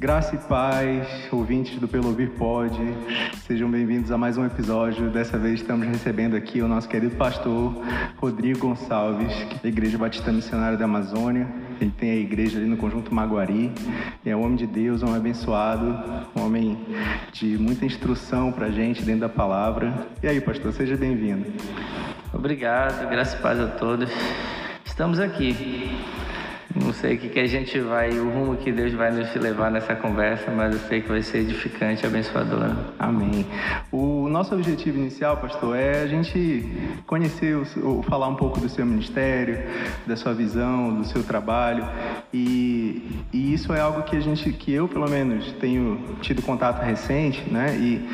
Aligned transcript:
Graça 0.00 0.34
e 0.34 0.38
paz, 0.38 1.06
ouvintes 1.30 1.78
do 1.78 1.86
Pelo 1.86 2.06
Ouvir 2.06 2.30
Pode, 2.30 2.80
sejam 3.46 3.70
bem-vindos 3.70 4.10
a 4.10 4.16
mais 4.16 4.38
um 4.38 4.46
episódio. 4.46 5.10
Dessa 5.10 5.36
vez 5.36 5.60
estamos 5.60 5.86
recebendo 5.86 6.34
aqui 6.34 6.62
o 6.62 6.66
nosso 6.66 6.88
querido 6.88 7.14
pastor 7.16 7.74
Rodrigo 8.16 8.60
Gonçalves, 8.60 9.30
da 9.62 9.68
Igreja 9.68 9.98
Batista 9.98 10.32
Missionária 10.32 10.78
da 10.78 10.86
Amazônia. 10.86 11.46
Ele 11.78 11.92
tem 11.98 12.12
a 12.12 12.16
igreja 12.16 12.56
ali 12.56 12.66
no 12.66 12.78
Conjunto 12.78 13.14
Maguari. 13.14 13.70
É 14.24 14.34
um 14.34 14.42
homem 14.42 14.56
de 14.56 14.66
Deus, 14.66 15.02
um 15.02 15.06
homem 15.08 15.18
abençoado, 15.18 15.94
um 16.34 16.46
homem 16.46 16.78
de 17.30 17.58
muita 17.58 17.84
instrução 17.84 18.50
para 18.50 18.70
gente 18.70 19.02
dentro 19.02 19.20
da 19.20 19.28
palavra. 19.28 19.92
E 20.22 20.26
aí, 20.26 20.40
pastor, 20.40 20.72
seja 20.72 20.96
bem-vindo. 20.96 21.44
Obrigado, 22.32 23.06
graças 23.10 23.38
e 23.38 23.42
paz 23.42 23.60
a 23.60 23.66
todos. 23.66 24.08
Estamos 24.82 25.20
aqui 25.20 25.94
não 26.74 26.92
sei 26.92 27.16
o 27.16 27.18
que, 27.18 27.28
que 27.28 27.40
a 27.40 27.46
gente 27.46 27.78
vai, 27.80 28.10
o 28.10 28.30
rumo 28.30 28.56
que 28.56 28.70
Deus 28.70 28.92
vai 28.92 29.10
nos 29.10 29.34
levar 29.34 29.70
nessa 29.70 29.94
conversa, 29.96 30.50
mas 30.50 30.72
eu 30.72 30.80
sei 30.88 31.00
que 31.00 31.08
vai 31.08 31.22
ser 31.22 31.38
edificante 31.38 32.04
e 32.04 32.06
abençoador. 32.06 32.76
Amém. 32.98 33.44
O 33.90 34.28
nosso 34.28 34.54
objetivo 34.54 34.98
inicial, 34.98 35.36
pastor, 35.36 35.76
é 35.76 36.02
a 36.02 36.06
gente 36.06 36.64
conhecer, 37.06 37.56
o, 37.56 38.02
falar 38.04 38.28
um 38.28 38.36
pouco 38.36 38.60
do 38.60 38.68
seu 38.68 38.86
ministério, 38.86 39.58
da 40.06 40.16
sua 40.16 40.32
visão, 40.32 40.94
do 40.94 41.04
seu 41.04 41.24
trabalho. 41.24 41.84
E, 42.32 43.24
e 43.32 43.52
isso 43.52 43.72
é 43.72 43.80
algo 43.80 44.02
que 44.02 44.16
a 44.16 44.20
gente, 44.20 44.52
que 44.52 44.72
eu 44.72 44.86
pelo 44.86 45.08
menos 45.08 45.52
tenho 45.54 46.00
tido 46.20 46.40
contato 46.42 46.80
recente, 46.82 47.42
né? 47.50 47.76
E 47.76 48.08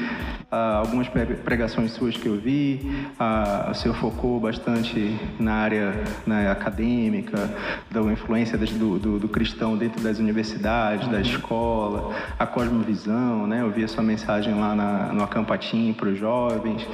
ah, 0.49 0.77
algumas 0.77 1.09
pregações 1.09 1.91
suas 1.91 2.17
que 2.17 2.27
eu 2.27 2.37
vi, 2.37 2.81
ah, 3.19 3.69
o 3.73 3.75
senhor 3.75 3.95
focou 3.97 4.39
bastante 4.39 5.19
na 5.41 5.55
área 5.55 5.93
né, 6.25 6.49
acadêmica, 6.49 7.51
da 7.91 8.01
influência 8.03 8.57
do, 8.57 8.99
do, 8.99 9.19
do, 9.19 9.29
cristão 9.29 9.77
dentro 9.77 10.01
das 10.01 10.21
universidades, 10.21 11.09
da 11.09 11.21
escola, 11.21 12.15
a 12.39 12.47
cosmovisão, 12.47 13.47
né? 13.47 13.61
Eu 13.61 13.71
vi 13.71 13.83
a 13.83 13.89
sua 13.89 14.05
mensagem 14.05 14.55
lá 14.55 14.75
na, 14.75 15.13
no 15.13 15.25
Acampatim 15.25 15.93
para 15.93 16.11
os 16.11 16.19
jovens. 16.19 16.87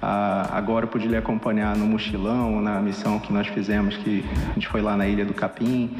Ah, 0.00 0.48
agora 0.52 0.84
eu 0.84 0.88
pude 0.88 1.08
lhe 1.08 1.16
acompanhar 1.16 1.76
no 1.76 1.86
mochilão, 1.86 2.62
na 2.62 2.80
missão 2.80 3.18
que 3.18 3.32
nós 3.32 3.48
fizemos, 3.48 3.96
que 3.96 4.24
a 4.50 4.54
gente 4.54 4.68
foi 4.68 4.82
lá 4.82 4.96
na 4.96 5.08
Ilha 5.08 5.24
do 5.24 5.34
Capim. 5.34 5.96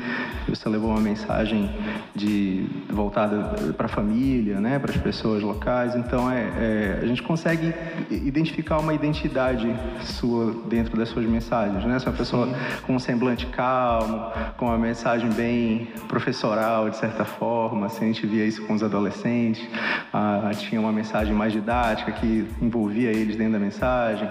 Você 0.49 0.69
levou 0.69 0.91
uma 0.91 1.01
mensagem 1.01 1.71
de 2.15 2.67
voltada 2.89 3.73
para 3.73 3.87
a 3.87 3.89
família, 3.89 4.61
né? 4.61 4.79
Para 4.79 4.93
as 4.93 4.97
pessoas 4.97 5.43
locais. 5.43 5.97
Então 5.97 6.31
é, 6.31 7.00
é 7.00 7.00
a 7.01 7.07
gente 7.07 7.23
consegue 7.23 7.73
identificar 8.11 8.79
uma 8.79 8.93
identidade 8.93 9.75
sua 10.03 10.55
dentro 10.69 10.97
das 10.97 11.09
suas 11.09 11.27
mensagens, 11.27 11.85
né? 11.85 11.99
É 12.01 12.09
uma 12.09 12.17
pessoa 12.17 12.47
Sim. 12.47 12.55
com 12.83 12.95
um 12.95 12.99
semblante 12.99 13.47
calmo, 13.47 14.31
com 14.57 14.67
uma 14.67 14.79
mensagem 14.79 15.31
bem 15.31 15.89
professoral, 16.09 16.91
de 16.91 16.97
certa 16.97 17.25
forma, 17.25 17.87
assim, 17.87 18.05
a 18.05 18.07
gente 18.09 18.27
via 18.27 18.45
isso 18.45 18.63
com 18.67 18.75
os 18.75 18.83
adolescentes, 18.83 19.67
ah, 20.13 20.51
tinha 20.55 20.81
uma 20.81 20.93
mensagem 20.93 21.35
mais 21.35 21.53
didática 21.53 22.13
que 22.13 22.47
envolvia 22.61 23.11
eles 23.11 23.37
dentro 23.37 23.55
da 23.55 23.59
mensagem. 23.59 24.29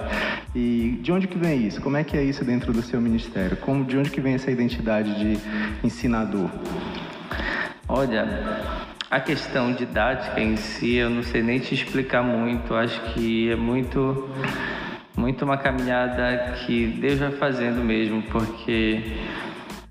E 0.55 0.99
de 1.01 1.11
onde 1.11 1.27
que 1.27 1.37
vem 1.37 1.67
isso? 1.67 1.81
Como 1.81 1.97
é 1.97 2.03
que 2.03 2.17
é 2.17 2.23
isso 2.23 2.43
dentro 2.43 2.71
do 2.71 2.81
seu 2.81 2.99
ministério? 2.99 3.57
Como, 3.57 3.83
de 3.85 3.97
onde 3.97 4.09
que 4.09 4.21
vem 4.21 4.33
essa 4.33 4.51
identidade 4.51 5.13
de 5.19 5.39
ensinador? 5.83 6.49
Olha, 7.87 8.27
a 9.09 9.19
questão 9.19 9.73
didática 9.73 10.39
em 10.39 10.55
si, 10.55 10.95
eu 10.95 11.09
não 11.09 11.23
sei 11.23 11.41
nem 11.41 11.59
te 11.59 11.73
explicar 11.73 12.21
muito. 12.21 12.75
Acho 12.75 13.01
que 13.13 13.51
é 13.51 13.55
muito, 13.55 14.29
muito 15.17 15.43
uma 15.43 15.57
caminhada 15.57 16.53
que 16.65 16.85
Deus 16.87 17.19
vai 17.19 17.31
fazendo 17.31 17.83
mesmo, 17.83 18.21
porque 18.23 19.17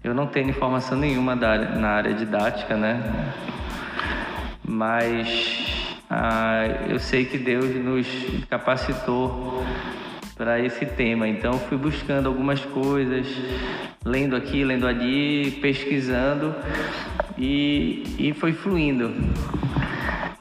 eu 0.05 0.15
não 0.15 0.27
tenho 0.29 0.51
informação 0.51 0.97
nenhuma 0.97 1.35
na 1.35 1.89
área 1.89 2.15
didática, 2.15 2.77
né? 2.77 3.03
Mas 4.65 5.89
ah, 6.09 6.65
eu 6.89 7.01
sei 7.01 7.25
que 7.25 7.39
Deus 7.39 7.75
nos 7.75 8.07
capacitou 8.49 9.65
para 10.39 10.61
esse 10.61 10.87
tema. 10.87 11.27
Então 11.27 11.55
fui 11.59 11.77
buscando 11.77 12.29
algumas 12.29 12.65
coisas, 12.65 13.27
lendo 14.05 14.37
aqui, 14.37 14.65
lendo 14.65 14.87
ali, 14.87 15.51
pesquisando 15.61 16.55
e, 17.37 18.05
e 18.19 18.33
foi 18.33 18.53
fluindo. 18.53 19.13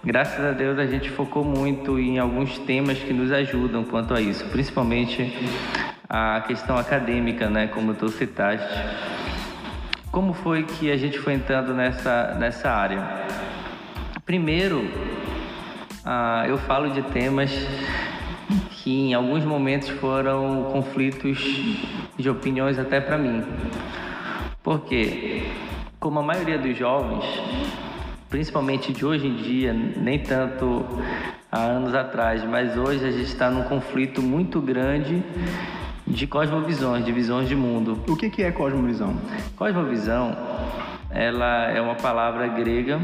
Graças 0.03 0.39
a 0.45 0.51
Deus 0.51 0.77
a 0.77 0.85
gente 0.85 1.09
focou 1.09 1.43
muito 1.43 1.99
em 1.99 2.19
alguns 2.19 2.59
temas 2.59 2.99
que 2.99 3.11
nos 3.11 3.31
ajudam 3.31 3.83
quanto 3.83 4.13
a 4.13 4.21
isso, 4.21 4.45
principalmente 4.45 5.33
a 6.07 6.41
questão 6.47 6.77
acadêmica, 6.77 7.49
né, 7.49 7.67
como 7.67 7.93
tu 7.93 8.07
citaste. 8.07 8.73
Como 10.11 10.33
foi 10.33 10.63
que 10.63 10.89
a 10.89 10.95
gente 10.95 11.19
foi 11.19 11.33
entrando 11.33 11.73
nessa, 11.73 12.35
nessa 12.39 12.71
área? 12.71 13.03
Primeiro, 14.25 14.89
ah, 16.05 16.45
eu 16.47 16.57
falo 16.57 16.89
de 16.91 17.01
temas 17.01 17.51
que 18.87 19.09
em 19.09 19.13
alguns 19.13 19.43
momentos 19.43 19.89
foram 19.89 20.69
conflitos 20.71 21.37
de 22.17 22.29
opiniões 22.29 22.79
até 22.79 23.01
para 23.01 23.17
mim. 23.17 23.43
Porque, 24.63 25.43
como 25.99 26.19
a 26.19 26.23
maioria 26.23 26.57
dos 26.57 26.77
jovens, 26.77 27.25
principalmente 28.29 28.93
de 28.93 29.05
hoje 29.05 29.27
em 29.27 29.35
dia, 29.35 29.73
nem 29.73 30.19
tanto 30.19 30.85
há 31.51 31.63
anos 31.63 31.93
atrás, 31.93 32.45
mas 32.45 32.77
hoje 32.77 33.05
a 33.05 33.11
gente 33.11 33.25
está 33.25 33.51
num 33.51 33.63
conflito 33.63 34.21
muito 34.21 34.61
grande 34.61 35.21
de 36.07 36.25
cosmovisões, 36.25 37.03
de 37.03 37.11
visões 37.11 37.49
de 37.49 37.57
mundo. 37.57 37.99
O 38.07 38.15
que, 38.15 38.29
que 38.29 38.41
é 38.41 38.51
cosmovisão? 38.53 39.17
Cosmovisão 39.57 40.33
ela 41.09 41.71
é 41.71 41.81
uma 41.81 41.95
palavra 41.95 42.47
grega 42.47 42.99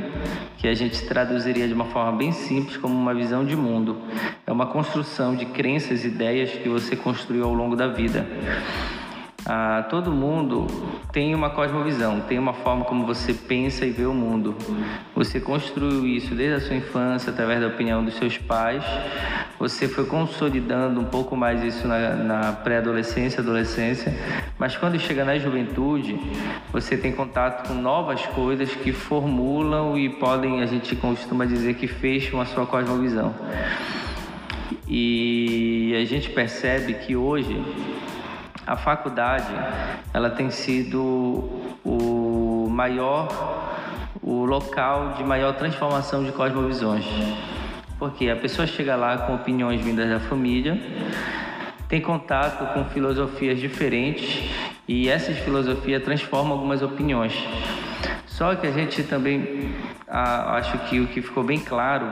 que 0.57 0.67
a 0.67 0.73
gente 0.73 1.05
traduziria 1.05 1.67
de 1.67 1.73
uma 1.73 1.85
forma 1.85 2.11
bem 2.13 2.31
simples 2.31 2.77
como 2.77 2.93
uma 2.93 3.13
visão 3.13 3.45
de 3.45 3.55
mundo. 3.55 3.97
É 4.45 4.51
uma 4.51 4.67
construção 4.67 5.35
de 5.35 5.45
crenças 5.45 6.03
e 6.03 6.07
ideias 6.07 6.51
que 6.51 6.69
você 6.69 6.95
construiu 6.95 7.45
ao 7.45 7.53
longo 7.53 7.75
da 7.75 7.87
vida. 7.87 8.25
Ah, 9.45 9.85
todo 9.89 10.09
mundo 10.09 10.67
tem 11.11 11.35
uma 11.35 11.49
cosmovisão, 11.49 12.21
tem 12.21 12.39
uma 12.39 12.53
forma 12.53 12.85
como 12.85 13.05
você 13.05 13.33
pensa 13.33 13.85
e 13.85 13.89
vê 13.89 14.05
o 14.05 14.13
mundo. 14.13 14.55
Você 15.13 15.39
construiu 15.39 16.07
isso 16.07 16.33
desde 16.33 16.55
a 16.55 16.65
sua 16.65 16.77
infância, 16.77 17.29
através 17.29 17.59
da 17.59 17.67
opinião 17.67 18.05
dos 18.05 18.13
seus 18.13 18.37
pais. 18.37 18.83
Você 19.59 19.87
foi 19.87 20.05
consolidando 20.05 20.99
um 20.99 21.05
pouco 21.05 21.35
mais 21.35 21.61
isso 21.61 21.85
na, 21.87 22.15
na 22.15 22.51
pré-adolescência, 22.53 23.41
adolescência. 23.41 24.17
Mas 24.57 24.77
quando 24.77 24.97
chega 24.97 25.25
na 25.25 25.37
juventude, 25.37 26.17
você 26.71 26.95
tem 26.95 27.11
contato 27.11 27.67
com 27.67 27.73
novas 27.73 28.25
coisas 28.27 28.73
que 28.73 28.93
formulam 28.93 29.97
e 29.97 30.07
podem, 30.07 30.61
a 30.61 30.65
gente 30.65 30.95
costuma 30.95 31.45
dizer 31.45 31.73
que 31.73 31.87
fecham 31.87 32.39
a 32.39 32.45
sua 32.45 32.65
cosmovisão. 32.65 33.35
E 34.87 35.93
a 36.01 36.05
gente 36.05 36.29
percebe 36.29 36.93
que 36.93 37.15
hoje 37.15 37.61
a 38.65 38.75
faculdade 38.75 39.53
ela 40.13 40.29
tem 40.29 40.49
sido 40.49 41.01
o 41.83 42.67
maior, 42.69 43.27
o 44.21 44.45
local 44.45 45.13
de 45.17 45.23
maior 45.23 45.53
transformação 45.55 46.23
de 46.23 46.31
cosmovisões. 46.31 47.05
Porque 47.99 48.29
a 48.29 48.35
pessoa 48.35 48.65
chega 48.67 48.95
lá 48.95 49.17
com 49.19 49.35
opiniões 49.35 49.81
vindas 49.81 50.09
da 50.09 50.19
família, 50.19 50.81
tem 51.87 52.01
contato 52.01 52.73
com 52.73 52.85
filosofias 52.85 53.59
diferentes 53.59 54.49
e 54.87 55.09
essas 55.09 55.37
filosofias 55.37 56.03
transformam 56.03 56.53
algumas 56.53 56.81
opiniões. 56.81 57.33
Só 58.33 58.55
que 58.55 58.65
a 58.65 58.71
gente 58.71 59.03
também 59.03 59.75
ah, 60.07 60.55
acho 60.55 60.75
que 60.89 60.99
o 60.99 61.07
que 61.07 61.21
ficou 61.21 61.43
bem 61.43 61.59
claro 61.59 62.07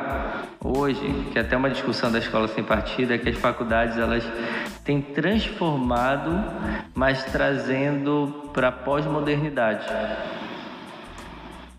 hoje, 0.63 1.01
que 1.31 1.39
é 1.39 1.41
até 1.41 1.57
uma 1.57 1.69
discussão 1.69 2.11
da 2.11 2.19
escola 2.19 2.47
sem 2.47 2.63
partida, 2.63 3.15
é 3.15 3.17
que 3.17 3.27
as 3.27 3.37
faculdades 3.37 3.97
elas 3.97 4.23
têm 4.85 5.01
transformado, 5.01 6.31
mas 6.93 7.23
trazendo 7.23 8.51
para 8.53 8.67
a 8.67 8.71
pós-modernidade. 8.71 9.87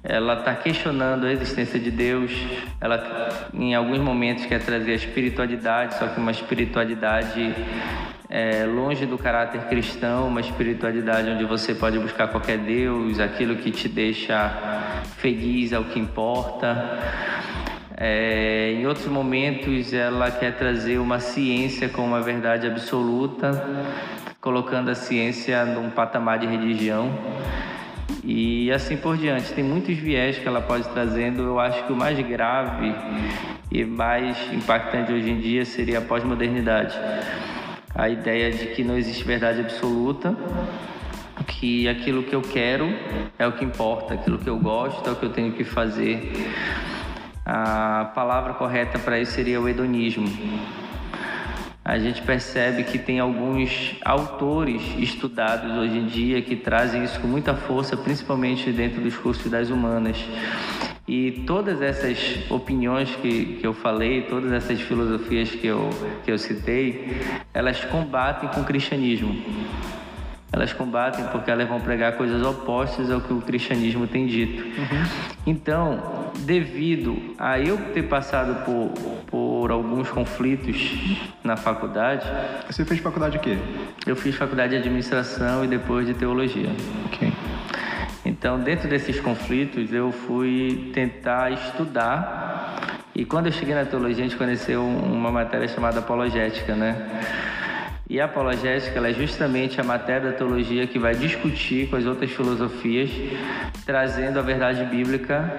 Ela 0.02 0.40
está 0.40 0.56
questionando 0.56 1.24
a 1.26 1.32
existência 1.32 1.78
de 1.78 1.92
Deus, 1.92 2.32
ela 2.80 3.48
em 3.54 3.76
alguns 3.76 4.00
momentos 4.00 4.44
quer 4.46 4.60
trazer 4.60 4.90
a 4.90 4.96
espiritualidade, 4.96 5.94
só 5.94 6.08
que 6.08 6.18
uma 6.18 6.32
espiritualidade 6.32 7.54
é, 8.34 8.64
longe 8.64 9.04
do 9.04 9.18
caráter 9.18 9.60
cristão, 9.64 10.26
uma 10.26 10.40
espiritualidade 10.40 11.28
onde 11.28 11.44
você 11.44 11.74
pode 11.74 11.98
buscar 11.98 12.28
qualquer 12.28 12.56
Deus, 12.56 13.20
aquilo 13.20 13.56
que 13.56 13.70
te 13.70 13.90
deixa 13.90 15.02
feliz 15.18 15.70
é 15.70 15.78
o 15.78 15.84
que 15.84 16.00
importa. 16.00 16.98
É, 17.94 18.72
em 18.72 18.86
outros 18.86 19.06
momentos, 19.08 19.92
ela 19.92 20.30
quer 20.30 20.56
trazer 20.56 20.96
uma 20.96 21.20
ciência 21.20 21.90
com 21.90 22.06
uma 22.06 22.22
verdade 22.22 22.66
absoluta, 22.66 23.52
colocando 24.40 24.90
a 24.90 24.94
ciência 24.94 25.66
num 25.66 25.90
patamar 25.90 26.38
de 26.38 26.46
religião. 26.46 27.12
E 28.24 28.72
assim 28.72 28.96
por 28.96 29.18
diante. 29.18 29.52
Tem 29.52 29.62
muitos 29.62 29.94
viés 29.98 30.38
que 30.38 30.48
ela 30.48 30.62
pode 30.62 30.88
trazendo. 30.88 31.42
Eu 31.42 31.60
acho 31.60 31.84
que 31.84 31.92
o 31.92 31.96
mais 31.96 32.18
grave 32.26 32.94
e 33.70 33.84
mais 33.84 34.38
impactante 34.54 35.12
hoje 35.12 35.30
em 35.30 35.38
dia 35.38 35.66
seria 35.66 35.98
a 35.98 36.00
pós-modernidade 36.00 36.98
a 37.94 38.08
ideia 38.08 38.50
de 38.50 38.66
que 38.68 38.82
não 38.82 38.96
existe 38.96 39.24
verdade 39.24 39.60
absoluta 39.60 40.34
que 41.46 41.88
aquilo 41.88 42.22
que 42.22 42.34
eu 42.34 42.42
quero 42.42 42.88
é 43.38 43.46
o 43.46 43.52
que 43.52 43.64
importa, 43.64 44.14
aquilo 44.14 44.38
que 44.38 44.48
eu 44.48 44.58
gosto 44.58 45.08
é 45.08 45.12
o 45.12 45.16
que 45.16 45.24
eu 45.24 45.30
tenho 45.30 45.52
que 45.52 45.64
fazer. 45.64 46.32
A 47.44 48.10
palavra 48.14 48.54
correta 48.54 48.98
para 48.98 49.18
isso 49.18 49.32
seria 49.32 49.60
o 49.60 49.68
hedonismo. 49.68 50.28
A 51.84 51.98
gente 51.98 52.22
percebe 52.22 52.84
que 52.84 52.98
tem 52.98 53.18
alguns 53.18 53.96
autores 54.04 54.82
estudados 54.98 55.76
hoje 55.76 55.98
em 55.98 56.06
dia 56.06 56.40
que 56.40 56.54
trazem 56.54 57.02
isso 57.02 57.20
com 57.20 57.26
muita 57.26 57.54
força, 57.54 57.96
principalmente 57.96 58.70
dentro 58.70 59.00
dos 59.00 59.16
cursos 59.16 59.50
das 59.50 59.68
humanas. 59.68 60.16
E 61.06 61.42
todas 61.46 61.82
essas 61.82 62.48
opiniões 62.48 63.10
que, 63.16 63.56
que 63.60 63.66
eu 63.66 63.74
falei, 63.74 64.22
todas 64.22 64.52
essas 64.52 64.80
filosofias 64.80 65.50
que 65.50 65.66
eu, 65.66 65.90
que 66.24 66.30
eu 66.30 66.38
citei, 66.38 67.20
elas 67.52 67.84
combatem 67.84 68.48
com 68.48 68.60
o 68.60 68.64
cristianismo. 68.64 69.36
Elas 70.52 70.72
combatem 70.72 71.24
porque 71.28 71.50
elas 71.50 71.66
vão 71.66 71.80
pregar 71.80 72.12
coisas 72.12 72.42
opostas 72.42 73.10
ao 73.10 73.22
que 73.22 73.32
o 73.32 73.40
cristianismo 73.40 74.06
tem 74.06 74.26
dito. 74.26 74.62
Uhum. 74.62 75.04
Então, 75.46 76.30
devido 76.40 77.34
a 77.38 77.58
eu 77.58 77.78
ter 77.92 78.02
passado 78.02 78.62
por, 78.64 78.92
por 79.26 79.70
alguns 79.70 80.10
conflitos 80.10 80.92
na 81.42 81.56
faculdade. 81.56 82.26
Você 82.66 82.84
fez 82.84 83.00
faculdade 83.00 83.38
de 83.38 83.38
quê? 83.38 83.58
Eu 84.06 84.14
fiz 84.14 84.34
faculdade 84.34 84.70
de 84.72 84.76
administração 84.76 85.64
e 85.64 85.68
depois 85.68 86.06
de 86.06 86.12
teologia. 86.12 86.68
Ok. 87.06 87.32
Então, 88.24 88.58
dentro 88.60 88.88
desses 88.88 89.18
conflitos, 89.18 89.92
eu 89.92 90.12
fui 90.12 90.90
tentar 90.94 91.50
estudar. 91.52 93.00
E 93.14 93.24
quando 93.24 93.46
eu 93.46 93.52
cheguei 93.52 93.74
na 93.74 93.84
teologia, 93.84 94.24
a 94.24 94.28
gente 94.28 94.36
conheceu 94.36 94.84
uma 94.84 95.30
matéria 95.30 95.66
chamada 95.66 95.98
apologética, 95.98 96.74
né? 96.74 97.20
E 98.08 98.20
a 98.20 98.26
apologética 98.26 99.00
é 99.08 99.12
justamente 99.12 99.80
a 99.80 99.84
matéria 99.84 100.30
da 100.30 100.36
teologia 100.36 100.86
que 100.86 100.98
vai 100.98 101.14
discutir 101.14 101.88
com 101.88 101.96
as 101.96 102.04
outras 102.04 102.30
filosofias, 102.30 103.10
trazendo 103.84 104.38
a 104.38 104.42
verdade 104.42 104.84
bíblica 104.84 105.50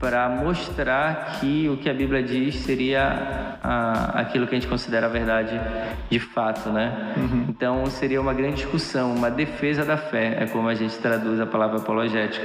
para 0.00 0.26
mostrar 0.30 1.38
que 1.38 1.68
o 1.68 1.76
que 1.76 1.88
a 1.90 1.92
Bíblia 1.92 2.22
diz 2.22 2.56
seria 2.56 3.58
a, 3.62 4.20
aquilo 4.20 4.46
que 4.46 4.54
a 4.54 4.58
gente 4.58 4.66
considera 4.66 5.06
a 5.06 5.10
verdade 5.10 5.60
de 6.08 6.18
fato, 6.18 6.70
né? 6.70 7.12
Uhum. 7.18 7.46
Então 7.50 7.84
seria 7.84 8.18
uma 8.18 8.32
grande 8.32 8.56
discussão, 8.56 9.14
uma 9.14 9.30
defesa 9.30 9.84
da 9.84 9.98
fé, 9.98 10.38
é 10.40 10.46
como 10.46 10.68
a 10.68 10.74
gente 10.74 10.96
traduz 10.98 11.38
a 11.38 11.46
palavra 11.46 11.76
apologética. 11.76 12.44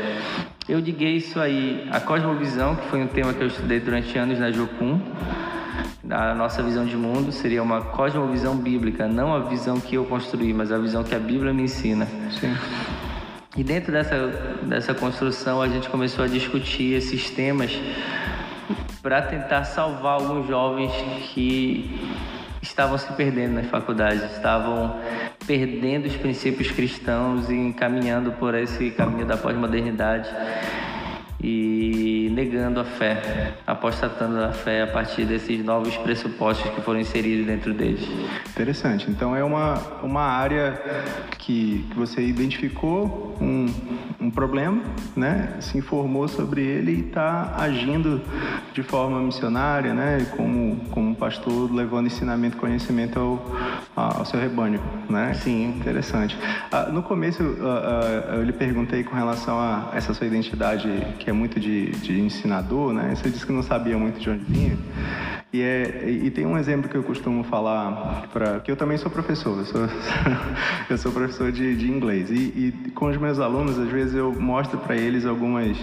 Eu 0.67 0.79
liguei 0.79 1.15
isso 1.15 1.39
aí 1.39 1.87
à 1.91 2.01
cosmovisão, 2.01 2.75
que 2.75 2.89
foi 2.89 3.01
um 3.01 3.07
tema 3.07 3.33
que 3.33 3.41
eu 3.41 3.47
estudei 3.47 3.79
durante 3.79 4.17
anos 4.17 4.37
na 4.37 4.51
Jocum 4.51 4.99
a 6.09 6.35
nossa 6.35 6.61
visão 6.61 6.85
de 6.85 6.95
mundo 6.95 7.31
seria 7.31 7.63
uma 7.63 7.81
cosmovisão 7.81 8.55
bíblica, 8.55 9.07
não 9.07 9.33
a 9.33 9.39
visão 9.39 9.79
que 9.79 9.95
eu 9.95 10.05
construí, 10.05 10.53
mas 10.53 10.71
a 10.71 10.77
visão 10.77 11.03
que 11.03 11.15
a 11.15 11.19
Bíblia 11.19 11.53
me 11.53 11.63
ensina. 11.63 12.05
Sim. 12.39 12.55
E 13.57 13.63
dentro 13.63 13.91
dessa, 13.91 14.27
dessa 14.63 14.93
construção 14.93 15.61
a 15.61 15.67
gente 15.69 15.87
começou 15.87 16.25
a 16.25 16.27
discutir 16.27 16.93
esses 16.93 17.29
temas 17.29 17.71
para 19.01 19.21
tentar 19.21 19.63
salvar 19.63 20.15
alguns 20.15 20.47
jovens 20.47 20.91
que 21.33 21.89
estavam 22.61 22.97
se 22.97 23.11
perdendo 23.13 23.53
nas 23.53 23.67
faculdades, 23.67 24.23
estavam 24.33 24.99
perdendo 25.47 26.05
os 26.05 26.17
princípios 26.17 26.69
cristãos 26.71 27.49
e 27.49 27.53
encaminhando 27.53 28.33
por 28.33 28.55
esse 28.55 28.91
caminho 28.91 29.25
da 29.25 29.37
pós-modernidade. 29.37 30.29
E 31.41 32.14
negando 32.35 32.81
a 32.81 32.83
fé, 32.83 33.53
apostatando 33.65 34.37
a 34.43 34.51
fé 34.51 34.83
a 34.83 34.87
partir 34.87 35.23
desses 35.23 35.63
novos 35.63 35.95
pressupostos 35.97 36.69
que 36.71 36.81
foram 36.81 36.99
inseridos 36.99 37.45
dentro 37.45 37.73
deles. 37.73 38.05
Interessante. 38.49 39.09
Então 39.09 39.33
é 39.33 39.43
uma, 39.43 39.75
uma 40.03 40.21
área 40.21 40.73
que, 41.37 41.85
que 41.89 41.95
você 41.95 42.21
identificou 42.21 43.37
um, 43.39 43.67
um 44.19 44.29
problema, 44.29 44.81
né? 45.15 45.55
se 45.61 45.77
informou 45.77 46.27
sobre 46.27 46.61
ele 46.61 46.91
e 46.91 46.99
está 47.07 47.55
agindo 47.57 48.21
de 48.73 48.83
forma 48.83 49.21
missionária, 49.21 49.93
né? 49.93 50.27
como, 50.35 50.75
como 50.91 51.15
pastor, 51.15 51.73
levando 51.73 52.07
ensinamento 52.07 52.57
e 52.57 52.59
conhecimento 52.59 53.17
ao, 53.95 54.19
ao 54.19 54.25
seu 54.25 54.39
rebanho. 54.39 54.81
Né? 55.09 55.33
Sim. 55.35 55.69
Interessante. 55.77 56.37
Ah, 56.69 56.89
no 56.91 57.01
começo 57.01 57.41
ah, 57.61 58.29
ah, 58.29 58.35
eu 58.35 58.43
lhe 58.43 58.51
perguntei 58.51 59.03
com 59.03 59.15
relação 59.15 59.57
a 59.57 59.91
essa 59.93 60.13
sua 60.13 60.27
identidade 60.27 60.89
que 61.19 61.29
é 61.29 61.33
muito 61.33 61.59
de, 61.59 61.91
de 61.91 62.19
ensinador, 62.25 62.93
né? 62.93 63.13
Você 63.15 63.29
disse 63.29 63.45
que 63.45 63.51
não 63.51 63.63
sabia 63.63 63.97
muito 63.97 64.19
de 64.19 64.29
onde 64.29 64.43
vinha. 64.45 64.77
E, 65.55 65.61
é, 65.61 66.09
e 66.09 66.29
tem 66.31 66.45
um 66.45 66.57
exemplo 66.57 66.89
que 66.89 66.97
eu 66.97 67.03
costumo 67.03 67.41
falar, 67.45 68.27
para 68.33 68.59
que 68.59 68.69
eu 68.69 68.75
também 68.75 68.97
sou 68.97 69.09
professor, 69.09 69.57
eu 69.57 69.65
sou, 69.65 69.81
eu 70.89 70.97
sou 70.97 71.13
professor 71.13 71.49
de, 71.49 71.77
de 71.77 71.89
inglês. 71.89 72.29
E, 72.29 72.33
e, 72.35 72.91
com 72.93 73.05
os 73.05 73.15
meus 73.15 73.39
alunos, 73.39 73.79
às 73.79 73.87
vezes 73.87 74.15
eu 74.15 74.33
mostro 74.33 74.77
para 74.79 74.97
eles 74.97 75.25
algumas 75.25 75.77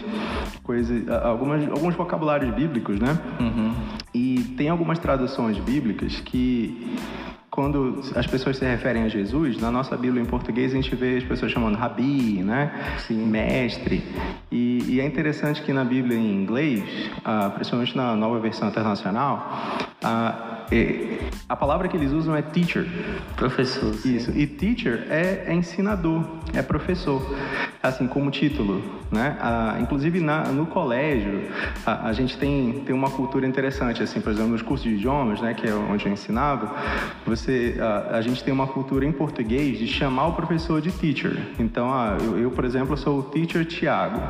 coisas, 0.62 1.08
algumas, 1.08 1.66
alguns 1.70 1.94
vocabulários 1.94 2.54
bíblicos, 2.54 3.00
né? 3.00 3.18
Uhum. 3.40 3.72
E 4.12 4.54
tem 4.58 4.68
algumas 4.68 4.98
traduções 4.98 5.58
bíblicas 5.58 6.20
que 6.20 6.94
quando 7.52 8.00
as 8.16 8.26
pessoas 8.26 8.56
se 8.56 8.64
referem 8.64 9.02
a 9.02 9.08
Jesus, 9.08 9.60
na 9.60 9.70
nossa 9.70 9.94
Bíblia 9.94 10.22
em 10.22 10.24
português 10.24 10.72
a 10.72 10.76
gente 10.76 10.96
vê 10.96 11.18
as 11.18 11.24
pessoas 11.24 11.52
chamando 11.52 11.76
rabi, 11.76 12.42
né? 12.42 12.96
Sim. 13.06 13.26
Mestre. 13.26 14.02
E, 14.50 14.82
e, 14.88 15.00
é 15.00 15.04
interessante 15.04 15.62
que 15.62 15.70
na 15.70 15.84
Bíblia 15.84 16.16
em 16.16 16.32
inglês, 16.32 16.82
ah, 17.22 17.50
principalmente 17.54 17.94
na 17.94 18.16
nova 18.16 18.40
versão 18.40 18.68
internacional, 18.68 19.86
ah, 20.02 20.52
a 21.48 21.56
palavra 21.56 21.86
que 21.88 21.96
eles 21.96 22.12
usam 22.12 22.34
é 22.34 22.40
teacher. 22.40 22.86
Professor. 23.36 23.92
Sim. 23.94 24.16
Isso. 24.16 24.30
E 24.30 24.46
teacher 24.46 25.06
é, 25.10 25.44
é, 25.46 25.54
ensinador, 25.54 26.24
é 26.54 26.62
professor. 26.62 27.22
Assim, 27.82 28.06
como 28.06 28.30
título, 28.30 28.80
né? 29.10 29.36
Ah, 29.40 29.76
inclusive 29.80 30.20
na, 30.20 30.44
no 30.44 30.66
colégio, 30.66 31.48
a, 31.84 32.08
a, 32.08 32.12
gente 32.12 32.38
tem, 32.38 32.80
tem 32.86 32.94
uma 32.94 33.10
cultura 33.10 33.44
interessante, 33.44 34.00
assim, 34.02 34.20
por 34.20 34.30
exemplo, 34.30 34.52
nos 34.52 34.62
cursos 34.62 34.88
de 34.88 34.94
idiomas, 34.94 35.40
né? 35.40 35.52
Que 35.52 35.68
é 35.68 35.74
onde 35.74 36.06
eu 36.06 36.12
ensinava, 36.12 36.72
você, 37.26 37.41
a, 37.80 38.16
a 38.16 38.22
gente 38.22 38.42
tem 38.42 38.52
uma 38.52 38.66
cultura 38.66 39.04
em 39.04 39.12
português 39.12 39.78
de 39.78 39.86
chamar 39.86 40.28
o 40.28 40.32
professor 40.34 40.80
de 40.80 40.92
teacher. 40.92 41.36
Então, 41.58 41.92
ah, 41.92 42.16
eu, 42.20 42.38
eu, 42.38 42.50
por 42.50 42.64
exemplo, 42.64 42.96
sou 42.96 43.20
o 43.20 43.22
teacher 43.22 43.64
Tiago. 43.64 44.20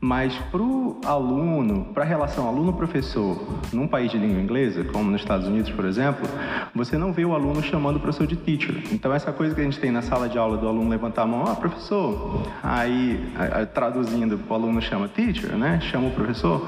Mas 0.00 0.34
para 0.50 0.60
o 0.60 1.00
aluno, 1.06 1.86
para 1.94 2.04
a 2.04 2.06
relação 2.06 2.46
aluno-professor, 2.46 3.42
num 3.72 3.88
país 3.88 4.10
de 4.10 4.18
língua 4.18 4.38
inglesa, 4.38 4.84
como 4.84 5.10
nos 5.10 5.22
Estados 5.22 5.48
Unidos, 5.48 5.70
por 5.70 5.86
exemplo, 5.86 6.28
você 6.74 6.98
não 6.98 7.10
vê 7.10 7.24
o 7.24 7.32
aluno 7.32 7.62
chamando 7.62 7.96
o 7.96 8.00
professor 8.00 8.26
de 8.26 8.36
teacher. 8.36 8.82
Então, 8.92 9.14
essa 9.14 9.32
coisa 9.32 9.54
que 9.54 9.62
a 9.62 9.64
gente 9.64 9.80
tem 9.80 9.90
na 9.90 10.02
sala 10.02 10.28
de 10.28 10.36
aula 10.36 10.58
do 10.58 10.68
aluno 10.68 10.90
levantar 10.90 11.22
a 11.22 11.26
mão, 11.26 11.44
ah, 11.46 11.56
professor, 11.56 12.42
aí, 12.62 13.18
traduzindo, 13.72 14.38
o 14.46 14.52
aluno 14.52 14.82
chama 14.82 15.08
teacher, 15.08 15.56
né? 15.56 15.80
Chama 15.80 16.08
o 16.08 16.10
professor. 16.10 16.66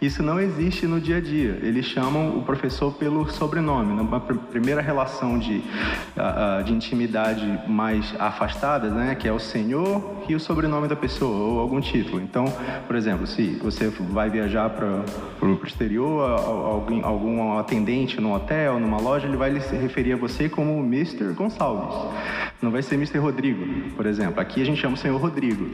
Isso 0.00 0.22
não 0.22 0.38
existe 0.38 0.86
no 0.86 1.00
dia 1.00 1.16
a 1.16 1.20
dia. 1.20 1.58
Eles 1.60 1.86
chamam 1.86 2.38
o 2.38 2.42
professor 2.42 2.92
pelo 2.92 3.28
sobrenome. 3.30 3.94
Numa 3.94 4.20
primeira 4.20 4.80
relação 4.80 5.38
de, 5.38 5.60
de 6.64 6.72
intimidade 6.72 7.58
mais 7.66 8.14
afastada, 8.18 8.90
né, 8.90 9.16
que 9.16 9.26
é 9.26 9.32
o 9.32 9.40
senhor 9.40 10.18
e 10.28 10.34
o 10.36 10.40
sobrenome 10.40 10.86
da 10.86 10.94
pessoa, 10.94 11.36
ou 11.36 11.58
algum 11.58 11.80
título. 11.80 12.20
Então, 12.20 12.44
por 12.86 12.94
exemplo, 12.94 13.26
se 13.26 13.58
você 13.62 13.88
vai 13.88 14.30
viajar 14.30 14.70
para 14.70 14.86
o 15.42 15.60
exterior, 15.64 16.30
alguém, 16.30 17.02
algum 17.02 17.58
atendente 17.58 18.20
no 18.20 18.34
hotel, 18.34 18.78
numa 18.78 19.00
loja, 19.00 19.26
ele 19.26 19.36
vai 19.36 19.58
se 19.60 19.74
referir 19.74 20.12
a 20.12 20.16
você 20.16 20.48
como 20.48 20.78
Mr. 20.78 21.32
Gonçalves. 21.32 22.12
Não 22.60 22.70
vai 22.70 22.82
ser 22.82 22.96
Mr. 22.96 23.18
Rodrigo, 23.18 23.90
por 23.96 24.06
exemplo. 24.06 24.40
Aqui 24.40 24.62
a 24.62 24.64
gente 24.64 24.80
chama 24.80 24.94
o 24.94 24.98
senhor 24.98 25.20
Rodrigo. 25.20 25.66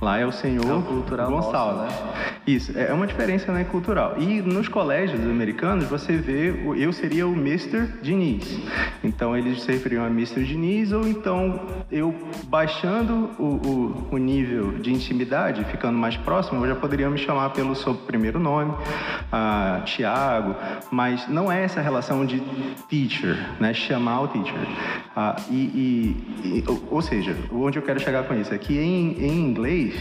Lá 0.00 0.18
é 0.18 0.26
o 0.26 0.32
senhor 0.32 0.64
é 0.64 1.26
Gonçalves. 1.26 1.82
Nossa, 1.82 2.04
né? 2.04 2.36
Isso, 2.46 2.78
é 2.78 2.92
uma 2.92 3.06
diferença 3.06 3.50
né, 3.52 3.65
cultural. 3.66 4.16
E 4.18 4.40
nos 4.42 4.68
colégios 4.68 5.20
americanos, 5.20 5.86
você 5.86 6.16
vê, 6.16 6.54
eu 6.76 6.92
seria 6.92 7.26
o 7.26 7.32
Mr. 7.32 7.86
Diniz. 8.02 8.60
Então 9.02 9.36
eles 9.36 9.62
se 9.62 9.72
referiam 9.72 10.04
a 10.04 10.08
Mr. 10.08 10.44
Diniz, 10.44 10.92
ou 10.92 11.06
então 11.06 11.60
eu 11.90 12.14
baixando 12.44 13.30
o, 13.38 13.42
o, 13.42 14.08
o 14.12 14.18
nível 14.18 14.72
de 14.78 14.92
intimidade, 14.92 15.64
ficando 15.64 15.98
mais 15.98 16.16
próximo, 16.16 16.64
eu 16.64 16.68
já 16.68 16.76
poderia 16.76 17.08
me 17.08 17.18
chamar 17.18 17.50
pelo 17.50 17.74
seu 17.74 17.94
primeiro 17.94 18.38
nome, 18.38 18.70
uh, 18.72 19.84
Tiago, 19.84 20.54
mas 20.90 21.28
não 21.28 21.50
é 21.50 21.64
essa 21.64 21.80
relação 21.80 22.24
de 22.24 22.40
teacher, 22.88 23.36
né? 23.60 23.72
Chamar 23.74 24.22
o 24.22 24.28
teacher. 24.28 24.54
Uh, 24.54 25.42
e, 25.50 25.54
e, 25.54 26.58
e, 26.58 26.64
ou 26.90 27.02
seja, 27.02 27.36
onde 27.52 27.78
eu 27.78 27.82
quero 27.82 28.00
chegar 28.00 28.24
com 28.24 28.34
isso 28.34 28.52
é 28.54 28.58
que 28.58 28.78
em, 28.78 29.12
em 29.18 29.40
inglês, 29.40 29.94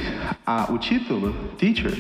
o 0.70 0.78
título, 0.78 1.34
teacher, 1.58 1.94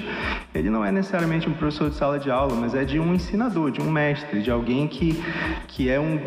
ele 0.53 0.69
não 0.69 0.84
é 0.84 0.91
necessariamente 0.91 1.50
um 1.50 1.53
professor 1.55 1.89
de 1.89 1.95
sala 1.95 2.19
de 2.19 2.29
aula, 2.29 2.55
mas 2.55 2.75
é 2.75 2.83
de 2.83 3.00
um 3.00 3.13
ensinador, 3.13 3.71
de 3.71 3.81
um 3.81 3.89
mestre, 3.89 4.41
de 4.41 4.51
alguém 4.51 4.88
que, 4.88 5.24
que 5.67 5.89
é 5.89 6.00
um 6.00 6.19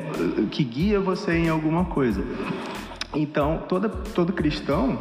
que 0.51 0.65
guia 0.65 1.01
você 1.01 1.37
em 1.37 1.49
alguma 1.49 1.85
coisa. 1.85 2.25
Então, 3.15 3.63
toda, 3.67 3.89
todo 3.89 4.35
cristão 4.35 4.99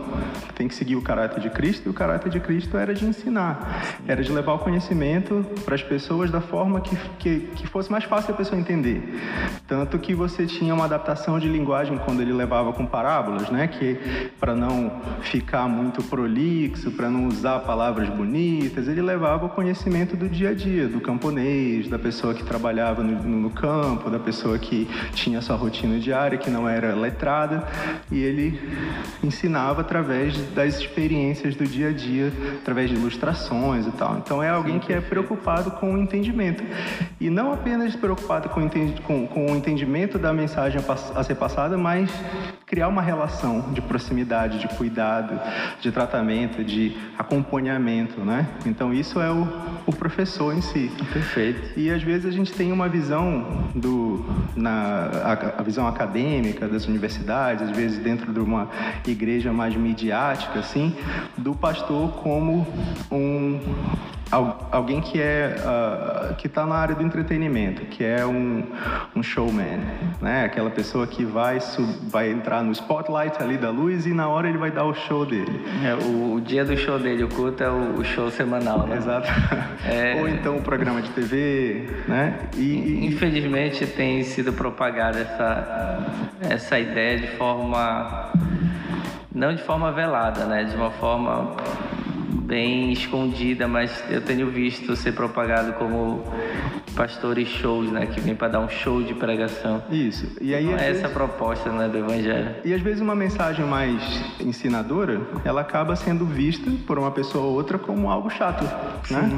tem 0.56 0.68
que 0.68 0.74
seguir 0.74 0.96
o 0.96 1.02
caráter 1.02 1.42
de 1.42 1.50
Cristo, 1.50 1.88
e 1.88 1.90
o 1.90 1.94
caráter 1.94 2.30
de 2.30 2.40
Cristo 2.40 2.78
era 2.78 2.94
de 2.94 3.06
ensinar, 3.06 4.00
era 4.08 4.24
de 4.24 4.32
levar 4.32 4.54
o 4.54 4.60
conhecimento 4.60 5.46
para 5.66 5.76
as 5.76 5.84
pessoas 5.84 6.32
da 6.32 6.40
forma 6.40 6.80
que, 6.80 6.96
que, 7.20 7.40
que 7.56 7.68
fosse 7.68 7.92
mais 7.92 8.06
fácil 8.06 8.34
a 8.34 8.38
pessoa 8.38 8.60
entender. 8.60 9.20
Tanto 9.68 10.00
que 10.00 10.16
você 10.16 10.46
tinha 10.46 10.74
uma 10.74 10.86
adaptação 10.86 11.38
de 11.38 11.50
linguagem 11.50 11.98
quando 11.98 12.22
ele 12.22 12.32
levava 12.32 12.72
com 12.72 12.86
parábolas, 12.86 13.50
né? 13.50 13.68
que 13.68 14.00
para 14.40 14.56
não 14.56 15.02
ficar 15.22 15.68
muito 15.68 16.02
prolixo, 16.02 16.92
para 16.92 17.10
não 17.10 17.28
usar 17.28 17.60
palavras 17.60 18.08
bonitas, 18.08 18.88
ele 18.88 19.02
levava 19.02 19.48
o 19.48 19.50
conhecimento 19.50 20.16
do 20.16 20.30
dia 20.30 20.52
a 20.52 20.54
dia, 20.54 20.88
do 20.88 21.02
camponês, 21.02 21.90
da 21.90 22.00
pessoa 22.00 22.34
que 22.34 22.44
trabalhava 22.44 23.04
no, 23.04 23.22
no 23.22 23.50
campo, 23.50 24.10
da 24.10 24.20
pessoa 24.20 24.58
que 24.58 24.88
tinha 25.12 25.42
sua 25.42 25.58
rotina 25.58 26.00
diária, 26.00 26.38
que 26.38 26.50
não 26.50 26.70
era 26.70 26.96
letrada 26.96 27.68
e 28.12 28.24
ele 28.24 28.60
ensinava 29.24 29.82
através 29.82 30.38
das 30.52 30.80
experiências 30.80 31.56
do 31.56 31.66
dia 31.66 31.90
a 31.90 31.94
dia, 31.94 32.32
através 32.62 32.90
de 32.90 32.96
ilustrações 32.96 33.86
e 33.86 33.92
tal. 33.92 34.18
Então 34.18 34.42
é 34.42 34.50
alguém 34.50 34.80
que 34.80 34.94
é 34.94 35.02
preocupado 35.02 35.72
com 35.72 35.94
o 35.94 35.98
entendimento 35.98 36.64
e 37.20 37.30
não 37.30 37.54
apenas 37.54 37.96
preocupado 37.96 38.50
com, 38.50 38.68
com, 39.06 39.28
com 39.28 39.52
o 39.52 39.56
entendimento 39.56 40.18
da 40.18 40.34
mensagem 40.34 40.82
a, 40.82 41.20
a 41.20 41.24
ser 41.24 41.36
passada, 41.36 41.78
mas 41.78 42.10
criar 42.66 42.90
uma 42.90 43.02
relação 43.02 43.72
de 43.72 43.82
proximidade, 43.82 44.60
de 44.60 44.68
cuidado, 44.68 45.40
de 45.80 45.90
tratamento, 45.90 46.64
de 46.66 46.98
acompanhamento, 47.18 48.20
né? 48.20 48.46
Então 48.66 48.94
isso 48.94 49.22
é 49.22 49.32
o, 49.32 49.48
o 49.86 49.96
professor 49.96 50.54
em 50.54 50.62
si. 50.62 50.92
Perfeito. 51.14 51.80
E 51.80 51.90
às 51.90 52.04
vezes 52.04 52.26
a 52.26 52.32
gente 52.32 52.52
tem 52.52 52.74
uma 52.74 52.90
visão 52.90 53.70
do 53.74 54.26
na 54.54 55.10
a, 55.24 55.62
a 55.62 55.64
visão 55.64 55.88
acadêmica 55.88 56.68
das 56.68 56.86
universidades, 56.88 57.70
às 57.70 57.76
vezes 57.76 57.87
vezes 57.88 58.00
dentro 58.00 58.34
de 58.34 58.40
uma 58.40 58.70
igreja 59.08 59.54
mais 59.54 59.76
midiática, 59.76 60.60
assim, 60.60 60.96
do 61.38 61.56
pastor 61.56 62.12
como 62.12 62.68
um 63.12 63.60
alguém 64.72 65.00
que 65.00 65.22
é 65.22 65.56
uh, 65.58 66.36
que 66.36 66.48
está 66.48 66.66
na 66.66 66.76
área 66.76 66.96
do 66.96 67.04
entretenimento, 67.04 67.84
que 67.86 68.04
é 68.04 68.26
um, 68.26 68.64
um 69.16 69.24
showman, 69.24 69.80
né? 70.22 70.46
Aquela 70.46 70.70
pessoa 70.70 71.08
que 71.08 71.24
vai 71.24 71.60
vai 72.10 72.32
entrar 72.32 72.62
no 72.64 72.72
spotlight 72.72 73.42
ali 73.42 73.58
da 73.58 73.70
luz 73.70 74.06
e 74.06 74.14
na 74.14 74.28
hora 74.28 74.50
ele 74.50 74.58
vai 74.58 74.72
dar 74.72 74.86
o 74.86 74.94
show 74.94 75.26
dele. 75.26 75.62
É, 75.84 75.94
o, 75.94 76.34
o 76.34 76.42
dia 76.42 76.66
do 76.66 76.76
show 76.76 77.00
dele, 77.00 77.24
o 77.24 77.30
culto 77.30 77.64
é 77.64 77.70
o, 77.70 78.00
o 78.00 78.04
show 78.04 78.30
semanal, 78.30 78.86
né? 78.88 78.98
Exato. 78.98 79.28
É... 79.88 80.20
Ou 80.20 80.28
então 80.28 80.58
o 80.58 80.62
programa 80.62 81.02
de 81.02 81.10
TV, 81.12 81.88
né? 82.08 82.40
E, 82.58 83.06
infelizmente 83.06 83.86
tem 83.86 84.22
sido 84.24 84.52
propagada 84.52 85.20
essa 85.20 86.28
essa 86.42 86.80
ideia 86.80 87.20
de 87.20 87.28
forma 87.38 87.77
não 89.34 89.54
de 89.54 89.62
forma 89.64 89.92
velada, 89.92 90.46
né? 90.46 90.64
De 90.64 90.76
uma 90.76 90.92
forma 90.92 91.56
bem 92.28 92.92
escondida, 92.92 93.68
mas 93.68 94.04
eu 94.10 94.22
tenho 94.22 94.50
visto 94.50 94.96
ser 94.96 95.14
propagado 95.14 95.74
como 95.74 96.24
pastores 96.98 97.48
shows, 97.48 97.92
né, 97.92 98.08
que 98.08 98.20
vem 98.20 98.36
para 98.36 98.48
dar 98.48 98.60
um 98.60 98.70
show 98.70 99.04
de 99.04 99.14
pregação. 99.14 99.84
Isso. 99.92 100.28
E 100.42 100.56
aí 100.56 100.66
Não 100.66 100.78
é 100.78 100.90
essa 100.90 101.06
a 101.06 101.10
proposta, 101.10 101.70
né, 101.70 101.88
do 101.88 101.98
evangelho. 102.00 102.56
E 102.66 102.74
às 102.74 102.82
vezes 102.82 103.02
uma 103.02 103.16
mensagem 103.16 103.64
mais 103.64 104.02
ensinadora, 104.40 105.22
ela 105.46 105.62
acaba 105.62 105.96
sendo 105.96 106.26
vista 106.26 106.72
por 106.88 106.98
uma 106.98 107.12
pessoa 107.12 107.46
ou 107.46 107.54
outra 107.54 107.78
como 107.78 108.10
algo 108.10 108.30
chato, 108.32 108.64
né? 109.12 109.30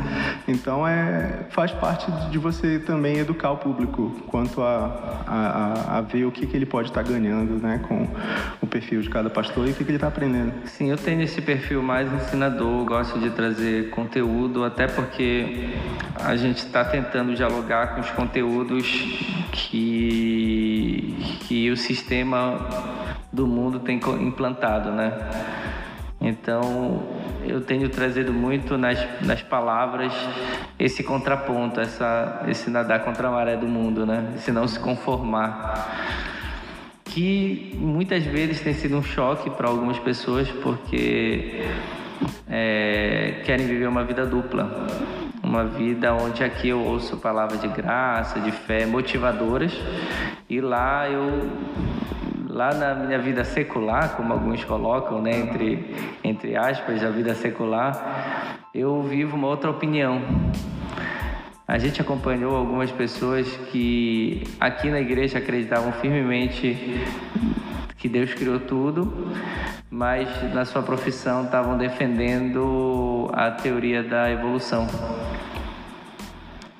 Então 0.48 0.88
é 0.88 1.48
faz 1.50 1.72
parte 1.72 2.10
de 2.31 2.38
você 2.38 2.79
também 2.79 3.17
educar 3.17 3.51
o 3.51 3.58
público 3.58 4.15
quanto 4.27 4.62
a, 4.62 5.24
a, 5.27 5.98
a 5.98 6.01
ver 6.01 6.25
o 6.25 6.31
que, 6.31 6.48
que 6.48 6.55
ele 6.55 6.65
pode 6.65 6.89
estar 6.89 7.03
tá 7.03 7.10
ganhando, 7.12 7.62
né, 7.62 7.81
com 7.88 8.08
o 8.62 8.67
perfil 8.67 9.01
de 9.01 9.10
cada 9.10 9.29
pastor 9.29 9.67
e 9.67 9.72
o 9.72 9.74
que, 9.74 9.84
que 9.84 9.89
ele 9.89 9.98
está 9.98 10.08
aprendendo. 10.08 10.53
Sim, 10.65 10.89
eu 10.89 10.98
tenho 10.98 11.22
esse 11.22 11.41
perfil 11.41 11.84
mais 11.84 12.12
ensinador, 12.12 12.79
gosto 12.86 13.20
de 13.20 13.30
trazer 13.30 13.90
conteúdo, 13.90 14.64
até 14.64 14.88
porque 14.88 15.70
a 16.16 16.36
gente 16.36 16.58
está 16.58 16.84
tentando 16.84 17.34
dialogar 17.36 17.96
com 17.96 18.02
os 18.02 18.10
conteúdos 18.12 18.86
que, 19.52 21.38
que 21.48 21.70
o 21.72 21.78
sistema 21.78 22.58
do 23.32 23.48
mundo 23.48 23.80
tem 23.80 24.00
implantado, 24.22 24.92
né? 24.92 25.14
Então, 26.22 27.02
eu 27.46 27.62
tenho 27.62 27.88
trazido 27.88 28.34
muito 28.34 28.78
nas, 28.78 29.00
nas 29.22 29.42
palavras 29.42 30.14
esse 30.78 31.02
contraponto, 31.02 31.80
essa, 31.80 32.44
esse 32.48 32.70
nadar 32.70 33.06
contra 33.06 33.30
a 33.30 33.32
maré 33.32 33.56
do 33.56 33.68
mundo, 33.68 34.06
né? 34.06 34.34
Esse 34.36 34.52
não 34.52 34.68
se 34.68 34.80
conformar. 34.80 36.28
Que 37.06 37.76
muitas 37.80 38.24
vezes 38.24 38.62
tem 38.62 38.74
sido 38.74 38.98
um 38.98 39.04
choque 39.04 39.50
para 39.50 39.68
algumas 39.68 39.98
pessoas, 39.98 40.50
porque 40.50 41.66
é, 42.50 43.42
querem 43.46 43.66
viver 43.68 43.88
uma 43.88 44.04
vida 44.04 44.26
dupla. 44.26 44.88
Uma 45.44 45.64
vida 45.64 46.14
onde 46.14 46.44
aqui 46.44 46.70
eu 46.70 46.80
ouço 46.80 47.18
palavras 47.18 47.62
de 47.62 47.68
graça, 47.68 48.40
de 48.40 48.52
fé, 48.52 48.86
motivadoras, 48.86 49.74
e 50.50 50.62
lá 50.62 51.10
eu 51.10 51.50
lá 52.50 52.74
na 52.74 52.94
minha 52.94 53.20
vida 53.20 53.44
secular, 53.44 54.18
como 54.18 54.34
alguns 54.34 54.66
colocam, 54.66 55.22
né, 55.22 55.32
entre, 55.32 55.96
entre 56.24 56.58
aspas, 56.58 57.04
a 57.04 57.10
vida 57.10 57.34
secular, 57.34 58.60
eu 58.74 59.02
vivo 59.04 59.38
uma 59.38 59.48
outra 59.48 59.70
opinião. 59.70 60.22
A 61.68 61.78
gente 61.78 62.02
acompanhou 62.02 62.56
algumas 62.56 62.92
pessoas 62.92 63.48
que 63.72 64.44
aqui 64.60 64.90
na 64.90 65.00
igreja 65.00 65.38
acreditavam 65.38 65.92
firmemente 65.94 66.76
que 68.00 68.08
Deus 68.08 68.34
criou 68.34 68.62
tudo, 68.62 69.29
mas 69.91 70.27
na 70.53 70.63
sua 70.63 70.82
profissão 70.82 71.44
estavam 71.44 71.77
defendendo 71.77 73.29
a 73.34 73.51
teoria 73.51 74.01
da 74.01 74.32
evolução. 74.32 74.88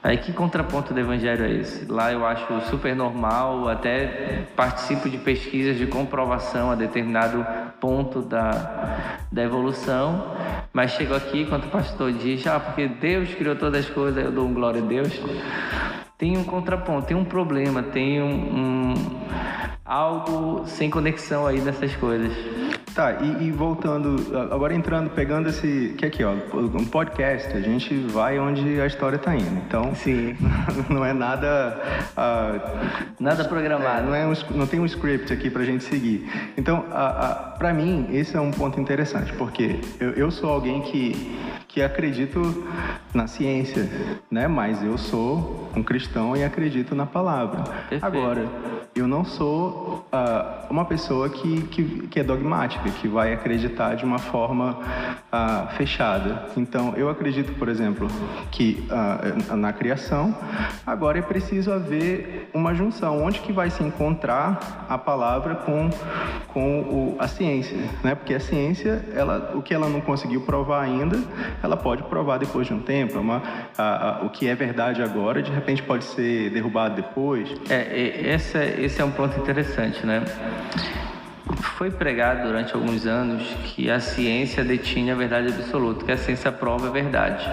Aí 0.01 0.17
que 0.17 0.31
contraponto 0.31 0.93
do 0.93 0.99
evangelho 0.99 1.43
é 1.43 1.51
esse? 1.51 1.85
Lá 1.91 2.09
eu 2.13 2.25
acho 2.25 2.61
super 2.69 2.95
normal, 2.95 3.67
até 3.67 4.45
participo 4.55 5.09
de 5.09 5.17
pesquisas 5.17 5.77
de 5.77 5.88
comprovação 5.88 6.71
a 6.71 6.75
determinado 6.75 7.45
ponto 7.81 8.21
da, 8.21 9.17
da 9.29 9.43
evolução, 9.43 10.33
mas 10.71 10.91
chego 10.91 11.13
aqui 11.13 11.45
quando 11.45 11.65
o 11.65 11.69
pastor 11.69 12.13
diz, 12.13 12.47
ah, 12.47 12.61
porque 12.61 12.88
Deus 12.88 13.35
criou 13.35 13.57
todas 13.57 13.85
as 13.85 13.91
coisas, 13.91 14.23
eu 14.23 14.31
dou 14.31 14.47
um 14.47 14.53
glória 14.53 14.81
a 14.81 14.85
Deus. 14.85 15.19
Tem 16.17 16.38
um 16.38 16.45
contraponto, 16.45 17.07
tem 17.07 17.17
um 17.17 17.25
problema, 17.25 17.83
tem 17.83 18.21
um, 18.21 18.93
um 18.93 18.93
algo 19.89 20.67
sem 20.67 20.88
conexão 20.88 21.48
aí 21.48 21.60
nessas 21.60 21.96
coisas. 21.96 22.31
Tá, 22.93 23.17
e, 23.22 23.46
e, 23.46 23.51
voltando, 23.51 24.38
agora 24.51 24.74
entrando, 24.74 25.10
pegando 25.10 25.50
esse. 25.50 25.96
Que 25.98 26.05
aqui, 26.05 26.24
ó, 26.24 26.34
um 26.53 26.86
podcast, 26.86 27.55
a 27.55 27.62
gente 27.62 27.96
vai 28.08 28.38
onde 28.39 28.79
a 28.79 28.86
história 28.86 29.17
tá 29.17 29.36
indo. 29.36 29.58
Então, 29.65 29.93
sim, 29.96 30.36
não 30.89 31.05
é 31.05 31.13
nada. 31.13 31.79
Uh, 32.12 33.13
nada 33.19 33.46
programado. 33.46 34.01
É, 34.01 34.01
não, 34.01 34.15
é 34.15 34.27
um, 34.27 34.58
não 34.58 34.67
tem 34.67 34.79
um 34.79 34.86
script 34.86 35.31
aqui 35.31 35.50
pra 35.50 35.63
gente 35.63 35.84
seguir. 35.84 36.29
Então, 36.58 36.79
uh, 36.79 37.53
uh, 37.53 37.58
pra 37.58 37.74
mim, 37.74 38.08
esse 38.12 38.36
é 38.36 38.41
um 38.41 38.51
ponto 38.51 38.79
interessante, 38.79 39.31
porque 39.34 39.79
eu, 40.00 40.12
eu 40.12 40.31
sou 40.31 40.50
alguém 40.50 40.81
que, 40.81 41.39
que 41.79 41.83
acredito 41.83 42.67
na 43.13 43.25
ciência, 43.25 43.89
né? 44.29 44.50
Mas 44.50 44.83
eu 44.83 44.98
sou 44.98 45.69
um 45.74 45.81
cristão 45.81 46.36
e 46.36 46.43
acredito 46.43 46.93
na 46.93 47.05
palavra. 47.05 47.63
Perfeito. 47.89 48.05
Agora, 48.05 48.45
eu 48.95 49.07
não 49.07 49.24
sou 49.24 50.05
uh, 50.12 50.69
uma 50.69 50.83
pessoa 50.83 51.29
que, 51.29 51.62
que, 51.67 52.07
que, 52.07 52.19
é 52.19 52.24
dogmática, 52.24 52.89
que 52.89 53.07
vai 53.07 53.33
acreditar 53.33 53.95
de 53.95 54.03
uma 54.03 54.19
forma 54.19 54.77
uh, 55.31 55.75
fechada. 55.77 56.48
Então, 56.57 56.93
eu 56.98 57.09
acredito, 57.09 57.53
por 57.53 57.69
exemplo, 57.69 58.07
que 58.51 58.86
uh, 58.89 59.55
na 59.55 59.71
criação, 59.71 60.36
agora 60.86 61.19
é 61.19 61.21
preciso 61.21 61.71
haver 61.71 62.50
uma 62.53 62.74
junção. 62.74 63.24
Onde 63.24 63.39
que 63.39 63.53
vai 63.53 63.69
se 63.69 63.83
encontrar 63.83 64.86
a 64.89 64.98
palavra 64.98 65.55
com, 65.55 65.89
com 66.48 66.79
o, 66.81 67.15
a 67.19 67.27
ciência? 67.27 67.77
Né? 68.03 68.15
Porque 68.15 68.33
a 68.33 68.39
ciência, 68.39 69.05
ela, 69.15 69.51
o 69.55 69.62
que 69.62 69.74
ela 69.74 69.88
não 69.88 70.01
conseguiu 70.01 70.41
provar 70.41 70.81
ainda, 70.81 71.24
ela 71.63 71.68
pode 71.77 72.03
provar 72.03 72.38
depois 72.38 72.67
de 72.67 72.73
um 72.73 72.79
tempo. 72.79 73.17
É 73.17 73.19
uma, 73.19 73.41
o 74.23 74.29
que 74.29 74.47
é 74.47 74.55
verdade 74.55 75.01
agora, 75.01 75.41
de 75.41 75.51
repente 75.51 75.81
pode 75.83 76.03
ser 76.03 76.49
derrubado 76.49 76.95
depois. 76.95 77.49
É, 77.69 78.29
essa, 78.29 78.63
esse 78.63 79.01
é 79.01 79.05
um 79.05 79.11
ponto 79.11 79.39
interessante, 79.39 80.05
né? 80.05 80.23
Foi 81.77 81.89
pregado 81.89 82.43
durante 82.43 82.75
alguns 82.75 83.05
anos 83.05 83.43
que 83.63 83.89
a 83.89 83.99
ciência 83.99 84.63
detinha 84.63 85.13
a 85.13 85.17
verdade 85.17 85.47
absoluta, 85.47 86.05
que 86.05 86.11
a 86.11 86.17
ciência 86.17 86.51
prova 86.51 86.88
a 86.88 86.91
verdade. 86.91 87.45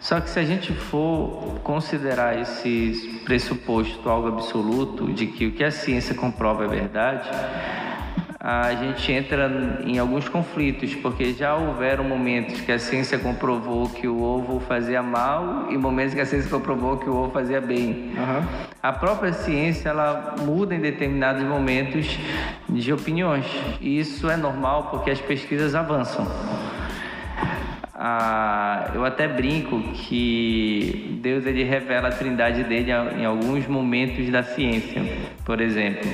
Só 0.00 0.18
que 0.18 0.30
se 0.30 0.40
a 0.40 0.44
gente 0.44 0.72
for 0.72 1.60
considerar 1.62 2.38
esse 2.40 3.20
pressuposto 3.24 4.08
algo 4.08 4.28
absoluto 4.28 5.12
de 5.12 5.26
que 5.26 5.46
o 5.46 5.52
que 5.52 5.62
a 5.62 5.70
ciência 5.70 6.14
comprova 6.14 6.64
é 6.64 6.68
verdade, 6.68 7.28
a 8.42 8.74
gente 8.74 9.12
entra 9.12 9.82
em 9.84 9.98
alguns 9.98 10.26
conflitos, 10.26 10.94
porque 10.94 11.34
já 11.34 11.54
houveram 11.54 12.04
momentos 12.04 12.62
que 12.62 12.72
a 12.72 12.78
ciência 12.78 13.18
comprovou 13.18 13.90
que 13.90 14.08
o 14.08 14.22
ovo 14.22 14.58
fazia 14.60 15.02
mal 15.02 15.66
e 15.70 15.76
momentos 15.76 16.14
que 16.14 16.22
a 16.22 16.24
ciência 16.24 16.48
comprovou 16.48 16.96
que 16.96 17.06
o 17.06 17.14
ovo 17.14 17.30
fazia 17.32 17.60
bem. 17.60 18.14
Uhum. 18.16 18.46
A 18.82 18.92
própria 18.94 19.34
ciência 19.34 19.90
ela 19.90 20.36
muda 20.40 20.74
em 20.74 20.80
determinados 20.80 21.42
momentos 21.42 22.18
de 22.66 22.92
opiniões 22.94 23.44
e 23.78 24.00
isso 24.00 24.30
é 24.30 24.38
normal 24.38 24.88
porque 24.90 25.10
as 25.10 25.20
pesquisas 25.20 25.74
avançam. 25.74 26.26
Ah, 27.94 28.92
eu 28.94 29.04
até 29.04 29.28
brinco 29.28 29.78
que 29.92 31.18
Deus 31.20 31.44
ele 31.44 31.62
revela 31.62 32.08
a 32.08 32.10
trindade 32.10 32.64
dele 32.64 32.90
em 33.18 33.26
alguns 33.26 33.66
momentos 33.66 34.30
da 34.30 34.42
ciência, 34.42 35.02
por 35.44 35.60
exemplo. 35.60 36.08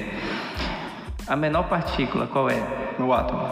A 1.27 1.35
menor 1.35 1.69
partícula 1.69 2.27
qual 2.27 2.49
é? 2.49 2.63
O 2.99 3.13
átomo. 3.13 3.51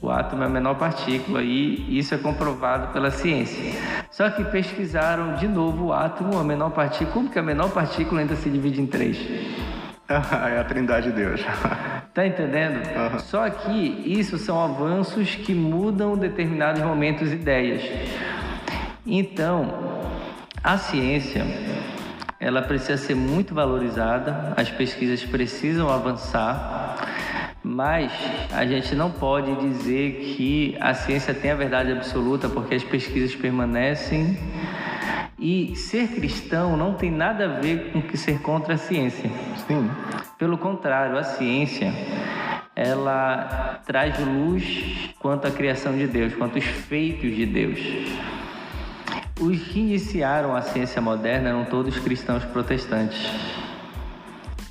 O 0.00 0.10
átomo 0.10 0.44
é 0.44 0.46
a 0.46 0.48
menor 0.48 0.74
partícula 0.76 1.42
e 1.42 1.98
isso 1.98 2.14
é 2.14 2.18
comprovado 2.18 2.92
pela 2.92 3.10
ciência. 3.10 3.72
Só 4.10 4.30
que 4.30 4.44
pesquisaram 4.44 5.34
de 5.34 5.48
novo 5.48 5.86
o 5.86 5.92
átomo, 5.92 6.38
a 6.38 6.44
menor 6.44 6.70
partícula. 6.70 7.12
Como 7.12 7.28
que 7.28 7.38
a 7.38 7.42
menor 7.42 7.70
partícula 7.70 8.20
ainda 8.20 8.36
se 8.36 8.48
divide 8.48 8.80
em 8.80 8.86
três? 8.86 9.18
é 10.08 10.60
a 10.60 10.64
trindade 10.64 11.10
de 11.10 11.16
Deus. 11.16 11.40
tá 12.14 12.24
entendendo? 12.24 12.76
Uhum. 12.76 13.18
Só 13.18 13.50
que 13.50 14.02
isso 14.06 14.38
são 14.38 14.62
avanços 14.62 15.34
que 15.34 15.52
mudam 15.52 16.16
determinados 16.16 16.80
momentos 16.82 17.32
e 17.32 17.34
ideias. 17.34 17.82
Então, 19.04 19.74
a 20.62 20.78
ciência 20.78 21.44
ela 22.38 22.62
precisa 22.62 22.96
ser 22.96 23.14
muito 23.14 23.54
valorizada, 23.54 24.52
as 24.56 24.70
pesquisas 24.70 25.24
precisam 25.24 25.88
avançar, 25.88 26.85
mas 27.66 28.12
a 28.52 28.64
gente 28.64 28.94
não 28.94 29.10
pode 29.10 29.52
dizer 29.56 30.20
que 30.20 30.76
a 30.80 30.94
ciência 30.94 31.34
tem 31.34 31.50
a 31.50 31.56
verdade 31.56 31.90
absoluta 31.90 32.48
porque 32.48 32.76
as 32.76 32.84
pesquisas 32.84 33.34
permanecem. 33.34 34.38
E 35.38 35.76
ser 35.76 36.08
cristão 36.08 36.76
não 36.76 36.94
tem 36.94 37.10
nada 37.10 37.44
a 37.44 37.60
ver 37.60 37.92
com 37.92 38.00
que 38.00 38.16
ser 38.16 38.40
contra 38.40 38.74
a 38.74 38.78
ciência. 38.78 39.30
Sim. 39.66 39.90
Pelo 40.38 40.56
contrário, 40.56 41.18
a 41.18 41.24
ciência 41.24 41.92
ela 42.74 43.80
traz 43.84 44.18
luz 44.18 45.14
quanto 45.18 45.46
à 45.46 45.50
criação 45.50 45.94
de 45.96 46.06
Deus, 46.06 46.34
quanto 46.34 46.56
aos 46.56 46.64
feitos 46.64 47.34
de 47.34 47.44
Deus. 47.44 47.80
Os 49.40 49.60
que 49.64 49.80
iniciaram 49.80 50.54
a 50.54 50.62
ciência 50.62 51.02
moderna 51.02 51.50
eram 51.50 51.64
todos 51.64 51.98
cristãos 51.98 52.44
protestantes. 52.44 53.30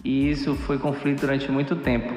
E 0.06 0.30
isso 0.30 0.54
foi 0.54 0.78
conflito 0.78 1.22
durante 1.22 1.52
muito 1.52 1.76
tempo. 1.76 2.14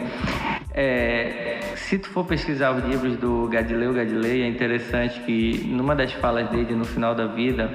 É, 0.74 1.58
se 1.74 1.98
tu 1.98 2.10
for 2.10 2.22
pesquisar 2.26 2.72
os 2.72 2.84
livros 2.84 3.16
do 3.16 3.48
Galileu 3.48 3.94
Galilei, 3.94 4.42
é 4.42 4.46
interessante 4.46 5.18
que 5.20 5.64
numa 5.66 5.96
das 5.96 6.12
falas 6.12 6.50
dele 6.50 6.74
no 6.74 6.84
final 6.84 7.14
da 7.14 7.26
vida, 7.26 7.70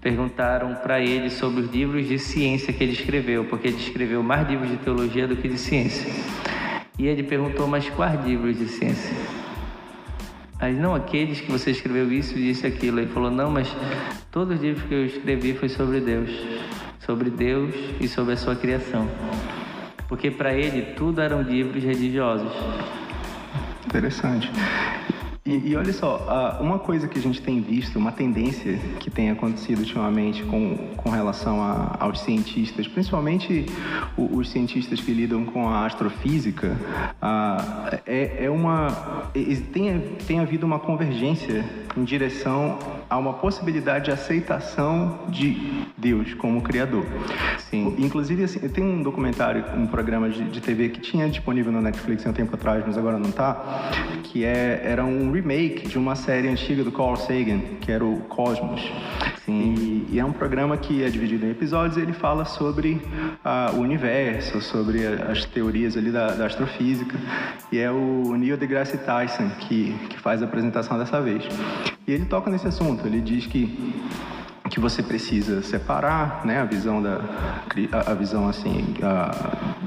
perguntaram 0.00 0.76
para 0.76 1.00
ele 1.00 1.28
sobre 1.28 1.62
os 1.62 1.70
livros 1.70 2.06
de 2.06 2.16
ciência 2.16 2.72
que 2.72 2.84
ele 2.84 2.92
escreveu, 2.92 3.44
porque 3.44 3.66
ele 3.66 3.78
escreveu 3.78 4.22
mais 4.22 4.48
livros 4.48 4.70
de 4.70 4.76
teologia 4.76 5.26
do 5.26 5.34
que 5.34 5.48
de 5.48 5.58
ciência. 5.58 6.08
E 6.96 7.08
ele 7.08 7.24
perguntou, 7.24 7.66
mas 7.66 7.90
quais 7.90 8.24
livros 8.24 8.56
de 8.56 8.68
ciência? 8.68 9.16
Aí, 10.60 10.74
não, 10.74 10.94
aqueles 10.94 11.40
que 11.40 11.50
você 11.50 11.72
escreveu 11.72 12.12
isso 12.12 12.38
isso 12.38 12.64
aquilo. 12.64 13.00
Ele 13.00 13.10
falou, 13.10 13.32
não, 13.32 13.50
mas 13.50 13.74
todos 14.30 14.54
os 14.54 14.62
livros 14.62 14.84
que 14.84 14.94
eu 14.94 15.06
escrevi 15.06 15.54
foi 15.54 15.68
sobre 15.68 16.00
Deus. 16.00 16.30
Sobre 17.10 17.28
Deus 17.28 17.74
e 18.00 18.06
sobre 18.06 18.34
a 18.34 18.36
sua 18.36 18.54
criação. 18.54 19.08
Porque 20.06 20.30
para 20.30 20.54
ele 20.54 20.94
tudo 20.94 21.20
eram 21.20 21.42
livros 21.42 21.82
religiosos. 21.82 22.52
Interessante. 23.84 24.48
E, 25.44 25.70
e, 25.70 25.76
olha 25.76 25.92
só, 25.92 26.58
uma 26.60 26.78
coisa 26.78 27.08
que 27.08 27.18
a 27.18 27.22
gente 27.22 27.40
tem 27.40 27.62
visto, 27.62 27.98
uma 27.98 28.12
tendência 28.12 28.78
que 28.98 29.10
tem 29.10 29.30
acontecido 29.30 29.78
ultimamente 29.78 30.42
com, 30.44 30.76
com 30.98 31.08
relação 31.08 31.62
a, 31.62 31.96
aos 31.98 32.20
cientistas, 32.20 32.86
principalmente 32.86 33.64
os, 34.18 34.50
cientistas 34.50 35.00
que 35.00 35.12
lidam 35.12 35.46
com 35.46 35.66
a 35.66 35.86
astrofísica, 35.86 36.76
é, 38.04 38.44
é 38.44 38.50
uma. 38.50 39.30
Tem, 39.72 39.98
tem 40.26 40.40
havido 40.40 40.66
uma 40.66 40.78
convergência 40.78 41.64
em 41.96 42.04
direção 42.04 42.78
a 43.08 43.18
uma 43.18 43.32
possibilidade 43.32 44.04
de 44.06 44.10
aceitação 44.12 45.20
de 45.28 45.84
Deus 45.96 46.34
como 46.34 46.60
Criador. 46.62 47.04
Sim. 47.58 47.96
Inclusive, 47.98 48.44
assim, 48.44 48.60
tem 48.68 48.84
um 48.84 49.02
documentário, 49.02 49.64
um 49.76 49.86
programa 49.86 50.28
de, 50.30 50.44
de 50.44 50.60
TV 50.60 50.90
que 50.90 51.00
tinha 51.00 51.28
disponível 51.28 51.72
no 51.72 51.80
Netflix 51.80 52.26
há 52.26 52.30
um 52.30 52.32
tempo 52.32 52.54
atrás, 52.54 52.84
mas 52.86 52.96
agora 52.96 53.18
não 53.18 53.30
está, 53.30 53.90
que 54.22 54.44
é, 54.44 54.80
era 54.84 55.04
um 55.04 55.30
remake 55.40 55.88
de 55.88 55.98
uma 55.98 56.14
série 56.14 56.48
antiga 56.48 56.84
do 56.84 56.92
Carl 56.92 57.16
Sagan, 57.16 57.60
que 57.80 57.90
era 57.90 58.04
o 58.04 58.20
Cosmos. 58.22 58.80
Sim. 59.44 59.74
E, 59.78 60.14
e 60.14 60.18
é 60.18 60.24
um 60.24 60.32
programa 60.32 60.76
que 60.76 61.02
é 61.02 61.08
dividido 61.08 61.46
em 61.46 61.50
episódios 61.50 61.96
e 61.96 62.00
ele 62.00 62.12
fala 62.12 62.44
sobre 62.44 63.00
uh, 63.44 63.76
o 63.76 63.80
universo, 63.80 64.60
sobre 64.60 65.06
as 65.06 65.44
teorias 65.46 65.96
ali 65.96 66.10
da, 66.10 66.28
da, 66.32 66.46
astrofísica. 66.46 67.16
E 67.72 67.78
é 67.78 67.90
o 67.90 68.36
Neil 68.36 68.56
deGrasse 68.56 68.98
Tyson 68.98 69.48
que, 69.60 69.94
que 70.10 70.18
faz 70.18 70.42
a 70.42 70.44
apresentação 70.44 70.98
dessa 70.98 71.20
vez. 71.20 71.42
E 72.06 72.12
ele 72.12 72.26
toca 72.26 72.50
nesse 72.50 72.66
assunto, 72.66 73.06
ele 73.06 73.20
diz 73.20 73.46
que 73.46 73.94
que 74.68 74.78
você 74.78 75.02
precisa 75.02 75.62
separar, 75.62 76.44
né, 76.44 76.60
a 76.60 76.64
visão 76.64 77.02
da 77.02 77.20
a, 78.06 78.14
visão 78.14 78.48
assim 78.48 78.94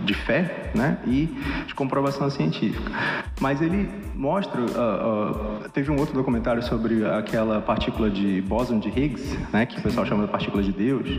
de 0.04 0.14
fé, 0.14 0.72
né, 0.76 0.98
e 1.06 1.30
de 1.68 1.74
comprovação 1.74 2.30
científica. 2.30 2.92
Mas 3.40 3.62
ele 3.62 3.90
mostra, 4.16 4.62
uh, 4.62 5.66
uh, 5.66 5.70
teve 5.70 5.92
um 5.92 5.98
outro 5.98 6.14
documentário 6.14 6.62
sobre 6.64 7.06
aquela 7.06 7.62
partícula 7.62 8.10
de 8.10 8.42
bóson 8.42 8.80
de 8.80 8.90
Higgs, 8.90 9.38
né, 9.52 9.66
que 9.66 9.80
o 9.80 9.82
pessoal 9.82 10.06
chama 10.06 10.26
de 10.26 10.32
partícula 10.32 10.62
de 10.62 10.72
Deus. 10.72 11.10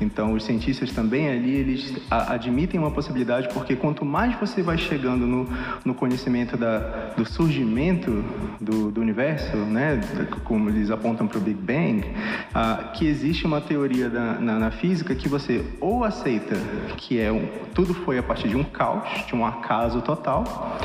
Então, 0.00 0.32
os 0.32 0.44
cientistas 0.44 0.92
também 0.92 1.28
ali 1.28 1.50
eles 1.50 1.94
admitem 2.10 2.78
uma 2.78 2.90
possibilidade 2.90 3.48
porque 3.52 3.76
quanto 3.76 4.04
mais 4.04 4.38
você 4.38 4.62
vai 4.62 4.78
chegando 4.78 5.26
no, 5.26 5.48
no 5.84 5.94
conhecimento 5.94 6.56
da, 6.56 6.78
do 7.16 7.24
surgimento 7.24 8.24
do, 8.60 8.90
do 8.90 9.00
universo, 9.00 9.56
né, 9.56 10.00
como 10.44 10.68
eles 10.68 10.90
apontam 10.90 11.26
para 11.26 11.38
o 11.38 11.40
Big 11.40 11.58
Bang, 11.60 12.06
uh, 12.54 12.92
que 12.92 13.01
existe 13.06 13.46
uma 13.46 13.60
teoria 13.60 14.08
da, 14.08 14.38
na, 14.40 14.58
na, 14.58 14.70
física 14.70 15.14
que 15.14 15.28
você 15.28 15.64
ou 15.80 16.04
aceita 16.04 16.54
que 16.96 17.18
é 17.18 17.30
um, 17.30 17.46
tudo 17.74 17.94
foi 17.94 18.18
a 18.18 18.22
partir 18.22 18.48
de 18.48 18.56
um 18.56 18.64
caos, 18.64 19.26
de 19.26 19.34
um 19.34 19.44
acaso 19.44 20.00
total, 20.02 20.78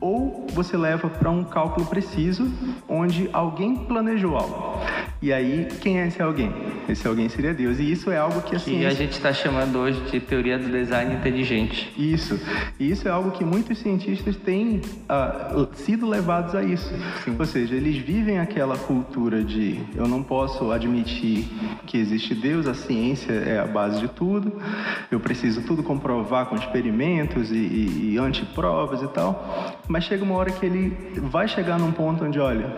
ou 0.00 0.46
você 0.52 0.76
leva 0.76 1.08
para 1.08 1.30
um 1.30 1.44
cálculo 1.44 1.86
preciso 1.86 2.50
onde 2.88 3.28
alguém 3.32 3.76
planejou 3.76 4.36
algo. 4.36 4.80
E 5.24 5.32
aí, 5.32 5.66
quem 5.80 5.98
é 5.98 6.06
esse 6.06 6.20
alguém? 6.20 6.52
Esse 6.86 7.08
alguém 7.08 7.30
seria 7.30 7.54
Deus. 7.54 7.78
E 7.78 7.90
isso 7.90 8.10
é 8.10 8.18
algo 8.18 8.42
que 8.42 8.54
assim. 8.54 8.80
Que 8.80 8.84
a 8.84 8.90
gente 8.90 9.12
está 9.12 9.32
chamando 9.32 9.78
hoje 9.78 9.98
de 10.10 10.20
teoria 10.20 10.58
do 10.58 10.70
design 10.70 11.14
inteligente. 11.14 11.90
Isso. 11.96 12.38
E 12.78 12.90
isso 12.90 13.08
é 13.08 13.10
algo 13.10 13.30
que 13.30 13.42
muitos 13.42 13.78
cientistas 13.78 14.36
têm 14.36 14.82
uh, 15.08 15.66
sido 15.76 16.06
levados 16.06 16.54
a 16.54 16.62
isso. 16.62 16.92
Sim. 17.24 17.36
Ou 17.38 17.46
seja, 17.46 17.74
eles 17.74 17.96
vivem 17.96 18.38
aquela 18.38 18.76
cultura 18.76 19.42
de 19.42 19.80
eu 19.94 20.06
não 20.06 20.22
posso 20.22 20.70
admitir 20.70 21.48
que 21.86 21.96
existe 21.96 22.34
Deus, 22.34 22.66
a 22.66 22.74
ciência 22.74 23.32
é 23.32 23.58
a 23.58 23.66
base 23.66 24.00
de 24.00 24.08
tudo, 24.08 24.52
eu 25.10 25.18
preciso 25.20 25.62
tudo 25.62 25.82
comprovar 25.82 26.44
com 26.50 26.54
experimentos 26.54 27.50
e, 27.50 27.54
e, 27.54 28.10
e 28.12 28.18
antiprovas 28.18 29.00
e 29.00 29.08
tal. 29.08 29.74
Mas 29.88 30.04
chega 30.04 30.22
uma 30.22 30.34
hora 30.34 30.50
que 30.50 30.66
ele 30.66 30.94
vai 31.16 31.48
chegar 31.48 31.78
num 31.78 31.92
ponto 31.92 32.24
onde, 32.26 32.38
olha, 32.38 32.70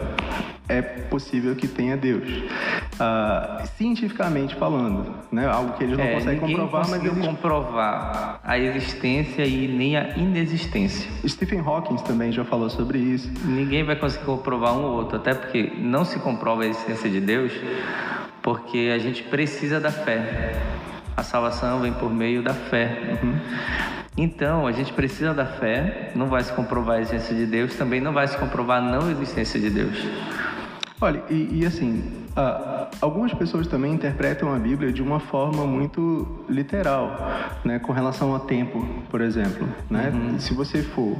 é 0.68 0.82
possível 0.82 1.54
que 1.54 1.68
tenha 1.68 1.96
Deus. 1.96 2.28
Uh, 2.28 3.66
cientificamente 3.76 4.54
falando, 4.56 5.14
né? 5.30 5.46
algo 5.46 5.74
que 5.74 5.84
eles 5.84 5.96
não 5.96 6.04
é, 6.04 6.14
conseguem 6.14 6.40
comprovar, 6.40 6.88
mas 6.88 7.04
eles... 7.04 7.26
comprovar 7.26 8.40
a 8.42 8.58
existência 8.58 9.44
e 9.44 9.68
nem 9.68 9.96
a 9.96 10.16
inexistência. 10.16 11.08
Stephen 11.26 11.60
Hawking 11.60 11.96
também 11.96 12.32
já 12.32 12.44
falou 12.44 12.68
sobre 12.68 12.98
isso. 12.98 13.30
Ninguém 13.44 13.84
vai 13.84 13.96
conseguir 13.96 14.24
comprovar 14.24 14.72
um 14.72 14.84
ou 14.84 14.96
outro, 14.96 15.16
até 15.16 15.34
porque 15.34 15.72
não 15.78 16.04
se 16.04 16.18
comprova 16.18 16.62
a 16.62 16.66
existência 16.66 17.08
de 17.08 17.20
Deus, 17.20 17.52
porque 18.42 18.90
a 18.94 18.98
gente 18.98 19.22
precisa 19.22 19.78
da 19.78 19.92
fé. 19.92 20.60
A 21.16 21.22
salvação 21.22 21.80
vem 21.80 21.92
por 21.92 22.12
meio 22.12 22.42
da 22.42 22.52
fé. 22.52 23.18
Uhum. 23.22 23.38
Então, 24.18 24.66
a 24.66 24.72
gente 24.72 24.92
precisa 24.94 25.34
da 25.34 25.44
fé, 25.44 26.10
não 26.14 26.26
vai 26.26 26.42
se 26.42 26.52
comprovar 26.52 26.96
a 26.96 27.00
existência 27.00 27.36
de 27.36 27.44
Deus, 27.44 27.74
também 27.74 28.00
não 28.00 28.14
vai 28.14 28.26
se 28.26 28.36
comprovar 28.38 28.78
a 28.78 28.80
não 28.80 29.10
existência 29.10 29.60
de 29.60 29.68
Deus. 29.68 29.98
Olha, 31.00 31.22
e, 31.28 31.60
e 31.60 31.66
assim, 31.66 32.25
Ah, 32.36 32.88
algumas 33.00 33.32
pessoas 33.32 33.66
também 33.66 33.94
interpretam 33.94 34.52
a 34.54 34.58
Bíblia 34.58 34.92
de 34.92 35.02
uma 35.02 35.18
forma 35.18 35.64
muito 35.64 36.44
literal, 36.50 37.16
né, 37.64 37.78
com 37.78 37.92
relação 37.92 38.34
ao 38.34 38.40
tempo, 38.40 38.86
por 39.08 39.22
exemplo. 39.22 39.66
Né? 39.88 40.12
Uhum. 40.12 40.38
Se 40.38 40.52
você 40.52 40.82
for 40.82 41.16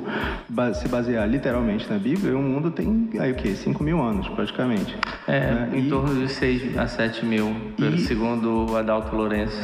se 0.74 0.86
basear 0.88 1.26
literalmente 1.26 1.90
na 1.90 1.98
Bíblia, 1.98 2.36
o 2.36 2.42
mundo 2.42 2.70
tem 2.70 3.08
aí 3.18 3.32
o 3.32 3.34
quê? 3.34 3.54
5 3.54 3.82
mil 3.82 4.02
anos, 4.02 4.28
praticamente. 4.28 4.94
É, 5.26 5.40
né? 5.40 5.70
em 5.72 5.86
e... 5.86 5.88
torno 5.88 6.14
de 6.14 6.28
6 6.28 6.76
a 6.76 6.86
7 6.86 7.24
mil, 7.24 7.54
e... 7.78 7.98
segundo 8.00 8.76
Adalto 8.76 9.16
Lourenço. 9.16 9.56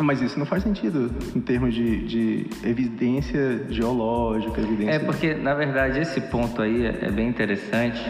Mas 0.00 0.20
isso 0.20 0.38
não 0.38 0.44
faz 0.44 0.62
sentido 0.62 1.10
em 1.34 1.40
termos 1.40 1.74
de, 1.74 2.06
de 2.06 2.46
evidência 2.62 3.64
geológica, 3.70 4.60
evidência... 4.60 4.92
É 4.92 4.98
porque, 4.98 5.34
na 5.34 5.54
verdade, 5.54 6.00
esse 6.00 6.20
ponto 6.20 6.60
aí 6.60 6.84
é 6.84 7.10
bem 7.10 7.28
interessante, 7.28 8.00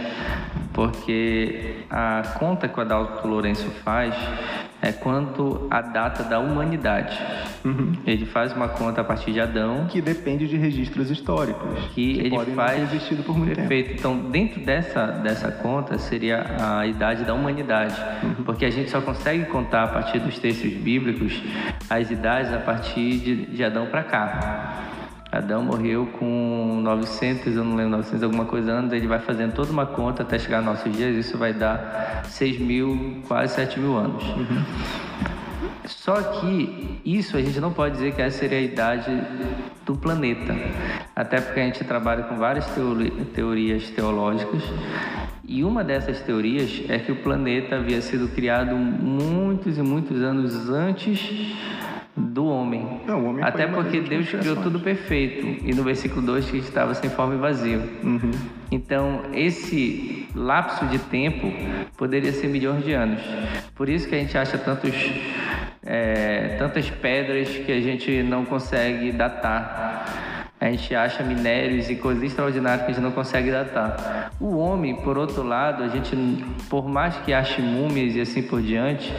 porque 0.72 1.76
a 1.90 2.22
conta 2.38 2.68
que 2.68 2.78
o 2.78 2.82
Adalto 2.88 3.28
Lourenço 3.28 3.68
faz 3.84 4.14
é 4.80 4.92
quanto 4.92 5.66
a 5.70 5.82
data 5.82 6.22
da 6.22 6.38
humanidade. 6.38 7.20
Uhum. 7.62 7.92
Ele 8.06 8.24
faz 8.24 8.54
uma 8.54 8.68
conta 8.68 9.02
a 9.02 9.04
partir 9.04 9.32
de 9.32 9.40
Adão. 9.40 9.86
Que 9.90 10.00
depende 10.00 10.48
de 10.48 10.56
registros 10.56 11.10
históricos. 11.10 11.78
Que, 11.94 12.14
que 12.14 12.20
ele 12.20 12.54
faz. 12.54 12.82
existido 12.84 13.22
por 13.22 13.36
muito 13.36 13.56
perfeito. 13.56 13.88
Tempo. 13.88 13.98
Então, 13.98 14.30
dentro 14.30 14.60
dessa, 14.64 15.06
dessa 15.06 15.50
conta 15.50 15.98
seria 15.98 16.46
a 16.58 16.86
idade 16.86 17.24
da 17.24 17.34
humanidade. 17.34 17.94
Uhum. 18.22 18.44
Porque 18.44 18.64
a 18.64 18.70
gente 18.70 18.88
só 18.88 19.02
consegue 19.02 19.44
contar 19.46 19.84
a 19.84 19.88
partir 19.88 20.20
dos 20.20 20.38
textos 20.38 20.72
bíblicos 20.72 21.42
as 21.90 22.10
idades 22.10 22.52
a 22.54 22.58
partir 22.58 23.18
de, 23.18 23.46
de 23.46 23.64
Adão 23.64 23.86
para 23.86 24.02
cá. 24.02 24.84
Adão 25.38 25.62
morreu 25.62 26.06
com 26.18 26.80
900, 26.82 27.56
eu 27.56 27.64
não 27.64 27.76
lembro, 27.76 27.92
900 27.98 28.22
alguma 28.22 28.44
coisa 28.44 28.72
anos, 28.72 28.92
ele 28.92 29.06
vai 29.06 29.18
fazendo 29.18 29.52
toda 29.54 29.70
uma 29.72 29.86
conta 29.86 30.22
até 30.22 30.38
chegar 30.38 30.58
aos 30.58 30.66
nossos 30.66 30.92
dias, 30.92 31.16
isso 31.16 31.38
vai 31.38 31.52
dar 31.52 32.22
6 32.26 32.58
mil, 32.58 33.22
quase 33.26 33.54
7 33.54 33.78
mil 33.80 33.96
anos. 33.96 34.22
Uhum. 34.24 34.64
Só 35.86 36.20
que 36.20 37.00
isso 37.04 37.36
a 37.36 37.40
gente 37.40 37.60
não 37.60 37.72
pode 37.72 37.94
dizer 37.94 38.14
que 38.14 38.20
essa 38.20 38.38
seria 38.38 38.58
a 38.58 38.60
idade 38.60 39.10
do 39.86 39.96
planeta, 39.96 40.54
até 41.16 41.40
porque 41.40 41.60
a 41.60 41.64
gente 41.64 41.82
trabalha 41.84 42.24
com 42.24 42.36
várias 42.36 42.66
teori 42.66 43.10
teorias 43.34 43.88
teológicas 43.90 44.62
e 45.48 45.64
uma 45.64 45.82
dessas 45.82 46.20
teorias 46.20 46.82
é 46.90 46.98
que 46.98 47.10
o 47.10 47.16
planeta 47.16 47.76
havia 47.76 48.02
sido 48.02 48.28
criado 48.28 48.76
muitos 48.76 49.78
e 49.78 49.82
muitos 49.82 50.20
anos 50.20 50.68
antes 50.68 51.56
do 52.18 52.46
homem. 52.46 53.00
Não, 53.06 53.26
homem 53.26 53.44
Até 53.44 53.66
porque 53.66 54.00
Deus 54.00 54.28
criou 54.28 54.56
tudo 54.56 54.80
perfeito. 54.80 55.64
E 55.64 55.74
no 55.74 55.82
versículo 55.82 56.22
2 56.22 56.50
que 56.50 56.58
estava 56.58 56.94
sem 56.94 57.08
forma 57.10 57.34
e 57.34 57.38
vazio. 57.38 57.82
Uhum. 58.02 58.30
Então, 58.70 59.22
esse 59.32 60.28
lapso 60.34 60.86
de 60.86 60.98
tempo 60.98 61.50
poderia 61.96 62.32
ser 62.32 62.48
milhões 62.48 62.84
de 62.84 62.92
anos. 62.92 63.22
Por 63.74 63.88
isso 63.88 64.08
que 64.08 64.14
a 64.14 64.18
gente 64.18 64.36
acha 64.36 64.58
tantos, 64.58 64.92
é, 65.82 66.56
tantas 66.58 66.90
pedras 66.90 67.48
que 67.48 67.72
a 67.72 67.80
gente 67.80 68.22
não 68.22 68.44
consegue 68.44 69.12
datar. 69.12 70.48
A 70.60 70.70
gente 70.70 70.92
acha 70.92 71.22
minérios 71.22 71.88
e 71.88 71.94
coisas 71.94 72.22
extraordinárias 72.24 72.84
que 72.84 72.90
a 72.90 72.94
gente 72.94 73.02
não 73.02 73.12
consegue 73.12 73.48
datar. 73.48 74.32
O 74.40 74.56
homem, 74.56 74.96
por 74.96 75.16
outro 75.16 75.44
lado, 75.44 75.84
a 75.84 75.88
gente, 75.88 76.16
por 76.68 76.88
mais 76.88 77.16
que 77.18 77.32
ache 77.32 77.62
múmias 77.62 78.16
e 78.16 78.20
assim 78.20 78.42
por 78.42 78.60
diante, 78.60 79.12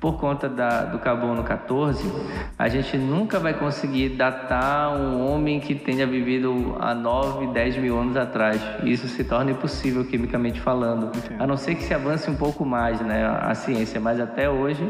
por 0.00 0.18
conta 0.18 0.48
da, 0.48 0.84
do 0.84 0.98
carbono 0.98 1.42
14, 1.42 2.10
a 2.58 2.68
gente 2.68 2.96
nunca 2.96 3.38
vai 3.38 3.54
conseguir 3.54 4.10
datar 4.10 4.90
um 4.92 5.26
homem 5.26 5.58
que 5.58 5.74
tenha 5.74 6.06
vivido 6.06 6.76
há 6.78 6.94
9, 6.94 7.48
10 7.48 7.76
mil 7.78 7.98
anos 7.98 8.16
atrás. 8.16 8.60
Isso 8.84 9.08
se 9.08 9.24
torna 9.24 9.50
impossível 9.50 10.04
quimicamente 10.04 10.60
falando. 10.60 11.10
A 11.38 11.46
não 11.46 11.56
ser 11.56 11.74
que 11.74 11.82
se 11.82 11.92
avance 11.92 12.30
um 12.30 12.36
pouco 12.36 12.64
mais 12.64 13.00
né, 13.00 13.26
a 13.26 13.54
ciência, 13.54 14.00
mas 14.00 14.20
até 14.20 14.48
hoje 14.48 14.88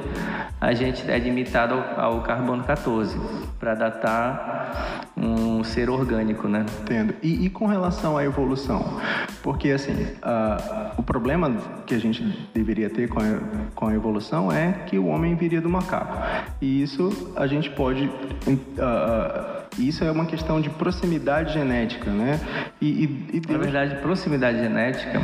a 0.60 0.74
gente 0.74 1.08
é 1.10 1.18
limitado 1.18 1.74
ao, 1.74 2.00
ao 2.00 2.20
carbono 2.22 2.64
14 2.64 3.18
para 3.58 3.74
datar 3.74 5.08
um 5.16 5.64
ser 5.64 5.90
orgânico, 5.90 6.48
né? 6.48 6.64
Entendo. 6.82 7.14
E, 7.22 7.46
e 7.46 7.50
com 7.50 7.66
relação 7.66 8.16
à 8.16 8.24
evolução? 8.24 8.98
Porque, 9.42 9.70
assim, 9.70 9.92
uh, 9.92 10.92
o 10.96 11.02
problema 11.02 11.56
que 11.86 11.94
a 11.94 11.98
gente 11.98 12.22
deveria 12.54 12.88
ter 12.88 13.08
com 13.08 13.18
a, 13.18 13.38
com 13.74 13.88
a 13.88 13.94
evolução 13.94 14.52
é 14.52 14.72
que 14.86 14.97
o 14.98 15.06
homem 15.06 15.34
viria 15.34 15.60
do 15.60 15.68
macaco. 15.68 16.18
E 16.60 16.82
isso 16.82 17.32
a 17.36 17.46
gente 17.46 17.70
pode. 17.70 18.06
Uh, 18.06 19.58
isso 19.78 20.02
é 20.04 20.10
uma 20.10 20.26
questão 20.26 20.60
de 20.60 20.70
proximidade 20.70 21.52
genética, 21.52 22.10
né? 22.10 22.40
E, 22.80 23.04
e, 23.04 23.36
e. 23.36 23.52
Na 23.52 23.58
verdade, 23.58 23.96
proximidade 23.96 24.58
genética, 24.58 25.20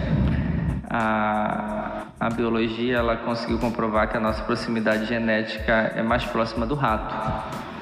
a, 0.88 2.06
a 2.20 2.30
biologia 2.30 2.98
ela 2.98 3.16
conseguiu 3.16 3.58
comprovar 3.58 4.08
que 4.10 4.16
a 4.16 4.20
nossa 4.20 4.42
proximidade 4.44 5.06
genética 5.06 5.92
é 5.96 6.02
mais 6.02 6.24
próxima 6.24 6.66
do 6.66 6.74
rato. 6.74 7.73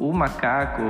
O 0.00 0.12
macaco 0.12 0.82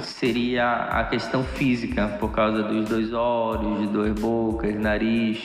seria 0.00 0.66
a 0.90 1.04
questão 1.04 1.44
física, 1.44 2.08
por 2.18 2.32
causa 2.32 2.64
dos 2.64 2.88
dois 2.88 3.12
olhos, 3.12 3.80
de 3.80 3.86
duas 3.86 4.12
bocas, 4.18 4.74
nariz. 4.74 5.40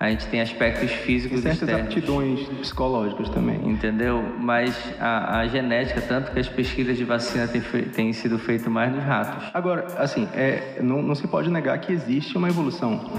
A 0.00 0.08
gente 0.08 0.26
tem 0.28 0.40
aspectos 0.40 0.90
físicos 0.90 1.40
e 1.40 1.42
certas 1.42 1.60
externos. 1.60 1.86
aptidões 1.86 2.48
psicológicas 2.60 3.28
também. 3.28 3.60
Entendeu? 3.68 4.24
Mas 4.40 4.74
a, 4.98 5.40
a 5.40 5.46
genética, 5.46 6.00
tanto 6.00 6.32
que 6.32 6.40
as 6.40 6.48
pesquisas 6.48 6.96
de 6.96 7.04
vacina 7.04 7.46
têm, 7.46 7.60
têm 7.60 8.12
sido 8.14 8.38
feitas 8.38 8.68
mais 8.68 8.90
nos 8.90 9.04
ratos. 9.04 9.50
Agora, 9.52 9.86
assim, 9.98 10.26
é, 10.32 10.78
não, 10.80 11.02
não 11.02 11.14
se 11.14 11.28
pode 11.28 11.50
negar 11.50 11.78
que 11.78 11.92
existe 11.92 12.38
uma 12.38 12.48
evolução 12.48 13.12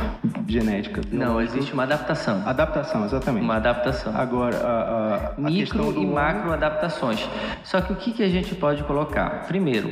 genética. 0.47 1.01
Não, 1.12 1.39
existe 1.39 1.71
uma 1.71 1.84
adaptação. 1.84 2.41
Adaptação, 2.47 3.05
exatamente. 3.05 3.43
Uma 3.43 3.58
adaptação. 3.58 4.15
Agora, 4.15 4.58
a, 4.58 5.34
a, 5.38 5.41
Micro 5.41 6.01
e 6.01 6.05
macro 6.05 6.51
adaptações. 6.51 7.29
Só 7.63 7.79
que 7.79 7.93
o 7.93 7.95
que, 7.95 8.12
que 8.12 8.23
a 8.23 8.29
gente 8.29 8.55
pode 8.55 8.84
colocar? 8.84 9.35
Primeiro, 9.48 9.91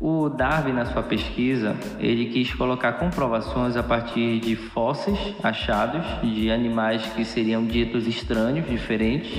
o 0.00 0.28
Darwin 0.28 0.72
na 0.72 0.84
sua 0.86 1.02
pesquisa, 1.02 1.76
ele 1.98 2.26
quis 2.26 2.52
colocar 2.54 2.94
comprovações 2.94 3.76
a 3.76 3.82
partir 3.82 4.40
de 4.40 4.56
fósseis 4.56 5.18
achados 5.42 6.04
de 6.22 6.50
animais 6.50 7.02
que 7.14 7.24
seriam 7.24 7.64
ditos 7.64 8.06
estranhos, 8.06 8.68
diferentes, 8.68 9.32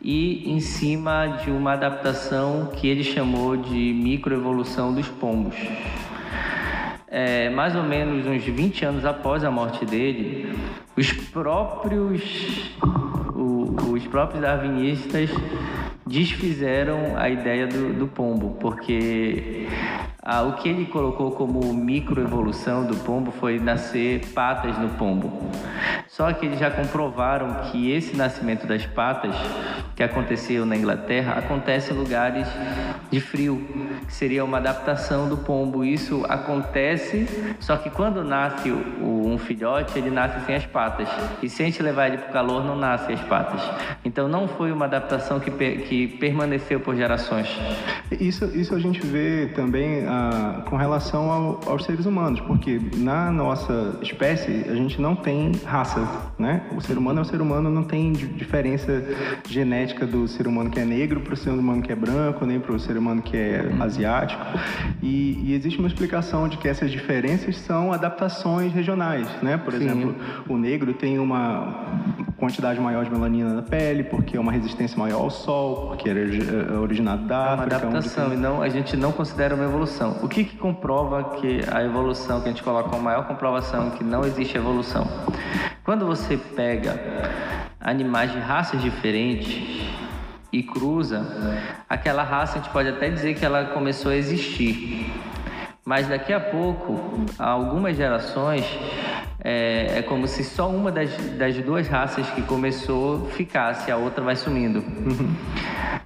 e 0.00 0.50
em 0.50 0.60
cima 0.60 1.38
de 1.42 1.50
uma 1.50 1.72
adaptação 1.72 2.70
que 2.74 2.88
ele 2.88 3.04
chamou 3.04 3.56
de 3.56 3.92
microevolução 3.92 4.92
dos 4.92 5.08
pombos. 5.08 5.54
É, 7.06 7.50
mais 7.50 7.76
ou 7.76 7.82
menos 7.82 8.26
uns 8.26 8.42
20 8.42 8.84
anos 8.86 9.04
após 9.04 9.44
a 9.44 9.50
morte 9.50 9.84
dele, 9.84 10.58
os 10.96 11.12
próprios, 11.12 12.22
o, 13.34 13.92
os 13.92 14.06
próprios 14.06 14.40
darwinistas 14.40 15.30
desfizeram 16.06 17.16
a 17.16 17.28
ideia 17.28 17.66
do, 17.66 17.92
do 17.92 18.06
pombo, 18.06 18.56
porque 18.60 19.66
ah, 20.24 20.42
o 20.42 20.52
que 20.52 20.68
ele 20.68 20.86
colocou 20.86 21.32
como 21.32 21.74
microevolução 21.74 22.86
do 22.86 22.94
pombo 22.98 23.32
foi 23.32 23.58
nascer 23.58 24.24
patas 24.26 24.78
no 24.78 24.90
pombo. 24.90 25.50
Só 26.06 26.32
que 26.32 26.46
eles 26.46 26.60
já 26.60 26.70
comprovaram 26.70 27.54
que 27.64 27.90
esse 27.90 28.16
nascimento 28.16 28.64
das 28.64 28.86
patas, 28.86 29.34
que 29.96 30.02
aconteceu 30.02 30.64
na 30.64 30.76
Inglaterra, 30.76 31.32
acontece 31.32 31.92
em 31.92 31.96
lugares 31.96 32.46
de 33.10 33.20
frio, 33.20 33.66
que 34.06 34.14
seria 34.14 34.44
uma 34.44 34.58
adaptação 34.58 35.28
do 35.28 35.38
pombo. 35.38 35.84
Isso 35.84 36.24
acontece, 36.28 37.26
só 37.58 37.76
que 37.76 37.90
quando 37.90 38.22
nasce 38.22 38.70
um 38.70 39.36
filhote, 39.38 39.98
ele 39.98 40.10
nasce 40.10 40.46
sem 40.46 40.54
as 40.54 40.66
patas. 40.66 41.08
E 41.42 41.48
se 41.48 41.62
a 41.62 41.66
gente 41.66 41.82
levar 41.82 42.06
ele 42.06 42.18
para 42.18 42.28
o 42.28 42.32
calor, 42.32 42.64
não 42.64 42.76
nasce 42.76 43.12
as 43.12 43.20
patas. 43.22 43.60
Então 44.04 44.28
não 44.28 44.46
foi 44.46 44.70
uma 44.70 44.84
adaptação 44.84 45.40
que, 45.40 45.50
que 45.50 46.06
permaneceu 46.06 46.78
por 46.78 46.94
gerações. 46.94 47.48
Isso, 48.20 48.44
isso 48.54 48.72
a 48.74 48.78
gente 48.78 49.04
vê 49.04 49.50
também 49.56 50.11
ah, 50.14 50.62
com 50.68 50.76
relação 50.76 51.30
ao, 51.30 51.60
aos 51.66 51.84
seres 51.84 52.04
humanos, 52.04 52.38
porque 52.40 52.78
na 52.96 53.30
nossa 53.30 53.98
espécie 54.02 54.66
a 54.68 54.74
gente 54.74 55.00
não 55.00 55.16
tem 55.16 55.52
raça 55.64 56.06
né? 56.38 56.62
O 56.76 56.80
ser 56.80 56.98
humano 56.98 57.20
é 57.20 57.22
o 57.22 57.24
ser 57.24 57.40
humano, 57.40 57.70
não 57.70 57.84
tem 57.84 58.12
diferença 58.12 59.04
genética 59.48 60.06
do 60.06 60.26
ser 60.26 60.46
humano 60.46 60.70
que 60.70 60.80
é 60.80 60.84
negro 60.84 61.20
para 61.20 61.34
o 61.34 61.36
ser 61.36 61.50
humano 61.50 61.80
que 61.82 61.92
é 61.92 61.94
branco, 61.94 62.44
nem 62.44 62.58
para 62.58 62.72
o 62.72 62.80
ser 62.80 62.96
humano 62.96 63.22
que 63.22 63.36
é 63.36 63.72
asiático. 63.80 64.42
E, 65.02 65.40
e, 65.44 65.54
existe 65.54 65.78
uma 65.78 65.88
explicação 65.88 66.48
de 66.48 66.56
que 66.56 66.66
essas 66.66 66.90
diferenças 66.90 67.56
são 67.58 67.92
adaptações 67.92 68.72
regionais, 68.72 69.28
né? 69.40 69.56
Por 69.56 69.72
Sim. 69.72 69.84
exemplo, 69.84 70.16
o 70.48 70.56
negro 70.56 70.92
tem 70.94 71.18
uma 71.18 72.02
quantidade 72.42 72.80
maior 72.80 73.04
de 73.04 73.10
melanina 73.12 73.54
na 73.54 73.62
pele, 73.62 74.02
porque 74.02 74.36
é 74.36 74.40
uma 74.40 74.50
resistência 74.50 74.98
maior 74.98 75.20
ao 75.20 75.30
sol, 75.30 75.86
porque 75.86 76.10
era 76.10 76.18
é 76.18 76.76
originado 76.76 77.24
da 77.24 77.52
África. 77.54 77.76
É 77.76 77.78
uma 77.78 77.86
adaptação, 77.86 78.26
onde... 78.26 78.34
e 78.34 78.38
não, 78.38 78.60
a 78.60 78.68
gente 78.68 78.96
não 78.96 79.12
considera 79.12 79.54
uma 79.54 79.62
evolução. 79.62 80.18
O 80.24 80.28
que, 80.28 80.42
que 80.42 80.56
comprova 80.56 81.36
que 81.36 81.60
a 81.72 81.84
evolução, 81.84 82.40
que 82.40 82.48
a 82.48 82.50
gente 82.50 82.64
coloca 82.64 82.88
como 82.88 83.00
maior 83.00 83.28
comprovação 83.28 83.90
que 83.90 84.02
não 84.02 84.24
existe 84.24 84.56
evolução? 84.58 85.06
Quando 85.84 86.04
você 86.04 86.36
pega 86.36 87.00
animais 87.80 88.32
de 88.32 88.40
raças 88.40 88.82
diferentes 88.82 89.86
e 90.52 90.64
cruza, 90.64 91.24
aquela 91.88 92.24
raça 92.24 92.58
a 92.58 92.60
gente 92.60 92.72
pode 92.72 92.88
até 92.88 93.08
dizer 93.08 93.36
que 93.36 93.44
ela 93.44 93.66
começou 93.66 94.10
a 94.10 94.16
existir. 94.16 95.12
Mas 95.84 96.08
daqui 96.08 96.32
a 96.32 96.40
pouco, 96.40 97.24
algumas 97.38 97.96
gerações, 97.96 98.64
é, 99.44 99.98
é 99.98 100.02
como 100.02 100.28
se 100.28 100.44
só 100.44 100.68
uma 100.68 100.92
das, 100.92 101.16
das 101.36 101.56
duas 101.56 101.88
raças 101.88 102.28
que 102.30 102.42
começou 102.42 103.26
ficasse, 103.30 103.90
a 103.90 103.96
outra 103.96 104.22
vai 104.22 104.36
sumindo. 104.36 104.84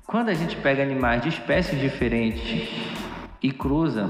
Quando 0.06 0.30
a 0.30 0.34
gente 0.34 0.56
pega 0.56 0.82
animais 0.82 1.22
de 1.22 1.28
espécies 1.28 1.78
diferentes 1.78 2.68
e 3.42 3.52
cruza, 3.52 4.08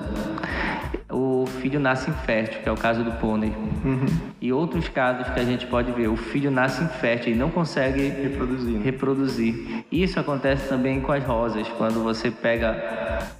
o 1.10 1.46
filho 1.60 1.78
nasce 1.78 2.10
infértil, 2.10 2.62
que 2.62 2.68
é 2.68 2.72
o 2.72 2.76
caso 2.76 3.04
do 3.04 3.12
pônei. 3.12 3.52
Uhum. 3.84 4.06
E 4.40 4.52
outros 4.52 4.88
casos 4.88 5.28
que 5.32 5.38
a 5.38 5.44
gente 5.44 5.66
pode 5.66 5.92
ver, 5.92 6.08
o 6.08 6.16
filho 6.16 6.50
nasce 6.50 6.82
infértil 6.82 7.32
e 7.32 7.36
não 7.36 7.50
consegue 7.50 8.08
reproduzir. 8.08 8.74
Né? 8.74 8.80
reproduzir. 8.84 9.84
Isso 9.90 10.18
acontece 10.18 10.68
também 10.68 11.00
com 11.00 11.12
as 11.12 11.22
rosas, 11.22 11.68
quando 11.78 12.02
você 12.02 12.30
pega 12.30 12.76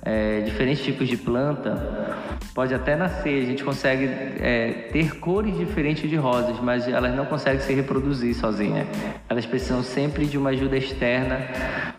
é, 0.03 0.41
diferentes 0.43 0.85
tipos 0.85 1.09
de 1.09 1.17
planta, 1.17 2.17
pode 2.55 2.73
até 2.73 2.95
nascer, 2.95 3.43
a 3.43 3.47
gente 3.47 3.65
consegue 3.65 4.05
é, 4.41 4.89
ter 4.93 5.19
cores 5.19 5.57
diferentes 5.59 6.09
de 6.09 6.17
rosas, 6.17 6.59
mas 6.61 6.87
elas 6.87 7.15
não 7.15 7.27
conseguem 7.27 7.61
se 7.61 7.75
reproduzir 7.75 8.35
sozinhas. 8.35 8.87
Elas 9.29 9.45
precisam 9.45 9.83
sempre 9.83 10.25
de 10.25 10.39
uma 10.39 10.51
ajuda 10.51 10.77
externa 10.77 11.41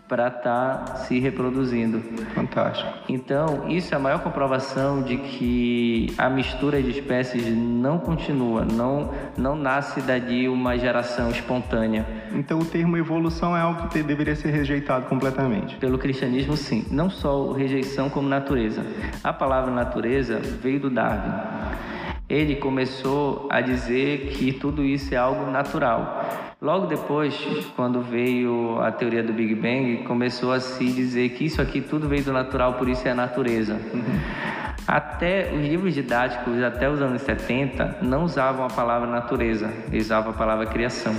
para 0.08 0.28
estar 0.28 0.78
tá 0.78 0.96
se 0.96 1.18
reproduzindo. 1.20 2.00
Fantástico. 2.34 2.90
Então, 3.08 3.68
isso 3.68 3.92
é 3.92 3.96
a 3.96 4.00
maior 4.00 4.20
comprovação 4.20 5.02
de 5.02 5.18
que 5.18 5.57
a 6.16 6.28
mistura 6.28 6.82
de 6.82 6.90
espécies 6.90 7.46
não 7.56 7.98
continua, 7.98 8.64
não, 8.64 9.10
não 9.36 9.56
nasce 9.56 10.00
dali 10.00 10.48
uma 10.48 10.76
geração 10.76 11.30
espontânea. 11.30 12.06
Então, 12.32 12.58
o 12.58 12.64
termo 12.64 12.96
evolução 12.96 13.56
é 13.56 13.60
algo 13.60 13.88
que 13.88 14.02
deveria 14.02 14.36
ser 14.36 14.50
rejeitado 14.50 15.06
completamente. 15.06 15.76
Pelo 15.76 15.98
cristianismo, 15.98 16.56
sim. 16.56 16.84
Não 16.90 17.08
só 17.08 17.52
rejeição, 17.52 18.08
como 18.10 18.28
natureza. 18.28 18.84
A 19.22 19.32
palavra 19.32 19.70
natureza 19.70 20.38
veio 20.38 20.80
do 20.80 20.90
Darwin 20.90 21.32
ele 22.28 22.56
começou 22.56 23.46
a 23.50 23.60
dizer 23.62 24.32
que 24.32 24.52
tudo 24.52 24.84
isso 24.84 25.14
é 25.14 25.16
algo 25.16 25.50
natural. 25.50 26.54
Logo 26.60 26.86
depois, 26.86 27.34
quando 27.74 28.02
veio 28.02 28.78
a 28.80 28.92
teoria 28.92 29.22
do 29.22 29.32
Big 29.32 29.54
Bang, 29.54 30.04
começou 30.04 30.52
a 30.52 30.60
se 30.60 30.84
dizer 30.92 31.30
que 31.30 31.46
isso 31.46 31.62
aqui 31.62 31.80
tudo 31.80 32.06
veio 32.06 32.24
do 32.24 32.32
natural, 32.32 32.74
por 32.74 32.88
isso 32.88 33.08
é 33.08 33.12
a 33.12 33.14
natureza. 33.14 33.80
Até 34.88 35.52
os 35.52 35.60
livros 35.60 35.92
didáticos, 35.92 36.62
até 36.62 36.88
os 36.88 37.02
anos 37.02 37.20
70, 37.20 37.98
não 38.00 38.24
usavam 38.24 38.64
a 38.64 38.70
palavra 38.70 39.06
natureza, 39.06 39.70
usavam 39.92 40.30
a 40.30 40.34
palavra 40.34 40.64
criação. 40.64 41.14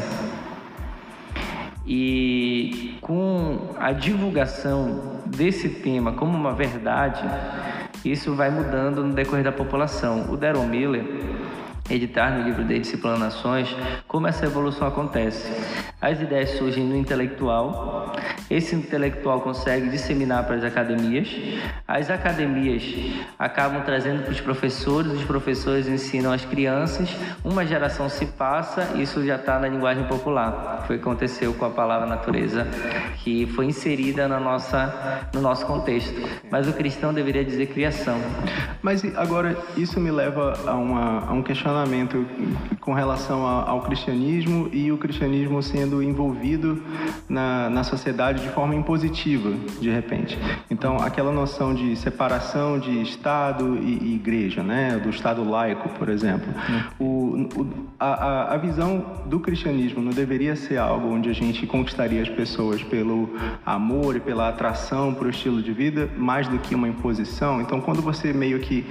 E 1.86 2.98
com 3.00 3.76
a 3.80 3.92
divulgação 3.92 5.22
desse 5.24 5.70
tema 5.70 6.14
como 6.14 6.36
uma 6.36 6.52
verdade, 6.52 7.22
isso 8.04 8.34
vai 8.34 8.50
mudando 8.50 9.04
no 9.04 9.14
decorrer 9.14 9.44
da 9.44 9.52
população. 9.52 10.32
O 10.32 10.36
Daryl 10.36 10.64
Miller 10.64 11.06
editar 11.90 12.32
no 12.32 12.44
livro 12.44 12.64
dele 12.64 12.82
Disciplina 12.82 13.18
Nações 13.18 13.76
como 14.08 14.28
essa 14.28 14.46
evolução 14.46 14.88
acontece. 14.88 15.52
As 16.02 16.22
ideias 16.22 16.52
surgem 16.52 16.86
no 16.86 16.96
intelectual, 16.96 18.16
esse 18.50 18.76
intelectual 18.76 19.42
consegue 19.42 19.90
disseminar 19.90 20.46
para 20.46 20.56
as 20.56 20.64
academias, 20.64 21.30
as 21.88 22.10
academias 22.10 22.84
acabam 23.38 23.84
trazendo 23.84 24.24
para 24.24 24.32
os 24.32 24.40
professores, 24.40 25.12
os 25.12 25.24
professores 25.26 25.88
ensinam 25.88 26.32
as 26.32 26.46
crianças, 26.46 27.10
uma 27.44 27.66
geração 27.66 28.08
se 28.08 28.26
passa, 28.28 28.88
isso 28.96 29.26
já 29.26 29.36
está 29.36 29.60
na 29.60 29.68
linguagem 29.68 30.06
popular. 30.06 30.84
Foi 30.88 30.96
o 30.96 31.00
que 31.00 31.06
aconteceu 31.06 31.54
com 31.54 31.66
a 31.66 31.70
palavra 31.70 32.08
natureza, 32.08 32.66
que 33.18 33.46
foi 33.48 33.66
inserida 33.66 34.28
na 34.28 34.40
nossa, 34.40 35.28
no 35.34 35.42
nosso 35.42 35.66
contexto. 35.66 36.14
Mas 36.50 36.68
o 36.68 36.74
cristão 36.74 37.14
deveria 37.14 37.44
dizer 37.44 37.68
criação. 37.68 38.20
Mas 38.82 39.04
agora 39.16 39.58
isso 39.76 40.00
me 40.00 40.12
leva 40.12 40.54
a, 40.66 40.74
uma, 40.76 41.26
a 41.28 41.34
um 41.34 41.44
questionamento 41.44 41.79
questionamento 41.80 42.26
com 42.80 42.94
relação 42.94 43.46
ao 43.46 43.82
cristianismo 43.82 44.70
e 44.74 44.92
o 44.92 44.98
cristianismo 44.98 45.62
sendo 45.62 46.02
envolvido 46.02 46.82
na, 47.28 47.70
na 47.70 47.84
sociedade 47.84 48.42
de 48.42 48.50
forma 48.50 48.76
impositiva, 48.76 49.52
de 49.80 49.90
repente. 49.90 50.38
Então, 50.70 50.98
aquela 50.98 51.32
noção 51.32 51.74
de 51.74 51.96
separação 51.96 52.80
de 52.80 53.02
Estado 53.02 53.78
e, 53.78 54.12
e 54.12 54.16
igreja, 54.16 54.64
né? 54.64 54.98
do 54.98 55.10
Estado 55.10 55.48
laico, 55.48 55.90
por 55.90 56.10
exemplo. 56.10 56.48
O, 57.00 57.48
o, 57.56 57.68
a, 58.00 58.54
a 58.54 58.58
visão 58.58 59.06
do 59.26 59.40
cristianismo 59.40 60.02
não 60.02 60.12
deveria 60.12 60.56
ser 60.56 60.78
algo 60.78 61.14
onde 61.14 61.30
a 61.30 61.34
gente 61.34 61.66
conquistaria 61.68 62.22
as 62.22 62.30
pessoas 62.30 62.84
pelo 62.84 63.30
amor 63.66 64.16
e 64.16 64.20
pela 64.20 64.50
atração 64.50 65.14
para 65.14 65.28
o 65.28 65.30
estilo 65.30 65.62
de 65.62 65.72
vida, 65.72 66.10
mais 66.18 66.48
do 66.48 66.58
que 66.58 66.76
uma 66.76 66.88
imposição. 66.88 67.62
Então, 67.62 67.80
quando 67.80 68.02
você 68.02 68.34
meio 68.34 68.60
que 68.60 68.86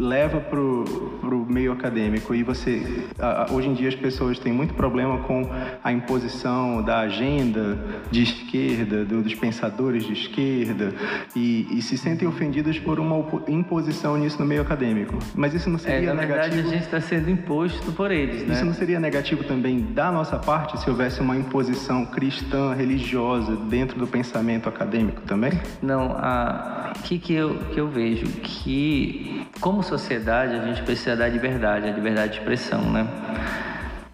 leva 0.00 0.40
para 0.40 0.58
o 0.58 1.46
meio 1.46 1.72
acadêmico 1.72 2.34
e 2.34 2.42
você 2.42 3.04
hoje 3.52 3.68
em 3.68 3.74
dia 3.74 3.88
as 3.88 3.94
pessoas 3.94 4.38
têm 4.38 4.52
muito 4.52 4.72
problema 4.72 5.18
com 5.18 5.46
a 5.84 5.92
imposição 5.92 6.82
da 6.82 7.00
agenda 7.00 7.78
de 8.10 8.22
esquerda 8.22 9.04
do, 9.04 9.22
dos 9.22 9.34
pensadores 9.34 10.04
de 10.04 10.14
esquerda 10.14 10.94
e, 11.36 11.66
e, 11.70 11.82
se 11.82 11.98
sentem 11.98 12.26
ofendidas 12.26 12.78
por 12.78 12.98
uma 12.98 13.22
imposição 13.46 14.16
nisso 14.16 14.38
no 14.38 14.46
meio 14.46 14.62
acadêmico. 14.62 15.18
Mas 15.34 15.52
isso 15.52 15.68
não 15.68 15.78
seria 15.78 16.10
é, 16.10 16.14
na 16.14 16.22
negativo 16.22 16.54
verdade 16.54 16.68
a 16.68 16.70
gente 16.70 16.84
está 16.84 17.00
sendo 17.00 17.28
imposto 17.28 17.92
por 17.92 18.10
eles 18.10 18.46
né? 18.46 18.54
isso 18.54 18.64
não 18.64 18.72
seria 18.72 18.98
negativo 18.98 19.44
também 19.44 19.80
da 19.80 20.10
nossa 20.10 20.38
parte 20.38 20.80
se 20.80 20.88
houvesse 20.88 21.20
uma 21.20 21.36
imposição 21.36 22.06
cristã 22.06 22.72
religiosa 22.72 23.54
dentro 23.56 23.98
do 23.98 24.06
pensamento 24.06 24.68
acadêmico 24.68 25.20
também? 25.22 25.52
Não 25.82 26.12
a 26.16 26.92
que 27.04 27.18
que 27.18 27.34
eu 27.34 27.58
que 27.72 27.80
eu 27.80 27.88
vejo? 27.88 28.26
Que 28.26 29.46
como 29.60 29.82
sociedade, 29.90 30.54
a 30.54 30.62
gente 30.62 30.82
precisa 30.82 31.16
da 31.16 31.28
liberdade, 31.28 31.88
a 31.88 31.92
liberdade 31.92 32.32
de 32.32 32.38
expressão, 32.38 32.80
né? 32.90 33.06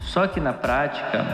Só 0.01 0.27
que 0.27 0.41
na 0.41 0.53
prática, 0.53 1.27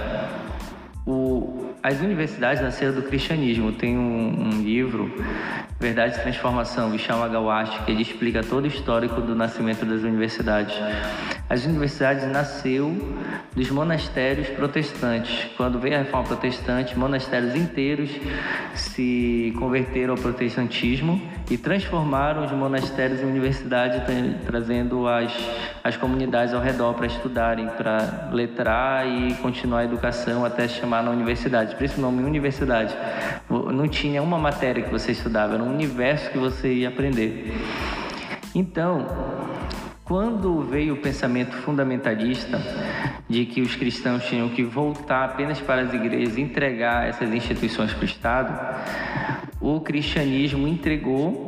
o, 1.06 1.61
as 1.82 2.00
universidades 2.00 2.62
nasceram 2.62 2.94
do 2.94 3.02
cristianismo. 3.02 3.72
Tem 3.72 3.98
um, 3.98 4.48
um 4.48 4.62
livro, 4.62 5.12
Verdade 5.80 6.16
e 6.16 6.20
Transformação, 6.20 6.90
Vishal 6.90 7.22
Agawashi, 7.22 7.82
que 7.84 7.90
ele 7.90 8.02
explica 8.02 8.42
todo 8.42 8.64
o 8.64 8.68
histórico 8.68 9.20
do 9.20 9.34
nascimento 9.34 9.84
das 9.84 10.02
universidades. 10.02 10.74
As 11.50 11.64
universidades 11.66 12.26
nasceu 12.30 12.96
dos 13.54 13.68
monastérios 13.70 14.48
protestantes. 14.48 15.50
Quando 15.56 15.78
veio 15.78 15.96
a 15.96 15.98
reforma 15.98 16.28
protestante, 16.28 16.96
monastérios 16.96 17.54
inteiros 17.54 18.10
se 18.74 19.52
converteram 19.58 20.14
ao 20.14 20.18
protestantismo 20.18 21.20
e 21.50 21.58
transformaram 21.58 22.44
os 22.44 22.52
monastérios 22.52 23.20
em 23.20 23.24
universidades, 23.24 24.00
trazendo 24.46 25.06
as, 25.06 25.32
as 25.84 25.96
comunidades 25.96 26.54
ao 26.54 26.62
redor 26.62 26.94
para 26.94 27.06
estudarem, 27.06 27.66
para 27.68 28.30
letrar 28.32 29.06
e 29.06 29.34
continuar 29.34 29.80
a 29.80 29.84
educação 29.84 30.44
até 30.44 30.66
chamar 30.66 31.02
na 31.02 31.10
universidade. 31.10 31.71
Isso 31.80 31.98
o 31.98 32.00
nome 32.00 32.22
universidade. 32.22 32.94
Não 33.48 33.88
tinha 33.88 34.22
uma 34.22 34.38
matéria 34.38 34.82
que 34.82 34.90
você 34.90 35.12
estudava, 35.12 35.54
era 35.54 35.62
um 35.62 35.72
universo 35.72 36.30
que 36.30 36.38
você 36.38 36.72
ia 36.72 36.88
aprender. 36.88 37.52
Então, 38.54 39.06
quando 40.04 40.62
veio 40.62 40.94
o 40.94 40.96
pensamento 40.98 41.56
fundamentalista 41.58 42.60
de 43.28 43.46
que 43.46 43.62
os 43.62 43.74
cristãos 43.74 44.24
tinham 44.24 44.48
que 44.48 44.62
voltar 44.62 45.24
apenas 45.24 45.60
para 45.60 45.82
as 45.82 45.94
igrejas 45.94 46.36
entregar 46.36 47.08
essas 47.08 47.32
instituições 47.32 47.92
para 47.92 48.02
o 48.02 48.04
Estado, 48.04 48.76
o 49.60 49.80
cristianismo 49.80 50.68
entregou 50.68 51.46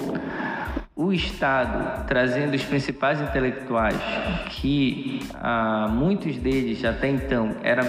o 0.96 1.12
Estado, 1.12 2.06
trazendo 2.06 2.54
os 2.54 2.64
principais 2.64 3.20
intelectuais, 3.20 4.00
que 4.50 5.20
ah, 5.34 5.88
muitos 5.90 6.36
deles 6.36 6.84
até 6.84 7.08
então 7.08 7.56
eram 7.62 7.84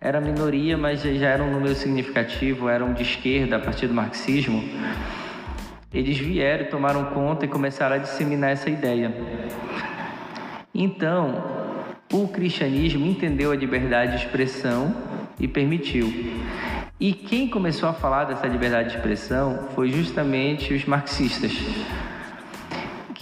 era 0.00 0.20
minoria, 0.20 0.78
mas 0.78 1.02
já 1.02 1.28
era 1.28 1.42
um 1.42 1.50
número 1.50 1.74
significativo, 1.74 2.68
eram 2.68 2.92
de 2.92 3.02
esquerda 3.02 3.56
a 3.56 3.58
partir 3.58 3.88
do 3.88 3.94
marxismo. 3.94 4.62
Eles 5.92 6.18
vieram, 6.18 6.66
tomaram 6.66 7.06
conta 7.06 7.46
e 7.46 7.48
começaram 7.48 7.96
a 7.96 7.98
disseminar 7.98 8.50
essa 8.50 8.70
ideia. 8.70 9.12
Então, 10.72 11.42
o 12.12 12.28
cristianismo 12.28 13.06
entendeu 13.06 13.50
a 13.50 13.56
liberdade 13.56 14.12
de 14.12 14.24
expressão 14.24 14.94
e 15.40 15.48
permitiu. 15.48 16.06
E 17.00 17.12
quem 17.12 17.48
começou 17.48 17.88
a 17.88 17.92
falar 17.92 18.24
dessa 18.24 18.46
liberdade 18.46 18.90
de 18.90 18.96
expressão 18.96 19.68
foi 19.74 19.90
justamente 19.90 20.72
os 20.74 20.84
marxistas, 20.84 21.52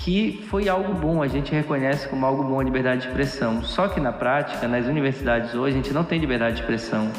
que 0.07 0.41
foi 0.49 0.69
algo 0.69 0.95
bom, 0.95 1.21
a 1.21 1.27
gente 1.27 1.51
reconhece 1.51 2.07
como 2.07 2.25
algo 2.25 2.45
bom 2.45 2.61
a 2.61 2.63
liberdade 2.63 3.01
de 3.01 3.09
expressão. 3.09 3.65
Só 3.65 3.89
que 3.89 3.99
na 3.99 4.13
prática, 4.13 4.69
nas 4.69 4.87
universidades 4.87 5.53
hoje, 5.53 5.75
a 5.75 5.83
gente 5.83 5.93
não 5.93 6.05
tem 6.05 6.21
liberdade 6.21 6.55
de 6.55 6.61
expressão. 6.61 7.11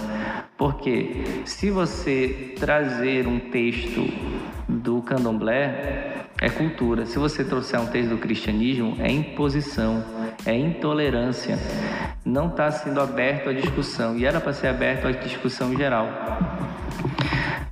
Porque 0.58 1.42
se 1.44 1.70
você 1.70 2.56
trazer 2.58 3.28
um 3.28 3.40
texto 3.40 4.10
do 4.70 5.02
candomblé, 5.02 6.28
é 6.40 6.50
cultura. 6.50 7.06
Se 7.06 7.20
você 7.20 7.44
trouxer 7.44 7.78
um 7.78 7.88
texto 7.88 8.12
do 8.12 8.20
cristianismo, 8.20 8.96
é 9.02 9.12
imposição, 9.12 10.02
é 10.46 10.56
intolerância. 10.56 11.60
Não 12.24 12.48
está 12.48 12.72
sendo 12.72 13.02
aberto 13.02 13.50
à 13.50 13.54
discussão. 13.54 14.18
E 14.18 14.26
era 14.26 14.40
para 14.40 14.54
ser 14.54 14.68
aberto 14.68 15.08
à 15.08 15.12
discussão 15.12 15.76
geral. 15.76 16.08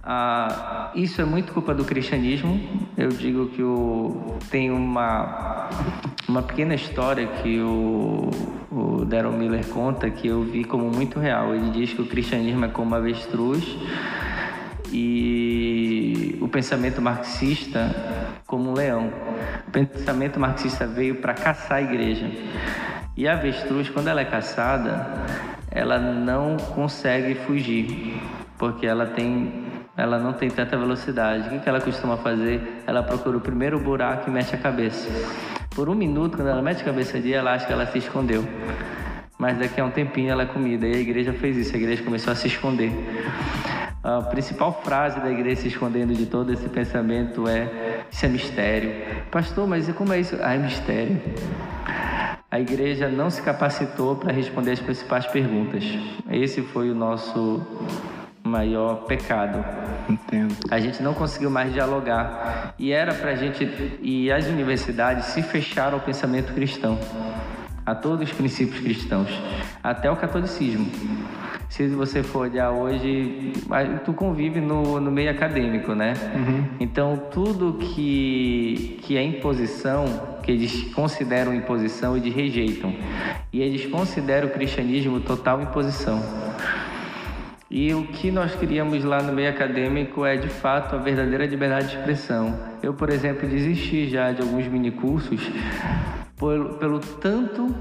Ah, 0.07 0.91
isso 0.93 1.19
é 1.19 1.25
muito 1.25 1.51
culpa 1.51 1.73
do 1.73 1.83
cristianismo. 1.83 2.61
Eu 2.95 3.09
digo 3.09 3.47
que 3.47 3.63
o, 3.63 4.37
tem 4.51 4.69
uma, 4.69 5.67
uma 6.29 6.43
pequena 6.43 6.75
história 6.75 7.25
que 7.25 7.59
o, 7.59 8.29
o 8.71 9.03
Daryl 9.03 9.31
Miller 9.31 9.65
conta 9.65 10.07
que 10.11 10.27
eu 10.27 10.43
vi 10.43 10.63
como 10.63 10.91
muito 10.91 11.19
real. 11.19 11.55
Ele 11.55 11.71
diz 11.71 11.91
que 11.91 12.03
o 12.03 12.05
cristianismo 12.05 12.65
é 12.65 12.67
como 12.67 12.93
avestruz 12.93 13.65
e 14.91 16.37
o 16.39 16.47
pensamento 16.47 17.01
marxista 17.01 17.89
como 18.45 18.69
um 18.69 18.73
leão. 18.73 19.11
O 19.67 19.71
pensamento 19.71 20.39
marxista 20.39 20.85
veio 20.85 21.15
para 21.15 21.33
caçar 21.33 21.79
a 21.79 21.81
igreja. 21.81 22.29
E 23.17 23.27
a 23.27 23.33
avestruz, 23.33 23.89
quando 23.89 24.07
ela 24.09 24.21
é 24.21 24.25
caçada, 24.25 25.25
ela 25.75 25.99
não 25.99 26.55
consegue 26.55 27.35
fugir, 27.35 28.19
porque 28.57 28.87
ela 28.87 29.07
tem 29.07 29.65
ela 29.97 30.19
não 30.19 30.33
tem 30.33 30.49
tanta 30.49 30.77
velocidade. 30.77 31.55
O 31.55 31.59
que 31.61 31.69
ela 31.69 31.79
costuma 31.79 32.17
fazer? 32.17 32.81
Ela 32.85 33.01
procura 33.01 33.37
o 33.37 33.41
primeiro 33.41 33.79
buraco 33.79 34.29
e 34.29 34.33
mete 34.33 34.53
a 34.53 34.57
cabeça. 34.57 35.09
Por 35.73 35.87
um 35.87 35.95
minuto, 35.95 36.35
quando 36.35 36.49
ela 36.49 36.61
mete 36.61 36.81
a 36.81 36.85
cabeça 36.85 37.17
ali, 37.17 37.33
ela 37.33 37.53
acha 37.53 37.65
que 37.65 37.71
ela 37.71 37.85
se 37.85 37.99
escondeu. 37.99 38.43
Mas 39.37 39.57
daqui 39.57 39.79
a 39.79 39.85
um 39.85 39.91
tempinho 39.91 40.31
ela 40.31 40.43
é 40.43 40.45
comida. 40.45 40.85
E 40.85 40.95
a 40.95 40.99
igreja 40.99 41.31
fez 41.31 41.55
isso, 41.55 41.73
a 41.73 41.77
igreja 41.77 42.03
começou 42.03 42.33
a 42.33 42.35
se 42.35 42.47
esconder. 42.47 42.91
A 44.03 44.21
principal 44.21 44.81
frase 44.83 45.19
da 45.19 45.31
igreja 45.31 45.61
se 45.61 45.67
escondendo 45.69 46.13
de 46.13 46.25
todo 46.25 46.51
esse 46.51 46.67
pensamento 46.69 47.47
é: 47.47 48.03
Isso 48.11 48.25
é 48.25 48.29
mistério. 48.29 48.91
Pastor, 49.31 49.65
mas 49.65 49.89
como 49.93 50.13
é 50.13 50.19
isso? 50.19 50.37
Ah, 50.41 50.55
é 50.55 50.57
mistério. 50.57 51.21
A 52.55 52.59
igreja 52.61 53.09
não 53.09 53.29
se 53.29 53.41
capacitou 53.41 54.15
para 54.15 54.31
responder 54.31 54.71
as 54.71 54.79
principais 54.79 55.27
perguntas. 55.27 55.83
Esse 56.31 56.61
foi 56.61 56.89
o 56.89 56.95
nosso 56.95 57.61
maior 58.41 59.03
pecado. 59.07 59.61
Entendo. 60.07 60.55
A 60.71 60.79
gente 60.79 61.03
não 61.03 61.13
conseguiu 61.13 61.49
mais 61.49 61.73
dialogar. 61.73 62.73
E 62.79 62.93
era 62.93 63.13
para 63.13 63.31
a 63.31 63.35
gente. 63.35 63.65
E 64.01 64.31
as 64.31 64.47
universidades 64.47 65.25
se 65.25 65.43
fecharam 65.43 65.95
ao 65.95 65.99
pensamento 65.99 66.53
cristão, 66.53 66.97
a 67.85 67.93
todos 67.93 68.29
os 68.29 68.33
princípios 68.33 68.79
cristãos, 68.79 69.27
até 69.83 70.09
o 70.09 70.15
catolicismo. 70.15 70.89
Se 71.69 71.87
você 71.87 72.23
for 72.23 72.47
olhar 72.47 72.71
hoje, 72.71 73.53
tu 74.05 74.13
convive 74.13 74.61
no, 74.61 74.99
no 74.99 75.11
meio 75.11 75.29
acadêmico, 75.31 75.93
né? 75.93 76.13
Uhum. 76.35 76.65
Então, 76.79 77.17
tudo 77.31 77.73
que, 77.79 78.99
que 79.01 79.17
é 79.17 79.23
imposição, 79.23 80.05
que 80.43 80.51
eles 80.51 80.93
consideram 80.93 81.53
imposição, 81.53 82.15
eles 82.15 82.33
rejeitam. 82.33 82.93
E 83.51 83.61
eles 83.61 83.85
consideram 83.87 84.47
o 84.47 84.51
cristianismo 84.51 85.19
total 85.19 85.61
imposição. 85.61 86.21
E 87.69 87.93
o 87.93 88.03
que 88.07 88.31
nós 88.31 88.55
queríamos 88.55 89.03
lá 89.03 89.21
no 89.21 89.33
meio 89.33 89.49
acadêmico 89.49 90.23
é 90.25 90.37
de 90.37 90.47
fato 90.47 90.95
a 90.95 90.99
verdadeira 90.99 91.45
liberdade 91.45 91.89
de 91.89 91.97
expressão. 91.97 92.57
Eu, 92.81 92.93
por 92.93 93.09
exemplo, 93.09 93.49
desisti 93.49 94.07
já 94.07 94.31
de 94.31 94.41
alguns 94.41 94.67
minicursos 94.67 95.41
por, 96.35 96.75
pelo 96.75 96.99
tanto 96.99 97.73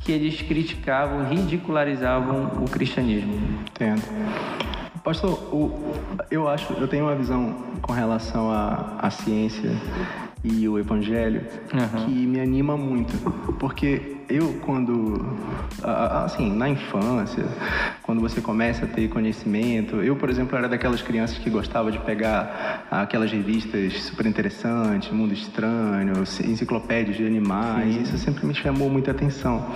que 0.00 0.12
eles 0.12 0.40
criticavam, 0.42 1.28
ridicularizavam 1.28 2.62
o 2.62 2.68
cristianismo. 2.68 3.34
Entendo. 3.70 4.02
Pastor, 5.02 5.32
o, 5.52 5.94
eu 6.30 6.48
acho, 6.48 6.72
eu 6.74 6.86
tenho 6.86 7.04
uma 7.06 7.14
visão 7.14 7.56
com 7.80 7.92
relação 7.92 8.50
à, 8.50 8.98
à 8.98 9.10
ciência 9.10 9.70
e 10.44 10.68
o 10.68 10.78
evangelho 10.78 11.44
uhum. 11.72 12.04
que 12.04 12.26
me 12.26 12.40
anima 12.40 12.76
muito, 12.76 13.16
porque 13.58 14.17
eu 14.28 14.60
quando 14.60 15.36
assim 15.82 16.52
na 16.52 16.68
infância 16.68 17.44
quando 18.02 18.20
você 18.20 18.40
começa 18.40 18.84
a 18.84 18.88
ter 18.88 19.08
conhecimento 19.08 19.96
eu 19.96 20.16
por 20.16 20.28
exemplo 20.28 20.56
era 20.56 20.68
daquelas 20.68 21.00
crianças 21.00 21.38
que 21.38 21.48
gostava 21.48 21.90
de 21.90 21.98
pegar 22.00 22.86
aquelas 22.90 23.32
revistas 23.32 24.02
super 24.02 24.26
interessantes 24.26 25.10
Mundo 25.10 25.32
Estranho 25.32 26.12
enciclopédias 26.44 27.16
de 27.16 27.26
animais 27.26 27.94
Sim. 27.94 28.02
isso 28.02 28.18
sempre 28.18 28.46
me 28.46 28.54
chamou 28.54 28.90
muita 28.90 29.12
atenção 29.12 29.66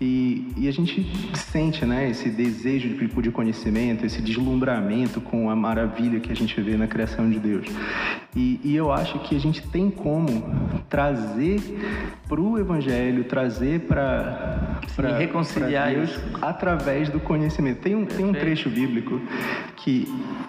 e, 0.00 0.52
e 0.56 0.68
a 0.68 0.72
gente 0.72 1.04
sente 1.34 1.84
né 1.84 2.08
esse 2.08 2.30
desejo 2.30 2.90
de, 2.90 3.06
de 3.06 3.30
conhecimento 3.30 4.06
esse 4.06 4.22
deslumbramento 4.22 5.20
com 5.20 5.50
a 5.50 5.56
maravilha 5.56 6.20
que 6.20 6.30
a 6.30 6.36
gente 6.36 6.60
vê 6.60 6.76
na 6.76 6.86
criação 6.86 7.28
de 7.28 7.40
Deus 7.40 7.66
e, 8.36 8.60
e 8.62 8.76
eu 8.76 8.92
acho 8.92 9.18
que 9.20 9.34
a 9.34 9.40
gente 9.40 9.66
tem 9.68 9.90
como 9.90 10.44
trazer 10.90 11.58
para 12.28 12.38
o 12.38 12.58
Evangelho, 12.58 13.24
trazer 13.24 13.80
para 13.80 13.95
reconciliar 15.18 15.90
Deus 15.90 16.18
através 16.40 17.08
do 17.08 17.20
conhecimento. 17.20 17.80
Tem 17.80 17.94
um, 17.94 18.04
tem 18.04 18.24
um 18.24 18.32
trecho 18.32 18.68
bíblico 18.68 19.20
que, 19.76 20.06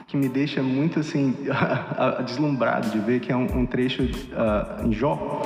que 0.08 0.18
me 0.18 0.30
deixa 0.30 0.62
muito 0.62 1.00
assim 1.00 1.36
deslumbrado 2.26 2.90
de 2.90 3.00
ver, 3.00 3.20
que 3.20 3.32
é 3.32 3.36
um, 3.36 3.60
um 3.60 3.66
trecho 3.66 4.04
uh, 4.04 4.86
em 4.86 4.94
Jó, 4.94 5.42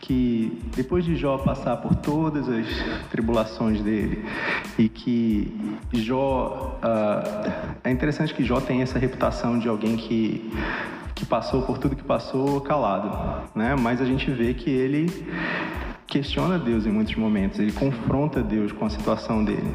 que 0.00 0.58
depois 0.76 1.04
de 1.04 1.16
Jó 1.16 1.38
passar 1.38 1.76
por 1.78 1.94
todas 1.96 2.48
as 2.48 2.66
tribulações 3.10 3.80
dele 3.80 4.24
e 4.78 4.88
que 4.88 5.52
Jó 5.92 6.78
uh, 6.82 7.52
é 7.82 7.90
interessante 7.90 8.32
que 8.34 8.44
Jó 8.44 8.60
tem 8.60 8.82
essa 8.82 8.98
reputação 8.98 9.58
de 9.58 9.68
alguém 9.68 9.96
que 9.96 10.50
que 11.16 11.24
passou 11.24 11.62
por 11.62 11.78
tudo 11.78 11.96
que 11.96 12.04
passou 12.04 12.60
calado, 12.60 13.48
né? 13.54 13.74
Mas 13.74 14.02
a 14.02 14.04
gente 14.04 14.30
vê 14.30 14.52
que 14.52 14.70
ele 14.70 15.06
questiona 16.06 16.58
Deus 16.58 16.86
em 16.86 16.90
muitos 16.90 17.14
momentos, 17.16 17.58
ele 17.58 17.72
confronta 17.72 18.42
Deus 18.42 18.72
com 18.72 18.84
a 18.86 18.90
situação 18.90 19.44
dele. 19.44 19.74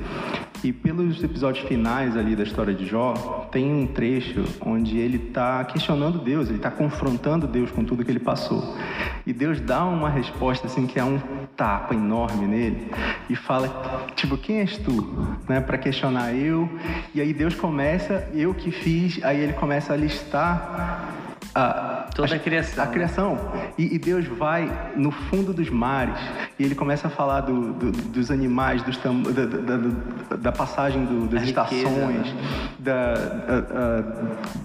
E 0.64 0.72
pelos 0.72 1.24
episódios 1.24 1.68
finais 1.68 2.16
ali 2.16 2.36
da 2.36 2.44
história 2.44 2.74
de 2.74 2.86
Jó, 2.86 3.14
tem 3.52 3.74
um 3.74 3.88
trecho 3.88 4.44
onde 4.64 4.98
ele 4.98 5.18
está 5.18 5.64
questionando 5.66 6.20
Deus, 6.20 6.50
ele 6.50 6.58
está 6.58 6.70
confrontando 6.70 7.48
Deus 7.48 7.72
com 7.72 7.84
tudo 7.84 8.06
que 8.06 8.12
ele 8.12 8.20
passou. 8.20 8.78
E 9.26 9.34
Deus 9.34 9.60
dá 9.60 9.84
uma 9.84 10.08
resposta 10.08 10.68
assim 10.68 10.86
que 10.86 11.00
é 11.00 11.04
um 11.04 11.20
tapa 11.58 11.96
enorme 11.96 12.46
nele 12.46 12.92
e 13.30 13.36
fala 13.36 14.06
tipo 14.16 14.38
quem 14.38 14.60
és 14.60 14.78
tu, 14.78 15.38
né, 15.50 15.60
para 15.60 15.80
questionar 15.80 16.34
eu. 16.34 16.70
E 17.14 17.20
aí 17.20 17.34
Deus 17.34 17.56
começa, 17.56 18.30
eu 18.34 18.54
que 18.54 18.70
fiz, 18.70 19.24
aí 19.24 19.40
ele 19.40 19.54
começa 19.54 19.94
a 19.94 19.98
listar 19.98 21.31
a, 21.54 22.08
toda 22.16 22.34
a, 22.34 22.38
a 22.38 22.40
criação. 22.40 22.84
A 22.84 22.88
criação. 22.88 23.38
E, 23.78 23.96
e, 23.96 24.00
Deus 24.00 24.26
vai 24.26 24.92
no 24.96 25.12
fundo 25.12 25.54
dos 25.54 25.70
mares 25.70 26.18
e 26.58 26.64
ele 26.64 26.76
começa 26.76 27.08
a 27.08 27.10
falar 27.10 27.42
do, 27.42 27.74
do, 27.74 27.92
dos 27.92 28.32
animais, 28.32 28.82
dos 28.84 28.98
tam, 28.98 29.22
da, 29.22 29.46
da, 29.46 30.38
da, 30.38 30.52
passagem 30.52 31.06
do, 31.06 31.28
das 31.28 31.44
estações, 31.44 31.84
riqueza, 31.84 32.34
né? 32.34 32.72
da, 32.80 33.14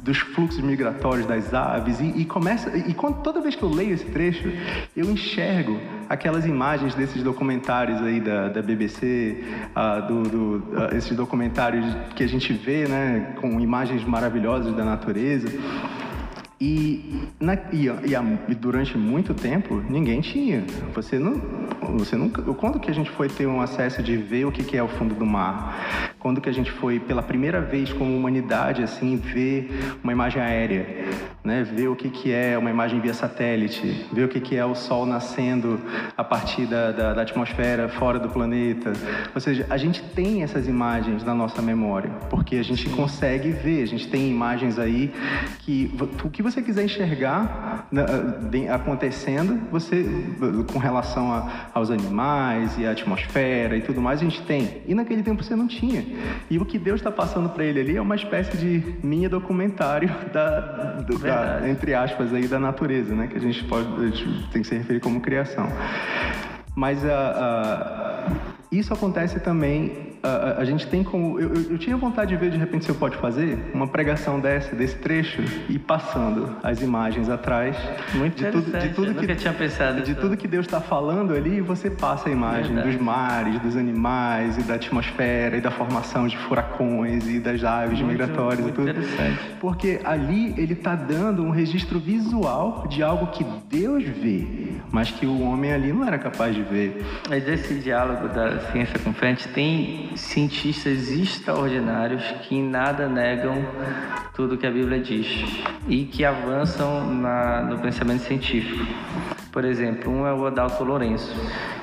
dos 0.03 0.19
fluxos 0.19 0.61
migratórios 0.61 1.27
das 1.27 1.53
aves. 1.53 2.01
E, 2.01 2.05
e 2.05 2.25
começa. 2.25 2.77
E 2.77 2.95
quando, 2.95 3.23
toda 3.23 3.41
vez 3.41 3.55
que 3.55 3.63
eu 3.63 3.69
leio 3.69 3.95
esse 3.95 4.07
trecho, 4.07 4.51
eu 4.97 5.11
enxergo 5.11 5.79
aquelas 6.09 6.47
imagens 6.47 6.95
desses 6.95 7.23
documentários 7.23 8.01
aí 8.03 8.21
da, 8.21 8.49
da 8.49 8.63
BBC, 8.63 9.45
uh, 9.75 10.07
do, 10.07 10.23
do, 10.23 10.77
uh, 10.77 10.97
esses 10.97 11.17
documentários 11.17 11.85
que 12.15 12.23
a 12.23 12.29
gente 12.29 12.53
vê, 12.53 12.87
né, 12.87 13.35
com 13.41 13.61
imagens 13.61 14.05
maravilhosas 14.05 14.75
da 14.75 14.85
natureza. 14.85 15.49
E, 16.59 17.29
na, 17.39 17.53
e, 17.71 17.87
e, 18.49 18.55
durante 18.55 18.97
muito 18.97 19.35
tempo 19.35 19.83
ninguém 19.91 20.23
tinha. 20.23 20.65
Você 20.95 21.19
não, 21.19 21.35
você 21.99 22.17
nunca. 22.17 22.41
Quando 22.55 22.81
que 22.81 22.91
a 22.91 22.95
gente 22.95 23.11
foi 23.11 23.29
ter 23.29 23.47
um 23.47 23.61
acesso 23.61 24.03
de 24.03 24.17
ver 24.17 24.47
o 24.47 24.53
que, 24.53 24.65
que 24.65 24.75
é 24.75 24.83
o 24.83 24.89
fundo 24.89 25.15
do 25.15 25.27
mar? 25.27 26.15
Quando 26.19 26.41
que 26.41 26.49
a 26.49 26.53
gente 26.53 26.73
foi 26.73 26.99
pela 26.99 27.23
primeira 27.23 27.61
vez 27.61 27.93
como 27.93 28.17
humanidade 28.17 28.83
assim 28.83 29.17
ver 29.17 29.69
uma 30.03 30.13
imagem 30.13 30.41
aérea, 30.41 30.87
né? 31.45 31.63
Ver 31.63 31.89
o 31.89 31.95
que, 31.95 32.09
que 32.09 32.33
é 32.33 32.57
uma 32.57 32.71
imagem 32.71 33.01
via 33.01 33.13
satélite, 33.13 34.07
ver 34.11 34.25
o 34.25 34.29
que, 34.29 34.41
que 34.41 34.57
é 34.57 34.65
o 34.65 34.75
Sol 34.75 35.05
nascendo 35.05 35.79
a 36.17 36.25
partir 36.25 36.65
da, 36.65 36.91
da, 36.91 37.13
da 37.13 37.23
atmosfera 37.23 37.87
fora 37.91 38.19
do 38.19 38.31
planeta. 38.31 38.95
Ou 39.35 39.41
seja, 39.43 39.67
a 39.69 39.77
gente 39.77 40.03
tem 40.03 40.43
essas 40.43 40.67
imagens 40.67 41.23
na 41.23 41.35
nossa 41.35 41.61
memória 41.61 42.11
porque 42.31 42.57
a 42.57 42.65
gente 42.65 42.89
consegue 42.89 43.51
ver. 43.51 43.83
A 43.83 43.87
gente 43.87 44.09
tem 44.09 44.31
imagens 44.31 44.79
aí 44.79 45.13
que 45.59 45.95
o 46.25 46.31
que 46.31 46.46
você 46.51 46.63
quiser 46.63 46.85
enxergar 46.85 47.87
né, 47.91 48.05
acontecendo, 48.71 49.61
você 49.71 50.05
com 50.73 50.79
relação 50.79 51.33
a, 51.33 51.69
aos 51.75 51.91
animais 51.91 52.77
e 52.79 52.87
à 52.87 52.93
atmosfera 52.93 53.77
e 53.77 53.83
tudo 53.83 54.01
mais, 54.01 54.21
a 54.21 54.25
gente 54.25 54.43
tem. 54.43 54.83
E 54.87 54.95
naquele 54.95 55.23
tempo 55.23 55.43
você 55.43 55.57
não 55.57 55.67
tinha. 55.67 56.05
E 56.51 56.59
o 56.59 56.65
que 56.65 56.79
Deus 56.79 57.01
está 57.01 57.11
passando 57.11 57.49
para 57.49 57.65
ele 57.65 57.81
ali 57.81 57.97
é 57.97 58.01
uma 58.01 58.15
espécie 58.15 58.57
de 58.57 58.97
mini 59.03 59.29
documentário 59.29 60.09
da, 60.33 60.61
da, 61.01 61.69
entre 61.69 61.95
aspas 61.95 62.33
aí 62.33 62.47
da 62.47 62.59
natureza, 62.59 63.15
né? 63.15 63.27
Que 63.27 63.37
a 63.37 63.41
gente 63.41 63.65
pode 63.65 63.87
a 63.97 64.07
gente 64.07 64.49
tem 64.51 64.63
que 64.63 64.69
se 64.69 64.77
referir 64.77 65.01
como 65.01 65.21
criação. 65.21 65.69
Mas 66.75 67.05
a, 67.05 67.11
a, 67.11 68.33
isso 68.71 68.93
acontece 68.93 69.41
também 69.41 70.16
a, 70.27 70.61
a, 70.61 70.65
gente 70.65 70.87
tem 70.87 71.05
como. 71.05 71.39
Eu, 71.39 71.55
eu, 71.55 71.71
eu, 71.73 71.79
tinha 71.79 71.97
vontade 71.97 72.31
de 72.31 72.37
ver, 72.37 72.51
de 72.51 72.59
repente, 72.59 72.85
se 72.85 72.91
eu 72.91 72.95
pode 72.95 73.17
fazer 73.17 73.59
uma 73.73 73.87
pregação 73.87 74.41
dessa, 74.41 74.75
desse 74.75 74.97
trecho, 74.97 75.43
e 75.69 75.79
passando 75.79 76.57
as 76.63 76.83
imagens 76.83 77.29
atrás. 77.29 77.77
Muito 78.15 78.37
de 78.37 78.51
tudo, 78.51 78.79
de 78.79 78.89
tudo 78.91 79.11
eu 79.11 79.15
que, 79.15 79.35
tinha 79.37 79.53
pensado. 79.53 80.03
De 80.03 80.15
tudo 80.15 80.37
que 80.37 80.49
Deus 80.49 80.67
está 80.67 80.81
falando 80.81 81.33
ali, 81.33 81.61
você 81.61 81.89
passa 81.89 82.29
a 82.29 82.33
imagem 82.33 82.75
Verdade. 82.75 82.97
dos 82.97 83.01
mares, 83.01 83.61
dos 83.61 83.77
animais, 83.77 84.59
e 84.59 84.63
da 84.63 84.75
atmosfera, 84.75 85.57
e 85.57 85.61
da 85.61 85.71
formação 85.71 86.27
de 86.27 86.37
furacões, 86.37 87.29
e 87.29 87.39
das 87.39 87.63
aves 87.63 88.01
muito, 88.01 88.11
migratórias 88.11 88.61
muito 88.61 88.81
e 88.81 88.85
tudo. 88.85 88.91
Interessante. 88.91 89.41
Porque 89.61 90.01
ali 90.05 90.55
ele 90.57 90.73
está 90.73 90.95
dando 90.95 91.43
um 91.43 91.51
registro 91.51 92.01
visual 92.01 92.87
de 92.89 93.03
algo 93.03 93.29
que 93.29 93.45
Deus 93.71 94.05
vê, 94.05 94.47
mas 94.91 95.11
que 95.11 95.27
o 95.27 95.43
homem 95.43 95.73
ali 95.73 95.93
não 95.93 96.05
era 96.05 96.19
capaz 96.19 96.55
de 96.55 96.63
ver. 96.63 97.05
Mas 97.29 97.47
esse 97.47 97.75
diálogo 97.75 98.29
da 98.29 98.59
ciência 98.71 98.99
com 98.99 99.13
gente 99.37 99.49
tem 99.49 100.16
cientistas 100.17 101.11
extraordinários 101.11 102.23
que 102.43 102.61
nada 102.61 103.09
negam 103.09 103.55
tudo 104.35 104.57
que 104.57 104.67
a 104.67 104.71
Bíblia 104.71 105.01
diz 105.01 105.27
e 105.89 106.05
que 106.05 106.25
avançam 106.25 107.07
na, 107.15 107.63
no 107.63 107.79
pensamento 107.79 108.23
científico. 108.23 108.87
Por 109.53 109.65
exemplo, 109.65 110.11
um 110.11 110.27
é 110.27 110.33
o 110.33 110.47
Adalto 110.47 110.85
Lourenço, 110.85 111.35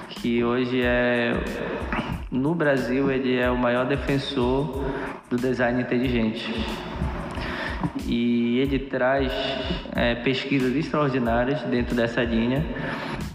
que 0.10 0.44
hoje 0.44 0.82
é 0.84 1.34
no 2.32 2.56
Brasil 2.56 3.12
ele 3.12 3.38
é 3.38 3.50
o 3.50 3.58
maior 3.58 3.86
defensor 3.86 4.84
do 5.30 5.38
design 5.38 5.82
inteligente 5.82 6.52
e 8.08 8.60
ele 8.60 8.80
traz 8.80 9.32
é, 9.96 10.16
pesquisas 10.16 10.76
extraordinárias 10.76 11.62
dentro 11.64 11.96
dessa 11.96 12.24
linha. 12.24 12.66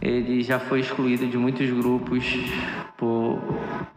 Ele 0.00 0.42
já 0.42 0.58
foi 0.58 0.80
excluído 0.80 1.26
de 1.26 1.36
muitos 1.36 1.68
grupos 1.70 2.24
por, 2.96 3.40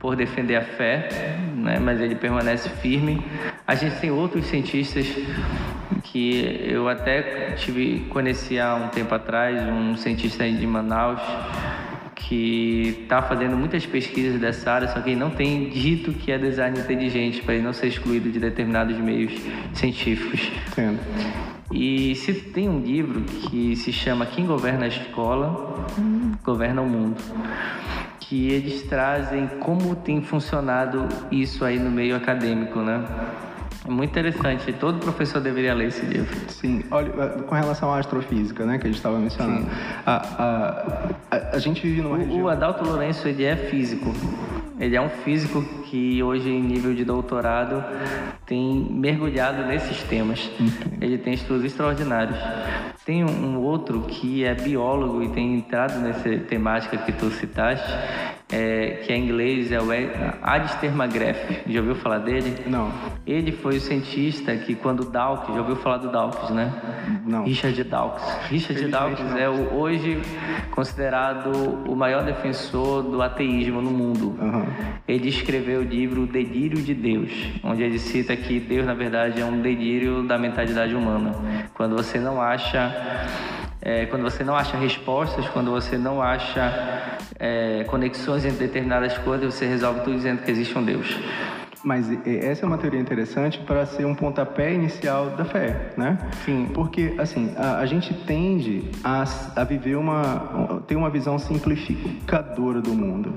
por 0.02 0.16
defender 0.16 0.56
a 0.56 0.64
fé, 0.64 1.38
né? 1.56 1.80
mas 1.80 2.02
ele 2.02 2.16
permanece 2.16 2.68
firme. 2.70 3.24
A 3.68 3.76
gente 3.76 4.00
tem 4.00 4.10
outros 4.10 4.46
cientistas 4.48 5.06
que 6.04 6.66
eu 6.68 6.90
até 6.90 7.52
tive 7.52 8.08
conheci 8.10 8.60
há 8.60 8.76
um 8.76 8.88
tempo 8.88 9.14
atrás, 9.14 9.62
um 9.70 9.96
cientista 9.96 10.50
de 10.50 10.66
Manaus 10.66 11.22
que 12.16 13.02
está 13.04 13.22
fazendo 13.22 13.58
muitas 13.58 13.86
pesquisas 13.86 14.40
dessa 14.40 14.72
área, 14.72 14.88
só 14.88 15.02
que 15.02 15.10
ele 15.10 15.20
não 15.20 15.32
tem 15.32 15.70
dito 15.70 16.14
que 16.14 16.32
é 16.32 16.38
design 16.38 16.80
inteligente 16.80 17.42
para 17.42 17.56
ele 17.56 17.64
não 17.64 17.74
ser 17.74 17.88
excluído 17.88 18.32
de 18.32 18.40
determinados 18.40 18.98
meios 18.98 19.34
científicos. 19.74 20.50
Entendo. 20.70 21.00
E 21.72 22.16
se 22.16 22.34
tem 22.34 22.70
um 22.70 22.80
livro 22.80 23.22
que 23.22 23.76
se 23.76 23.92
chama 23.92 24.26
Quem 24.26 24.46
Governa 24.46 24.86
a 24.86 24.88
Escola, 24.88 25.86
Governa 26.44 26.82
o 26.82 26.90
Mundo, 26.90 27.18
que 28.32 28.50
eles 28.50 28.84
trazem 28.84 29.46
como 29.60 29.94
tem 29.94 30.22
funcionado 30.22 31.06
isso 31.30 31.66
aí 31.66 31.78
no 31.78 31.92
meio 31.92 32.16
acadêmico, 32.16 32.80
né? 32.80 33.04
É 33.86 33.92
muito 33.92 34.10
interessante. 34.10 34.72
Todo 34.72 35.00
professor 35.00 35.42
deveria 35.42 35.74
ler 35.74 35.90
esse 35.90 36.06
livro. 36.06 36.34
Sim. 36.48 36.82
Olha, 36.90 37.10
com 37.10 37.54
relação 37.54 37.94
à 37.94 38.00
astrofísica, 38.00 38.66
né, 38.66 38.78
que 38.78 38.86
a 38.86 38.88
gente 38.88 38.96
estava 38.96 39.20
mencionando, 39.20 39.68
a, 40.06 40.16
a, 40.16 41.12
a, 41.30 41.56
a, 41.56 41.60
gente 41.60 41.82
vive 41.82 42.02
numa 42.02 42.16
o, 42.16 42.20
região... 42.20 42.44
O 42.44 42.48
Adalto 42.48 42.86
Lourenço, 42.86 43.28
ele 43.28 43.44
é 43.44 43.58
físico. 43.58 44.14
Ele 44.80 44.96
é 44.96 45.02
um 45.02 45.10
físico 45.10 45.62
que 45.90 46.24
hoje, 46.24 46.50
em 46.50 46.62
nível 46.62 46.94
de 46.96 47.04
doutorado, 47.04 47.84
tem 48.46 48.88
mergulhado 48.92 49.66
nesses 49.66 50.02
temas. 50.04 50.50
Ele 51.02 51.18
tem 51.18 51.34
estudos 51.34 51.66
extraordinários. 51.66 52.38
Tem 53.12 53.26
um 53.26 53.60
outro 53.60 54.04
que 54.04 54.46
é 54.46 54.56
biólogo 54.56 55.22
e 55.22 55.28
tem 55.28 55.56
entrado 55.56 56.00
nessa 56.00 56.30
temática 56.48 56.98
que 56.98 57.12
tu 57.12 57.30
citaste, 57.30 57.86
é, 58.52 59.02
que 59.04 59.14
é 59.14 59.16
em 59.16 59.24
inglês, 59.24 59.72
é 59.72 59.80
o 59.80 59.88
Alistair 60.42 60.94
McGrath. 60.94 61.64
Já 61.68 61.80
ouviu 61.80 61.96
falar 61.96 62.20
dele? 62.20 62.56
Não. 62.68 62.92
Ele 63.26 63.52
foi 63.52 63.78
o 63.78 63.82
cientista 63.82 64.56
que 64.58 64.76
quando 64.76 65.06
Dawkins, 65.06 65.56
já 65.56 65.62
ouviu 65.62 65.78
falar 65.78 65.98
do 65.98 66.12
Dawkins, 66.12 66.50
né? 66.50 66.74
Não. 67.26 67.46
Richard 67.46 67.82
Dawkins. 67.84 68.50
Richard 68.50 68.88
Dawkins 68.88 69.36
é 69.36 69.50
o, 69.50 69.74
hoje 69.74 70.22
considerado 70.72 71.52
o 71.88 71.96
maior 71.96 72.24
defensor 72.24 73.04
do 73.04 73.22
ateísmo 73.22 73.82
no 73.82 73.92
mundo. 73.92 74.36
Uhum. 74.40 74.66
Ele 75.08 75.30
escreveu 75.30 75.80
o 75.80 75.84
livro 75.84 76.26
Delírio 76.26 76.82
de 76.82 76.94
Deus, 76.94 77.32
onde 77.64 77.84
ele 77.84 78.00
cita 78.00 78.36
que 78.36 78.60
Deus, 78.60 78.86
na 78.86 78.94
verdade, 78.94 79.40
é 79.40 79.46
um 79.46 79.62
delírio 79.62 80.24
da 80.24 80.38
mentalidade 80.38 80.94
humana. 80.94 81.34
Quando 81.74 81.96
você 81.96 82.20
não 82.20 82.42
acha 82.42 82.92
é, 83.82 84.06
quando 84.06 84.22
você 84.22 84.44
não 84.44 84.56
acha 84.56 84.78
respostas, 84.78 85.48
quando 85.50 85.72
você 85.72 85.98
não 85.98 86.22
acha 86.22 87.18
é, 87.40 87.84
conexões 87.86 88.46
entre 88.46 88.68
determinadas 88.68 89.18
coisas, 89.20 89.54
você 89.54 89.66
resolve 89.66 90.02
tudo 90.02 90.16
dizendo 90.16 90.44
que 90.44 90.52
existe 90.52 90.78
um 90.78 90.84
Deus. 90.84 91.18
Mas 91.84 92.08
essa 92.26 92.66
é 92.66 92.68
uma 92.68 92.78
teoria 92.78 93.00
interessante 93.00 93.60
para 93.60 93.86
ser 93.86 94.06
um 94.06 94.14
pontapé 94.14 94.74
inicial 94.74 95.32
da 95.32 95.46
fé, 95.46 95.92
né? 95.98 96.18
Sim. 96.46 96.70
Porque, 96.74 97.16
assim, 97.18 97.54
a, 97.58 97.78
a 97.78 97.86
gente 97.86 98.14
tende 98.26 98.84
a, 99.04 99.24
a 99.56 99.64
viver 99.64 99.96
uma... 99.96 100.84
ter 100.88 100.96
uma 100.96 101.10
visão 101.10 101.40
simplificadora 101.40 102.82
do 102.82 102.94
mundo, 102.94 103.34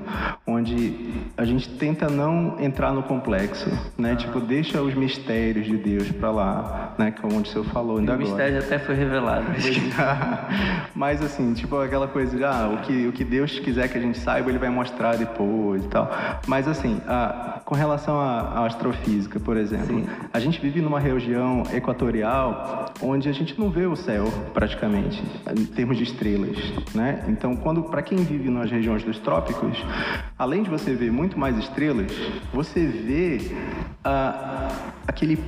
onde 0.47 1.25
a 1.37 1.45
gente 1.45 1.69
tenta 1.77 2.09
não 2.09 2.57
entrar 2.61 2.93
no 2.93 3.03
complexo, 3.03 3.71
né? 3.97 4.13
Ah. 4.13 4.17
Tipo, 4.17 4.41
deixa 4.41 4.83
os 4.83 4.95
mistérios 4.95 5.67
de 5.67 5.77
Deus 5.77 6.11
para 6.13 6.31
lá, 6.31 6.95
né? 6.99 7.15
Como 7.21 7.41
o 7.41 7.47
senhor 7.47 7.65
falou 7.67 7.99
ainda 7.99 8.13
o 8.13 8.15
agora. 8.15 8.29
O 8.29 8.33
mistério 8.33 8.59
até 8.59 8.79
foi 8.79 8.95
revelado. 8.95 9.47
Mas, 10.95 11.23
assim, 11.23 11.55
tipo, 11.55 11.77
aquela 11.79 12.09
coisa 12.09 12.37
de, 12.37 12.45
ah, 12.45 12.71
o 12.73 12.83
que, 12.83 13.07
o 13.07 13.13
que 13.13 13.25
Deus 13.25 13.59
quiser 13.59 13.89
que 13.89 13.97
a 13.97 14.01
gente 14.01 14.19
saiba, 14.19 14.51
ele 14.51 14.59
vai 14.59 14.69
mostrar 14.69 15.17
depois 15.17 15.85
e 15.85 15.89
tal. 15.89 16.11
Mas, 16.47 16.69
assim, 16.69 17.01
a, 17.07 17.61
com 17.65 17.75
relação 17.75 18.21
a 18.21 18.34
a 18.41 18.67
astrofísica, 18.67 19.39
por 19.41 19.57
exemplo. 19.57 19.99
Sim. 19.99 20.07
A 20.33 20.39
gente 20.39 20.61
vive 20.61 20.81
numa 20.81 21.01
região 21.01 21.63
equatorial 21.73 22.93
onde 23.03 23.29
a 23.29 23.33
gente 23.33 23.59
não 23.59 23.71
vê 23.71 23.87
o 23.87 23.97
céu 23.97 24.27
praticamente, 24.53 25.23
em 25.57 25.65
termos 25.65 25.97
de 25.97 26.05
estrelas, 26.05 26.57
né? 26.95 27.25
Então, 27.29 27.57
quando 27.57 27.83
para 27.85 28.03
quem 28.03 28.19
vive 28.19 28.51
nas 28.51 28.71
regiões 28.71 29.03
dos 29.03 29.19
trópicos, 29.19 29.77
além 30.39 30.63
de 30.63 30.71
você 30.71 30.95
ver 30.95 31.11
muito 31.11 31.39
mais 31.39 31.57
estrelas, 31.59 32.13
você 32.53 32.87
vê 32.87 33.53
ah, 34.05 34.71
aquele 35.07 35.39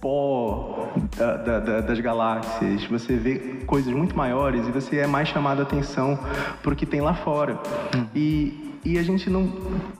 pó 0.00 0.92
da, 1.16 1.58
da, 1.58 1.80
das 1.80 2.00
galáxias, 2.00 2.84
você 2.86 3.16
vê 3.16 3.34
coisas 3.66 3.92
muito 3.92 4.16
maiores 4.16 4.66
e 4.66 4.70
você 4.70 4.98
é 4.98 5.06
mais 5.06 5.28
chamado 5.28 5.60
a 5.60 5.62
atenção 5.62 6.18
para 6.62 6.72
o 6.72 6.76
que 6.76 6.86
tem 6.86 7.00
lá 7.00 7.14
fora. 7.14 7.58
Hum. 7.94 8.06
E 8.14 8.65
e 8.86 8.98
a 8.98 9.02
gente 9.02 9.28
não, 9.28 9.52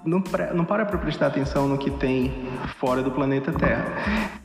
não, 0.05 0.23
não 0.55 0.65
para 0.65 0.87
para 0.87 0.99
prestar 0.99 1.27
atenção 1.27 1.67
no 1.67 1.77
que 1.77 1.91
tem 1.91 2.33
fora 2.79 3.03
do 3.03 3.11
planeta 3.11 3.53
Terra. 3.53 3.85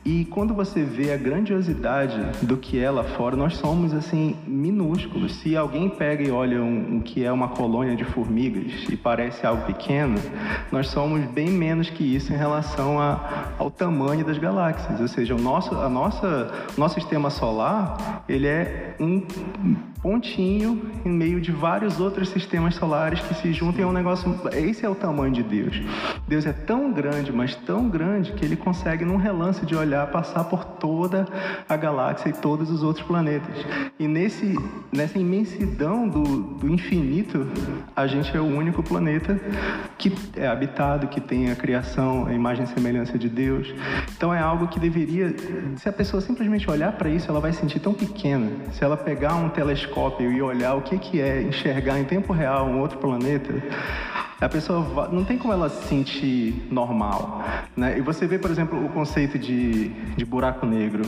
E 0.04 0.24
quando 0.24 0.52
você 0.52 0.82
vê 0.82 1.12
a 1.12 1.16
grandiosidade 1.16 2.44
do 2.44 2.56
que 2.56 2.80
é 2.80 2.90
lá 2.90 3.04
fora, 3.04 3.36
nós 3.36 3.56
somos 3.56 3.94
assim 3.94 4.36
minúsculos. 4.44 5.36
Se 5.36 5.56
alguém 5.56 5.88
pega 5.88 6.24
e 6.24 6.30
olha 6.32 6.60
um, 6.60 6.96
um 6.96 7.00
que 7.00 7.24
é 7.24 7.30
uma 7.30 7.50
colônia 7.50 7.94
de 7.94 8.04
formigas 8.04 8.72
e 8.90 8.96
parece 8.96 9.46
algo 9.46 9.64
pequeno, 9.64 10.16
nós 10.72 10.88
somos 10.88 11.24
bem 11.26 11.48
menos 11.48 11.88
que 11.88 12.02
isso 12.02 12.32
em 12.32 12.36
relação 12.36 13.00
a, 13.00 13.52
ao 13.56 13.70
tamanho 13.70 14.24
das 14.24 14.38
galáxias. 14.38 15.00
Ou 15.00 15.06
seja, 15.06 15.36
o 15.36 15.40
nosso, 15.40 15.72
a 15.76 15.88
nossa, 15.88 16.52
nosso 16.76 16.96
sistema 16.96 17.30
solar 17.30 18.24
ele 18.28 18.48
é 18.48 18.96
um 18.98 19.24
pontinho 20.02 20.90
em 21.04 21.08
meio 21.08 21.40
de 21.40 21.52
vários 21.52 22.00
outros 22.00 22.28
sistemas 22.28 22.74
solares 22.74 23.20
que 23.20 23.34
se 23.34 23.52
juntam 23.52 23.84
a 23.84 23.88
um 23.88 23.92
negócio. 23.92 24.34
Esse 24.52 24.84
é 24.84 24.88
o 24.88 24.94
tamanho 24.94 25.32
de 25.32 25.42
Deus. 25.42 25.80
Deus 26.26 26.44
é 26.44 26.52
tão 26.52 26.92
grande, 26.92 27.32
mas 27.32 27.54
tão 27.54 27.88
grande 27.88 28.32
que 28.32 28.44
ele 28.44 28.56
consegue, 28.56 29.04
num 29.04 29.16
relance 29.16 29.64
de 29.64 29.76
olhar, 29.76 30.08
passar 30.08 30.44
por 30.44 30.64
toda 30.64 31.26
a 31.68 31.76
galáxia 31.76 32.30
e 32.30 32.32
todos 32.32 32.68
os 32.70 32.82
outros 32.82 33.06
planetas. 33.06 33.54
E 33.98 34.08
nesse, 34.08 34.58
nessa 34.92 35.18
imensidão 35.18 36.08
do, 36.08 36.42
do 36.54 36.68
infinito, 36.68 37.46
a 37.94 38.06
gente 38.08 38.36
é 38.36 38.40
o 38.40 38.44
único 38.44 38.82
planeta 38.82 39.40
que 39.96 40.12
é 40.36 40.48
habitado, 40.48 41.06
que 41.06 41.20
tem 41.20 41.50
a 41.50 41.54
criação, 41.54 42.26
a 42.26 42.34
imagem 42.34 42.64
e 42.64 42.68
semelhança 42.68 43.16
de 43.16 43.28
Deus. 43.28 43.72
Então 44.16 44.34
é 44.34 44.40
algo 44.40 44.66
que 44.66 44.80
deveria, 44.80 45.32
se 45.76 45.88
a 45.88 45.92
pessoa 45.92 46.20
simplesmente 46.20 46.68
olhar 46.68 46.92
para 46.92 47.08
isso, 47.08 47.30
ela 47.30 47.38
vai 47.38 47.52
se 47.52 47.60
sentir 47.60 47.78
tão 47.78 47.94
pequena. 47.94 48.50
Se 48.72 48.82
ela 48.82 48.96
pegar 48.96 49.36
um 49.36 49.48
telescópio 49.48 49.91
telescópio 49.92 50.32
e 50.32 50.42
olhar 50.42 50.74
o 50.74 50.82
que, 50.82 50.98
que 50.98 51.20
é 51.20 51.42
enxergar 51.42 51.98
em 52.00 52.04
tempo 52.04 52.32
real 52.32 52.66
um 52.66 52.80
outro 52.80 52.98
planeta, 52.98 53.52
a 54.40 54.48
pessoa 54.48 55.08
não 55.12 55.24
tem 55.24 55.38
como 55.38 55.52
ela 55.52 55.68
se 55.68 55.86
sentir 55.86 56.66
normal. 56.68 57.44
Né? 57.76 57.98
E 57.98 58.00
você 58.00 58.26
vê, 58.26 58.38
por 58.38 58.50
exemplo, 58.50 58.84
o 58.84 58.88
conceito 58.88 59.38
de, 59.38 59.90
de 60.16 60.24
buraco 60.24 60.66
negro. 60.66 61.04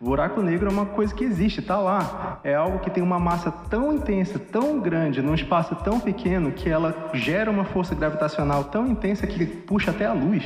Buraco 0.00 0.40
negro 0.40 0.68
é 0.68 0.72
uma 0.72 0.86
coisa 0.86 1.12
que 1.12 1.24
existe, 1.24 1.58
está 1.58 1.76
lá. 1.76 2.38
É 2.44 2.54
algo 2.54 2.78
que 2.78 2.88
tem 2.88 3.02
uma 3.02 3.18
massa 3.18 3.50
tão 3.50 3.92
intensa, 3.92 4.38
tão 4.38 4.78
grande, 4.78 5.20
num 5.20 5.34
espaço 5.34 5.74
tão 5.76 5.98
pequeno, 5.98 6.52
que 6.52 6.70
ela 6.70 7.10
gera 7.14 7.50
uma 7.50 7.64
força 7.64 7.96
gravitacional 7.96 8.64
tão 8.64 8.86
intensa 8.86 9.26
que 9.26 9.44
puxa 9.44 9.90
até 9.90 10.06
a 10.06 10.12
luz. 10.12 10.44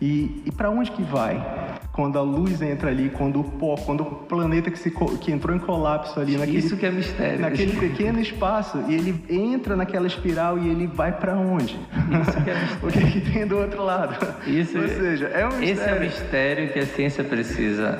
E, 0.00 0.42
e 0.46 0.52
para 0.52 0.70
onde 0.70 0.92
que 0.92 1.02
vai? 1.02 1.59
Quando 2.00 2.18
a 2.18 2.22
luz 2.22 2.62
entra 2.62 2.88
ali, 2.88 3.10
quando 3.10 3.40
o 3.40 3.44
pó, 3.44 3.76
quando 3.76 4.00
o 4.00 4.06
planeta 4.06 4.70
que, 4.70 4.78
se, 4.78 4.90
que 5.20 5.30
entrou 5.30 5.54
em 5.54 5.58
colapso 5.58 6.18
ali 6.18 6.38
naquele, 6.38 6.56
Isso 6.56 6.74
que 6.74 6.86
é 6.86 6.90
mistério. 6.90 7.40
naquele 7.40 7.78
pequeno 7.78 8.18
espaço 8.18 8.82
e 8.88 8.94
ele 8.94 9.22
entra 9.28 9.76
naquela 9.76 10.06
espiral 10.06 10.56
e 10.58 10.66
ele 10.66 10.86
vai 10.86 11.12
para 11.12 11.36
onde? 11.36 11.78
Isso 12.22 12.42
que 12.42 12.48
é 12.50 12.54
mistério. 12.56 12.78
o 12.82 12.90
que, 12.90 13.20
que 13.20 13.30
tem 13.30 13.46
do 13.46 13.58
outro 13.58 13.84
lado? 13.84 14.16
Isso, 14.46 14.78
Ou 14.78 14.88
seja, 14.88 15.26
é 15.26 15.44
um 15.46 15.58
mistério. 15.58 15.72
Esse 15.72 15.88
é 15.90 15.94
o 15.94 16.00
mistério 16.00 16.72
que 16.72 16.78
a 16.78 16.86
ciência 16.86 17.22
precisa 17.22 17.98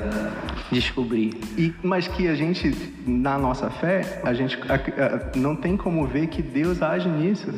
descobrir. 0.71 1.33
E, 1.59 1.73
mas 1.83 2.07
que 2.09 2.29
a 2.29 2.35
gente, 2.35 2.73
na 3.07 3.37
nossa 3.39 3.71
fé, 3.71 4.21
a 4.25 4.33
gente 4.33 4.59
a- 4.69 4.75
a- 4.75 5.39
não 5.39 5.57
tem 5.57 5.77
como 5.77 6.07
ver 6.07 6.27
que 6.29 6.41
Deus 6.43 6.81
age 6.83 7.09
nisso. 7.09 7.49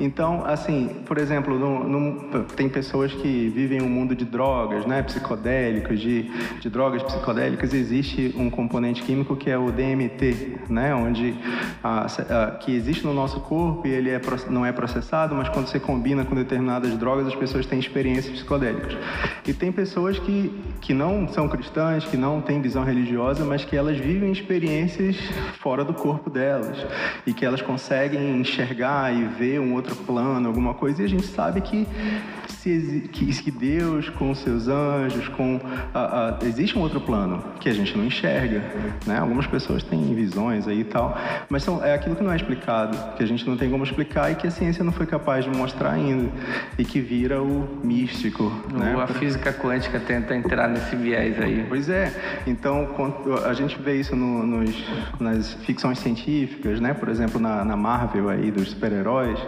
Então, 0.00 0.44
assim, 0.44 0.88
por 1.06 1.18
exemplo, 1.18 1.58
no- 1.58 1.84
no- 1.88 2.44
tem 2.44 2.68
pessoas 2.68 3.12
que 3.12 3.48
vivem 3.54 3.82
um 3.82 3.88
mundo 3.88 4.14
de 4.14 4.24
drogas, 4.24 4.86
né, 4.86 5.02
psicodélicos, 5.02 6.00
de, 6.00 6.30
de 6.60 6.70
drogas 6.70 7.02
psicodélicas, 7.02 7.72
existe 7.74 8.34
um 8.36 8.48
componente 8.50 9.02
químico 9.02 9.36
que 9.36 9.50
é 9.50 9.58
o 9.58 9.70
DMT, 9.70 10.58
né, 10.68 10.94
onde 10.94 11.34
a- 11.82 12.56
que 12.60 12.74
existe 12.74 13.04
no 13.04 13.12
nosso 13.12 13.40
corpo 13.40 13.86
e 13.86 13.90
ele 13.90 14.10
é, 14.10 14.20
não 14.48 14.64
é 14.64 14.72
processado, 14.72 15.34
mas 15.34 15.48
quando 15.48 15.66
você 15.66 15.78
combina 15.80 16.24
com 16.24 16.34
determinadas 16.34 16.96
drogas, 16.96 17.26
as 17.26 17.34
pessoas 17.34 17.66
têm 17.66 17.78
experiências 17.78 18.32
psicodélicas. 18.34 18.96
E 19.46 19.52
tem 19.52 19.70
pessoas 19.70 20.18
que, 20.18 20.50
que 20.80 20.94
não 20.94 21.28
são 21.28 21.48
cristãs, 21.48 22.04
que 22.04 22.16
não 22.16 22.40
têm 22.40 22.53
visão 22.60 22.84
religiosa, 22.84 23.44
mas 23.44 23.64
que 23.64 23.76
elas 23.76 23.96
vivem 23.98 24.30
experiências 24.32 25.16
fora 25.60 25.84
do 25.84 25.94
corpo 25.94 26.28
delas 26.30 26.76
e 27.26 27.32
que 27.32 27.44
elas 27.44 27.62
conseguem 27.62 28.40
enxergar 28.40 29.14
e 29.14 29.24
ver 29.24 29.60
um 29.60 29.74
outro 29.74 29.94
plano, 29.96 30.48
alguma 30.48 30.74
coisa. 30.74 31.02
E 31.02 31.04
a 31.04 31.08
gente 31.08 31.26
sabe 31.26 31.60
que 31.60 31.86
que, 33.12 33.50
Deus 33.50 34.08
com 34.08 34.34
seus 34.34 34.68
anjos, 34.68 35.28
com 35.28 35.60
a- 35.92 36.38
a- 36.40 36.46
existe 36.46 36.78
um 36.78 36.80
outro 36.80 36.98
plano 36.98 37.44
que 37.60 37.68
a 37.68 37.72
gente 37.74 37.94
não 37.96 38.06
enxerga, 38.06 38.62
né? 39.06 39.18
Algumas 39.18 39.46
pessoas 39.46 39.82
têm 39.82 40.14
visões 40.14 40.66
aí 40.66 40.80
e 40.80 40.84
tal, 40.84 41.14
mas 41.50 41.62
são, 41.62 41.84
é 41.84 41.92
aquilo 41.94 42.16
que 42.16 42.22
não 42.24 42.32
é 42.32 42.36
explicado, 42.36 42.96
que 43.18 43.22
a 43.22 43.26
gente 43.26 43.46
não 43.46 43.54
tem 43.58 43.70
como 43.70 43.84
explicar 43.84 44.32
e 44.32 44.34
que 44.34 44.46
a 44.46 44.50
ciência 44.50 44.82
não 44.82 44.92
foi 44.92 45.04
capaz 45.04 45.44
de 45.44 45.50
mostrar 45.50 45.90
ainda 45.92 46.30
e 46.78 46.84
que 46.86 47.00
vira 47.00 47.42
o 47.42 47.68
místico, 47.84 48.50
né? 48.72 48.94
A 48.98 49.06
física 49.08 49.52
quântica 49.52 50.00
tenta 50.00 50.34
entrar 50.34 50.66
nesse 50.66 50.96
viés 50.96 51.38
aí. 51.40 51.66
Pois 51.68 51.90
é. 51.90 52.12
Então, 52.46 52.88
a 53.44 53.52
gente 53.54 53.80
vê 53.80 53.96
isso 53.98 54.14
no- 54.14 54.46
nos, 54.46 54.84
nas 55.18 55.54
ficções 55.64 55.98
científicas, 55.98 56.80
né? 56.80 56.92
Por 56.94 57.08
exemplo, 57.08 57.40
na, 57.40 57.64
na 57.64 57.76
Marvel 57.76 58.28
aí 58.28 58.50
dos 58.50 58.70
super-heróis, 58.70 59.38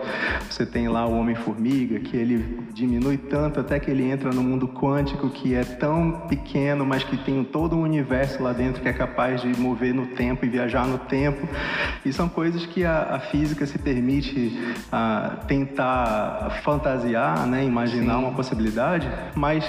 você 0.49 0.65
tem 0.65 0.89
lá 0.89 1.07
o 1.07 1.13
Homem-Formiga, 1.19 2.01
que 2.01 2.17
ele 2.17 2.59
diminui 2.73 3.17
tanto 3.19 3.61
até 3.61 3.79
que 3.79 3.91
ele 3.91 4.09
entra 4.11 4.31
no 4.31 4.43
mundo 4.43 4.67
quântico 4.69 5.29
que 5.31 5.55
é 5.55 5.65
tão 5.65 6.23
pequeno, 6.29 6.85
mas 6.87 7.03
que 7.05 7.17
tem 7.17 7.43
todo 7.45 7.77
um 7.77 7.83
universo 7.83 8.43
lá 8.43 8.53
dentro 8.53 8.81
que 8.83 8.89
é 8.89 8.93
capaz 8.93 9.41
de 9.43 9.49
mover 9.61 9.93
no 9.95 10.07
tempo 10.09 10.45
e 10.45 10.49
viajar 10.49 10.87
no 10.87 10.99
tempo. 10.99 11.47
E 12.05 12.13
são 12.13 12.29
coisas 12.29 12.65
que 12.67 12.85
a, 12.85 13.03
a 13.17 13.21
física 13.21 13.67
se 13.67 13.79
permite 13.79 14.59
ah, 14.91 15.37
tentar 15.47 16.61
fantasiar, 16.65 17.47
né? 17.47 17.65
Imaginar 17.65 18.15
Sim. 18.15 18.21
uma 18.25 18.33
possibilidade, 18.33 19.09
mas 19.35 19.65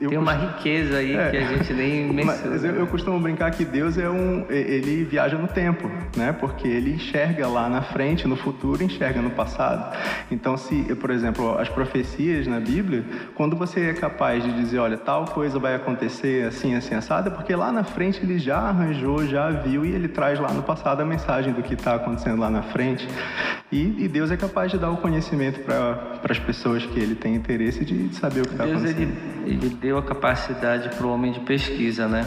eu 0.00 0.10
Tem 0.10 0.18
uma 0.18 0.32
riqueza 0.34 0.98
aí 0.98 1.14
É. 1.16 1.30
que 1.30 1.36
a 1.36 1.44
gente 1.46 1.72
nem 1.72 2.12
mas 2.24 2.40
menciona. 2.54 2.74
eu, 2.76 2.80
eu 2.80 2.86
costumo 2.86 3.18
brincar 3.20 3.50
que 3.50 3.64
Deus 3.64 3.96
é 3.98 4.08
um. 4.08 4.44
Ele 4.50 5.04
viaja 5.04 5.36
no 5.36 5.48
tempo, 5.48 5.90
né? 6.16 6.32
Porque 6.32 6.66
ele 6.66 6.94
enxerga 6.94 7.46
lá 7.48 7.68
na 7.68 7.82
frente, 7.82 8.26
no 8.26 8.36
futuro, 8.36 8.82
enxerga 8.82 9.20
no 9.20 9.30
passado. 9.30 9.96
Então, 10.30 10.56
se, 10.56 10.94
por 10.96 11.10
exemplo, 11.10 11.58
as 11.58 11.68
profecias 11.68 12.46
na 12.46 12.60
Bíblia, 12.60 13.04
quando 13.34 13.56
você 13.56 13.90
é 13.90 13.94
capaz 13.94 14.42
de 14.42 14.52
dizer, 14.52 14.78
olha, 14.78 14.96
tal 14.96 15.24
coisa 15.26 15.58
vai 15.58 15.74
acontecer 15.74 16.46
assim, 16.46 16.74
assim, 16.74 16.94
assado, 16.94 17.28
é 17.28 17.32
porque 17.32 17.54
lá 17.54 17.72
na 17.72 17.84
frente 17.84 18.20
ele 18.22 18.38
já 18.38 18.58
arranjou, 18.58 19.26
já 19.26 19.50
viu 19.50 19.84
e 19.84 19.92
ele 19.92 20.08
traz 20.08 20.38
lá 20.38 20.52
no 20.52 20.62
passado 20.62 21.00
a 21.00 21.04
mensagem 21.04 21.52
do 21.52 21.62
que 21.62 21.74
está 21.74 21.94
acontecendo 21.94 22.40
lá 22.40 22.50
na 22.50 22.62
frente. 22.62 23.06
E, 23.72 24.04
e 24.04 24.08
Deus 24.08 24.32
é 24.32 24.36
capaz 24.36 24.72
de 24.72 24.78
dar 24.78 24.90
o 24.90 24.96
conhecimento 24.96 25.60
para 25.60 26.20
as 26.28 26.38
pessoas 26.40 26.84
que 26.84 26.98
ele 26.98 27.14
tem 27.14 27.36
interesse 27.36 27.84
de 27.84 28.12
saber 28.14 28.40
o 28.40 28.44
que 28.44 28.52
está 28.52 28.64
Deus 28.64 28.82
acontecendo. 28.82 29.16
ele, 29.46 29.54
ele 29.54 29.68
deu 29.68 29.96
a 29.96 30.02
capacidade 30.02 30.88
para 30.96 31.06
o 31.06 31.12
homem 31.12 31.30
de 31.30 31.40
pesquisa, 31.40 32.08
né? 32.08 32.24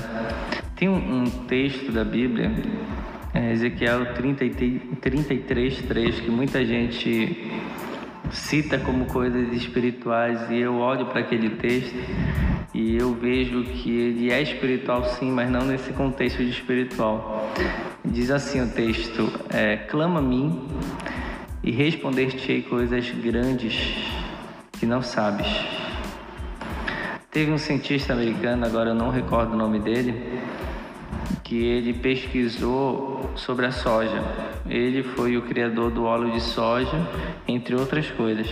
Tem 0.75 0.89
um, 0.89 1.23
um 1.23 1.29
texto 1.47 1.91
da 1.91 2.03
Bíblia, 2.03 2.51
é, 3.33 3.51
Ezequiel 3.51 4.13
30, 4.13 4.45
e 4.45 4.51
33, 5.01 5.81
3, 5.83 6.19
que 6.19 6.31
muita 6.31 6.65
gente 6.65 7.51
cita 8.31 8.79
como 8.79 9.05
coisas 9.05 9.53
espirituais 9.53 10.49
e 10.49 10.59
eu 10.59 10.77
olho 10.77 11.05
para 11.07 11.19
aquele 11.19 11.51
texto 11.51 11.95
e 12.73 12.97
eu 12.97 13.13
vejo 13.13 13.63
que 13.63 13.91
ele 13.91 14.31
é 14.31 14.41
espiritual 14.41 15.03
sim, 15.05 15.31
mas 15.31 15.49
não 15.49 15.61
nesse 15.61 15.93
contexto 15.93 16.37
de 16.37 16.49
espiritual. 16.49 17.53
Diz 18.03 18.31
assim 18.31 18.61
o 18.61 18.69
texto: 18.69 19.31
é, 19.53 19.77
clama 19.77 20.19
a 20.19 20.21
mim 20.21 20.67
e 21.63 21.71
responder-te-ei 21.71 22.63
coisas 22.63 23.09
grandes 23.11 23.75
que 24.71 24.87
não 24.87 25.03
sabes. 25.03 25.47
Teve 27.33 27.51
um 27.51 27.57
cientista 27.57 28.13
americano, 28.13 28.63
agora 28.63 28.91
eu 28.91 28.93
não 28.93 29.09
recordo 29.09 29.53
o 29.53 29.57
nome 29.57 29.79
dele, 29.79 30.39
que 31.43 31.65
ele 31.65 31.91
pesquisou 31.91 33.31
sobre 33.35 33.65
a 33.65 33.71
soja. 33.71 34.21
Ele 34.69 35.01
foi 35.01 35.35
o 35.35 35.41
criador 35.41 35.89
do 35.89 36.03
óleo 36.03 36.31
de 36.31 36.39
soja, 36.39 36.95
entre 37.47 37.73
outras 37.73 38.07
coisas. 38.11 38.47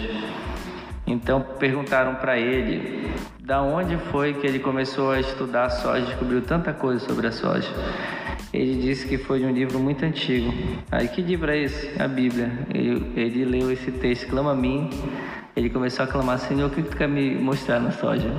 Então 1.05 1.45
perguntaram 1.59 2.15
para 2.15 2.39
ele 2.39 3.13
da 3.39 3.61
onde 3.61 3.97
foi 4.11 4.33
que 4.33 4.47
ele 4.47 4.57
começou 4.57 5.11
a 5.11 5.19
estudar 5.19 5.65
a 5.65 5.69
soja, 5.69 6.03
descobriu 6.07 6.41
tanta 6.41 6.73
coisa 6.73 7.05
sobre 7.05 7.27
a 7.27 7.31
soja. 7.31 7.69
Ele 8.51 8.81
disse 8.81 9.07
que 9.07 9.19
foi 9.19 9.41
de 9.41 9.45
um 9.45 9.51
livro 9.51 9.77
muito 9.77 10.03
antigo. 10.03 10.51
Aí 10.91 11.07
que 11.07 11.21
livro 11.21 11.51
é 11.51 11.59
esse? 11.59 12.01
A 12.01 12.07
Bíblia. 12.07 12.51
Ele, 12.73 13.11
ele 13.15 13.45
leu 13.45 13.71
esse 13.71 13.91
texto, 13.91 14.27
clama 14.27 14.53
a 14.53 14.55
mim. 14.55 14.89
Ele 15.55 15.69
começou 15.69 16.05
a 16.05 16.07
clamar, 16.07 16.39
Senhor, 16.39 16.67
o 16.67 16.69
que 16.69 16.81
tu 16.81 16.95
quer 16.95 17.07
me 17.07 17.35
mostrar 17.35 17.79
na 17.79 17.91
soja? 17.91 18.29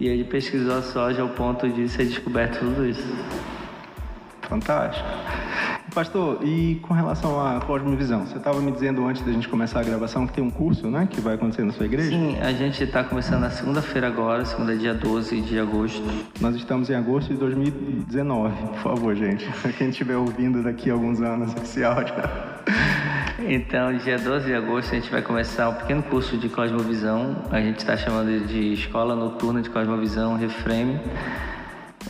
E 0.00 0.08
ele 0.08 0.24
pesquisou 0.24 0.78
a 0.78 0.82
soja 0.82 1.22
ao 1.22 1.28
ponto 1.28 1.68
de 1.68 1.88
ser 1.88 2.06
descoberto 2.06 2.60
tudo 2.60 2.86
isso. 2.86 3.06
Fantástico. 4.42 5.06
Pastor, 5.94 6.38
e 6.44 6.76
com 6.82 6.94
relação 6.94 7.44
à 7.44 7.60
Cosmovisão? 7.60 8.26
Você 8.26 8.38
estava 8.38 8.60
me 8.60 8.70
dizendo 8.70 9.06
antes 9.06 9.22
da 9.22 9.32
gente 9.32 9.48
começar 9.48 9.80
a 9.80 9.82
gravação 9.82 10.26
que 10.26 10.32
tem 10.32 10.44
um 10.44 10.50
curso, 10.50 10.86
né, 10.88 11.08
que 11.10 11.20
vai 11.20 11.34
acontecer 11.34 11.64
na 11.64 11.72
sua 11.72 11.86
igreja? 11.86 12.10
Sim, 12.10 12.38
a 12.40 12.52
gente 12.52 12.84
está 12.84 13.02
começando 13.02 13.40
na 13.40 13.50
segunda-feira 13.50 14.06
agora, 14.06 14.44
segunda 14.44 14.76
dia 14.76 14.94
12 14.94 15.40
de 15.40 15.58
agosto. 15.58 16.02
Nós 16.40 16.54
estamos 16.54 16.88
em 16.88 16.94
agosto 16.94 17.32
de 17.32 17.38
2019, 17.38 18.54
por 18.68 18.78
favor, 18.78 19.14
gente. 19.16 19.46
Quem 19.76 19.88
estiver 19.88 20.16
ouvindo 20.16 20.62
daqui 20.62 20.88
a 20.88 20.92
alguns 20.92 21.20
anos 21.20 21.54
esse 21.62 21.82
áudio. 21.82 22.14
Então, 23.46 23.96
dia 23.96 24.18
12 24.18 24.46
de 24.46 24.54
agosto, 24.54 24.90
a 24.92 24.94
gente 24.96 25.10
vai 25.12 25.22
começar 25.22 25.68
um 25.68 25.74
pequeno 25.74 26.02
curso 26.02 26.36
de 26.36 26.48
Cosmovisão. 26.48 27.36
A 27.52 27.60
gente 27.60 27.78
está 27.78 27.96
chamando 27.96 28.44
de 28.44 28.72
Escola 28.72 29.14
Noturna 29.14 29.62
de 29.62 29.70
Cosmovisão 29.70 30.36
Reframe, 30.36 31.00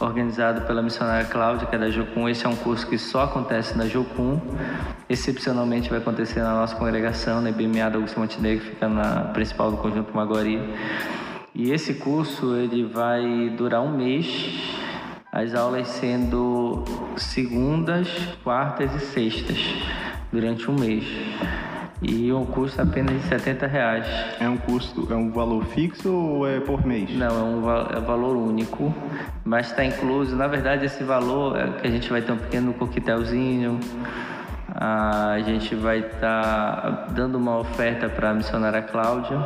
organizado 0.01 0.63
pela 0.63 0.83
missionária 0.83 1.27
Cláudia, 1.27 1.67
que 1.67 1.77
é 1.77 1.79
da 1.79 1.91
Jocum. 1.91 2.31
Esse 2.31 2.47
é 2.47 2.49
um 2.49 2.57
curso 2.57 2.87
que 2.87 2.97
só 2.97 3.25
acontece 3.25 3.77
na 3.77 3.85
Jocum. 3.85 4.41
Excepcionalmente 5.07 5.91
vai 5.91 5.99
acontecer 5.99 6.41
na 6.41 6.55
nossa 6.55 6.75
congregação, 6.77 7.43
na 7.43 7.51
IBMA 7.51 7.91
da 7.91 7.97
Augusto 7.97 8.19
Montenegro, 8.19 8.65
que 8.65 8.71
fica 8.71 8.89
na 8.89 9.25
principal 9.35 9.71
do 9.71 9.77
Conjunto 9.77 10.17
Maguari. 10.17 10.59
E 11.55 11.73
esse 11.73 11.95
curso 11.95 12.57
ele 12.57 12.85
vai 12.85 13.51
durar 13.51 13.83
um 13.83 13.95
mês, 13.95 14.55
as 15.31 15.55
aulas 15.55 15.89
sendo 15.89 16.85
segundas, 17.19 18.09
quartas 18.43 18.95
e 18.95 19.01
sextas, 19.01 19.59
durante 20.33 20.71
um 20.71 20.75
mês. 20.75 21.05
E 22.01 22.31
o 22.31 22.45
custo 22.47 22.81
é 22.81 22.85
apenas 22.85 23.21
de 23.21 23.29
70 23.29 23.67
reais. 23.67 24.07
É 24.39 24.49
um 24.49 24.57
custo, 24.57 25.09
é 25.11 25.17
um 25.17 25.31
valor 25.33 25.65
fixo 25.67 26.13
ou 26.13 26.49
é 26.49 26.61
por 26.61 26.87
mês? 26.87 27.11
Não, 27.17 27.27
é 27.27 27.43
um 27.43 27.97
é 27.97 28.01
valor 28.01 28.37
único, 28.37 28.95
mas 29.45 29.67
está 29.67 29.85
incluso. 29.85 30.37
Na 30.37 30.47
verdade, 30.47 30.87
esse 30.87 31.03
valor 31.03 31.59
é 31.59 31.67
que 31.81 31.87
a 31.87 31.91
gente 31.91 32.09
vai 32.09 32.23
ter 32.23 32.31
um 32.31 32.39
pequeno 32.39 32.73
coquetelzinho, 32.73 33.81
a 34.81 35.39
gente 35.45 35.75
vai 35.75 35.99
estar 35.99 37.09
dando 37.11 37.37
uma 37.37 37.59
oferta 37.59 38.09
para 38.09 38.31
a 38.31 38.35
missionária 38.35 38.83
Cláudia, 38.83 39.45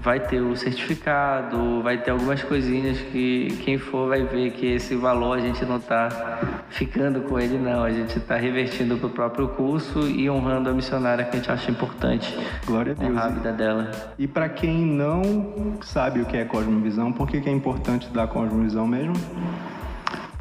vai 0.00 0.20
ter 0.20 0.40
o 0.40 0.56
certificado, 0.56 1.82
vai 1.82 1.98
ter 1.98 2.10
algumas 2.10 2.42
coisinhas 2.42 2.98
que 2.98 3.48
quem 3.64 3.78
for 3.78 4.08
vai 4.08 4.24
ver 4.24 4.52
que 4.52 4.66
esse 4.66 4.94
valor 4.94 5.38
a 5.38 5.40
gente 5.40 5.64
não 5.64 5.76
está 5.76 6.62
ficando 6.70 7.20
com 7.22 7.38
ele, 7.38 7.58
não. 7.58 7.84
A 7.84 7.90
gente 7.90 8.18
está 8.18 8.36
revertindo 8.36 8.96
para 8.96 9.06
o 9.06 9.10
próprio 9.10 9.48
curso 9.48 10.08
e 10.08 10.28
honrando 10.28 10.70
a 10.70 10.72
missionária 10.72 11.24
que 11.24 11.36
a 11.36 11.36
gente 11.36 11.50
acha 11.50 11.70
importante. 11.70 12.36
Glória 12.66 12.92
a 12.92 12.94
Deus. 12.94 13.10
Honrar 13.10 13.26
a 13.26 13.28
vida 13.28 13.52
dela. 13.52 13.90
E 14.18 14.26
para 14.26 14.48
quem 14.48 14.84
não 14.84 15.78
sabe 15.82 16.20
o 16.20 16.26
que 16.26 16.36
é 16.36 16.44
Cosmovisão, 16.44 17.12
por 17.12 17.28
que, 17.28 17.40
que 17.40 17.48
é 17.48 17.52
importante 17.52 18.08
dar 18.08 18.26
Cosmovisão 18.26 18.86
mesmo? 18.86 19.14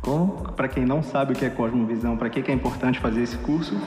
Como? 0.01 0.51
Para 0.53 0.67
quem 0.67 0.83
não 0.83 1.03
sabe 1.03 1.33
o 1.33 1.35
que 1.35 1.45
é 1.45 1.49
Cosmovisão, 1.49 2.17
para 2.17 2.29
que, 2.29 2.41
que 2.41 2.49
é 2.49 2.53
importante 2.53 2.99
fazer 2.99 3.21
esse 3.21 3.37
curso? 3.37 3.79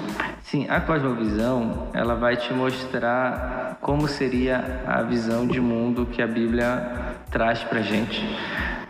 Sim, 0.44 0.66
a 0.68 0.80
cosmovisão, 0.80 1.88
ela 1.92 2.14
vai 2.14 2.36
te 2.36 2.52
mostrar 2.52 3.78
como 3.80 4.06
seria 4.06 4.82
a 4.86 5.02
visão 5.02 5.46
de 5.46 5.60
mundo 5.60 6.06
que 6.06 6.22
a 6.22 6.26
Bíblia 6.26 7.16
traz 7.30 7.64
para 7.64 7.82
gente. 7.82 8.22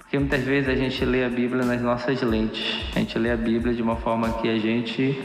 Porque 0.01 0.18
muitas 0.18 0.43
vezes 0.43 0.68
a 0.68 0.75
gente 0.75 1.03
lê 1.05 1.25
a 1.25 1.29
Bíblia 1.31 1.64
nas 1.64 1.81
nossas 1.81 2.20
lentes. 2.20 2.85
A 2.95 2.99
gente 2.99 3.18
lê 3.18 3.31
a 3.31 3.37
Bíblia 3.37 3.75
de 3.75 3.83
uma 3.83 3.97
forma 3.97 4.29
que 4.35 4.49
a 4.49 4.59
gente 4.59 5.18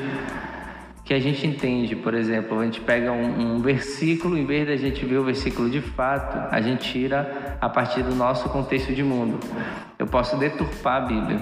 que 1.10 1.14
a 1.16 1.20
gente 1.20 1.48
entende, 1.48 1.96
por 1.96 2.14
exemplo, 2.14 2.60
a 2.60 2.66
gente 2.66 2.82
pega 2.82 3.12
um, 3.12 3.56
um, 3.56 3.62
versículo, 3.62 4.38
em 4.38 4.46
vez 4.46 4.68
da 4.68 4.76
gente 4.76 5.04
ver 5.04 5.18
o 5.18 5.24
versículo 5.24 5.68
de 5.68 5.82
fato, 5.82 6.38
a 6.54 6.62
gente 6.62 6.88
tira 6.88 7.58
a 7.60 7.68
partir 7.68 8.04
do 8.04 8.14
nosso 8.14 8.48
contexto 8.50 8.94
de 8.94 9.02
mundo. 9.02 9.40
Eu 9.98 10.06
posso 10.06 10.38
deturpar 10.38 10.98
a 10.98 11.06
Bíblia. 11.08 11.40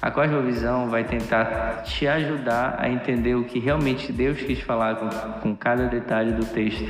A 0.00 0.10
cosmovisão 0.10 0.88
vai 0.88 1.04
tentar 1.04 1.82
te 1.82 2.08
ajudar 2.08 2.76
a 2.78 2.88
entender 2.88 3.34
o 3.34 3.44
que 3.44 3.58
realmente 3.58 4.10
Deus 4.10 4.40
quis 4.40 4.60
falar 4.60 4.96
com, 4.96 5.10
com 5.40 5.54
cada 5.54 5.88
detalhe 5.88 6.32
do 6.32 6.46
texto, 6.46 6.86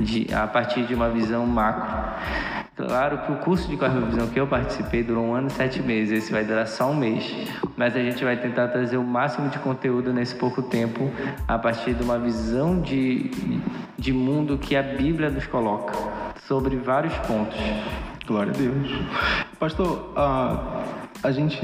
de, 0.00 0.32
a 0.32 0.46
partir 0.46 0.86
de 0.86 0.94
uma 0.94 1.10
visão 1.10 1.46
macro. 1.46 2.61
Claro 2.74 3.18
que 3.18 3.32
o 3.32 3.36
curso 3.36 3.68
de 3.68 3.76
cosmovisão 3.76 4.26
que 4.28 4.40
eu 4.40 4.46
participei 4.46 5.02
durou 5.02 5.26
um 5.26 5.34
ano 5.34 5.48
e 5.48 5.50
sete 5.50 5.82
meses, 5.82 6.24
esse 6.24 6.32
vai 6.32 6.42
durar 6.44 6.66
só 6.66 6.90
um 6.90 6.94
mês. 6.94 7.30
Mas 7.76 7.94
a 7.94 8.00
gente 8.00 8.24
vai 8.24 8.36
tentar 8.36 8.68
trazer 8.68 8.96
o 8.96 9.04
máximo 9.04 9.50
de 9.50 9.58
conteúdo 9.58 10.12
nesse 10.12 10.34
pouco 10.34 10.62
tempo, 10.62 11.10
a 11.46 11.58
partir 11.58 11.94
de 11.94 12.02
uma 12.02 12.18
visão 12.18 12.80
de, 12.80 13.30
de 13.98 14.12
mundo 14.12 14.56
que 14.56 14.74
a 14.74 14.82
Bíblia 14.82 15.28
nos 15.28 15.46
coloca, 15.46 15.92
sobre 16.46 16.76
vários 16.76 17.14
pontos. 17.18 17.58
Glória 18.26 18.52
a 18.52 18.56
Deus. 18.56 18.88
Pastor, 19.58 20.12
uh, 20.16 20.82
a 21.22 21.30
gente. 21.30 21.62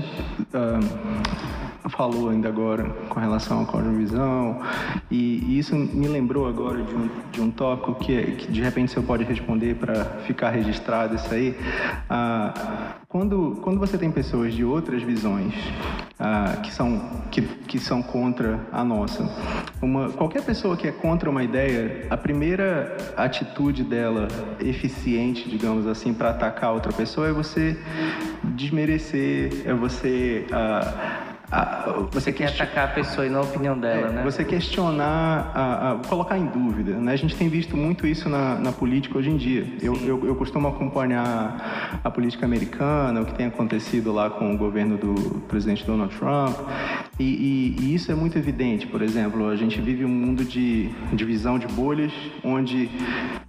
Uh 0.52 1.57
falou 1.88 2.30
ainda 2.30 2.48
agora 2.48 2.84
com 3.08 3.20
relação 3.20 3.62
à 3.62 3.64
cosmovisão 3.64 4.60
e, 5.10 5.58
isso 5.58 5.74
me 5.74 6.06
lembrou 6.06 6.46
agora 6.46 6.82
de 6.82 6.94
um, 6.94 7.08
de 7.32 7.40
um 7.40 7.50
tópico 7.50 7.94
que, 7.94 8.16
é, 8.16 8.22
que 8.32 8.50
de 8.50 8.60
repente 8.60 8.92
você 8.92 9.00
pode 9.00 9.24
responder 9.24 9.74
para 9.74 10.04
ficar 10.26 10.50
registrado 10.50 11.14
isso 11.14 11.32
aí. 11.32 11.56
Ah, 12.08 12.94
quando, 13.08 13.58
quando 13.62 13.78
você 13.78 13.96
tem 13.96 14.10
pessoas 14.10 14.54
de 14.54 14.64
outras 14.64 15.02
visões 15.02 15.54
ah, 16.18 16.58
que, 16.62 16.72
são, 16.72 17.00
que, 17.30 17.42
que 17.42 17.78
são 17.78 18.02
contra 18.02 18.60
a 18.70 18.84
nossa, 18.84 19.28
uma, 19.80 20.10
qualquer 20.10 20.42
pessoa 20.42 20.76
que 20.76 20.86
é 20.86 20.92
contra 20.92 21.30
uma 21.30 21.42
ideia, 21.42 22.06
a 22.10 22.16
primeira 22.16 22.96
atitude 23.16 23.82
dela 23.82 24.28
eficiente, 24.60 25.48
digamos 25.48 25.86
assim, 25.86 26.12
para 26.12 26.30
atacar 26.30 26.72
outra 26.72 26.92
pessoa 26.92 27.28
é 27.28 27.32
você 27.32 27.78
desmerecer, 28.44 29.62
é 29.64 29.72
você 29.72 30.46
ah, 30.52 31.27
você 32.10 32.30
quer 32.30 32.48
atacar 32.48 32.84
a 32.84 32.88
pessoa 32.88 33.26
e 33.26 33.30
não 33.30 33.40
a 33.40 33.44
opinião 33.44 33.78
dela, 33.78 34.08
é, 34.08 34.12
né? 34.12 34.22
Você 34.22 34.44
questionar, 34.44 35.50
a, 35.54 35.92
a, 35.92 35.94
colocar 36.06 36.36
em 36.36 36.44
dúvida. 36.46 36.92
Né? 36.92 37.12
A 37.12 37.16
gente 37.16 37.34
tem 37.34 37.48
visto 37.48 37.76
muito 37.76 38.06
isso 38.06 38.28
na, 38.28 38.56
na 38.56 38.70
política 38.70 39.16
hoje 39.16 39.30
em 39.30 39.36
dia. 39.36 39.66
Eu, 39.80 39.96
eu, 40.04 40.26
eu, 40.26 40.34
costumo 40.36 40.68
acompanhar 40.68 42.00
a 42.04 42.10
política 42.10 42.44
americana, 42.44 43.22
o 43.22 43.24
que 43.24 43.34
tem 43.34 43.46
acontecido 43.46 44.12
lá 44.12 44.28
com 44.28 44.54
o 44.54 44.58
governo 44.58 44.98
do 44.98 45.40
presidente 45.48 45.84
Donald 45.86 46.14
Trump. 46.16 46.56
E, 47.18 47.24
e, 47.24 47.76
e 47.80 47.94
isso 47.94 48.12
é 48.12 48.14
muito 48.14 48.36
evidente. 48.36 48.86
Por 48.86 49.00
exemplo, 49.00 49.48
a 49.48 49.56
gente 49.56 49.80
vive 49.80 50.04
um 50.04 50.08
mundo 50.08 50.44
de 50.44 50.90
divisão 51.12 51.58
de 51.58 51.66
bolhas, 51.66 52.12
onde 52.44 52.90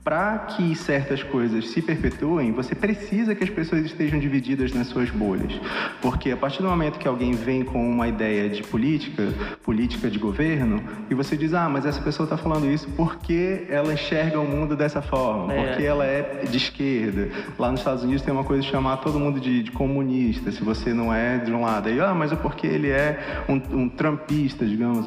para 0.04 0.40
que 0.40 0.76
certas 0.76 1.22
coisas 1.22 1.70
se 1.70 1.82
perpetuem, 1.82 2.52
você 2.52 2.74
precisa 2.74 3.36
que 3.36 3.44
as 3.44 3.50
pessoas 3.50 3.86
estejam 3.86 4.20
divididas 4.20 4.74
nas 4.74 4.88
suas 4.88 5.10
bolhas. 5.10 5.54
Porque 6.02 6.32
a 6.32 6.38
partir 6.38 6.62
do 6.62 6.70
momento 6.70 6.98
que 6.98 7.08
alguém 7.08 7.34
vem 7.34 7.64
com 7.64 7.89
uma 7.90 8.08
ideia 8.08 8.50
de 8.50 8.64
política, 8.64 9.28
política 9.64 10.10
de 10.10 10.20
governo, 10.20 10.84
e 11.10 11.14
você 11.14 11.36
diz, 11.36 11.54
ah, 11.54 11.68
mas 11.70 11.86
essa 11.86 12.02
pessoa 12.02 12.26
está 12.26 12.38
falando 12.38 12.66
isso 12.66 12.88
porque 12.96 13.66
ela 13.70 13.94
enxerga 13.94 14.40
o 14.40 14.46
mundo 14.46 14.76
dessa 14.76 15.02
forma, 15.02 15.54
é. 15.54 15.68
porque 15.68 15.84
ela 15.84 16.06
é 16.06 16.44
de 16.50 16.58
esquerda. 16.58 17.30
Lá 17.58 17.72
nos 17.72 17.82
Estados 17.82 18.04
Unidos 18.04 18.22
tem 18.22 18.34
uma 18.34 18.44
coisa 18.44 18.62
de 18.64 18.70
chamar 18.70 18.98
todo 18.98 19.20
mundo 19.20 19.40
de, 19.40 19.64
de 19.64 19.72
comunista, 19.72 20.52
se 20.52 20.64
você 20.64 20.94
não 20.94 21.14
é 21.14 21.38
de 21.38 21.52
um 21.52 21.62
lado. 21.62 21.90
Aí, 21.90 22.00
ah, 22.00 22.14
mas 22.14 22.32
é 22.32 22.36
porque 22.36 22.68
ele 22.68 22.90
é 22.90 23.46
um, 23.48 23.56
um 23.82 23.90
trumpista, 23.90 24.66
digamos, 24.66 25.06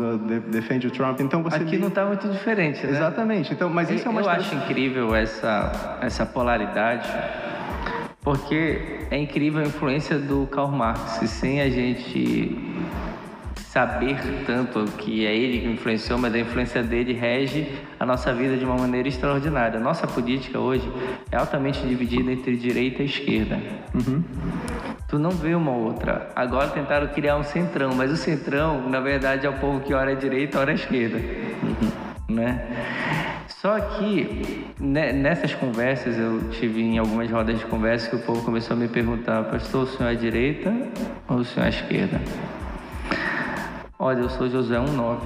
defende 0.51 0.87
o 0.87 0.91
Trump. 0.91 1.21
Então 1.21 1.43
você 1.43 1.57
aqui 1.57 1.79
não 1.79 1.89
está 1.89 2.05
muito 2.05 2.29
diferente, 2.29 2.85
né? 2.87 2.93
Exatamente. 2.93 3.53
Então, 3.53 3.69
mas 3.69 3.91
isso 3.91 4.07
eu, 4.07 4.09
é 4.09 4.11
uma 4.11 4.21
eu 4.21 4.31
acho 4.31 4.55
incrível 4.55 5.15
essa 5.15 5.99
essa 6.01 6.27
polaridade 6.27 7.09
porque 8.23 9.07
é 9.11 9.19
incrível 9.19 9.63
a 9.63 9.67
influência 9.67 10.19
do 10.19 10.47
Karl 10.47 10.71
Marx. 10.71 11.21
E 11.23 11.29
sem 11.29 11.61
a 11.61 11.69
gente 11.69 12.57
saber 13.57 14.17
tanto 14.47 14.85
que 14.99 15.27
é 15.27 15.35
ele 15.35 15.61
que 15.61 15.67
influenciou, 15.67 16.19
mas 16.19 16.35
a 16.35 16.39
influência 16.39 16.83
dele 16.83 17.15
rege 17.15 17.67
a 17.99 18.07
nossa 18.07 18.33
vida 18.33 18.57
de 18.57 18.65
uma 18.65 18.77
maneira 18.77 19.09
extraordinária. 19.09 19.79
A 19.79 19.83
nossa 19.83 20.07
política 20.07 20.59
hoje 20.59 20.87
é 21.31 21.37
altamente 21.37 21.81
dividida 21.81 22.31
entre 22.31 22.57
direita 22.57 23.03
e 23.03 23.07
esquerda. 23.07 23.59
Uhum. 23.95 24.23
Tu 25.09 25.19
não 25.19 25.31
vê 25.31 25.55
uma 25.55 25.73
outra. 25.73 26.31
Agora 26.37 26.69
tentaram 26.69 27.09
criar 27.09 27.37
um 27.37 27.43
centrão, 27.43 27.95
mas 27.95 28.13
o 28.13 28.17
centrão, 28.17 28.89
na 28.89 29.01
verdade, 29.01 29.47
é 29.47 29.51
o 29.51 29.55
povo 29.55 29.81
que 29.81 29.93
ora 29.93 30.13
à 30.13 30.15
direita, 30.15 30.61
ora 30.61 30.71
à 30.71 30.75
esquerda. 30.75 31.17
Uhum. 31.19 32.35
Né? 32.37 33.32
Só 33.63 33.79
que 33.79 34.67
né, 34.81 35.13
nessas 35.13 35.55
conversas, 35.55 36.19
eu 36.19 36.51
tive 36.51 36.83
em 36.83 36.99
algumas 36.99 37.31
rodas 37.31 37.61
de 37.61 37.65
conversa 37.67 38.11
que 38.11 38.17
o 38.17 38.19
povo 38.19 38.45
começou 38.45 38.75
a 38.77 38.77
me 38.77 38.89
perguntar, 38.89 39.45
pastor, 39.45 39.85
o 39.85 39.87
senhor 39.87 40.09
é 40.09 40.13
à 40.15 40.17
direita 40.17 40.75
ou 41.29 41.37
o 41.37 41.45
senhor 41.45 41.67
é 41.67 41.67
à 41.67 41.69
esquerda? 41.69 42.21
Olha, 43.97 44.19
eu 44.19 44.29
sou 44.31 44.51
Josué 44.51 44.79
1,9. 44.79 45.17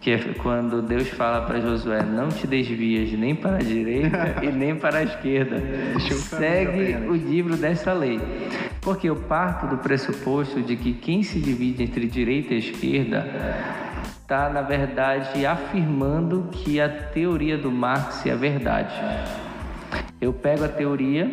Que 0.00 0.10
é 0.10 0.18
quando 0.42 0.82
Deus 0.82 1.06
fala 1.10 1.46
para 1.46 1.60
Josué, 1.60 2.02
não 2.02 2.30
te 2.30 2.48
desvias 2.48 3.12
nem 3.12 3.32
para 3.32 3.58
a 3.58 3.62
direita 3.62 4.34
e 4.42 4.50
nem 4.50 4.74
para 4.74 4.98
a 4.98 5.02
esquerda. 5.04 5.62
Segue 6.10 6.96
o 7.06 7.14
livro 7.14 7.56
dessa 7.56 7.92
lei. 7.92 8.20
Porque 8.80 9.08
eu 9.08 9.14
parto 9.14 9.68
do 9.68 9.78
pressuposto 9.78 10.60
de 10.60 10.74
que 10.74 10.92
quem 10.92 11.22
se 11.22 11.38
divide 11.38 11.84
entre 11.84 12.08
direita 12.08 12.54
e 12.54 12.58
esquerda 12.58 13.24
está, 14.24 14.48
na 14.48 14.62
verdade, 14.62 15.44
afirmando 15.44 16.48
que 16.50 16.80
a 16.80 16.88
teoria 16.88 17.58
do 17.58 17.70
Marx 17.70 18.24
é 18.24 18.34
verdade. 18.34 18.94
Eu 20.18 20.32
pego 20.32 20.64
a 20.64 20.68
teoria, 20.68 21.30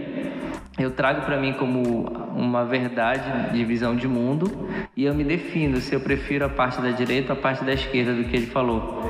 eu 0.78 0.92
trago 0.92 1.22
para 1.22 1.40
mim 1.40 1.54
como 1.54 2.04
uma 2.36 2.66
verdade 2.66 3.54
de 3.54 3.64
visão 3.64 3.96
de 3.96 4.10
mundo 4.10 4.68
e 4.96 5.06
eu 5.06 5.16
me 5.16 5.24
defino 5.24 5.78
se 5.78 5.96
eu 5.96 6.02
prefiro 6.02 6.44
a 6.44 6.50
parte 6.50 6.82
da 6.82 6.92
direita 6.92 7.32
ou 7.32 7.40
a 7.40 7.42
parte 7.42 7.64
da 7.64 7.72
esquerda 7.72 8.14
do 8.14 8.26
que 8.26 8.36
ele 8.36 8.48
falou. 8.48 9.10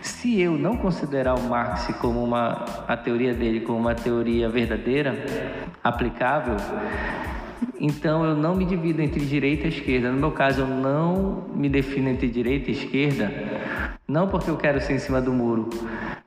Se 0.00 0.40
eu 0.40 0.58
não 0.58 0.76
considerar 0.76 1.38
o 1.38 1.42
Marx 1.42 1.86
como 2.00 2.24
uma 2.24 2.64
a 2.88 2.96
teoria 2.96 3.32
dele 3.32 3.60
como 3.60 3.78
uma 3.78 3.94
teoria 3.94 4.48
verdadeira, 4.48 5.14
aplicável, 5.84 6.56
então 7.78 8.24
eu 8.24 8.36
não 8.36 8.54
me 8.54 8.64
divido 8.64 9.02
entre 9.02 9.24
direita 9.24 9.66
e 9.66 9.70
esquerda. 9.70 10.10
No 10.10 10.18
meu 10.18 10.30
caso, 10.30 10.62
eu 10.62 10.66
não 10.66 11.44
me 11.54 11.68
defino 11.68 12.08
entre 12.08 12.28
direita 12.28 12.70
e 12.70 12.74
esquerda, 12.74 13.89
não 14.10 14.26
porque 14.26 14.50
eu 14.50 14.56
quero 14.56 14.80
ser 14.80 14.94
em 14.94 14.98
cima 14.98 15.22
do 15.22 15.32
muro, 15.32 15.70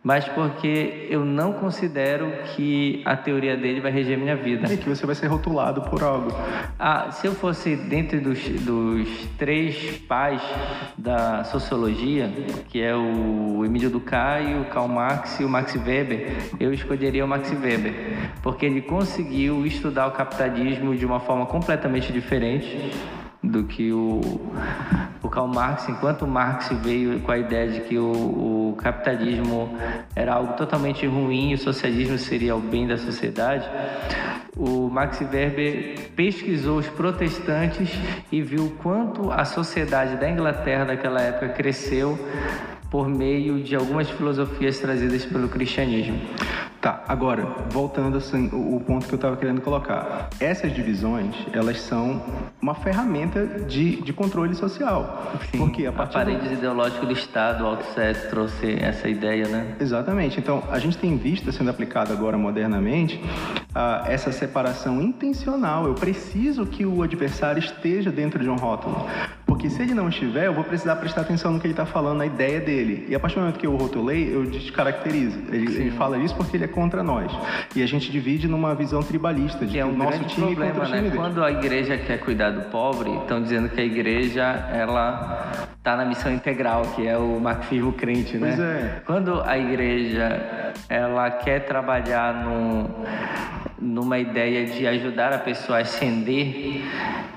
mas 0.02 0.26
porque 0.30 1.06
eu 1.10 1.26
não 1.26 1.52
considero 1.52 2.32
que 2.56 3.02
a 3.04 3.18
teoria 3.18 3.58
dele 3.58 3.82
vai 3.82 3.92
reger 3.92 4.18
minha 4.18 4.38
vida. 4.38 4.72
E 4.74 4.78
que 4.78 4.88
você 4.88 5.06
vai 5.06 5.14
ser 5.14 5.28
rotulado 5.28 5.82
por 5.82 6.02
algo. 6.02 6.32
Ah, 6.80 7.12
se 7.12 7.28
eu 7.28 7.34
fosse 7.34 7.76
dentro 7.76 8.22
dos, 8.22 8.40
dos 8.62 9.10
três 9.38 9.98
pais 10.08 10.42
da 10.98 11.44
sociologia, 11.44 12.32
que 12.70 12.82
é 12.82 12.96
o 12.96 13.66
Emílio 13.66 13.90
Durkheim, 13.90 14.62
o 14.62 14.66
Karl 14.66 14.88
Marx 14.88 15.42
e 15.42 15.44
o 15.44 15.50
Max 15.50 15.76
Weber, 15.76 16.54
eu 16.62 16.74
escolheria 16.74 17.26
o 17.26 17.28
Max 17.28 17.52
Weber, 17.52 17.94
porque 18.42 18.66
ele 18.66 18.82
conseguiu 18.82 19.66
estudar 19.66 20.08
o 20.08 20.12
capitalismo 20.12 20.96
de 20.96 21.06
uma 21.06 21.20
forma 21.20 21.46
completamente 21.46 22.14
diferente 22.14 22.92
do 23.44 23.66
que 23.66 23.91
o, 23.91 24.22
o 25.22 25.30
Karl 25.30 25.48
Marx, 25.48 25.89
enquanto 25.89 26.26
Marx 26.26 26.70
veio 26.82 27.20
com 27.20 27.32
a 27.32 27.38
ideia 27.38 27.70
de 27.70 27.82
que 27.82 27.98
o, 27.98 28.72
o 28.72 28.76
capitalismo 28.78 29.78
era 30.16 30.36
algo 30.36 30.54
totalmente 30.54 31.06
ruim 31.06 31.52
e 31.52 31.56
o 31.56 31.58
socialismo 31.58 32.18
seria 32.18 32.56
o 32.56 32.62
bem 32.62 32.88
da 32.88 32.98
sociedade, 32.98 33.70
o 34.56 34.89
Max 34.89 35.20
Weber 35.20 36.12
pesquisou 36.16 36.78
os 36.78 36.88
protestantes 36.88 37.89
e 38.32 38.41
viu 38.41 38.78
quanto 38.82 39.32
a 39.32 39.44
sociedade 39.44 40.16
da 40.16 40.30
Inglaterra 40.30 40.86
daquela 40.86 41.20
época 41.22 41.50
cresceu 41.50 42.18
por 42.89 43.10
meio 43.10 43.62
de 43.62 43.76
algumas 43.76 44.10
filosofias 44.10 44.78
trazidas 44.78 45.26
pelo 45.26 45.50
cristianismo. 45.50 46.22
Tá, 46.84 47.02
agora, 47.08 47.46
voltando 47.70 48.18
assim, 48.18 48.50
o, 48.52 48.76
o 48.76 48.80
ponto 48.82 49.08
que 49.08 49.14
eu 49.14 49.16
estava 49.16 49.38
querendo 49.38 49.62
colocar. 49.62 50.28
Essas 50.38 50.74
divisões, 50.74 51.34
elas 51.54 51.80
são 51.80 52.22
uma 52.62 52.76
ferramenta 52.76 53.46
de, 53.46 54.02
de 54.02 54.12
controle 54.12 54.54
social. 54.54 55.32
Sim, 55.50 55.60
porque 55.60 55.86
a 55.86 55.94
partir 55.94 56.18
Aparelhos 56.18 56.44
do... 56.44 56.54
ideológicos 56.56 57.08
do 57.08 57.14
Estado, 57.14 57.64
o 57.64 57.68
Althusser 57.68 58.30
trouxe 58.30 58.78
essa 58.82 59.08
ideia, 59.08 59.48
né? 59.48 59.78
Exatamente. 59.80 60.38
Então, 60.42 60.62
a 60.70 60.78
gente 60.78 60.98
tem 60.98 61.16
visto 61.16 61.54
sendo 61.54 61.70
aplicado 61.70 62.12
agora 62.12 62.38
modernamente 62.38 63.16
uh, 63.16 64.06
essa 64.06 64.34
separação 64.34 65.02
intencional. 65.02 65.86
Eu 65.86 65.94
preciso 65.94 66.66
que 66.66 66.86
o 66.86 67.02
adversário 67.02 67.60
esteja 67.60 68.12
dentro 68.12 68.44
de 68.44 68.50
um 68.50 68.58
rótulo. 68.58 69.08
Porque 69.46 69.64
Porque 69.64 69.78
se 69.78 69.82
ele 69.82 69.94
não 69.94 70.10
estiver, 70.10 70.48
eu 70.48 70.54
vou 70.54 70.66
precisar 70.66 70.98
prestar 70.98 71.22
atenção 71.22 71.54
no 71.54 71.58
que 71.58 71.66
ele 71.66 71.72
está 71.72 71.86
falando, 71.86 72.18
na 72.18 72.26
ideia 72.26 72.60
dele. 72.60 73.06
E 73.08 73.16
a 73.16 73.20
partir 73.20 73.36
do 73.36 73.44
momento 73.44 73.58
que 73.58 73.66
eu 73.66 73.74
rotulei, 73.78 74.36
eu 74.36 74.44
descaracterizo. 74.44 75.40
Ele, 75.48 75.74
ele, 75.74 75.92
fala 75.92 76.18
isso 76.18 76.36
porque 76.36 76.58
ele 76.58 76.66
é 76.66 76.68
contra 76.74 77.03
nós. 77.03 77.32
E 77.76 77.82
a 77.82 77.86
gente 77.86 78.11
divide 78.11 78.47
numa 78.47 78.76
visão 78.76 79.01
tribalista, 79.01 79.65
de 79.65 79.74
que 79.74 79.80
é 79.80 79.86
um 79.86 79.95
nosso 79.95 80.24
time 80.26 80.47
problema, 80.47 80.74
contra 80.74 80.84
o 80.84 80.86
time 80.88 81.09
né? 81.09 81.15
Quando 81.15 81.43
a 81.43 81.51
igreja 81.51 81.97
quer 81.97 82.19
cuidar 82.19 82.51
do 82.51 82.69
pobre, 82.69 83.11
estão 83.17 83.41
dizendo 83.41 83.69
que 83.69 83.80
a 83.80 83.86
igreja 83.86 84.43
ela 84.71 85.69
está 85.78 85.95
na 85.95 86.05
missão 86.05 86.34
integral, 86.34 86.84
que 86.95 87.07
é 87.07 87.17
o 87.17 87.39
marxismo 87.39 87.93
crente, 87.93 88.38
né? 88.38 88.55
Pois 88.55 88.59
é. 88.59 89.01
Quando 89.05 89.41
a 89.41 89.57
igreja 89.57 90.74
ela 90.89 91.30
quer 91.30 91.65
trabalhar 91.65 92.43
num, 92.43 92.89
numa 93.84 94.18
ideia 94.18 94.66
de 94.66 94.88
ajudar 94.88 95.34
a 95.34 95.38
pessoa 95.38 95.80
a 95.80 95.82
ascender, 95.82 96.82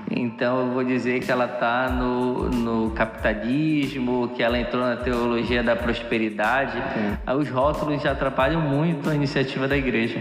então 0.09 0.61
eu 0.61 0.73
vou 0.73 0.83
dizer 0.83 1.19
que 1.19 1.29
ela 1.29 1.45
está 1.45 1.89
no, 1.89 2.49
no 2.49 2.91
capitalismo, 2.91 4.29
que 4.29 4.41
ela 4.41 4.57
entrou 4.57 4.81
na 4.81 4.95
teologia 4.95 5.61
da 5.61 5.75
prosperidade. 5.75 6.81
Aí 7.25 7.35
Os 7.35 7.49
rótulos 7.49 8.01
já 8.01 8.13
atrapalham 8.13 8.61
muito 8.61 9.09
a 9.09 9.15
iniciativa 9.15 9.67
da 9.67 9.75
igreja. 9.75 10.19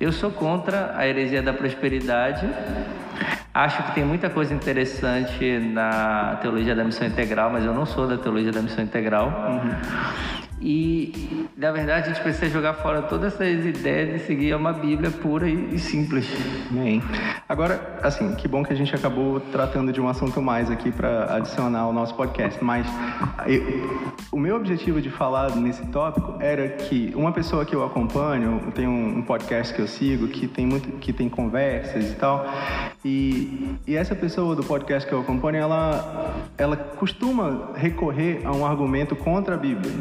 Eu 0.00 0.12
sou 0.12 0.30
contra 0.30 0.94
a 0.96 1.06
heresia 1.06 1.42
da 1.42 1.52
prosperidade. 1.52 2.48
Acho 3.52 3.82
que 3.82 3.92
tem 3.92 4.04
muita 4.04 4.30
coisa 4.30 4.54
interessante 4.54 5.58
na 5.58 6.38
teologia 6.40 6.74
da 6.74 6.82
missão 6.82 7.06
integral, 7.06 7.50
mas 7.50 7.64
eu 7.64 7.74
não 7.74 7.84
sou 7.84 8.08
da 8.08 8.16
teologia 8.16 8.50
da 8.50 8.62
missão 8.62 8.82
integral. 8.82 9.30
E, 10.64 11.48
na 11.56 11.72
verdade, 11.72 12.08
a 12.10 12.12
gente 12.12 12.22
precisa 12.22 12.48
jogar 12.48 12.74
fora 12.74 13.02
todas 13.02 13.34
essas 13.34 13.66
ideias 13.66 14.12
de 14.20 14.26
seguir 14.26 14.54
uma 14.54 14.72
Bíblia 14.72 15.10
pura 15.10 15.48
e, 15.48 15.74
e 15.74 15.78
simples. 15.78 16.28
Amém. 16.70 17.02
Agora, 17.48 17.98
assim, 18.02 18.34
que 18.36 18.46
bom 18.46 18.62
que 18.64 18.72
a 18.72 18.76
gente 18.76 18.94
acabou 18.94 19.40
tratando 19.40 19.92
de 19.92 20.00
um 20.00 20.08
assunto 20.08 20.40
mais 20.40 20.70
aqui 20.70 20.92
para 20.92 21.34
adicionar 21.36 21.80
ao 21.80 21.92
nosso 21.92 22.14
podcast. 22.14 22.62
Mas 22.62 22.86
eu- 23.46 24.12
o 24.30 24.38
meu 24.38 24.54
objetivo 24.56 25.00
de 25.00 25.10
falar 25.10 25.56
nesse 25.56 25.84
tópico 25.86 26.36
era 26.40 26.68
que 26.68 27.12
uma 27.16 27.32
pessoa 27.32 27.64
que 27.64 27.74
eu 27.74 27.84
acompanho, 27.84 28.72
tem 28.74 28.86
um, 28.86 29.18
um 29.18 29.22
podcast 29.22 29.74
que 29.74 29.80
eu 29.80 29.88
sigo 29.88 30.28
que 30.28 30.46
tem 30.46 30.64
muito, 30.66 30.88
que 30.98 31.12
tem 31.12 31.28
conversas 31.28 32.10
e 32.10 32.14
tal. 32.14 32.46
E, 33.04 33.76
e 33.86 33.96
essa 33.96 34.14
pessoa 34.14 34.54
do 34.54 34.62
podcast 34.62 35.08
que 35.08 35.14
eu 35.14 35.20
acompanho, 35.20 35.56
ela, 35.56 36.34
ela 36.56 36.76
costuma 36.76 37.70
recorrer 37.74 38.40
a 38.44 38.52
um 38.52 38.64
argumento 38.64 39.16
contra 39.16 39.54
a 39.54 39.58
Bíblia, 39.58 39.92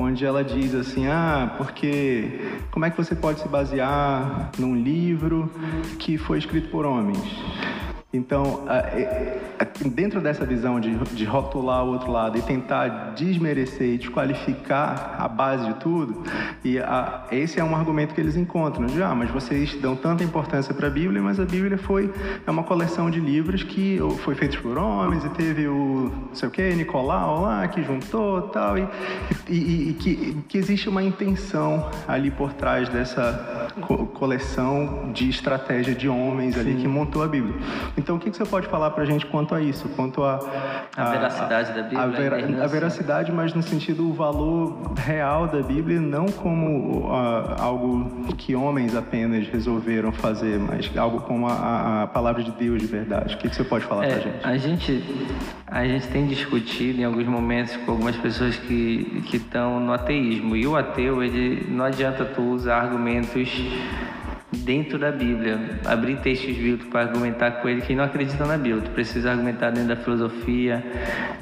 onde 0.00 0.24
ela 0.24 0.42
diz 0.42 0.74
assim, 0.74 1.06
ah, 1.06 1.54
porque 1.56 2.40
como 2.70 2.84
é 2.84 2.90
que 2.90 2.96
você 2.96 3.14
pode 3.14 3.40
se 3.40 3.48
basear 3.48 4.50
num 4.58 4.74
livro 4.74 5.50
que 5.98 6.16
foi 6.16 6.38
escrito 6.38 6.68
por 6.70 6.86
homens? 6.86 7.18
Então, 8.12 8.64
dentro 9.94 10.20
dessa 10.20 10.44
visão 10.44 10.80
de, 10.80 10.96
de 11.14 11.24
rotular 11.24 11.84
o 11.84 11.92
outro 11.92 12.10
lado 12.10 12.36
e 12.36 12.42
tentar 12.42 13.12
desmerecer 13.14 13.94
e 13.94 13.98
desqualificar 13.98 15.14
a 15.16 15.28
base 15.28 15.64
de 15.66 15.74
tudo, 15.74 16.24
e 16.64 16.76
a- 16.80 17.26
esse 17.30 17.60
é 17.60 17.64
um 17.64 17.76
argumento 17.76 18.12
que 18.12 18.20
eles 18.20 18.36
encontram. 18.36 18.86
De, 18.86 19.00
ah, 19.00 19.14
mas 19.14 19.30
vocês 19.30 19.74
dão 19.80 19.94
tanta 19.94 20.24
importância 20.24 20.74
para 20.74 20.88
a 20.88 20.90
Bíblia, 20.90 21.22
mas 21.22 21.38
a 21.38 21.44
Bíblia 21.44 21.78
foi 21.78 22.10
é 22.44 22.50
uma 22.50 22.64
coleção 22.64 23.08
de 23.10 23.20
livros 23.20 23.62
que 23.62 24.00
foi 24.24 24.34
feita 24.34 24.58
por 24.58 24.76
homens 24.76 25.24
e 25.24 25.28
teve 25.28 25.68
o, 25.68 26.10
não 26.28 26.34
sei 26.34 26.48
o 26.48 26.50
que, 26.50 26.68
Nicolau 26.74 27.42
lá, 27.42 27.68
que 27.68 27.80
juntou 27.82 28.42
tal, 28.42 28.76
e, 28.76 28.88
e, 29.48 29.90
e- 29.90 29.94
que, 29.94 30.36
que 30.48 30.58
existe 30.58 30.88
uma 30.88 31.02
intenção 31.02 31.88
ali 32.08 32.30
por 32.32 32.52
trás 32.54 32.88
dessa 32.88 33.68
co- 33.82 34.06
coleção 34.06 35.12
de 35.12 35.28
estratégia 35.28 35.94
de 35.94 36.08
homens 36.08 36.58
ali 36.58 36.74
que 36.74 36.88
montou 36.88 37.22
a 37.22 37.28
Bíblia. 37.28 37.54
Então, 38.00 38.16
o 38.16 38.18
que, 38.18 38.30
que 38.30 38.36
você 38.36 38.46
pode 38.46 38.66
falar 38.66 38.90
para 38.92 39.02
a 39.02 39.06
gente 39.06 39.26
quanto 39.26 39.54
a 39.54 39.60
isso? 39.60 39.86
Quanto 39.90 40.24
a... 40.24 40.40
A 40.96 41.04
veracidade 41.10 41.72
da 41.74 41.82
Bíblia, 41.82 42.00
A, 42.02 42.06
vera- 42.06 42.60
a 42.62 42.64
a 42.64 42.66
veracidade, 42.66 43.30
mas 43.30 43.52
no 43.52 43.62
sentido 43.62 44.08
o 44.08 44.12
valor 44.14 44.92
real 44.96 45.46
da 45.46 45.60
Bíblia, 45.62 46.00
não 46.00 46.26
como 46.26 47.08
ah, 47.12 47.56
algo 47.60 48.10
que 48.38 48.56
homens 48.56 48.96
apenas 48.96 49.46
resolveram 49.48 50.10
fazer, 50.12 50.58
mas 50.58 50.90
algo 50.96 51.20
como 51.20 51.46
a- 51.46 51.52
a, 51.52 52.02
a 52.04 52.06
palavra 52.06 52.42
de 52.42 52.50
Deus 52.52 52.80
de 52.80 52.86
verdade. 52.86 53.34
O 53.34 53.38
que, 53.38 53.48
que 53.50 53.54
você 53.54 53.62
pode 53.64 53.84
falar 53.84 54.06
para 54.06 54.14
a 54.14 54.18
É, 54.18 54.20
gente? 54.20 54.46
a 54.46 54.56
gente 54.56 55.04
a 55.66 55.84
gente 55.86 56.08
tem 56.08 56.26
discutido 56.26 57.00
em 57.00 57.04
alguns 57.04 57.26
momentos 57.26 57.76
com 57.76 57.92
algumas 57.92 58.16
pessoas 58.16 58.56
que 58.56 59.22
que 59.26 59.36
estão 59.36 59.78
no 59.78 59.92
ateísmo 59.92 60.56
e 60.56 60.66
o 60.66 60.74
ateu 60.76 61.22
ele 61.22 61.66
não 61.70 61.84
adianta 61.84 62.24
tu 62.24 62.40
usar 62.42 62.78
argumentos 62.80 63.48
dentro 64.52 64.98
da 64.98 65.12
Bíblia, 65.12 65.80
abrir 65.84 66.16
textos 66.18 66.56
bíblicos 66.56 66.86
para 66.88 67.02
argumentar 67.02 67.50
com 67.62 67.68
ele 67.68 67.80
que 67.82 67.94
não 67.94 68.04
acredita 68.04 68.44
na 68.44 68.56
Bíblia. 68.56 68.82
Tu 68.82 68.90
precisa 68.90 69.30
argumentar 69.30 69.70
dentro 69.70 69.88
da 69.88 69.96
filosofia, 69.96 70.84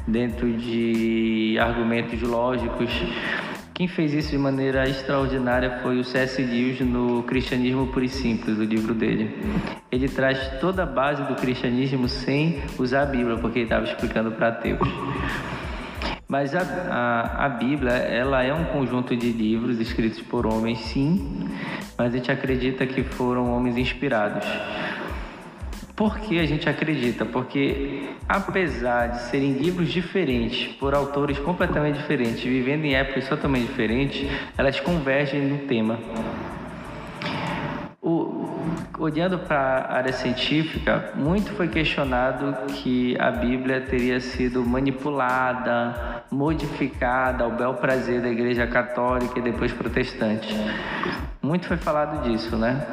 dentro 0.07 0.53
de 0.53 1.57
argumentos 1.61 2.21
lógicos. 2.23 2.91
Quem 3.73 3.87
fez 3.87 4.13
isso 4.13 4.31
de 4.33 4.39
maneira 4.39 4.89
extraordinária 4.89 5.79
foi 5.83 6.01
o 6.01 6.05
C.S. 6.05 6.43
Lewis 6.43 6.81
no 6.81 7.23
Cristianismo 7.23 7.87
Puro 7.87 8.05
e 8.05 8.09
Simples, 8.09 8.59
o 8.59 8.65
livro 8.65 8.93
dele. 8.93 9.39
Ele 9.91 10.09
traz 10.09 10.59
toda 10.61 10.83
a 10.83 10.87
base 10.87 11.23
do 11.23 11.37
cristianismo 11.37 12.09
sem 12.09 12.61
usar 12.77 13.03
a 13.03 13.07
Bíblia, 13.07 13.37
porque 13.37 13.61
ele 13.61 13.67
estava 13.67 13.85
explicando 13.85 14.33
para 14.33 14.49
ateus. 14.49 14.89
Mas 16.29 16.55
a, 16.55 16.61
a, 16.61 17.47
a 17.47 17.49
Bíblia, 17.49 17.91
ela 17.93 18.43
é 18.43 18.53
um 18.53 18.67
conjunto 18.67 19.17
de 19.17 19.33
livros 19.33 19.81
escritos 19.81 20.21
por 20.21 20.47
homens, 20.47 20.79
sim, 20.81 21.49
mas 21.97 22.13
a 22.13 22.17
gente 22.19 22.31
acredita 22.31 22.87
que 22.87 23.03
foram 23.03 23.51
homens 23.51 23.79
inspirados. 23.79 24.47
Por 25.97 26.19
que 26.19 26.39
a 26.39 26.45
gente 26.45 26.69
acredita? 26.69 27.25
Porque, 27.25 28.11
apesar 28.29 29.07
de 29.07 29.23
serem 29.23 29.55
livros 29.55 29.89
diferentes, 29.89 30.71
por 30.75 30.95
autores 30.95 31.39
completamente 31.39 31.97
diferentes, 31.97 32.43
vivendo 32.43 32.85
em 32.85 32.95
épocas 32.95 33.27
totalmente 33.27 33.67
diferentes, 33.69 34.31
elas 34.59 34.79
convergem 34.81 35.41
no 35.41 35.67
tema. 35.67 35.99
Olhando 38.99 39.39
para 39.39 39.59
a 39.59 39.95
área 39.95 40.13
científica, 40.13 41.13
muito 41.15 41.53
foi 41.53 41.69
questionado 41.69 42.73
que 42.73 43.17
a 43.21 43.31
Bíblia 43.31 43.81
teria 43.81 44.19
sido 44.19 44.65
manipulada, 44.65 46.25
modificada 46.33 47.45
ao 47.45 47.53
bel 47.53 47.75
prazer 47.75 48.21
da 48.21 48.29
Igreja 48.29 48.67
Católica 48.67 49.39
e 49.39 49.43
depois 49.43 49.73
protestante. 49.73 50.53
Muito 51.41 51.69
foi 51.69 51.77
falado 51.77 52.29
disso, 52.29 52.57
né? 52.57 52.85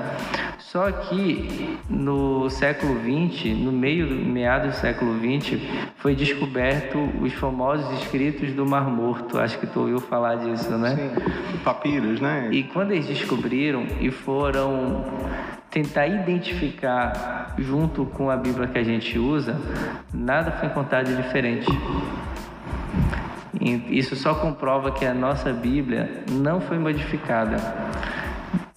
Só 0.60 0.92
que 0.92 1.80
no 1.90 2.50
século 2.52 3.00
XX, 3.00 3.58
no 3.58 3.72
meio 3.72 4.08
do 4.08 4.16
meados 4.16 4.76
do 4.76 4.80
século 4.80 5.16
XX, 5.18 5.60
foi 5.98 6.14
descoberto 6.14 7.00
os 7.20 7.34
famosos 7.34 7.90
escritos 8.02 8.54
do 8.54 8.64
Mar 8.64 8.88
Morto. 8.90 9.40
Acho 9.40 9.58
que 9.58 9.66
tu 9.66 9.80
ouviu 9.80 10.00
falar 10.00 10.36
disso, 10.36 10.78
né? 10.78 10.96
Sim, 10.96 11.60
papiros, 11.64 12.22
né? 12.22 12.50
E 12.52 12.64
quando 12.64 12.92
eles 12.92 13.08
descobriram 13.08 13.88
e 14.00 14.12
foram 14.12 15.04
tentar 15.76 16.08
identificar 16.08 17.54
junto 17.58 18.06
com 18.06 18.30
a 18.30 18.38
Bíblia 18.38 18.66
que 18.66 18.78
a 18.78 18.84
gente 18.84 19.20
usa, 19.20 19.60
nada 20.14 20.50
foi 20.54 20.70
encontrado 20.70 21.08
de 21.08 21.18
diferente. 21.18 21.68
Isso 23.90 24.16
só 24.16 24.36
comprova 24.36 24.90
que 24.92 25.06
a 25.06 25.14
nossa 25.14 25.52
Bíblia 25.52 26.24
não 26.32 26.62
foi 26.62 26.80
modificada. 26.80 27.58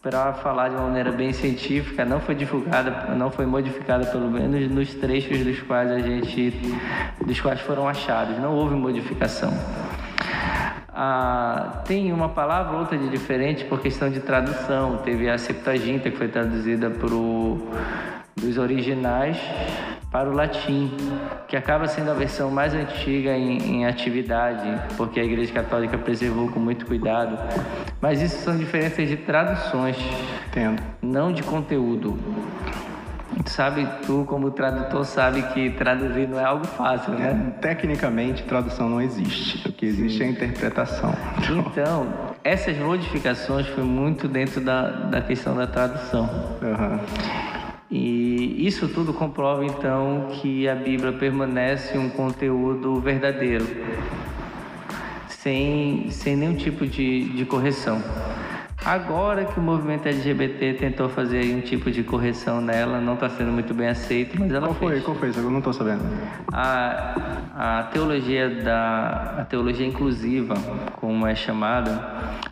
Para 0.02 0.32
falar 0.32 0.70
de 0.70 0.74
uma 0.74 0.88
maneira 0.88 1.12
bem 1.12 1.32
científica, 1.32 2.04
não 2.04 2.18
foi 2.18 2.34
divulgada, 2.34 3.14
não 3.14 3.30
foi 3.30 3.46
modificada 3.46 4.04
pelo 4.06 4.28
menos 4.28 4.68
nos 4.68 4.92
trechos 4.94 5.44
dos 5.44 5.60
quais 5.62 5.92
a 5.92 6.00
gente, 6.00 6.50
dos 7.24 7.40
quais 7.40 7.60
foram 7.60 7.86
achados. 7.86 8.36
Não 8.38 8.52
houve 8.54 8.74
modificação. 8.74 9.52
Ah, 11.00 11.84
tem 11.86 12.12
uma 12.12 12.28
palavra 12.28 12.72
ou 12.72 12.80
outra 12.80 12.98
de 12.98 13.08
diferente 13.08 13.64
por 13.64 13.80
questão 13.80 14.10
de 14.10 14.18
tradução. 14.18 14.96
Teve 14.96 15.30
a 15.30 15.38
Septuaginta 15.38 16.10
que 16.10 16.16
foi 16.16 16.26
traduzida 16.26 16.90
pro, 16.90 17.56
dos 18.34 18.58
originais 18.58 19.38
para 20.10 20.28
o 20.28 20.32
latim, 20.32 20.90
que 21.46 21.56
acaba 21.56 21.86
sendo 21.86 22.10
a 22.10 22.14
versão 22.14 22.50
mais 22.50 22.74
antiga 22.74 23.30
em, 23.30 23.58
em 23.58 23.86
atividade, 23.86 24.66
porque 24.96 25.20
a 25.20 25.24
Igreja 25.24 25.52
Católica 25.52 25.96
preservou 25.96 26.50
com 26.50 26.58
muito 26.58 26.84
cuidado. 26.84 27.38
Mas 28.00 28.20
isso 28.20 28.38
são 28.42 28.56
diferenças 28.58 29.08
de 29.08 29.18
traduções, 29.18 29.96
Entendo. 30.48 30.82
não 31.00 31.32
de 31.32 31.44
conteúdo. 31.44 32.18
Sabe, 33.46 33.86
tu 34.06 34.24
como 34.26 34.50
tradutor 34.50 35.04
sabe 35.04 35.42
que 35.42 35.70
traduzir 35.70 36.28
não 36.28 36.38
é 36.38 36.44
algo 36.44 36.66
fácil, 36.66 37.12
né? 37.14 37.52
Tecnicamente, 37.60 38.42
tradução 38.42 38.88
não 38.88 39.00
existe. 39.00 39.68
O 39.68 39.72
que 39.72 39.86
existe 39.86 40.22
é 40.22 40.26
a 40.26 40.28
interpretação. 40.30 41.14
Então, 41.50 42.06
essas 42.44 42.76
modificações 42.78 43.66
foi 43.68 43.84
muito 43.84 44.28
dentro 44.28 44.60
da, 44.60 44.90
da 44.90 45.20
questão 45.20 45.56
da 45.56 45.66
tradução. 45.66 46.28
Aham. 46.62 47.00
E 47.90 48.66
isso 48.66 48.86
tudo 48.88 49.14
comprova 49.14 49.64
então 49.64 50.28
que 50.32 50.68
a 50.68 50.74
Bíblia 50.74 51.12
permanece 51.12 51.96
um 51.96 52.10
conteúdo 52.10 53.00
verdadeiro, 53.00 53.66
sem, 55.28 56.10
sem 56.10 56.36
nenhum 56.36 56.54
tipo 56.54 56.86
de, 56.86 57.30
de 57.30 57.46
correção. 57.46 58.02
Agora 58.84 59.44
que 59.44 59.58
o 59.58 59.62
movimento 59.62 60.06
LGBT 60.06 60.74
tentou 60.74 61.08
fazer 61.08 61.54
um 61.54 61.60
tipo 61.60 61.90
de 61.90 62.02
correção 62.02 62.60
nela, 62.60 63.00
não 63.00 63.14
está 63.14 63.28
sendo 63.28 63.50
muito 63.50 63.74
bem 63.74 63.88
aceito, 63.88 64.38
mas 64.38 64.50
ela 64.52 64.68
Qual 64.68 64.74
foi? 64.74 64.92
fez. 64.92 65.04
Qual 65.04 65.16
foi? 65.16 65.30
Eu 65.36 65.50
não 65.50 65.58
estou 65.58 65.72
sabendo. 65.72 66.02
A, 66.52 67.14
a 67.54 67.82
teologia 67.92 68.48
da 68.62 69.34
a 69.40 69.44
teologia 69.44 69.86
inclusiva, 69.86 70.54
como 70.96 71.26
é 71.26 71.34
chamada, 71.34 72.00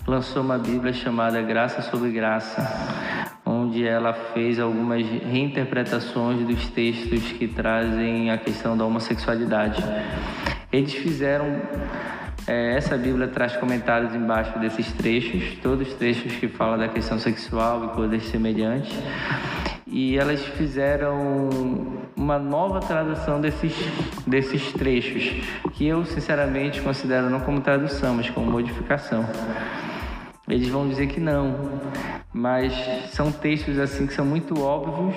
lançou 0.06 0.42
uma 0.42 0.58
Bíblia 0.58 0.92
chamada 0.92 1.40
Graça 1.42 1.80
sobre 1.80 2.10
Graça, 2.10 2.60
onde 3.46 3.86
ela 3.86 4.12
fez 4.12 4.58
algumas 4.58 5.06
reinterpretações 5.06 6.44
dos 6.46 6.68
textos 6.68 7.32
que 7.32 7.46
trazem 7.46 8.30
a 8.30 8.36
questão 8.36 8.76
da 8.76 8.84
homossexualidade. 8.84 9.82
Eles 10.72 10.92
fizeram 10.92 11.46
é, 12.46 12.76
essa 12.76 12.96
Bíblia 12.96 13.26
traz 13.26 13.56
comentários 13.56 14.14
embaixo 14.14 14.58
desses 14.58 14.92
trechos, 14.92 15.58
todos 15.60 15.88
os 15.88 15.94
trechos 15.94 16.32
que 16.36 16.46
falam 16.46 16.78
da 16.78 16.88
questão 16.88 17.18
sexual 17.18 17.86
e 17.86 17.88
coisas 17.88 18.24
semelhantes. 18.26 18.94
E 19.86 20.16
elas 20.16 20.40
fizeram 20.44 21.48
uma 22.16 22.38
nova 22.38 22.80
tradução 22.80 23.40
desses, 23.40 23.72
desses 24.26 24.72
trechos, 24.72 25.42
que 25.72 25.86
eu 25.86 26.04
sinceramente 26.04 26.80
considero 26.80 27.28
não 27.28 27.40
como 27.40 27.60
tradução, 27.60 28.14
mas 28.14 28.30
como 28.30 28.50
modificação. 28.50 29.24
Eles 30.48 30.68
vão 30.68 30.88
dizer 30.88 31.08
que 31.08 31.18
não, 31.18 31.80
mas 32.32 32.72
são 33.10 33.32
textos 33.32 33.78
assim 33.78 34.06
que 34.06 34.14
são 34.14 34.24
muito 34.24 34.60
óbvios 34.62 35.16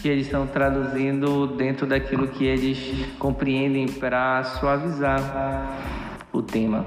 que 0.00 0.08
eles 0.08 0.26
estão 0.26 0.46
traduzindo 0.46 1.46
dentro 1.48 1.86
daquilo 1.86 2.28
que 2.28 2.44
eles 2.44 2.78
compreendem 3.18 3.86
para 3.86 4.44
suavizar 4.44 6.05
o 6.38 6.42
tema, 6.42 6.84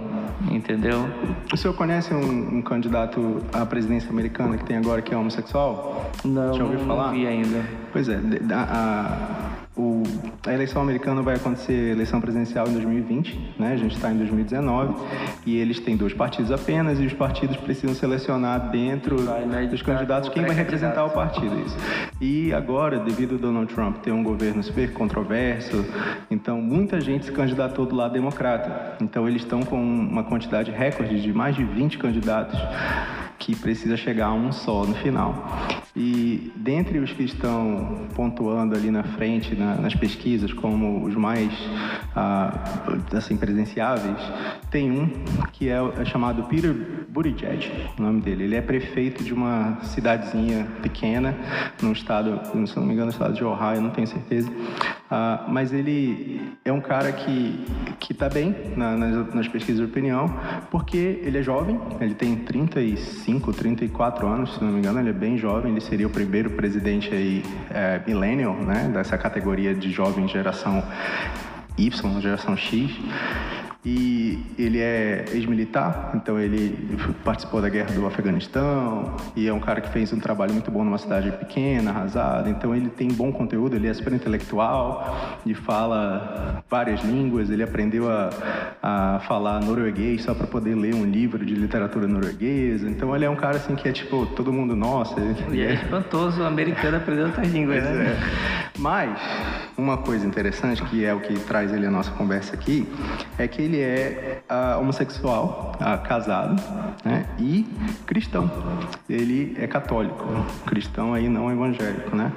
entendeu? 0.52 1.06
O 1.52 1.58
senhor 1.58 1.74
conhece 1.74 2.14
um, 2.14 2.58
um 2.58 2.62
candidato 2.62 3.38
à 3.54 3.66
presidência 3.66 4.10
americana 4.10 4.58
que 4.58 4.64
tem 4.66 4.78
agora 4.78 5.02
que 5.02 5.14
é 5.14 5.18
homossexual? 5.18 6.10
Não, 6.24 6.54
Já 6.54 6.64
ouviu 6.64 6.86
não 6.86 7.12
vi 7.12 7.28
ainda. 7.28 7.64
Pois 7.92 8.08
é, 8.10 8.20
a, 8.54 8.62
a- 8.62 9.59
o- 9.76 10.04
a 10.46 10.54
eleição 10.54 10.82
americana 10.82 11.22
vai 11.22 11.36
acontecer, 11.36 11.92
eleição 11.92 12.20
presidencial 12.20 12.68
em 12.68 12.74
2020, 12.74 13.40
né? 13.58 13.74
A 13.74 13.78
gente 13.78 13.96
está 13.96 14.12
em 14.12 14.18
2019 14.18 14.94
e 15.46 15.58
eles 15.58 15.80
têm 15.80 15.96
dois 15.96 16.14
partidos 16.14 16.52
apenas 16.52 17.00
e 17.00 17.06
os 17.06 17.14
partidos 17.14 17.56
precisam 17.58 17.96
selecionar 17.96 18.70
dentro 18.70 19.22
né, 19.22 19.68
dos 19.68 19.82
candidatos 19.82 20.30
quem 20.30 20.44
vai 20.44 20.56
representar 20.56 21.06
o 21.06 21.12
partido. 21.12 21.58
Isso. 21.66 21.78
E 22.20 22.54
agora, 22.54 23.00
devido 23.00 23.34
ao 23.34 23.40
Donald 23.40 23.74
Trump 23.74 23.98
ter 23.98 24.12
um 24.12 24.24
governo 24.24 24.62
super 24.64 24.92
controverso, 24.94 25.86
então 26.30 26.62
muita 26.62 27.00
gente 27.00 27.26
se 27.26 27.32
candidatou 27.32 27.86
do 27.86 27.96
lado 27.96 28.14
democrata. 28.14 28.98
Então 29.02 29.28
eles 29.28 29.42
estão 29.44 29.62
com 29.62 29.82
uma 29.82 30.24
quantidade 30.24 30.72
recorde 30.72 31.22
de 31.22 31.32
mais 31.34 31.56
de 31.56 31.64
20 31.64 31.98
candidatos 31.98 32.60
que 33.40 33.56
precisa 33.56 33.96
chegar 33.98 34.28
a 34.28 34.34
um 34.34 34.52
só 34.52 34.86
no 34.86 34.94
final. 34.96 35.34
E 35.96 36.52
dentre 36.56 37.00
os 37.00 37.12
que 37.12 37.24
estão 37.24 38.08
pontuando 38.16 38.76
ali 38.76 38.92
na 38.92 39.04
frente 39.04 39.56
na- 39.56 39.76
nas 39.76 39.96
pesquisas 39.96 40.54
como 40.54 41.04
os 41.06 41.16
mais 41.16 41.52
ah, 42.16 42.54
assim 43.16 43.38
presenciáveis, 43.38 44.18
tem 44.70 44.92
um 44.92 45.10
que 45.54 45.70
é, 45.70 45.78
é 46.00 46.06
chamado 46.06 46.44
Peter 46.44 46.74
Buttigieg, 47.10 47.72
o 47.98 48.02
nome 48.02 48.22
dele. 48.22 48.44
Ele 48.44 48.56
é 48.56 48.62
prefeito 48.62 49.24
de 49.24 49.34
uma 49.34 49.78
cidadezinha 49.84 50.68
pequena 50.82 51.36
num 51.82 51.92
estado, 51.94 52.40
se 52.68 52.76
não 52.78 52.86
me 52.86 52.94
engano, 52.94 53.08
no 53.08 53.12
estado 53.12 53.34
de 53.34 53.44
Ohio, 53.44 53.82
não 53.82 53.90
tenho 53.90 54.08
certeza. 54.08 54.52
Ah, 55.10 55.46
mas 55.48 55.74
ele 55.74 56.42
é 56.64 56.72
um 56.72 56.82
cara 56.82 57.12
que 57.12 57.66
que 58.00 58.14
está 58.14 58.30
bem 58.30 58.56
na- 58.78 58.96
nas, 58.96 59.34
nas 59.34 59.48
pesquisas 59.48 59.78
de 59.82 59.86
opinião, 59.86 60.34
porque 60.72 61.20
ele 61.24 61.38
é 61.40 61.44
jovem, 61.44 61.80
ele 62.00 62.14
tem 62.14 62.36
35, 62.38 63.29
34 63.38 64.28
anos, 64.28 64.56
se 64.56 64.64
não 64.64 64.72
me 64.72 64.80
engano, 64.80 65.00
ele 65.00 65.10
é 65.10 65.14
bem 65.14 65.38
jovem, 65.38 65.72
ele 65.72 65.82
seria 65.82 66.08
o 66.08 66.10
primeiro 66.10 66.52
presidente 66.52 67.14
aí, 67.14 67.44
é, 67.70 68.02
millennial, 68.08 68.56
né, 68.56 68.90
dessa 68.94 69.18
categoria 69.18 69.76
de 69.76 69.92
jovem 69.92 70.28
geração 70.28 70.84
Y, 71.78 72.22
geração 72.22 72.58
X. 72.58 72.90
E 73.86 74.38
ele 74.58 74.78
é 74.80 75.24
ex-militar, 75.32 76.12
então 76.14 76.38
ele 76.38 76.78
participou 77.24 77.62
da 77.62 77.70
guerra 77.70 77.92
do 77.94 78.06
Afeganistão 78.06 79.16
e 79.38 79.48
é 79.48 79.54
um 79.54 79.60
cara 79.62 79.80
que 79.80 79.88
fez 79.90 80.12
um 80.12 80.20
trabalho 80.20 80.52
muito 80.52 80.70
bom 80.70 80.84
numa 80.84 80.98
cidade 80.98 81.32
pequena, 81.32 81.90
arrasada. 81.90 82.50
Então 82.50 82.76
ele 82.76 82.90
tem 82.90 83.08
bom 83.08 83.32
conteúdo, 83.32 83.78
ele 83.78 83.88
é 83.88 83.94
super 83.94 84.12
intelectual 84.12 85.40
e 85.46 85.54
fala 85.54 86.62
várias 86.70 87.02
línguas. 87.06 87.50
Ele 87.50 87.64
aprendeu 87.64 88.12
a, 88.12 88.30
a 88.84 89.20
falar 89.22 89.62
norueguês 89.62 90.24
só 90.24 90.34
para 90.34 90.46
poder 90.46 90.76
ler 90.76 90.94
um 90.94 91.06
livro 91.06 91.46
de 91.46 91.56
literatura 91.56 92.06
norueguesa. 92.06 92.90
Então 92.90 93.16
ele 93.16 93.24
é 93.24 93.30
um 93.30 93.36
cara 93.38 93.56
assim 93.56 93.76
que 93.76 93.88
é 93.88 93.94
tipo 93.94 94.26
todo 94.26 94.52
mundo 94.52 94.76
nossa. 94.76 95.18
E 95.22 95.54
ele 95.54 95.64
é 95.64 95.74
espantoso 95.76 96.42
o 96.42 96.46
americano 96.46 96.98
aprender 96.98 97.24
outras 97.24 97.48
línguas, 97.48 97.82
Pois 97.82 97.96
né? 97.96 98.06
é. 98.08 98.70
Mas 98.78 99.18
uma 99.78 99.98
coisa 99.98 100.26
interessante 100.28 100.84
que 100.84 101.06
é 101.06 101.14
o 101.14 101.22
que 101.22 101.34
traz 101.40 101.72
ele 101.74 101.86
à 101.86 101.92
nossa 101.92 102.12
conversa 102.12 102.54
aqui 102.56 102.86
é 103.38 103.48
que 103.48 103.69
ele 103.70 103.82
é 103.82 104.42
ah, 104.50 104.78
homossexual, 104.80 105.74
ah, 105.80 105.98
casado, 105.98 106.62
né? 107.06 107.26
E 107.38 107.66
cristão. 108.06 108.50
Ele 109.08 109.56
é 109.60 109.68
católico, 109.68 110.26
cristão 110.66 111.14
aí 111.14 111.30
não 111.30 111.52
evangélico, 111.52 112.16
né? 112.16 112.32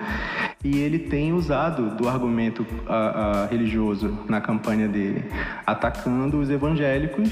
E 0.62 0.78
ele 0.78 0.99
tem 0.99 1.33
usado 1.33 1.97
do 1.97 2.09
argumento 2.09 2.64
ah, 2.87 3.49
religioso 3.51 4.16
na 4.28 4.41
campanha 4.41 4.87
dele, 4.87 5.24
atacando 5.66 6.39
os 6.39 6.51
evangélicos, 6.51 7.30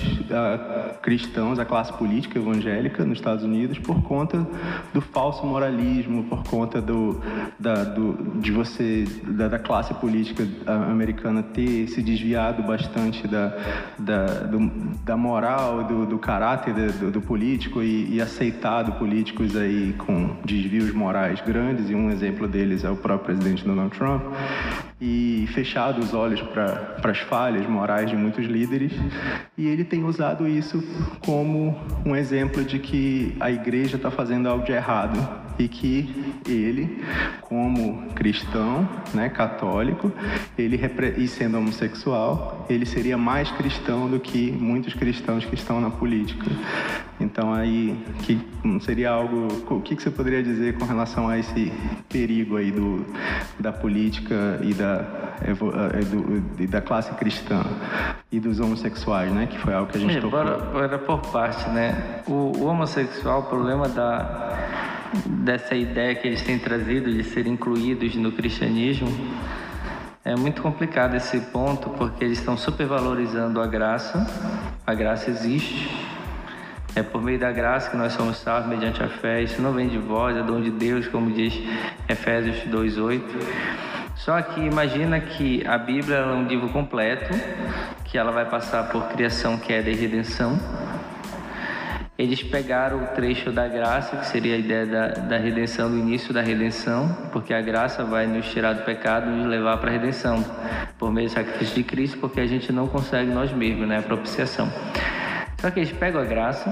cristãos, 1.03 1.59
a 1.59 1.65
classe 1.65 1.93
política 1.93 2.39
evangélica 2.39 3.05
nos 3.05 3.19
Estados 3.19 3.45
Unidos 3.45 3.79
por 3.79 4.03
conta 4.03 4.47
do 4.93 5.01
falso 5.01 5.45
moralismo, 5.47 6.25
por 6.25 6.43
conta 6.45 6.81
do, 6.81 7.21
da, 7.59 7.85
do 7.85 8.41
de 8.41 8.51
você 8.51 9.05
da, 9.25 9.49
da 9.49 9.59
classe 9.59 9.93
política 9.95 10.47
americana 10.67 11.43
ter 11.43 11.87
se 11.89 12.03
desviado 12.03 12.63
bastante 12.63 13.27
da, 13.29 13.57
da, 14.01 14.27
do- 14.27 14.71
da 15.05 15.17
moral, 15.17 15.85
do, 15.85 16.07
do 16.07 16.19
caráter 16.19 16.75
do, 16.75 17.11
do 17.11 17.21
político 17.21 17.83
e, 17.83 18.15
e 18.17 18.21
aceitado 18.21 18.93
políticos 18.99 19.57
aí 19.57 19.95
com 19.99 20.37
desvios 20.45 20.93
morais 20.93 21.41
grandes 21.41 21.89
e 21.91 21.95
um 21.95 22.11
exemplo 22.11 22.49
deles 22.49 22.85
é 22.85 22.91
o 22.91 22.97
próprio 22.97 23.27
presidente 23.37 23.65
Donald 23.65 23.97
Trump 23.97 24.23
e 25.01 25.49
fechado 25.55 26.01
os 26.01 26.13
olhos 26.13 26.41
para 26.43 27.11
as 27.11 27.19
falhas 27.19 27.67
morais 27.67 28.11
de 28.11 28.17
muitos 28.17 28.45
líderes 28.47 28.93
e 29.57 29.67
ele 29.67 29.85
tem 29.85 30.05
usado 30.05 30.47
isso 30.47 30.83
como 31.25 31.77
um 32.05 32.15
exemplo 32.15 32.63
de 32.65 32.79
que 32.79 33.35
a 33.41 33.51
igreja 33.51 33.97
está 33.97 34.11
fazendo 34.11 34.49
algo 34.49 34.65
de 34.65 34.73
errado 34.73 35.19
e 35.59 35.69
que 35.69 36.33
ele, 36.49 37.03
como 37.43 38.07
cristão, 38.15 38.89
né, 39.13 39.29
católico, 39.29 40.11
ele 40.57 40.81
e 41.19 41.29
sendo 41.29 41.59
homossexual, 41.59 42.67
ele 42.69 42.87
seria 42.87 43.19
mais 43.19 43.51
cristão 43.51 44.09
do 44.09 44.19
que 44.19 44.51
muitos 44.51 44.95
cristãos 44.95 45.45
que 45.45 45.55
estão 45.55 45.81
na 45.81 45.91
política. 45.91 46.47
Então 47.21 47.53
aí 47.53 47.95
que 48.23 48.41
seria 48.81 49.11
algo, 49.11 49.49
o 49.69 49.81
que, 49.83 49.95
que 49.95 50.03
você 50.03 50.11
poderia 50.11 50.43
dizer 50.43 50.79
com 50.79 50.87
relação 50.87 51.29
a 51.29 51.39
esse 51.39 51.71
perigo 52.09 52.57
aí 52.57 52.71
do, 52.71 53.05
da 53.59 53.71
política 53.71 54.59
e 54.63 54.73
da 54.73 54.90
evo- 55.47 55.73
eh, 55.73 56.05
do- 56.05 56.63
e 56.63 56.67
da 56.67 56.81
classe 56.81 57.13
cristã 57.15 57.63
e 58.31 58.39
dos 58.41 58.61
homossexuais, 58.61 59.33
né, 59.33 59.47
que 59.47 59.59
foi 59.59 59.75
algo 59.75 59.91
que 59.91 59.99
a 59.99 60.01
gente 60.01 60.17
É, 60.17 60.21
tocou. 60.21 60.43
bora, 60.45 60.57
bora 60.59 60.99
por 60.99 61.19
parte, 61.33 61.69
né? 61.71 62.21
O, 62.27 62.33
o 62.59 62.65
homossexual, 62.67 63.41
o 63.41 63.43
problema 63.45 63.89
da, 63.89 64.59
dessa 65.27 65.75
ideia 65.75 66.15
que 66.15 66.27
eles 66.29 66.43
têm 66.43 66.59
trazido 66.59 67.13
de 67.13 67.23
ser 67.25 67.47
incluídos 67.47 68.15
no 68.17 68.31
cristianismo 68.33 69.09
é 70.25 70.37
muito 70.37 70.61
complicado 70.63 71.15
esse 71.17 71.41
ponto, 71.41 71.91
porque 71.91 72.25
eles 72.25 72.39
estão 72.39 72.57
supervalorizando 72.57 73.61
a 73.61 73.67
graça. 73.67 74.27
A 74.87 74.95
graça 74.95 75.31
existe. 75.31 75.89
É 76.95 77.03
por 77.05 77.23
meio 77.23 77.39
da 77.39 77.51
graça 77.53 77.89
que 77.91 77.97
nós 77.97 78.13
somos 78.13 78.37
salvos 78.39 78.69
mediante 78.69 79.01
a 79.03 79.09
fé. 79.09 79.41
Isso 79.43 79.63
não 79.63 79.73
vem 79.73 79.89
de 79.89 79.97
vós, 79.97 80.37
é 80.37 80.43
dom 80.43 80.61
de 80.61 80.71
Deus, 80.71 81.07
como 81.09 81.31
diz 81.31 81.55
Efésios 82.09 82.59
2:8. 82.67 83.23
Só 84.25 84.41
que 84.43 84.61
imagina 84.61 85.19
que 85.19 85.67
a 85.67 85.79
Bíblia 85.79 86.19
é 86.19 86.27
um 86.27 86.45
livro 86.45 86.69
completo, 86.69 87.33
que 88.05 88.19
ela 88.19 88.31
vai 88.31 88.45
passar 88.45 88.91
por 88.91 89.09
criação, 89.09 89.57
queda 89.57 89.89
e 89.89 89.95
redenção. 89.95 90.61
Eles 92.19 92.43
pegaram 92.43 93.03
o 93.03 93.07
trecho 93.15 93.51
da 93.51 93.67
graça, 93.67 94.19
que 94.19 94.27
seria 94.27 94.57
a 94.57 94.59
ideia 94.59 94.85
da, 94.85 95.09
da 95.09 95.39
redenção, 95.39 95.89
do 95.89 95.97
início 95.97 96.35
da 96.35 96.43
redenção, 96.43 97.09
porque 97.33 97.55
a 97.55 97.63
graça 97.63 98.05
vai 98.05 98.27
nos 98.27 98.47
tirar 98.51 98.75
do 98.75 98.83
pecado 98.85 99.31
e 99.31 99.33
nos 99.33 99.47
levar 99.47 99.79
para 99.79 99.89
a 99.89 99.93
redenção, 99.95 100.45
por 100.99 101.11
meio 101.11 101.29
do 101.29 101.33
sacrifício 101.33 101.77
de 101.77 101.83
Cristo, 101.83 102.19
porque 102.19 102.41
a 102.41 102.47
gente 102.47 102.71
não 102.71 102.87
consegue 102.87 103.31
nós 103.31 103.51
mesmos, 103.51 103.89
né? 103.89 104.01
A 104.01 104.03
propiciação. 104.03 104.71
Só 105.59 105.71
que 105.71 105.81
eles 105.81 105.93
pegam 105.93 106.21
a 106.21 106.27
graça, 106.27 106.71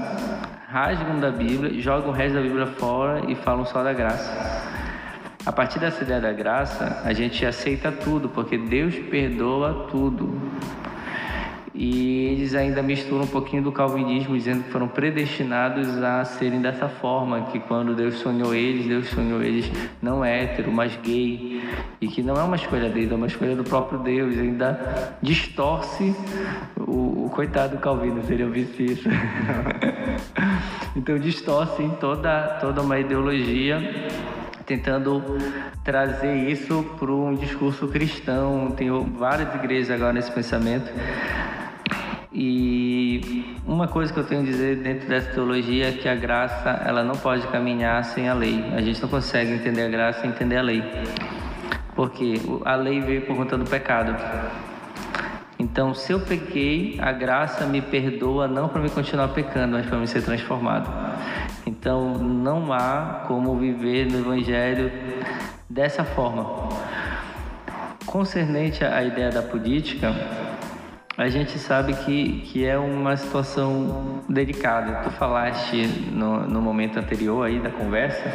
rasgam 0.67 1.19
da 1.19 1.31
Bíblia, 1.31 1.81
jogam 1.81 2.11
o 2.11 2.13
resto 2.13 2.35
da 2.35 2.41
Bíblia 2.41 2.67
fora 2.67 3.23
e 3.27 3.33
falam 3.33 3.65
só 3.65 3.83
da 3.83 3.91
graça. 3.91 4.78
A 5.45 5.53
partir 5.53 5.79
dessa 5.79 6.03
ideia 6.03 6.19
da 6.19 6.33
graça, 6.33 7.01
a 7.03 7.13
gente 7.13 7.45
aceita 7.45 7.91
tudo, 7.91 8.27
porque 8.27 8.57
Deus 8.57 8.93
perdoa 8.95 9.87
tudo. 9.89 10.37
E 11.73 12.25
eles 12.33 12.53
ainda 12.55 12.83
misturam 12.83 13.23
um 13.23 13.27
pouquinho 13.27 13.63
do 13.63 13.71
calvinismo, 13.71 14.35
dizendo 14.35 14.65
que 14.65 14.69
foram 14.69 14.89
predestinados 14.89 15.87
a 16.03 16.25
serem 16.25 16.61
dessa 16.61 16.89
forma, 16.89 17.43
que 17.43 17.59
quando 17.59 17.95
Deus 17.95 18.15
sonhou 18.15 18.53
eles, 18.53 18.85
Deus 18.85 19.07
sonhou 19.07 19.41
eles 19.41 19.71
não 20.01 20.25
hétero, 20.25 20.73
mas 20.73 20.97
gay, 20.97 21.63
e 22.01 22.07
que 22.09 22.21
não 22.21 22.35
é 22.35 22.43
uma 22.43 22.57
escolha 22.57 22.89
dele, 22.89 23.13
é 23.13 23.15
uma 23.15 23.27
escolha 23.27 23.55
do 23.55 23.63
próprio 23.63 23.99
Deus, 23.99 24.37
ainda 24.37 25.17
distorce 25.21 26.13
o, 26.77 27.27
o 27.27 27.29
coitado 27.33 27.77
do 27.77 27.81
Calvino, 27.81 28.21
se 28.25 28.33
ele 28.33 28.43
ouvisse 28.43 28.83
isso. 28.83 29.07
então 30.97 31.17
distorce 31.17 31.89
toda, 31.97 32.57
toda 32.59 32.81
uma 32.81 32.99
ideologia 32.99 33.79
tentando 34.69 35.23
trazer 35.83 36.47
isso 36.47 36.83
para 36.99 37.11
um 37.11 37.33
discurso 37.33 37.87
cristão. 37.87 38.69
Tem 38.69 38.87
várias 39.17 39.55
igrejas 39.55 39.89
agora 39.89 40.13
nesse 40.13 40.31
pensamento. 40.31 40.91
E 42.31 43.57
uma 43.65 43.87
coisa 43.87 44.13
que 44.13 44.19
eu 44.19 44.23
tenho 44.23 44.41
a 44.41 44.43
dizer 44.43 44.75
dentro 44.77 45.09
dessa 45.09 45.31
teologia 45.31 45.89
é 45.89 45.91
que 45.93 46.07
a 46.07 46.13
graça 46.13 46.69
ela 46.85 47.03
não 47.03 47.15
pode 47.15 47.47
caminhar 47.47 48.03
sem 48.05 48.29
a 48.29 48.35
lei. 48.35 48.63
A 48.75 48.81
gente 48.81 49.01
não 49.01 49.09
consegue 49.09 49.51
entender 49.53 49.81
a 49.81 49.89
graça 49.89 50.21
sem 50.21 50.29
entender 50.29 50.57
a 50.57 50.61
lei. 50.61 50.83
Porque 51.95 52.35
a 52.63 52.75
lei 52.75 53.01
veio 53.01 53.23
por 53.23 53.35
conta 53.35 53.57
do 53.57 53.65
pecado. 53.65 54.15
Então, 55.57 55.95
se 55.95 56.13
eu 56.13 56.19
pequei, 56.19 56.95
a 57.01 57.11
graça 57.11 57.65
me 57.65 57.81
perdoa 57.81 58.47
não 58.47 58.69
para 58.69 58.81
me 58.81 58.89
continuar 58.89 59.29
pecando, 59.29 59.73
mas 59.77 59.85
para 59.87 59.97
me 59.97 60.07
ser 60.07 60.21
transformado. 60.21 60.89
Então, 61.69 62.17
não 62.17 62.73
há 62.73 63.25
como 63.27 63.55
viver 63.55 64.11
no 64.11 64.17
Evangelho 64.17 64.91
dessa 65.69 66.03
forma. 66.03 66.67
Concernente 68.07 68.83
à 68.83 69.03
ideia 69.03 69.29
da 69.29 69.43
política, 69.43 70.15
a 71.15 71.29
gente 71.29 71.59
sabe 71.59 71.93
que, 71.93 72.41
que 72.41 72.65
é 72.65 72.75
uma 72.75 73.15
situação 73.15 74.23
delicada. 74.27 75.03
Tu 75.03 75.11
falaste 75.11 75.85
no, 76.11 76.47
no 76.47 76.59
momento 76.59 76.97
anterior 76.97 77.45
aí 77.45 77.59
da 77.59 77.69
conversa 77.69 78.33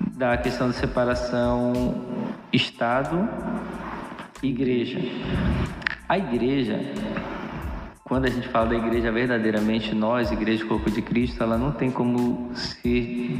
da 0.00 0.36
questão 0.36 0.68
da 0.68 0.74
separação 0.74 1.72
Estado 2.52 3.28
e 4.40 4.48
igreja. 4.48 5.00
A 6.08 6.16
igreja, 6.16 6.78
quando 8.08 8.24
a 8.24 8.30
gente 8.30 8.48
fala 8.48 8.70
da 8.70 8.76
igreja 8.76 9.12
verdadeiramente, 9.12 9.94
nós, 9.94 10.32
Igreja 10.32 10.64
Corpo 10.64 10.90
de 10.90 11.02
Cristo, 11.02 11.42
ela 11.42 11.58
não 11.58 11.70
tem 11.70 11.90
como 11.90 12.50
ser 12.54 13.38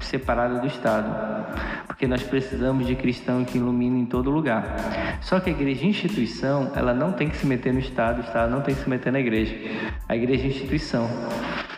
separada 0.00 0.58
do 0.60 0.66
Estado, 0.66 1.08
porque 1.86 2.06
nós 2.06 2.22
precisamos 2.22 2.86
de 2.86 2.94
cristão 2.94 3.44
que 3.44 3.58
ilumine 3.58 4.00
em 4.00 4.06
todo 4.06 4.30
lugar. 4.30 5.18
Só 5.20 5.40
que 5.40 5.50
a 5.50 5.52
igreja 5.52 5.86
instituição, 5.86 6.70
ela 6.74 6.92
não 6.92 7.12
tem 7.12 7.28
que 7.28 7.36
se 7.36 7.46
meter 7.46 7.72
no 7.72 7.80
Estado, 7.80 8.18
o 8.18 8.24
Estado 8.24 8.50
não 8.50 8.60
tem 8.60 8.74
que 8.74 8.82
se 8.82 8.88
meter 8.88 9.12
na 9.12 9.20
igreja. 9.20 9.54
A 10.08 10.16
igreja 10.16 10.46
instituição 10.46 11.08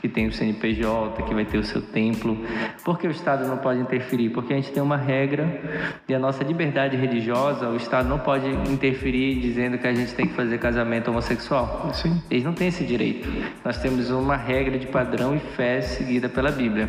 que 0.01 0.09
tem 0.09 0.27
o 0.27 0.33
CNPJ, 0.33 1.23
que 1.23 1.35
vai 1.35 1.45
ter 1.45 1.59
o 1.59 1.65
seu 1.65 1.83
templo. 1.83 2.39
Por 2.85 2.99
que 2.99 3.07
o 3.07 3.11
Estado 3.11 3.47
não 3.47 3.59
pode 3.59 3.81
interferir? 3.81 4.31
Porque 4.31 4.53
a 4.53 4.57
gente 4.57 4.71
tem 4.71 4.83
uma 4.83 4.97
regra 4.97 5.61
e 6.09 6.15
a 6.15 6.19
nossa 6.19 6.45
liberdade 6.45 6.97
religiosa, 6.97 7.69
o 7.69 7.77
Estado 7.77 8.09
não 8.09 8.19
pode 8.19 8.49
interferir 8.71 9.41
dizendo 9.41 9.79
que 9.79 9.87
a 9.87 9.95
gente 9.95 10.15
tem 10.15 10.27
que 10.27 10.35
fazer 10.35 10.59
casamento 10.59 11.11
homossexual. 11.11 11.91
Sim. 11.95 12.21
Eles 12.31 12.45
não 12.45 12.53
têm 12.53 12.69
esse 12.69 12.85
direito. 12.85 13.29
Nós 13.65 13.79
temos 13.79 14.11
uma 14.11 14.37
regra 14.37 14.79
de 14.79 14.87
padrão 14.87 15.35
e 15.35 15.41
fé 15.57 15.81
seguida 15.81 16.29
pela 16.29 16.51
Bíblia. 16.51 16.89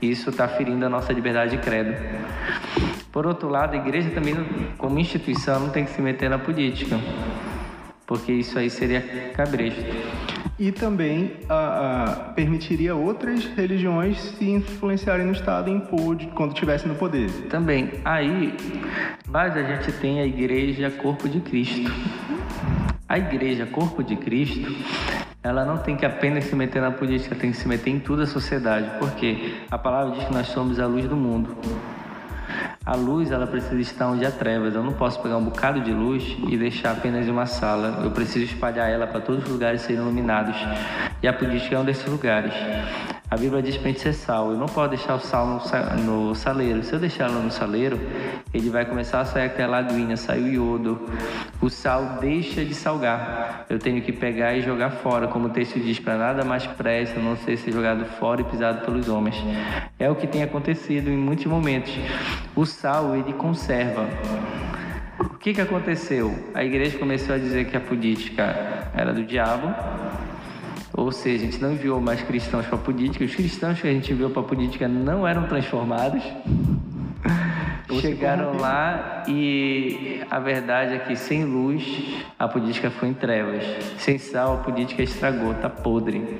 Isso 0.00 0.30
está 0.30 0.46
ferindo 0.62 0.86
a 0.86 0.88
nossa 0.88 1.12
liberdade 1.12 1.56
de 1.56 1.58
credo. 1.58 1.92
Por 3.10 3.26
outro 3.26 3.48
lado, 3.48 3.74
a 3.74 3.76
igreja 3.76 4.10
também, 4.10 4.36
como 4.78 4.96
instituição, 4.96 5.58
não 5.58 5.70
tem 5.70 5.84
que 5.84 5.90
se 5.90 6.00
meter 6.00 6.30
na 6.30 6.38
política, 6.38 7.00
porque 8.06 8.30
isso 8.30 8.56
aí 8.60 8.70
seria 8.70 9.00
cabresto 9.34 9.84
e 10.60 10.70
também 10.70 11.32
permitiria 12.36 12.94
outras 12.94 13.44
religiões 13.44 14.20
se 14.20 14.48
influenciarem 14.48 15.26
no 15.26 15.32
Estado 15.32 15.68
e 15.68 15.72
impor 15.72 16.16
quando 16.36 16.52
estivessem 16.52 16.88
no 16.88 16.94
poder. 16.94 17.28
Também. 17.50 17.90
Aí, 18.04 18.54
mas 19.26 19.56
a 19.56 19.62
gente 19.64 19.90
tem 19.92 20.20
a 20.20 20.24
Igreja 20.24 20.92
Corpo 20.92 21.28
de 21.28 21.40
Cristo. 21.40 21.90
A 23.12 23.18
Igreja 23.18 23.66
Corpo 23.66 24.02
de 24.02 24.16
Cristo, 24.16 24.74
ela 25.42 25.66
não 25.66 25.76
tem 25.76 25.94
que 25.94 26.06
apenas 26.06 26.44
se 26.44 26.56
meter 26.56 26.80
na 26.80 26.90
política, 26.90 27.34
tem 27.34 27.50
que 27.50 27.58
se 27.58 27.68
meter 27.68 27.90
em 27.90 28.00
toda 28.00 28.22
a 28.22 28.26
sociedade, 28.26 28.90
porque 28.98 29.60
a 29.70 29.76
palavra 29.76 30.14
diz 30.16 30.24
que 30.24 30.32
nós 30.32 30.46
somos 30.46 30.80
a 30.80 30.86
luz 30.86 31.06
do 31.06 31.14
mundo. 31.14 31.54
A 32.84 32.96
luz 32.96 33.30
ela 33.30 33.46
precisa 33.46 33.80
estar 33.80 34.08
onde 34.08 34.26
há 34.26 34.30
trevas. 34.30 34.74
Eu 34.74 34.82
não 34.82 34.92
posso 34.92 35.20
pegar 35.22 35.36
um 35.36 35.44
bocado 35.44 35.80
de 35.80 35.92
luz 35.92 36.36
e 36.48 36.56
deixar 36.56 36.92
apenas 36.92 37.28
em 37.28 37.30
uma 37.30 37.46
sala. 37.46 38.00
Eu 38.02 38.10
preciso 38.10 38.44
espalhar 38.44 38.90
ela 38.90 39.06
para 39.06 39.20
todos 39.20 39.44
os 39.44 39.50
lugares 39.50 39.82
serem 39.82 40.02
iluminados. 40.02 40.56
E 41.22 41.28
a 41.28 41.32
política 41.32 41.76
é 41.76 41.78
um 41.78 41.84
desses 41.84 42.06
lugares. 42.06 42.52
A 43.32 43.36
Bíblia 43.38 43.62
diz 43.62 43.78
para 43.78 43.88
a 43.88 43.92
gente 43.92 44.02
ser 44.02 44.12
sal. 44.12 44.50
Eu 44.50 44.58
não 44.58 44.66
posso 44.66 44.90
deixar 44.90 45.14
o 45.14 45.18
sal 45.18 45.46
no, 46.04 46.34
saleiro. 46.34 46.82
Se 46.82 46.92
eu 46.92 46.98
deixar 46.98 47.30
ela 47.30 47.40
no 47.40 47.50
saleiro, 47.50 47.98
ele 48.52 48.68
vai 48.68 48.84
começar 48.84 49.20
a 49.20 49.24
sair 49.24 49.46
aquela 49.46 49.78
aguinha, 49.78 50.18
sai 50.18 50.42
o 50.42 50.48
iodo. 50.48 51.08
O 51.58 51.70
sal 51.70 52.18
deixa 52.20 52.62
de 52.62 52.74
salgar. 52.74 53.64
Eu 53.70 53.78
tenho 53.78 54.02
que 54.02 54.12
pegar 54.12 54.54
e 54.54 54.60
jogar 54.60 54.90
fora, 54.90 55.28
como 55.28 55.46
o 55.46 55.48
texto 55.48 55.80
diz, 55.80 55.98
para 55.98 56.18
nada 56.18 56.44
mais 56.44 56.66
presta, 56.66 57.18
não 57.18 57.34
ser 57.34 57.56
ser 57.56 57.72
jogado 57.72 58.04
fora 58.04 58.42
e 58.42 58.44
pisado 58.44 58.84
pelos 58.84 59.08
homens. 59.08 59.36
É 59.98 60.10
o 60.10 60.14
que 60.14 60.26
tem 60.26 60.42
acontecido 60.42 61.08
em 61.08 61.16
muitos 61.16 61.46
momentos. 61.46 61.94
O 62.54 62.66
sal, 62.72 63.14
ele 63.14 63.32
conserva. 63.34 64.08
O 65.20 65.36
que, 65.38 65.54
que 65.54 65.60
aconteceu? 65.60 66.34
A 66.54 66.64
igreja 66.64 66.98
começou 66.98 67.34
a 67.34 67.38
dizer 67.38 67.66
que 67.66 67.76
a 67.76 67.80
política 67.80 68.90
era 68.94 69.12
do 69.12 69.24
diabo 69.24 69.72
ou 70.94 71.10
seja, 71.10 71.44
a 71.46 71.50
gente 71.50 71.60
não 71.60 71.72
enviou 71.72 72.00
mais 72.00 72.22
cristãos 72.22 72.66
para 72.66 72.76
a 72.76 72.80
política, 72.80 73.24
os 73.24 73.34
cristãos 73.34 73.80
que 73.80 73.88
a 73.88 73.90
gente 73.90 74.12
enviou 74.12 74.28
para 74.28 74.42
a 74.42 74.44
política 74.44 74.86
não 74.86 75.26
eram 75.26 75.46
transformados. 75.46 76.22
Chegaram 78.00 78.56
lá 78.58 79.22
e 79.26 80.22
a 80.30 80.38
verdade 80.38 80.94
é 80.94 80.98
que 80.98 81.16
sem 81.16 81.44
luz 81.44 82.24
a 82.38 82.46
política 82.48 82.90
foi 82.90 83.08
em 83.08 83.14
trevas, 83.14 83.62
sem 83.98 84.18
sal 84.18 84.54
a 84.54 84.56
política 84.58 85.02
estragou, 85.02 85.54
tá 85.54 85.68
podre. 85.68 86.38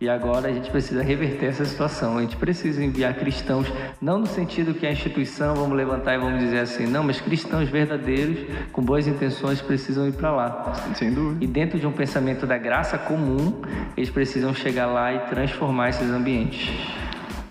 E 0.00 0.08
agora 0.08 0.48
a 0.48 0.52
gente 0.52 0.68
precisa 0.70 1.04
reverter 1.04 1.46
essa 1.46 1.64
situação. 1.64 2.18
A 2.18 2.22
gente 2.22 2.36
precisa 2.36 2.82
enviar 2.82 3.14
cristãos, 3.14 3.72
não 4.02 4.18
no 4.18 4.26
sentido 4.26 4.74
que 4.74 4.84
a 4.84 4.90
instituição, 4.90 5.54
vamos 5.54 5.76
levantar 5.76 6.14
e 6.14 6.18
vamos 6.18 6.40
dizer 6.40 6.58
assim, 6.58 6.84
não, 6.84 7.04
mas 7.04 7.20
cristãos 7.20 7.68
verdadeiros, 7.68 8.44
com 8.72 8.82
boas 8.82 9.06
intenções, 9.06 9.60
precisam 9.60 10.08
ir 10.08 10.12
para 10.12 10.32
lá. 10.32 10.72
Sem 10.96 11.12
dúvida. 11.12 11.44
E 11.44 11.46
dentro 11.46 11.78
de 11.78 11.86
um 11.86 11.92
pensamento 11.92 12.44
da 12.44 12.58
graça 12.58 12.98
comum, 12.98 13.62
eles 13.96 14.10
precisam 14.10 14.52
chegar 14.52 14.86
lá 14.86 15.12
e 15.12 15.20
transformar 15.28 15.90
esses 15.90 16.10
ambientes. 16.10 16.70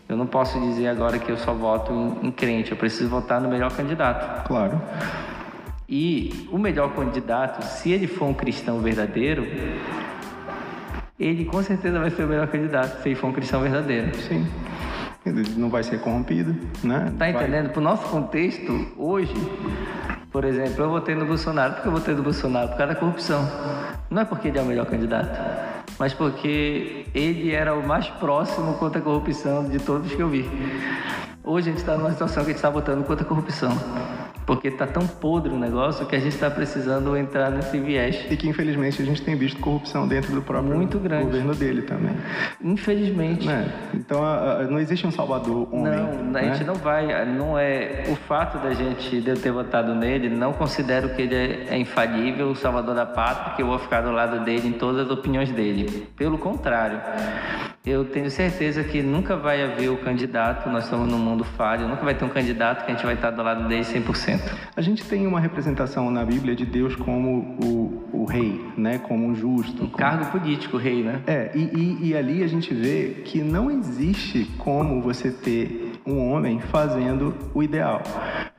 Eu 0.09 0.17
não 0.17 0.27
posso 0.27 0.59
dizer 0.59 0.89
agora 0.89 1.17
que 1.17 1.31
eu 1.31 1.37
só 1.37 1.53
voto 1.53 1.93
em, 1.93 2.27
em 2.27 2.31
crente, 2.31 2.71
eu 2.71 2.77
preciso 2.77 3.09
votar 3.09 3.39
no 3.39 3.47
melhor 3.47 3.71
candidato. 3.71 4.45
Claro. 4.45 4.81
E 5.87 6.47
o 6.51 6.57
melhor 6.57 6.93
candidato, 6.93 7.63
se 7.63 7.89
ele 7.89 8.07
for 8.07 8.25
um 8.25 8.33
cristão 8.33 8.79
verdadeiro, 8.79 9.47
ele 11.23 11.45
com 11.45 11.63
certeza 11.63 11.99
vai 11.99 12.09
ser 12.09 12.25
o 12.25 12.27
melhor 12.27 12.47
candidato 12.47 13.01
se 13.01 13.09
ele 13.09 13.15
for 13.15 13.27
um 13.27 13.33
cristão 13.33 13.61
verdadeiro. 13.61 14.13
Sim. 14.15 14.45
Ele 15.25 15.47
não 15.55 15.69
vai 15.69 15.81
ser 15.81 16.01
corrompido, 16.01 16.53
né? 16.83 17.13
Tá 17.17 17.29
entendendo? 17.29 17.69
Para 17.69 17.79
o 17.79 17.83
nosso 17.83 18.03
contexto, 18.09 18.87
hoje, 18.97 19.33
por 20.29 20.43
exemplo, 20.43 20.83
eu 20.83 20.89
votei 20.89 21.15
no 21.15 21.25
Bolsonaro. 21.25 21.75
Por 21.75 21.81
que 21.81 21.87
eu 21.87 21.91
votei 21.93 22.13
no 22.13 22.23
Bolsonaro? 22.23 22.67
Por 22.67 22.77
causa 22.77 22.93
da 22.93 22.99
corrupção. 22.99 23.49
Não 24.09 24.21
é 24.21 24.25
porque 24.25 24.49
ele 24.49 24.59
é 24.59 24.61
o 24.61 24.65
melhor 24.65 24.85
candidato, 24.85 25.39
mas 25.97 26.13
porque 26.13 27.05
ele 27.15 27.53
era 27.53 27.73
o 27.73 27.87
mais 27.87 28.09
próximo 28.09 28.73
contra 28.73 28.99
a 28.99 29.01
corrupção 29.01 29.63
de 29.69 29.79
todos 29.79 30.13
que 30.13 30.21
eu 30.21 30.27
vi. 30.27 30.45
Hoje 31.41 31.69
a 31.69 31.71
gente 31.71 31.79
está 31.79 31.97
numa 31.97 32.11
situação 32.11 32.43
que 32.43 32.49
a 32.49 32.53
gente 32.53 32.57
está 32.57 32.69
votando 32.69 33.03
contra 33.05 33.23
a 33.25 33.27
corrupção. 33.27 33.71
Porque 34.45 34.67
está 34.67 34.85
tão 34.85 35.07
podre 35.07 35.51
o 35.51 35.57
negócio 35.57 36.05
que 36.05 36.15
a 36.15 36.19
gente 36.19 36.33
está 36.33 36.49
precisando 36.49 37.15
entrar 37.15 37.49
nesse 37.49 37.77
viés. 37.79 38.25
E 38.29 38.37
que 38.37 38.47
infelizmente 38.47 39.01
a 39.01 39.05
gente 39.05 39.21
tem 39.21 39.35
visto 39.35 39.59
corrupção 39.59 40.07
dentro 40.07 40.33
do 40.33 40.41
próprio 40.41 40.73
governo 41.23 41.55
dele 41.55 41.81
também. 41.83 42.15
Infelizmente. 42.61 43.45
Né? 43.45 43.71
Então 43.93 44.21
não 44.69 44.79
existe 44.79 45.05
um 45.07 45.11
salvador 45.11 45.67
homem. 45.71 45.91
Não, 45.91 46.31
né? 46.31 46.41
a 46.41 46.53
gente 46.53 46.63
não 46.65 46.75
vai. 46.75 47.25
Não 47.25 47.57
é 47.57 48.03
o 48.09 48.15
fato 48.15 48.57
da 48.57 48.73
gente 48.73 49.21
de 49.21 49.29
eu 49.29 49.37
ter 49.37 49.51
votado 49.51 49.95
nele. 49.95 50.29
Não 50.29 50.53
considero 50.53 51.09
que 51.09 51.21
ele 51.21 51.35
é, 51.35 51.67
é 51.69 51.77
infalível, 51.77 52.49
o 52.49 52.55
salvador 52.55 52.95
da 52.95 53.05
pátria, 53.05 53.55
que 53.55 53.61
eu 53.61 53.67
vou 53.67 53.79
ficar 53.79 54.01
do 54.01 54.11
lado 54.11 54.43
dele 54.43 54.67
em 54.67 54.73
todas 54.73 55.05
as 55.05 55.11
opiniões 55.11 55.51
dele. 55.51 56.07
Pelo 56.15 56.37
contrário, 56.37 56.99
eu 57.85 58.05
tenho 58.05 58.29
certeza 58.31 58.83
que 58.83 59.01
nunca 59.01 59.35
vai 59.35 59.61
haver 59.61 59.89
o 59.89 59.97
candidato. 59.97 60.69
Nós 60.69 60.85
estamos 60.85 61.07
num 61.09 61.17
mundo 61.17 61.43
falho. 61.43 61.87
Nunca 61.87 62.03
vai 62.03 62.15
ter 62.15 62.23
um 62.23 62.29
candidato 62.29 62.85
que 62.85 62.91
a 62.91 62.95
gente 62.95 63.05
vai 63.05 63.15
estar 63.15 63.31
do 63.31 63.43
lado 63.43 63.67
dele 63.67 63.83
100%. 63.83 64.32
A 64.75 64.81
gente 64.81 65.03
tem 65.05 65.27
uma 65.27 65.39
representação 65.39 66.09
na 66.09 66.23
Bíblia 66.25 66.55
de 66.55 66.65
Deus 66.65 66.95
como 66.95 67.57
o, 67.63 68.21
o 68.21 68.25
rei, 68.25 68.61
né? 68.77 68.97
Como 68.97 69.27
um 69.27 69.35
justo. 69.35 69.83
Um 69.83 69.87
como... 69.87 69.97
cargo 69.97 70.25
político, 70.31 70.77
rei, 70.77 71.03
né? 71.03 71.21
É, 71.27 71.51
e, 71.55 71.59
e, 71.59 72.07
e 72.09 72.15
ali 72.15 72.43
a 72.43 72.47
gente 72.47 72.73
vê 72.73 73.21
que 73.25 73.41
não 73.41 73.69
existe 73.69 74.45
como 74.57 75.01
você 75.01 75.31
ter 75.31 75.93
um 76.05 76.31
homem 76.31 76.59
fazendo 76.59 77.33
o 77.53 77.63
ideal. 77.63 78.01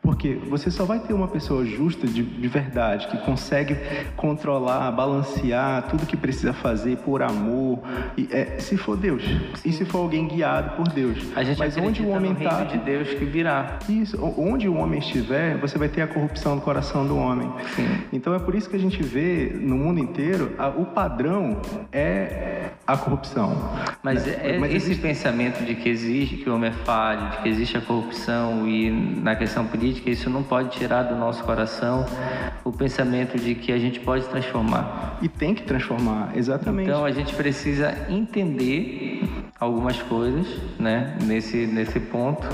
Porque 0.04 0.34
você 0.50 0.70
só 0.70 0.84
vai 0.84 0.98
ter 1.00 1.14
uma 1.14 1.26
pessoa 1.26 1.64
justa 1.64 2.06
de, 2.06 2.22
de 2.22 2.48
verdade, 2.48 3.08
que 3.08 3.16
consegue 3.18 3.74
controlar, 4.14 4.90
balancear 4.92 5.88
tudo 5.88 6.04
que 6.04 6.16
precisa 6.16 6.52
fazer 6.52 6.98
por 6.98 7.22
amor, 7.22 7.78
e, 8.16 8.28
é, 8.30 8.58
se 8.58 8.76
for 8.76 8.98
Deus. 8.98 9.24
E 9.64 9.72
se 9.72 9.86
for 9.86 10.00
alguém 10.00 10.28
guiado 10.28 10.76
por 10.76 10.86
Deus. 10.88 11.18
A 11.34 11.42
gente 11.42 11.58
Mas 11.58 11.76
onde 11.78 12.02
o 12.02 12.10
homem 12.10 12.32
está. 12.32 12.64
de 12.64 12.76
Deus 12.76 13.08
que 13.14 13.24
virá. 13.24 13.78
Isso, 13.88 14.22
onde 14.36 14.68
o 14.68 14.74
homem 14.74 15.00
estiver, 15.00 15.56
você 15.56 15.78
vai 15.78 15.88
ter 15.88 16.02
a 16.02 16.06
corrupção 16.06 16.56
do 16.56 16.60
coração 16.60 17.06
do 17.06 17.16
homem. 17.16 17.50
Sim. 17.74 17.88
Então 18.12 18.34
é 18.34 18.38
por 18.38 18.54
isso 18.54 18.68
que 18.68 18.76
a 18.76 18.78
gente 18.78 19.02
vê 19.02 19.56
no 19.58 19.76
mundo 19.76 20.00
inteiro 20.00 20.52
a, 20.58 20.68
o 20.68 20.84
padrão 20.84 21.62
é 21.90 22.66
a 22.86 22.96
corrupção. 22.96 23.56
Mas, 24.02 24.26
né? 24.26 24.36
é, 24.42 24.58
Mas 24.58 24.70
esse 24.74 24.86
existe... 24.86 25.02
pensamento 25.02 25.64
de 25.64 25.74
que 25.74 25.88
existe 25.88 26.36
que 26.36 26.50
o 26.50 26.54
homem 26.54 26.68
é 26.68 26.72
falho, 26.72 27.30
de 27.30 27.36
que 27.38 27.48
existe 27.48 27.78
a 27.78 27.80
corrupção 27.80 28.68
e 28.68 28.90
na 28.90 29.34
questão 29.34 29.66
política 29.66 29.93
isso 30.06 30.30
não 30.30 30.42
pode 30.42 30.70
tirar 30.70 31.02
do 31.04 31.14
nosso 31.14 31.42
coração 31.44 32.06
o 32.64 32.72
pensamento 32.72 33.38
de 33.38 33.54
que 33.54 33.72
a 33.72 33.78
gente 33.78 34.00
pode 34.00 34.24
transformar. 34.26 35.18
E 35.22 35.28
tem 35.28 35.54
que 35.54 35.62
transformar, 35.62 36.32
exatamente. 36.36 36.88
Então 36.88 37.04
a 37.04 37.10
gente 37.10 37.34
precisa 37.34 38.06
entender 38.08 39.28
algumas 39.58 40.00
coisas, 40.02 40.46
né, 40.78 41.16
nesse 41.22 41.66
nesse 41.66 42.00
ponto 42.00 42.46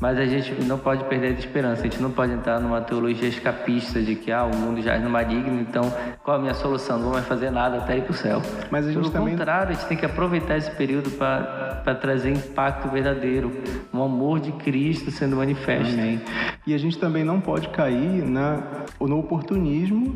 mas 0.00 0.18
a 0.18 0.26
gente 0.26 0.52
não 0.64 0.78
pode 0.78 1.04
perder 1.04 1.28
a 1.28 1.38
esperança, 1.38 1.82
a 1.82 1.84
gente 1.84 2.02
não 2.02 2.10
pode 2.10 2.32
entrar 2.32 2.60
numa 2.60 2.80
teologia 2.80 3.28
escapista 3.28 4.02
de 4.02 4.14
que 4.14 4.32
ah, 4.32 4.44
o 4.44 4.54
mundo 4.54 4.82
já 4.82 4.94
é 4.94 4.98
no 4.98 5.08
maligno, 5.08 5.60
então 5.60 5.92
qual 6.22 6.36
a 6.36 6.40
minha 6.40 6.54
solução? 6.54 6.98
Não 6.98 7.12
vai 7.12 7.22
fazer 7.22 7.50
nada 7.50 7.78
até 7.78 7.98
ir 7.98 8.02
para 8.02 8.10
o 8.10 8.14
céu. 8.14 8.42
Mas 8.70 8.86
a 8.86 8.88
gente 8.88 9.00
Pelo 9.00 9.10
também... 9.10 9.36
contrário, 9.36 9.70
a 9.70 9.72
gente 9.72 9.86
tem 9.86 9.96
que 9.96 10.04
aproveitar 10.04 10.56
esse 10.56 10.70
período 10.72 11.10
para 11.10 11.94
trazer 11.94 12.30
impacto 12.30 12.88
verdadeiro, 12.88 13.52
um 13.92 14.02
amor 14.02 14.40
de 14.40 14.52
Cristo 14.52 15.10
sendo 15.10 15.36
manifesto. 15.36 15.94
Amém. 15.94 16.20
E 16.66 16.74
a 16.74 16.78
gente 16.78 16.98
também 16.98 17.24
não 17.24 17.40
pode 17.40 17.68
cair 17.68 18.24
na, 18.24 18.62
no 19.00 19.18
oportunismo 19.18 20.14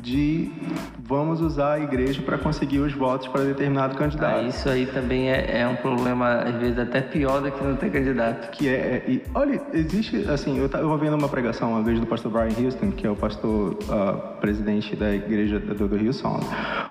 de 0.00 0.50
vamos 0.98 1.40
usar 1.40 1.74
a 1.74 1.80
igreja 1.80 2.22
para 2.22 2.38
conseguir 2.38 2.78
os 2.78 2.92
votos 2.92 3.28
para 3.28 3.42
determinado 3.44 3.96
candidato. 3.96 4.36
Ah, 4.36 4.42
isso 4.42 4.68
aí 4.68 4.86
também 4.86 5.30
é, 5.30 5.60
é, 5.60 5.68
um 5.68 5.76
problema, 5.76 6.36
às 6.36 6.54
vezes, 6.56 6.78
até 6.78 7.00
pior 7.00 7.42
do 7.42 7.50
que 7.50 7.62
não 7.62 7.76
ter 7.76 7.90
candidato. 7.90 8.50
Que 8.50 8.68
é, 8.68 9.04
é 9.06 9.11
e, 9.12 9.22
olha, 9.34 9.60
existe, 9.74 10.16
assim, 10.30 10.58
eu 10.58 10.64
estava 10.64 10.96
vendo 10.96 11.14
uma 11.14 11.28
pregação 11.28 11.72
uma 11.72 11.82
vez 11.82 12.00
do 12.00 12.06
pastor 12.06 12.32
Brian 12.32 12.64
Houston, 12.64 12.90
que 12.92 13.06
é 13.06 13.10
o 13.10 13.14
pastor 13.14 13.74
uh, 13.74 14.40
presidente 14.40 14.96
da 14.96 15.14
igreja 15.14 15.58
do, 15.58 15.86
do 15.86 15.96
Rio 15.96 16.14
São, 16.14 16.40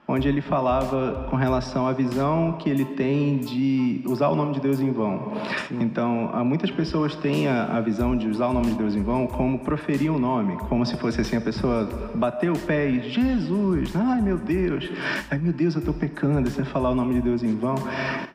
onde 0.08 0.28
ele 0.28 0.40
falava 0.40 1.26
com 1.32 1.36
relação 1.36 1.88
à 1.88 1.94
visão 1.94 2.58
que 2.60 2.70
ele 2.70 2.86
tem 2.86 3.40
de 3.40 4.04
usar 4.06 4.28
o 4.30 4.36
nome 4.36 4.54
de 4.54 4.60
Deus 4.60 4.80
em 4.80 4.92
vão. 4.92 5.34
Então, 5.72 6.30
muitas 6.46 6.70
pessoas 6.70 7.16
têm 7.16 7.48
a, 7.48 7.78
a 7.78 7.82
visão 7.82 8.16
de 8.16 8.28
usar 8.28 8.50
o 8.50 8.54
nome 8.54 8.68
de 8.68 8.76
Deus 8.76 8.96
em 8.96 9.02
vão 9.02 9.26
como 9.26 9.58
proferir 9.58 10.12
o 10.12 10.16
um 10.16 10.20
nome, 10.20 10.58
como 10.70 10.86
se 10.86 10.96
fosse 10.98 11.22
assim, 11.22 11.38
a 11.38 11.42
pessoa 11.42 11.90
bater 12.14 12.52
o 12.52 12.58
pé 12.58 12.88
e 12.88 13.10
Jesus, 13.10 13.96
ai 13.96 14.22
meu 14.22 14.38
Deus, 14.38 14.92
ai 15.32 15.40
meu 15.40 15.54
Deus, 15.54 15.74
eu 15.74 15.80
estou 15.80 15.94
pecando, 15.94 16.50
você 16.52 16.64
falar 16.64 16.92
o 16.92 16.96
nome 16.96 17.16
de 17.16 17.22
Deus 17.22 17.42
em 17.42 17.56
vão. 17.56 17.76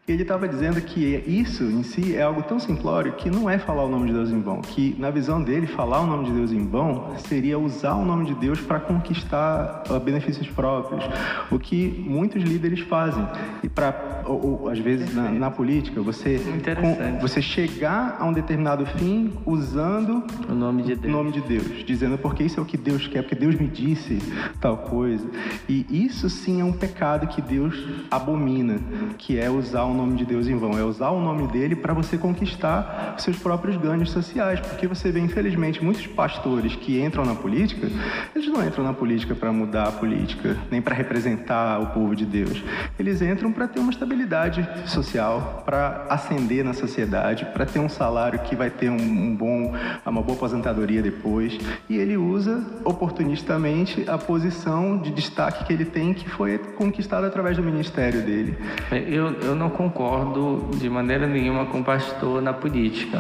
Ele 0.09 0.23
estava 0.23 0.49
dizendo 0.49 0.81
que 0.81 1.01
isso 1.27 1.65
em 1.65 1.83
si 1.83 2.15
é 2.15 2.23
algo 2.23 2.43
tão 2.43 2.61
simplório 2.61 3.13
que 3.15 3.29
não 3.29 3.51
é 3.51 3.59
falar 3.59 3.76
o 3.85 3.89
nome 3.89 4.07
de 4.07 4.13
Deus 4.13 4.31
em 4.31 4.41
vão, 4.41 4.61
que 4.61 4.95
na 4.99 5.11
visão 5.11 5.43
dele, 5.43 5.67
falar 5.67 6.01
o 6.01 6.07
nome 6.07 6.27
de 6.27 6.33
Deus 6.33 6.53
em 6.53 6.67
vão 6.67 7.17
seria 7.19 7.59
usar 7.59 7.95
o 7.95 8.05
nome 8.05 8.27
de 8.27 8.35
Deus 8.35 8.61
para 8.61 8.81
conquistar 8.81 9.83
uh, 9.91 9.99
benefícios 10.01 10.49
próprios, 10.49 11.05
o 11.51 11.59
que 11.59 12.05
muitos 12.07 12.43
líderes 12.43 12.81
fazem. 12.81 13.27
E 13.63 13.69
para, 13.69 14.23
às 14.71 14.79
vezes, 14.79 15.15
na, 15.15 15.31
na, 15.31 15.51
política, 15.51 16.01
você, 16.01 16.41
com, 16.81 17.21
você 17.21 17.41
chegar 17.41 18.17
a 18.19 18.25
um 18.25 18.33
determinado 18.33 18.87
fim 18.87 19.33
usando 19.45 20.25
o 20.49 20.55
nome 20.55 20.83
de 20.83 20.95
Deus, 20.95 21.13
nome 21.13 21.33
de 21.33 21.41
Deus 21.41 21.85
dizendo 21.85 22.19
porque 22.19 22.43
isso 22.43 22.61
é 22.61 22.63
o 22.63 22.67
que 22.67 22.77
Deus 22.77 23.07
quer, 23.07 23.23
porque 23.23 23.35
Deus 23.35 23.55
me 23.55 23.67
disse 23.67 24.19
tal 24.61 24.77
coisa. 24.79 25.27
E 25.69 25.87
isso 25.91 26.29
sim 26.29 26.61
é 26.61 26.65
um 26.65 26.73
pecado 26.73 27.27
que 27.27 27.41
Deus 27.41 27.75
abomina, 28.11 28.79
que 29.19 29.39
é 29.39 29.51
usar 29.51 29.85
o 29.85 29.95
nome 29.95 30.17
de 30.17 30.25
Deus 30.25 30.49
em 30.49 30.57
vão, 30.57 30.79
é 30.79 30.85
usar 30.85 31.11
o 31.11 31.21
nome 31.21 31.47
dele 31.49 31.75
para 31.75 31.95
você 31.95 32.19
conquistar 32.19 33.15
seus 33.19 33.39
próprios 33.39 33.66
ganhos 33.75 34.11
sociais, 34.11 34.61
porque 34.61 34.87
você 34.87 35.11
vê, 35.11 35.19
infelizmente, 35.19 35.83
muitos 35.83 36.07
pastores 36.07 36.77
que 36.77 37.01
entram 37.01 37.25
na 37.25 37.35
política, 37.35 37.89
eles 38.35 38.47
não 38.47 38.65
entram 38.65 38.85
na 38.85 38.93
política 38.93 39.35
para 39.35 39.51
mudar 39.51 39.89
a 39.89 39.93
política, 39.93 40.57
nem 40.71 40.83
para 40.83 40.95
representar 40.95 41.81
o 41.81 41.87
povo 41.87 42.15
de 42.15 42.27
Deus. 42.27 42.63
Eles 42.99 43.23
entram 43.23 43.51
para 43.51 43.67
ter 43.67 43.81
uma 43.81 43.91
estabilidade 43.91 44.69
social, 44.87 45.63
para 45.65 46.07
ascender 46.11 46.63
na 46.63 46.75
sociedade, 46.75 47.47
para 47.47 47.65
ter 47.65 47.79
um 47.79 47.89
salário 47.89 48.39
que 48.41 48.55
vai 48.55 48.71
ter 48.71 48.91
um, 48.91 48.97
um 48.97 49.35
bom, 49.35 49.73
uma 50.05 50.23
boa 50.23 50.37
aposentadoria 50.37 51.03
depois. 51.03 51.59
E 51.89 51.97
ele 51.97 52.17
usa 52.17 52.63
oportunistamente 52.85 54.05
a 54.09 54.19
posição 54.19 54.99
de 54.99 55.11
destaque 55.11 55.65
que 55.65 55.73
ele 55.73 55.85
tem, 55.87 56.13
que 56.13 56.29
foi 56.29 56.59
conquistada 56.59 57.27
através 57.27 57.57
do 57.57 57.63
ministério 57.63 58.23
dele. 58.23 58.57
Eu, 58.91 59.33
eu 59.41 59.55
não 59.55 59.71
concordo 59.71 60.71
de 60.77 60.89
maneira 60.91 61.27
nenhuma 61.27 61.67
com 61.67 61.81
o 61.81 61.85
pastor 61.85 62.43
na 62.43 62.53
política. 62.53 63.19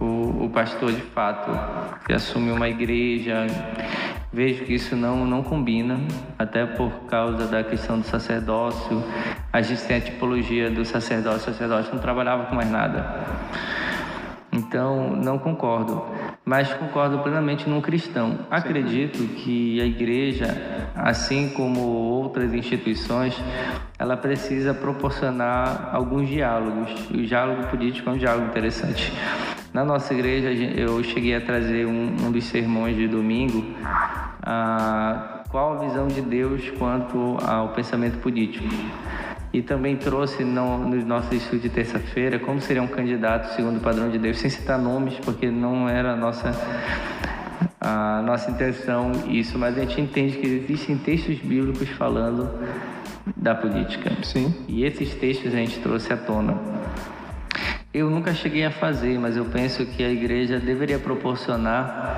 O, 0.00 0.44
o 0.44 0.50
pastor, 0.50 0.92
de 0.92 1.02
fato, 1.02 1.50
que 2.06 2.12
assume 2.12 2.50
uma 2.50 2.68
igreja, 2.68 3.46
vejo 4.32 4.64
que 4.64 4.74
isso 4.74 4.96
não, 4.96 5.26
não 5.26 5.42
combina, 5.42 6.00
até 6.38 6.64
por 6.64 6.90
causa 7.06 7.46
da 7.46 7.62
questão 7.62 7.98
do 7.98 8.06
sacerdócio. 8.06 9.04
A 9.52 9.60
gente 9.60 9.82
tem 9.84 9.98
a 9.98 10.00
tipologia 10.00 10.70
do 10.70 10.84
sacerdócio, 10.84 11.50
o 11.50 11.52
sacerdote 11.52 11.92
não 11.92 11.98
trabalhava 11.98 12.46
com 12.46 12.54
mais 12.54 12.70
nada. 12.70 13.26
Então, 14.52 15.14
não 15.14 15.38
concordo, 15.38 16.04
mas 16.44 16.72
concordo 16.74 17.20
plenamente 17.20 17.68
num 17.70 17.80
cristão. 17.80 18.40
Acredito 18.50 19.18
que 19.36 19.80
a 19.80 19.84
igreja, 19.84 20.90
assim 20.94 21.50
como 21.50 21.80
outras 21.80 22.52
instituições, 22.52 23.40
ela 23.96 24.16
precisa 24.16 24.74
proporcionar 24.74 25.90
alguns 25.92 26.28
diálogos. 26.28 26.90
O 27.10 27.22
diálogo 27.22 27.68
político 27.68 28.10
é 28.10 28.12
um 28.12 28.18
diálogo 28.18 28.46
interessante. 28.46 29.12
Na 29.72 29.84
nossa 29.84 30.12
igreja, 30.12 30.50
eu 30.50 31.00
cheguei 31.04 31.36
a 31.36 31.40
trazer 31.40 31.86
um, 31.86 32.16
um 32.26 32.32
dos 32.32 32.42
sermões 32.44 32.96
de 32.96 33.06
domingo, 33.06 33.64
a, 34.42 35.44
qual 35.48 35.74
a 35.74 35.86
visão 35.86 36.08
de 36.08 36.20
Deus 36.20 36.70
quanto 36.70 37.36
ao 37.46 37.68
pensamento 37.68 38.18
político 38.18 38.66
e 39.52 39.62
também 39.62 39.96
trouxe 39.96 40.44
no, 40.44 40.78
no 40.78 41.04
nosso 41.04 41.34
estudo 41.34 41.60
de 41.60 41.68
terça-feira 41.68 42.38
como 42.38 42.60
seria 42.60 42.82
um 42.82 42.86
candidato 42.86 43.54
segundo 43.54 43.78
o 43.78 43.80
padrão 43.80 44.08
de 44.08 44.18
Deus, 44.18 44.38
sem 44.38 44.48
citar 44.48 44.78
nomes, 44.78 45.14
porque 45.24 45.50
não 45.50 45.88
era 45.88 46.12
a 46.12 46.16
nossa, 46.16 46.52
a 47.80 48.22
nossa 48.22 48.50
intenção 48.50 49.10
isso, 49.28 49.58
mas 49.58 49.76
a 49.76 49.80
gente 49.80 50.00
entende 50.00 50.38
que 50.38 50.46
existem 50.46 50.96
textos 50.98 51.38
bíblicos 51.40 51.88
falando 51.90 52.48
da 53.36 53.54
política. 53.54 54.12
Sim. 54.22 54.54
E 54.68 54.84
esses 54.84 55.14
textos 55.14 55.52
a 55.52 55.56
gente 55.56 55.80
trouxe 55.80 56.12
à 56.12 56.16
tona. 56.16 56.56
Eu 57.92 58.08
nunca 58.08 58.32
cheguei 58.32 58.64
a 58.64 58.70
fazer, 58.70 59.18
mas 59.18 59.36
eu 59.36 59.44
penso 59.46 59.84
que 59.84 60.04
a 60.04 60.08
igreja 60.08 60.60
deveria 60.60 60.98
proporcionar 60.98 62.16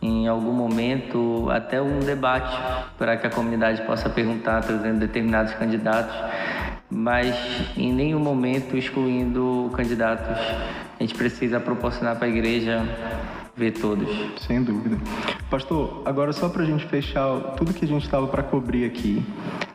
em 0.00 0.26
algum 0.26 0.52
momento 0.52 1.48
até 1.50 1.80
um 1.80 2.00
debate 2.00 2.58
para 2.98 3.16
que 3.18 3.26
a 3.26 3.30
comunidade 3.30 3.82
possa 3.82 4.08
perguntar, 4.08 4.62
trazendo 4.62 4.98
determinados 4.98 5.52
candidatos 5.54 6.16
mas 6.94 7.34
em 7.76 7.92
nenhum 7.92 8.20
momento 8.20 8.76
excluindo 8.76 9.70
candidatos. 9.74 10.36
A 10.98 11.02
gente 11.02 11.14
precisa 11.14 11.58
proporcionar 11.58 12.16
para 12.16 12.26
a 12.26 12.30
igreja 12.30 12.82
ver 13.56 13.72
todos. 13.72 14.08
Sem 14.46 14.62
dúvida. 14.62 14.96
Pastor, 15.50 16.02
agora 16.04 16.32
só 16.32 16.48
para 16.48 16.62
a 16.62 16.66
gente 16.66 16.86
fechar 16.86 17.54
tudo 17.56 17.72
que 17.72 17.84
a 17.84 17.88
gente 17.88 18.04
estava 18.04 18.26
para 18.26 18.42
cobrir 18.42 18.84
aqui. 18.84 19.24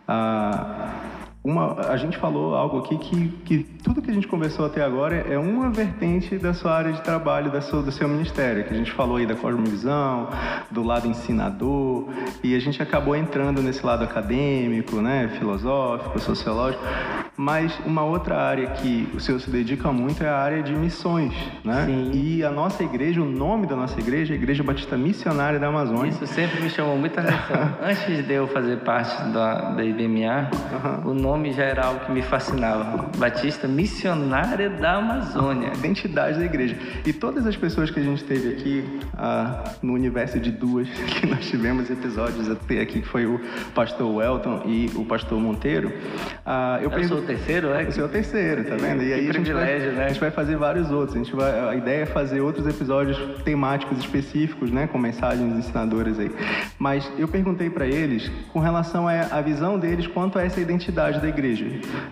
Ah, 0.08 0.90
uma, 1.48 1.80
a 1.90 1.96
gente 1.96 2.18
falou 2.18 2.54
algo 2.56 2.80
aqui 2.80 2.98
que, 2.98 3.28
que 3.46 3.64
tudo 3.82 4.02
que 4.02 4.12
a 4.12 4.14
gente 4.14 4.28
conversou 4.28 4.66
até 4.66 4.84
agora 4.84 5.16
é 5.16 5.38
uma 5.38 5.70
vertente 5.70 6.38
da 6.38 6.54
sua 6.54 6.74
área 6.76 6.92
de 6.92 7.02
trabalho, 7.02 7.50
da 7.50 7.62
sua, 7.62 7.82
do 7.82 7.90
seu 7.90 8.06
ministério, 8.06 8.66
que 8.66 8.74
a 8.74 8.78
gente 8.78 8.92
falou 8.92 9.16
aí 9.16 9.26
da 9.26 9.34
cosmovisão, 9.34 10.28
do 10.70 10.84
lado 10.84 11.08
ensinador, 11.08 12.10
e 12.44 12.54
a 12.54 12.60
gente 12.60 12.84
acabou 12.84 13.16
entrando 13.16 13.62
nesse 13.62 13.86
lado 13.86 14.04
acadêmico, 14.04 14.98
né, 14.98 15.30
filosófico, 15.40 16.20
sociológico, 16.20 16.84
mas 17.38 17.80
uma 17.86 18.04
outra 18.04 18.36
área 18.36 18.68
que 18.72 19.08
o 19.14 19.20
senhor 19.20 19.40
se 19.40 19.50
dedica 19.52 19.92
muito 19.92 20.24
é 20.24 20.28
a 20.28 20.36
área 20.36 20.64
de 20.64 20.74
missões, 20.74 21.34
né? 21.64 21.86
Sim. 21.86 22.12
E 22.12 22.44
a 22.44 22.50
nossa 22.50 22.84
igreja, 22.84 23.22
o 23.22 23.26
nome 23.26 23.68
da 23.68 23.76
nossa 23.76 24.00
igreja 24.00 24.34
é 24.34 24.36
a 24.36 24.38
Igreja 24.38 24.64
Batista 24.64 24.98
Missionária 24.98 25.60
da 25.60 25.68
Amazônia. 25.68 26.10
Isso 26.10 26.26
sempre 26.26 26.60
me 26.60 26.70
chamou 26.70 26.98
muita 26.98 27.22
atenção. 27.22 27.76
Antes 27.80 28.26
de 28.26 28.34
eu 28.34 28.48
fazer 28.48 28.78
parte 28.78 29.24
da, 29.32 29.70
da 29.70 29.84
IBMA, 29.84 30.50
uhum. 31.06 31.12
o 31.12 31.14
nome 31.14 31.37
já 31.54 31.64
era 31.64 31.86
algo 31.86 32.06
que 32.06 32.12
me 32.12 32.22
fascinava. 32.22 33.10
Batista 33.18 33.68
Missionária 33.68 34.70
da 34.70 34.94
Amazônia. 34.94 35.72
Identidade 35.74 36.40
da 36.40 36.46
igreja. 36.46 36.76
E 37.06 37.14
todas 37.14 37.46
as 37.46 37.56
pessoas 37.56 37.90
que 37.90 38.00
a 38.00 38.04
gente 38.04 38.24
teve 38.24 38.50
aqui 38.50 39.00
ah, 39.16 39.64
no 39.82 39.94
universo 39.94 40.40
de 40.40 40.52
duas 40.52 40.88
que 41.20 41.26
nós 41.26 41.48
tivemos 41.48 41.90
episódios 41.90 42.50
até 42.50 42.82
aqui, 42.82 43.02
que 43.02 43.08
foi 43.08 43.26
o 43.26 43.40
pastor 43.74 44.14
Welton 44.14 44.64
e 44.66 44.92
o 44.96 45.06
pastor 45.06 45.40
Monteiro, 45.40 45.92
ah, 46.46 46.80
eu, 46.82 46.92
eu 46.92 47.04
sou 47.08 47.22
terceiro, 47.22 47.70
é? 47.70 47.84
O 47.84 47.92
seu 47.92 48.10
terceiro, 48.10 48.64
tá 48.64 48.76
vendo? 48.76 49.04
E 49.04 49.08
que 49.08 49.14
aí 49.14 49.28
privilégio, 49.28 49.32
a 49.32 49.34
gente 49.36 49.54
vai, 49.54 49.96
né? 49.96 50.06
A 50.06 50.08
gente 50.10 50.20
vai 50.20 50.32
fazer 50.32 50.56
vários 50.58 50.92
outros. 50.92 51.16
A, 51.16 51.24
gente 51.24 51.36
vai, 51.36 51.70
a 51.70 51.76
ideia 51.76 52.04
é 52.04 52.06
fazer 52.06 52.42
outros 52.42 52.68
episódios 52.68 53.18
temáticos 53.44 54.00
específicos, 54.00 54.72
né? 54.72 54.88
Com 54.88 54.98
mensagens 54.98 55.56
ensinadoras 55.58 56.20
aí. 56.20 56.32
Mas 56.78 57.10
eu 57.18 57.28
perguntei 57.28 57.70
para 57.70 57.86
eles 57.86 58.32
com 58.52 58.60
relação 58.60 59.08
à 59.08 59.42
visão 59.42 59.80
deles 59.80 60.08
quanto 60.08 60.40
a 60.40 60.44
essa 60.44 60.60
identidade 60.60 61.17
da 61.20 61.28
igreja. 61.28 61.66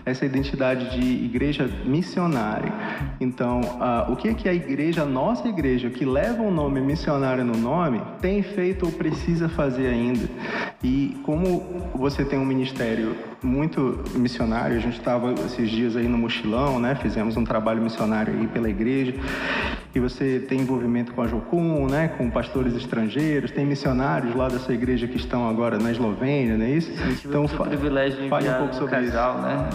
Essa 0.05 0.25
identidade 0.25 0.91
de 0.91 1.25
igreja 1.25 1.69
missionária. 1.85 2.71
Então, 3.19 3.61
uh, 3.61 4.11
o 4.11 4.15
que 4.15 4.29
é 4.29 4.33
que 4.33 4.49
a 4.49 4.53
igreja, 4.53 5.03
a 5.03 5.05
nossa 5.05 5.47
igreja, 5.47 5.89
que 5.89 6.05
leva 6.05 6.41
o 6.41 6.51
nome 6.51 6.81
missionário 6.81 7.43
no 7.43 7.57
nome, 7.57 8.01
tem 8.21 8.41
feito 8.41 8.85
ou 8.85 8.91
precisa 8.91 9.49
fazer 9.49 9.87
ainda? 9.87 10.27
E 10.83 11.17
como 11.23 11.63
você 11.93 12.23
tem 12.23 12.37
um 12.37 12.45
ministério 12.45 13.15
muito 13.45 14.03
missionário, 14.15 14.75
a 14.75 14.79
gente 14.79 14.97
estava 14.97 15.31
esses 15.45 15.69
dias 15.69 15.95
aí 15.95 16.07
no 16.07 16.17
mochilão, 16.17 16.79
né? 16.79 16.95
Fizemos 16.95 17.37
um 17.37 17.43
trabalho 17.43 17.81
missionário 17.81 18.33
aí 18.33 18.47
pela 18.47 18.69
igreja. 18.69 19.13
E 19.93 19.99
você 19.99 20.39
tem 20.39 20.59
envolvimento 20.59 21.13
com 21.13 21.21
a 21.21 21.27
Jocum, 21.27 21.87
né? 21.87 22.09
Com 22.17 22.29
pastores 22.29 22.75
estrangeiros, 22.75 23.51
tem 23.51 23.65
missionários 23.65 24.36
lá 24.36 24.49
dessa 24.49 24.74
igreja 24.74 25.07
que 25.07 25.15
estão 25.15 25.47
agora 25.47 25.78
na 25.78 25.91
Eslovênia, 25.91 26.57
não 26.57 26.65
é 26.65 26.71
isso? 26.71 26.91
Gente 26.93 27.28
então, 27.28 27.45
o 27.45 27.65
privilégio 27.65 28.20
de 28.20 28.25
enviar 28.25 28.55
um, 28.55 28.59
pouco 28.59 28.75
sobre 28.75 28.95
um 28.95 29.05
casal, 29.05 29.36
isso. 29.36 29.43
né? 29.43 29.70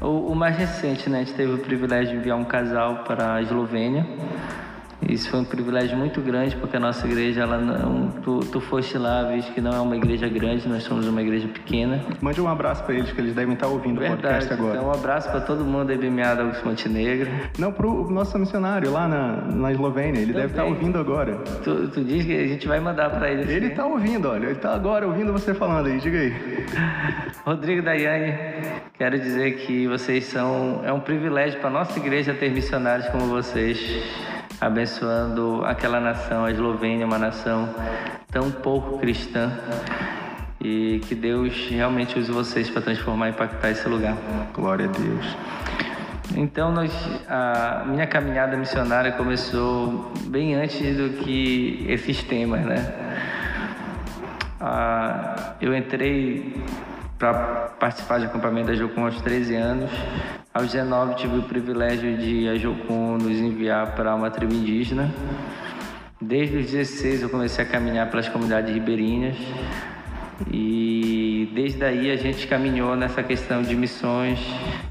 O, 0.00 0.32
o 0.32 0.34
mais 0.34 0.56
recente, 0.56 1.10
né? 1.10 1.18
A 1.18 1.24
gente 1.24 1.34
teve 1.34 1.52
o 1.52 1.58
privilégio 1.58 2.12
de 2.12 2.16
enviar 2.18 2.38
um 2.38 2.44
casal 2.44 3.04
para 3.04 3.34
a 3.34 3.42
Eslovênia. 3.42 4.06
Isso 5.08 5.30
foi 5.30 5.40
um 5.40 5.44
privilégio 5.44 5.96
muito 5.96 6.20
grande, 6.20 6.56
porque 6.56 6.76
a 6.76 6.80
nossa 6.80 7.06
igreja, 7.06 7.42
ela 7.42 7.58
não, 7.58 8.08
tu, 8.22 8.40
tu 8.40 8.60
foste 8.60 8.96
lá, 8.96 9.24
visto 9.24 9.52
que 9.52 9.60
não 9.60 9.72
é 9.72 9.80
uma 9.80 9.96
igreja 9.96 10.28
grande, 10.28 10.68
nós 10.68 10.82
somos 10.84 11.06
uma 11.06 11.20
igreja 11.20 11.48
pequena. 11.48 12.00
Mande 12.20 12.40
um 12.40 12.48
abraço 12.48 12.84
para 12.84 12.94
eles, 12.94 13.12
que 13.12 13.20
eles 13.20 13.34
devem 13.34 13.54
estar 13.54 13.66
ouvindo 13.66 14.00
Verdade, 14.00 14.14
o 14.14 14.22
podcast 14.22 14.52
agora. 14.52 14.76
Então, 14.76 14.88
um 14.88 14.92
abraço 14.92 15.30
para 15.30 15.40
todo 15.40 15.64
mundo 15.64 15.86
da 15.86 15.94
IBMA 15.94 16.40
Augusto 16.40 16.66
Montenegro. 16.66 17.30
Não, 17.58 17.72
para 17.72 17.86
o 17.86 18.10
nosso 18.10 18.38
missionário 18.38 18.90
lá 18.92 19.08
na, 19.08 19.36
na 19.52 19.72
Eslovênia, 19.72 20.20
ele 20.20 20.32
Também. 20.32 20.48
deve 20.48 20.52
estar 20.52 20.64
ouvindo 20.64 20.98
agora. 20.98 21.34
Tu, 21.62 21.88
tu 21.88 22.04
diz 22.04 22.24
que 22.24 22.36
a 22.36 22.46
gente 22.46 22.66
vai 22.68 22.80
mandar 22.80 23.10
para 23.10 23.30
ele. 23.30 23.52
Ele 23.52 23.66
está 23.66 23.84
ouvindo, 23.86 24.28
olha, 24.28 24.44
ele 24.44 24.52
está 24.52 24.74
agora 24.74 25.06
ouvindo 25.06 25.32
você 25.32 25.52
falando 25.52 25.86
aí, 25.88 25.98
diga 25.98 26.18
aí. 26.18 26.32
Rodrigo 27.44 27.82
Daiane, 27.82 28.34
quero 28.96 29.18
dizer 29.18 29.56
que 29.56 29.86
vocês 29.88 30.24
são, 30.24 30.80
é 30.84 30.92
um 30.92 31.00
privilégio 31.00 31.60
para 31.60 31.70
nossa 31.70 31.98
igreja 31.98 32.32
ter 32.32 32.50
missionários 32.50 33.08
como 33.08 33.26
vocês 33.26 33.80
abençoando 34.62 35.64
aquela 35.64 35.98
nação, 35.98 36.44
a 36.44 36.50
Eslovênia, 36.52 37.04
uma 37.04 37.18
nação 37.18 37.68
tão 38.30 38.48
pouco 38.48 38.98
cristã. 38.98 39.50
E 40.60 41.00
que 41.08 41.16
Deus 41.16 41.66
realmente 41.68 42.16
use 42.16 42.30
vocês 42.30 42.70
para 42.70 42.80
transformar 42.80 43.26
e 43.26 43.30
impactar 43.30 43.70
esse 43.70 43.88
lugar. 43.88 44.16
Glória 44.54 44.86
a 44.86 44.92
Deus. 44.92 45.36
Então, 46.36 46.70
nós, 46.70 46.92
a 47.28 47.84
minha 47.84 48.06
caminhada 48.06 48.56
missionária 48.56 49.10
começou 49.10 50.12
bem 50.26 50.54
antes 50.54 50.96
do 50.96 51.24
que 51.24 51.84
esses 51.88 52.22
temas, 52.22 52.60
né? 52.64 52.94
Ah, 54.60 55.54
eu 55.60 55.76
entrei 55.76 56.54
para 57.22 57.70
participar 57.78 58.18
de 58.18 58.26
acampamento 58.26 58.66
da 58.66 58.74
Jocum 58.74 59.04
aos 59.04 59.20
13 59.20 59.54
anos. 59.54 59.90
Aos 60.52 60.72
19 60.72 61.14
tive 61.14 61.38
o 61.38 61.42
privilégio 61.44 62.16
de 62.18 62.48
a 62.48 62.56
Jocum 62.56 63.16
nos 63.16 63.38
enviar 63.38 63.94
para 63.94 64.12
uma 64.12 64.28
tribo 64.28 64.52
indígena. 64.52 65.08
Desde 66.20 66.56
os 66.56 66.66
16 66.66 67.22
eu 67.22 67.28
comecei 67.28 67.64
a 67.64 67.68
caminhar 67.68 68.10
pelas 68.10 68.28
comunidades 68.28 68.74
ribeirinhas 68.74 69.36
e 70.50 71.48
desde 71.54 71.84
aí 71.84 72.10
a 72.10 72.16
gente 72.16 72.44
caminhou 72.48 72.96
nessa 72.96 73.22
questão 73.22 73.62
de 73.62 73.76
missões. 73.76 74.40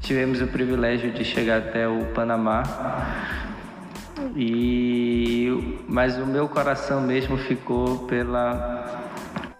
Tivemos 0.00 0.40
o 0.40 0.46
privilégio 0.46 1.10
de 1.10 1.26
chegar 1.26 1.58
até 1.58 1.86
o 1.86 2.06
Panamá. 2.14 2.62
E 4.34 5.84
mas 5.86 6.16
o 6.16 6.24
meu 6.24 6.48
coração 6.48 7.02
mesmo 7.02 7.36
ficou 7.36 8.06
pela 8.06 9.10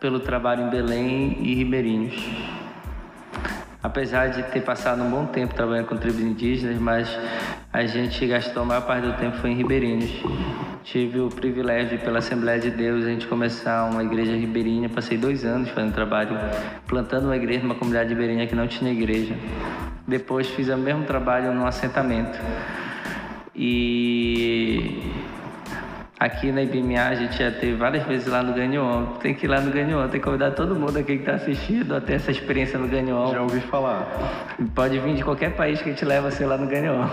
pelo 0.00 0.20
trabalho 0.20 0.68
em 0.68 0.70
Belém 0.70 1.36
e 1.42 1.54
Ribeirinhos 1.54 2.61
apesar 3.82 4.28
de 4.28 4.42
ter 4.44 4.60
passado 4.60 5.02
um 5.02 5.10
bom 5.10 5.26
tempo 5.26 5.54
trabalhando 5.54 5.86
com 5.86 5.96
tribos 5.96 6.20
indígenas, 6.20 6.78
mas 6.78 7.08
a 7.72 7.84
gente 7.84 8.26
gastou 8.26 8.62
a 8.62 8.66
maior 8.66 8.86
parte 8.86 9.06
do 9.06 9.14
tempo 9.14 9.36
foi 9.38 9.50
em 9.50 9.54
Ribeirinhos. 9.54 10.10
Tive 10.84 11.20
o 11.20 11.28
privilégio, 11.28 11.98
pela 12.00 12.18
Assembleia 12.18 12.60
de 12.60 12.70
Deus, 12.70 13.04
a 13.04 13.08
gente 13.08 13.26
começar 13.26 13.88
uma 13.88 14.02
igreja 14.02 14.36
ribeirinha. 14.36 14.88
Passei 14.88 15.16
dois 15.16 15.44
anos 15.44 15.68
fazendo 15.68 15.94
trabalho, 15.94 16.36
plantando 16.86 17.26
uma 17.26 17.36
igreja 17.36 17.62
numa 17.62 17.76
comunidade 17.76 18.08
ribeirinha 18.10 18.46
que 18.46 18.54
não 18.54 18.66
tinha 18.66 18.90
igreja. 18.90 19.34
Depois 20.06 20.48
fiz 20.48 20.68
o 20.68 20.76
mesmo 20.76 21.04
trabalho 21.04 21.54
num 21.54 21.64
assentamento. 21.64 22.38
E 23.54 25.02
Aqui 26.22 26.52
na 26.52 26.62
IBMA 26.62 27.02
a 27.02 27.14
gente 27.16 27.36
já 27.36 27.50
teve 27.50 27.74
várias 27.74 28.04
vezes 28.04 28.28
lá 28.28 28.44
no 28.44 28.52
Ganhon. 28.52 29.06
Tem 29.20 29.34
que 29.34 29.44
ir 29.44 29.48
lá 29.48 29.60
no 29.60 29.72
Ganhon, 29.72 30.06
tem 30.06 30.20
que 30.20 30.24
convidar 30.24 30.52
todo 30.52 30.72
mundo 30.76 30.96
aqui 30.96 31.16
que 31.16 31.22
está 31.22 31.34
assistindo 31.34 31.96
a 31.96 32.00
ter 32.00 32.12
essa 32.12 32.30
experiência 32.30 32.78
no 32.78 32.86
Ganhon. 32.86 33.32
Já 33.32 33.42
ouvi 33.42 33.58
falar. 33.58 34.06
Pode 34.72 35.00
vir 35.00 35.16
de 35.16 35.24
qualquer 35.24 35.56
país 35.56 35.82
que 35.82 35.88
a 35.88 35.92
gente 35.92 36.04
leva 36.04 36.30
você 36.30 36.46
lá 36.46 36.56
no 36.56 36.68
Ganhon. 36.68 37.08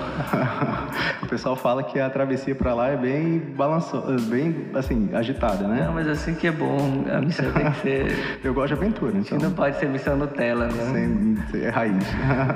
o 1.23 1.25
pessoal 1.25 1.55
fala 1.55 1.81
que 1.81 1.99
a 1.99 2.07
travessia 2.07 2.53
para 2.53 2.75
lá 2.75 2.89
é 2.89 2.97
bem 2.97 3.39
balançosa, 3.39 4.15
bem 4.29 4.67
assim, 4.75 5.09
agitada, 5.11 5.67
né? 5.67 5.85
Não, 5.87 5.93
mas 5.95 6.07
assim 6.07 6.35
que 6.35 6.45
é 6.45 6.51
bom, 6.51 7.05
a 7.11 7.19
missão 7.19 7.51
tem 7.51 7.71
que 7.71 7.79
ser. 7.79 8.39
Eu 8.45 8.53
gosto 8.53 8.75
de 8.75 8.79
aventura, 8.79 9.17
então. 9.17 9.39
não 9.39 9.53
pode 9.53 9.79
ser 9.79 9.89
missão 9.89 10.15
Nutella, 10.15 10.67
né? 10.67 10.93
Sem 10.93 11.35
ser 11.49 11.69
raiz. 11.71 12.05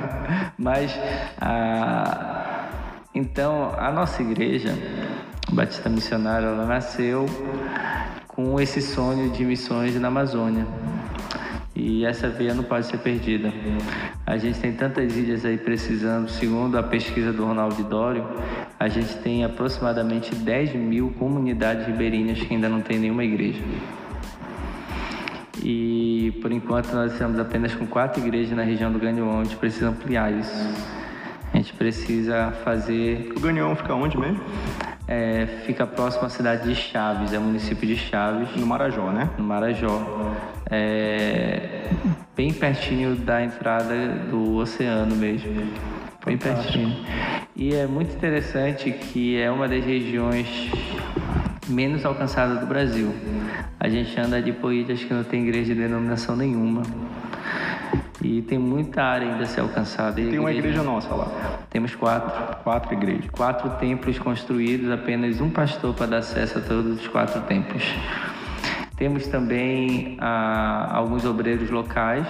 mas 0.59 0.99
a. 1.41 2.69
Então, 3.15 3.71
a 3.77 3.91
nossa 3.91 4.21
igreja, 4.23 4.73
Batista 5.53 5.87
Missionária, 5.87 6.47
ela 6.47 6.65
nasceu 6.65 7.25
com 8.27 8.59
esse 8.59 8.81
sonho 8.81 9.29
de 9.29 9.45
missões 9.45 9.93
na 9.99 10.07
Amazônia. 10.07 10.65
E 11.75 12.05
essa 12.05 12.27
veia 12.27 12.53
não 12.53 12.63
pode 12.63 12.87
ser 12.87 12.97
perdida. 12.97 13.53
A 14.25 14.37
gente 14.37 14.59
tem 14.59 14.73
tantas 14.73 15.15
ilhas 15.15 15.45
aí 15.45 15.57
precisando, 15.57 16.29
segundo 16.29 16.77
a 16.77 16.83
pesquisa 16.83 17.31
do 17.31 17.45
Ronaldo 17.45 17.83
Dório, 17.83 18.25
a 18.79 18.87
gente 18.87 19.15
tem 19.17 19.43
aproximadamente 19.43 20.33
10 20.33 20.75
mil 20.75 21.11
comunidades 21.19 21.85
ribeirinhas 21.85 22.39
que 22.39 22.53
ainda 22.53 22.67
não 22.67 22.81
tem 22.81 22.97
nenhuma 22.97 23.23
igreja. 23.23 23.61
E 25.63 26.37
por 26.41 26.51
enquanto 26.51 26.91
nós 26.93 27.13
estamos 27.13 27.39
apenas 27.39 27.75
com 27.75 27.85
quatro 27.85 28.21
igrejas 28.25 28.55
na 28.55 28.63
região 28.63 28.91
do 28.91 28.99
Ganhuão, 28.99 29.41
a 29.41 29.43
gente 29.43 29.57
precisa 29.57 29.89
ampliar 29.89 30.31
isso. 30.33 30.69
A 31.53 31.57
gente 31.57 31.73
precisa 31.73 32.51
fazer. 32.63 33.31
O 33.35 33.39
Ganhuão 33.39 33.75
fica 33.75 33.93
onde 33.93 34.17
mesmo? 34.17 34.41
É, 35.07 35.45
fica 35.65 35.85
próximo 35.85 36.25
à 36.25 36.29
cidade 36.29 36.67
de 36.67 36.75
Chaves, 36.75 37.33
é 37.33 37.37
o 37.37 37.41
município 37.41 37.87
de 37.87 37.95
Chaves. 37.97 38.55
No 38.55 38.65
Marajó, 38.65 39.11
né? 39.11 39.29
No 39.37 39.43
Marajó. 39.43 40.33
É, 40.69 41.89
bem 42.35 42.53
pertinho 42.53 43.15
da 43.15 43.43
entrada 43.43 43.93
do 44.29 44.55
oceano 44.55 45.15
mesmo. 45.15 45.67
Bem 46.25 46.37
pertinho. 46.37 46.95
E 47.55 47.75
é 47.75 47.85
muito 47.85 48.15
interessante 48.15 48.91
que 48.91 49.39
é 49.39 49.51
uma 49.51 49.67
das 49.67 49.83
regiões 49.83 50.47
menos 51.67 52.05
alcançadas 52.05 52.59
do 52.59 52.65
Brasil. 52.65 53.13
A 53.79 53.89
gente 53.89 54.17
anda 54.19 54.41
de 54.41 54.51
ilhas 54.51 55.03
que 55.03 55.13
não 55.13 55.23
tem 55.23 55.43
igreja 55.43 55.75
de 55.75 55.81
denominação 55.81 56.35
nenhuma. 56.35 56.81
E 58.21 58.41
tem 58.41 58.57
muita 58.57 59.03
área 59.03 59.31
ainda 59.31 59.43
a 59.43 59.45
ser 59.45 59.61
alcançada. 59.61 60.19
E 60.21 60.29
tem 60.29 60.39
uma 60.39 60.51
igreja, 60.51 60.69
igreja 60.69 60.83
nossa 60.83 61.13
lá. 61.13 61.27
Temos 61.69 61.93
quatro. 61.95 62.57
Quatro 62.63 62.93
igrejas. 62.93 63.29
Quatro 63.29 63.69
templos 63.71 64.17
construídos, 64.17 64.89
apenas 64.89 65.41
um 65.41 65.49
pastor 65.49 65.93
para 65.93 66.05
dar 66.05 66.17
acesso 66.17 66.59
a 66.59 66.61
todos 66.61 66.99
os 66.99 67.07
quatro 67.07 67.41
templos. 67.41 67.83
Temos 68.95 69.27
também 69.27 70.17
ah, 70.21 70.87
alguns 70.91 71.25
obreiros 71.25 71.69
locais 71.69 72.25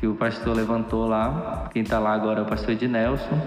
que 0.00 0.06
o 0.06 0.14
pastor 0.14 0.56
levantou 0.56 1.06
lá. 1.06 1.68
Quem 1.72 1.82
está 1.82 1.98
lá 1.98 2.14
agora 2.14 2.40
é 2.40 2.42
o 2.42 2.46
pastor 2.46 2.70
Ednelson. 2.70 3.40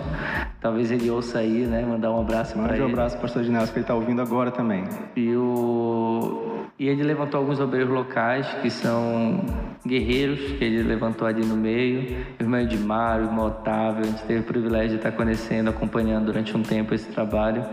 Talvez 0.59 0.91
ele 0.91 1.09
ouça 1.09 1.39
aí, 1.39 1.65
né? 1.65 1.83
Mandar 1.83 2.11
um 2.11 2.21
abraço 2.21 2.53
para 2.57 2.75
ele. 2.75 2.83
um 2.83 2.89
abraço 2.89 3.15
para 3.15 3.19
o 3.19 3.21
pastor 3.23 3.41
Ednelson, 3.41 3.73
que 3.73 3.79
ele 3.79 3.83
está 3.83 3.95
ouvindo 3.95 4.21
agora 4.21 4.51
também. 4.51 4.83
E, 5.15 5.35
o... 5.35 6.60
e 6.81 6.89
ele 6.89 7.03
levantou 7.03 7.39
alguns 7.39 7.59
obreiros 7.59 7.93
locais 7.93 8.47
que 8.59 8.71
são 8.71 9.39
guerreiros, 9.85 10.39
que 10.57 10.63
ele 10.63 10.81
levantou 10.81 11.27
ali 11.27 11.45
no 11.45 11.55
meio. 11.55 12.17
O 12.39 12.41
irmão 12.41 12.59
Edmar, 12.59 13.19
o 13.19 13.25
irmão 13.25 13.45
Otávio. 13.45 14.01
A 14.01 14.07
gente 14.07 14.23
teve 14.23 14.39
o 14.39 14.43
privilégio 14.43 14.89
de 14.89 14.95
estar 14.95 15.11
conhecendo, 15.11 15.69
acompanhando 15.69 16.25
durante 16.25 16.57
um 16.57 16.63
tempo 16.63 16.95
esse 16.95 17.07
trabalho. 17.11 17.63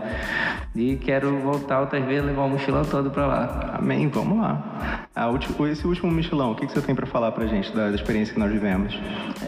E 0.75 0.95
quero 0.97 1.39
voltar 1.39 1.81
outras 1.81 2.05
vezes 2.05 2.23
levar 2.23 2.43
o 2.43 2.49
mochilão 2.49 2.85
todo 2.85 3.09
para 3.09 3.25
lá. 3.25 3.75
Amém, 3.79 4.07
vamos 4.09 4.37
lá. 4.37 5.07
Ah, 5.15 5.27
esse 5.71 5.87
último 5.87 6.11
mochilão, 6.11 6.51
o 6.51 6.55
que 6.55 6.67
você 6.67 6.79
tem 6.79 6.93
para 6.93 7.07
falar 7.07 7.31
para 7.31 7.45
a 7.45 7.47
gente 7.47 7.75
da 7.75 7.89
experiência 7.89 8.31
que 8.31 8.39
nós 8.39 8.51
vivemos? 8.51 8.95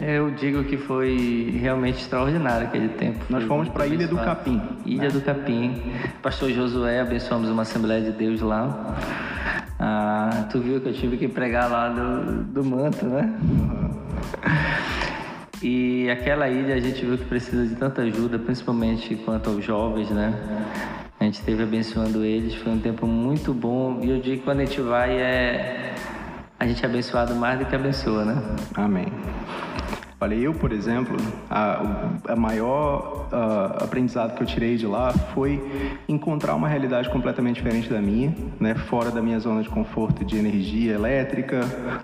Eu 0.02 0.32
digo 0.32 0.64
que 0.64 0.76
foi 0.76 1.56
realmente 1.62 2.02
extraordinário 2.02 2.66
aquele 2.66 2.90
tempo. 2.90 3.24
Nós 3.30 3.44
fomos 3.44 3.70
para 3.70 3.84
a 3.84 3.88
Ilha 3.88 4.08
do 4.08 4.18
Capim. 4.18 4.60
Ilha 4.88 5.04
né? 5.04 5.10
do 5.10 5.22
Capim. 5.22 5.80
Pastor 6.20 6.50
Josué, 6.50 7.00
abençoamos 7.00 7.48
uma 7.48 7.62
Assembleia 7.62 8.02
de 8.02 8.12
Deus 8.12 8.42
lá. 8.42 8.98
Ah, 9.80 10.48
tu 10.52 10.60
viu 10.60 10.80
que 10.80 10.90
eu 10.90 10.94
tive 10.94 11.18
que 11.18 11.28
pregar 11.28 11.70
lá 11.70 11.90
do, 11.90 12.44
do 12.44 12.64
manto, 12.64 13.06
né? 13.06 13.34
E 15.64 16.10
aquela 16.10 16.50
ilha 16.50 16.74
a 16.74 16.80
gente 16.80 17.06
viu 17.06 17.16
que 17.16 17.26
precisa 17.26 17.68
de 17.68 17.76
tanta 17.76 18.02
ajuda, 18.02 18.40
principalmente 18.40 19.16
quanto 19.18 19.52
aos 19.52 19.64
jovens, 19.64 20.10
né? 20.10 20.34
A 21.20 21.24
gente 21.24 21.36
esteve 21.36 21.62
abençoando 21.62 22.24
eles, 22.24 22.56
foi 22.56 22.72
um 22.72 22.80
tempo 22.80 23.06
muito 23.06 23.54
bom. 23.54 24.00
E 24.02 24.10
eu 24.10 24.20
digo 24.20 24.38
que 24.38 24.44
quando 24.44 24.62
a 24.62 24.66
gente 24.66 24.82
vai 24.82 25.12
é 25.16 25.94
a 26.60 26.68
gente 26.68 26.84
é 26.84 26.88
abençoado 26.88 27.36
mais 27.36 27.60
do 27.60 27.66
que 27.66 27.76
abençoa, 27.76 28.26
né? 28.26 28.42
Amém. 28.76 29.08
Olha, 30.24 30.36
eu, 30.36 30.54
por 30.54 30.72
exemplo, 30.72 31.18
a, 31.50 31.82
a 32.28 32.36
maior 32.36 33.28
uh, 33.32 33.84
aprendizado 33.84 34.36
que 34.36 34.44
eu 34.44 34.46
tirei 34.46 34.78
de 34.78 34.86
lá 34.86 35.12
foi 35.34 35.60
encontrar 36.08 36.54
uma 36.54 36.68
realidade 36.68 37.10
completamente 37.10 37.56
diferente 37.56 37.90
da 37.90 38.00
minha, 38.00 38.32
né? 38.60 38.76
Fora 38.76 39.10
da 39.10 39.20
minha 39.20 39.40
zona 39.40 39.64
de 39.64 39.70
conforto 39.70 40.24
de 40.24 40.38
energia 40.38 40.94
elétrica, 40.94 41.62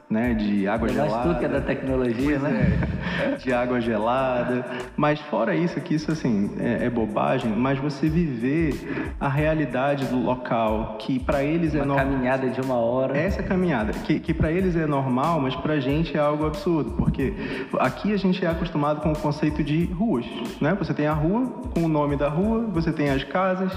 né? 0.10 0.34
De 0.34 0.68
água 0.68 0.89
gelada. 0.89 1.15
Mas 1.15 1.35
tu 1.35 1.39
que 1.39 1.45
é 1.45 1.48
da 1.48 1.61
tecnologia, 1.61 2.39
né? 2.39 2.89
É, 3.22 3.35
de 3.35 3.53
água 3.53 3.80
gelada. 3.80 4.65
Mas 4.95 5.19
fora 5.19 5.56
isso, 5.56 5.80
que 5.80 5.94
isso 5.94 6.11
assim 6.11 6.49
é, 6.60 6.85
é, 6.85 6.89
bobagem, 6.89 7.52
mas 7.52 7.77
você 7.77 8.10
viver 8.10 9.15
a 9.19 9.30
realidade 9.30 10.06
do 10.06 10.19
local, 10.19 10.95
que 10.98 11.19
para 11.19 11.44
eles 11.44 11.76
é 11.76 11.85
normal. 11.85 11.98
caminhada 11.98 12.49
de 12.49 12.61
uma 12.61 12.77
hora. 12.77 13.15
Essa 13.15 13.44
caminhada, 13.44 13.94
que, 13.94 14.19
que 14.19 14.34
para 14.34 14.52
eles 14.52 14.76
é 14.76 14.88
normal, 14.88 15.39
mas 15.39 15.56
para 15.56 15.73
a 15.73 15.80
gente 15.80 16.18
é 16.18 16.19
algo 16.19 16.48
absurdo, 16.48 16.91
porque 16.98 17.34
aqui 17.80 18.07
aqui 18.08 18.14
a 18.14 18.18
gente 18.18 18.46
é 18.46 18.48
acostumado 18.48 19.02
com 19.02 19.12
o 19.12 19.18
conceito 19.18 19.62
de 19.62 19.86
ruas, 19.86 20.26
né? 20.62 20.76
Você 20.80 20.94
tem 20.94 21.08
a 21.08 21.14
rua 21.14 21.46
com 21.74 21.84
o 21.84 21.88
nome 21.88 22.16
da 22.16 22.30
rua, 22.30 22.66
você 22.68 22.92
tem 22.92 23.10
as 23.10 23.24
casas 23.24 23.72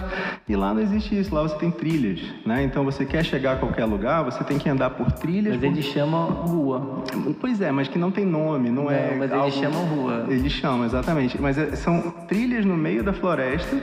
e 0.49 0.55
lá 0.55 0.73
não 0.73 0.81
existe 0.81 1.19
isso, 1.19 1.35
lá 1.35 1.43
você 1.43 1.57
tem 1.57 1.71
trilhas, 1.71 2.21
né? 2.47 2.63
Então 2.63 2.85
você 2.85 3.05
quer 3.05 3.25
chegar 3.25 3.55
a 3.55 3.57
qualquer 3.57 3.85
lugar, 3.85 4.23
você 4.25 4.45
tem 4.45 4.59
que 4.59 4.69
andar 4.69 4.91
por 4.91 5.11
trilhas. 5.13 5.57
Mas 5.57 5.61
por... 5.61 5.67
eles 5.67 5.85
chamam 5.87 6.31
rua. 6.31 7.03
Pois 7.41 7.61
é, 7.61 7.73
mas 7.73 7.89
que 7.89 7.99
não 7.99 8.11
tem 8.11 8.25
nome, 8.25 8.71
não, 8.71 8.85
não 8.85 8.91
é. 8.91 9.17
Mas 9.17 9.33
algo... 9.33 9.47
eles 9.47 9.55
chamam 9.55 9.85
rua. 9.85 10.27
Eles 10.29 10.53
chamam, 10.53 10.85
exatamente. 10.85 11.41
Mas 11.41 11.59
é, 11.59 11.75
são 11.75 12.01
trilhas 12.29 12.65
no 12.65 12.77
meio 12.77 13.03
da 13.03 13.13
floresta, 13.13 13.77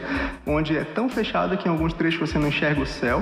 onde 0.45 0.77
é 0.77 0.83
tão 0.83 1.09
fechado 1.09 1.57
que 1.57 1.67
em 1.67 1.71
alguns 1.71 1.93
trechos 1.93 2.29
você 2.29 2.39
não 2.39 2.47
enxerga 2.47 2.81
o 2.81 2.85
céu. 2.85 3.21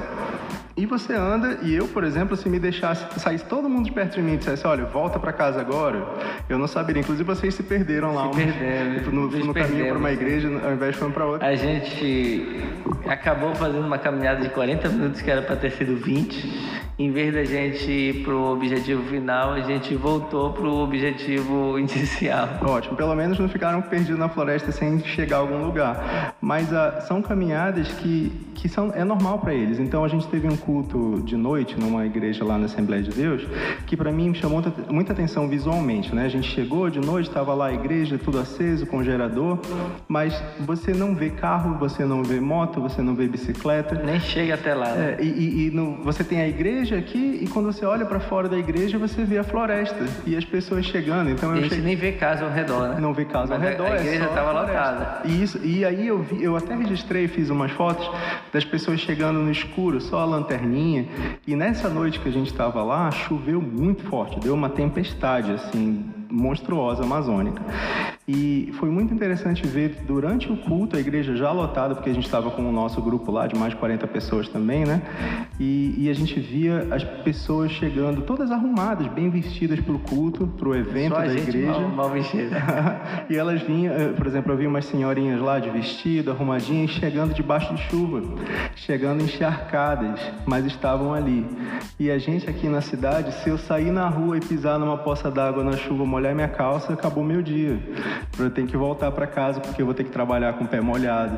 E 0.77 0.85
você 0.85 1.14
anda, 1.14 1.60
e 1.61 1.73
eu, 1.73 1.88
por 1.88 2.03
exemplo, 2.03 2.35
se 2.35 2.49
me 2.49 2.60
deixasse, 2.60 3.06
saísse 3.18 3.45
todo 3.45 3.69
mundo 3.69 3.85
de 3.85 3.93
perto 3.93 4.15
de 4.15 4.22
mim 4.22 4.34
e 4.34 4.38
dissesse, 4.38 4.68
olha, 4.68 4.84
volta 4.84 5.18
para 5.18 5.31
casa 5.31 5.61
agora, 5.61 6.06
eu 6.49 6.57
não 6.57 6.68
saberia. 6.68 7.02
Inclusive 7.02 7.23
vocês 7.23 7.56
se 7.56 7.64
perderam 7.64 8.14
lá. 8.14 8.30
Se 8.34 8.35
perderam. 8.35 9.11
No, 9.11 9.27
no 9.30 9.53
caminho 9.53 9.88
para 9.88 9.97
uma 9.97 10.11
igreja, 10.11 10.49
ao 10.49 10.73
invés 10.73 10.97
de 10.97 11.06
ir 11.06 11.11
para 11.11 11.26
outra. 11.26 11.47
A 11.47 11.56
gente 11.56 12.60
acabou 13.07 13.56
fazendo 13.56 13.85
uma 13.85 13.97
caminhada 13.97 14.41
de 14.41 14.49
40 14.49 14.89
minutos, 14.89 15.22
que 15.22 15.31
era 15.31 15.41
para 15.41 15.56
ter 15.56 15.72
sido 15.72 15.95
20. 15.95 16.85
Em 16.97 17.11
vez 17.11 17.34
da 17.34 17.43
gente 17.43 17.91
ir 17.91 18.23
para 18.23 18.34
o 18.34 18.53
objetivo 18.53 19.03
final, 19.03 19.52
a 19.52 19.61
gente 19.61 19.95
voltou 19.95 20.53
para 20.53 20.65
o 20.65 20.80
objetivo 20.84 21.77
inicial. 21.80 22.47
Ótimo, 22.61 22.95
pelo 22.95 23.14
menos 23.15 23.38
não 23.38 23.49
ficaram 23.49 23.81
perdidos 23.81 24.18
na 24.18 24.30
floresta 24.30 24.72
sem 24.72 24.99
chegar 24.99 25.38
a 25.38 25.39
algum 25.39 25.65
lugar. 25.65 26.35
Mas 26.41 26.69
uh, 26.72 27.06
são 27.07 27.22
caminhadas 27.22 27.88
que, 27.93 28.31
que 28.56 28.69
são, 28.69 28.91
é 28.93 29.03
normal 29.03 29.39
para 29.39 29.53
eles. 29.53 29.80
Então 29.80 30.03
a 30.03 30.07
gente 30.07 30.27
teve 30.27 30.47
um 30.47 30.56
culto 30.65 31.21
de 31.23 31.37
noite 31.37 31.79
numa 31.79 32.05
igreja 32.05 32.43
lá 32.43 32.57
na 32.57 32.65
Assembleia 32.65 33.03
de 33.03 33.11
Deus, 33.11 33.43
que 33.85 33.95
para 33.95 34.11
mim 34.11 34.29
me 34.29 34.35
chamou 34.35 34.63
muita 34.89 35.13
atenção 35.13 35.47
visualmente, 35.47 36.13
né? 36.13 36.25
A 36.25 36.29
gente 36.29 36.49
chegou 36.49 36.89
de 36.89 36.99
noite, 36.99 37.29
estava 37.29 37.53
lá 37.53 37.67
a 37.67 37.73
igreja, 37.73 38.17
tudo 38.17 38.39
aceso, 38.39 38.85
com 38.87 39.03
gerador, 39.03 39.59
mas 40.07 40.41
você 40.59 40.93
não 40.93 41.13
vê 41.13 41.29
carro, 41.29 41.77
você 41.77 42.03
não 42.03 42.23
vê 42.23 42.39
moto, 42.39 42.81
você 42.81 43.01
não 43.01 43.15
vê 43.15 43.27
bicicleta. 43.27 43.95
Nem 44.03 44.19
chega 44.19 44.55
até 44.55 44.73
lá. 44.73 44.89
Né? 44.89 45.17
É, 45.19 45.23
e, 45.23 45.27
e, 45.27 45.67
e 45.67 45.71
no, 45.71 46.03
você 46.03 46.23
tem 46.23 46.41
a 46.41 46.47
igreja 46.47 46.97
aqui 46.97 47.39
e 47.41 47.47
quando 47.47 47.71
você 47.71 47.85
olha 47.85 48.05
para 48.05 48.19
fora 48.19 48.49
da 48.49 48.57
igreja 48.57 48.97
você 48.97 49.23
vê 49.23 49.37
a 49.37 49.43
floresta 49.43 50.05
e 50.25 50.35
as 50.35 50.43
pessoas 50.43 50.85
chegando. 50.85 51.29
Então 51.29 51.51
a 51.51 51.61
gente 51.61 51.75
nem 51.75 51.95
vê 51.95 52.13
casa 52.13 52.43
ao 52.43 52.51
redor, 52.51 52.89
né? 52.89 52.97
Não 52.99 53.13
vê 53.13 53.25
casa 53.25 53.53
ao 53.53 53.59
redor. 53.59 53.91
A 53.91 53.99
igreja 53.99 54.25
estava 54.25 54.49
é 54.49 54.61
lotada. 54.61 55.21
E 55.25 55.43
isso, 55.43 55.59
e 55.63 55.85
aí 55.85 56.07
eu 56.07 56.21
vi, 56.21 56.43
eu 56.43 56.55
até 56.55 56.75
registrei, 56.75 57.27
fiz 57.27 57.49
umas 57.49 57.71
fotos 57.71 58.09
das 58.51 58.65
pessoas 58.65 58.99
chegando 58.99 59.39
no 59.39 59.51
escuro, 59.51 60.01
só 60.01 60.19
a 60.19 60.25
lanterna 60.25 60.55
lanterninha. 60.56 61.07
E 61.45 61.56
nessa 61.56 61.90
noite 61.90 62.19
que 62.19 62.30
a 62.30 62.32
gente 62.32 62.48
estava 62.52 62.82
lá, 62.84 63.11
choveu 63.11 63.61
muito 63.61 64.03
forte, 64.03 64.40
deu 64.40 64.53
uma 64.53 64.69
tempestade 64.69 65.52
assim 65.52 66.06
monstruosa 66.30 67.03
amazônica. 67.03 67.61
E 68.27 68.72
foi 68.80 68.89
muito 68.89 69.14
interessante 69.14 69.68
ver 69.68 69.97
durante 70.07 70.52
o 70.52 70.57
culto 70.57 70.97
a 70.97 70.99
igreja 70.99 71.35
já 71.35 71.52
lotada, 71.52 71.93
porque 71.93 72.10
a 72.10 72.14
gente 72.14 72.26
estava 72.26 72.49
com 72.49 72.68
o 72.68 72.72
nosso 72.72 72.99
grupo 72.99 73.31
lá 73.31 73.45
de 73.45 73.56
mais 73.56 73.73
de 73.73 73.80
40 73.80 74.07
pessoas 74.07 74.49
também, 74.49 74.84
né? 74.84 75.03
E, 75.60 75.93
e 75.95 76.10
a 76.10 76.14
gente 76.14 76.39
via 76.39 76.88
as 76.89 77.03
pessoas 77.03 77.72
chegando 77.72 78.23
todas 78.23 78.49
arrumadas, 78.49 79.06
bem 79.10 79.30
vestidas 79.30 79.80
para 79.80 79.93
o 79.93 79.99
culto, 79.99 80.47
para 80.47 80.68
o 80.68 80.76
evento 80.76 81.14
Só 81.14 81.19
da 81.19 81.34
igreja. 81.34 81.80
Mal, 81.80 81.89
mal 81.89 82.10
vestida. 82.10 82.57
e 83.30 83.38
elas 83.38 83.61
vinham, 83.61 83.93
eh, 83.93 84.07
por 84.14 84.26
exemplo, 84.26 84.52
eu 84.53 84.57
vi 84.57 84.65
umas 84.65 84.85
senhorinhas 84.85 85.39
lá 85.39 85.60
de 85.60 85.69
vestido, 85.69 86.31
arrumadinhas, 86.31 86.89
chegando 86.89 87.31
debaixo 87.31 87.76
de 87.76 87.81
chuva, 87.84 88.23
chegando 88.76 89.22
encharcadas, 89.22 90.19
mas 90.47 90.65
estavam 90.65 91.14
ali. 91.14 91.45
E 91.99 92.10
a 92.10 92.18
gente 92.18 92.49
aqui 92.49 92.68
na 92.68 92.81
cidade, 92.81 93.31
se 93.43 93.49
eu 93.49 93.57
sair 93.60 93.91
na 93.91 94.10
rua 94.10 94.38
e 94.38 94.39
pisar 94.39 94.80
numa 94.80 94.97
poça 94.97 95.30
d'água 95.30 95.64
na 95.64 95.73
chuva, 95.73 96.07
molhar 96.07 96.34
minha 96.34 96.47
calça, 96.47 96.91
acabou 96.91 97.23
meu 97.23 97.43
dia. 97.43 97.80
Eu 98.37 98.49
tenho 98.49 98.67
que 98.67 98.77
voltar 98.77 99.11
para 99.11 99.27
casa 99.27 99.59
porque 99.59 99.81
eu 99.81 99.85
vou 99.85 99.95
ter 99.95 100.03
que 100.03 100.11
trabalhar 100.11 100.53
com 100.53 100.65
o 100.65 100.67
pé 100.67 100.81
molhado. 100.81 101.37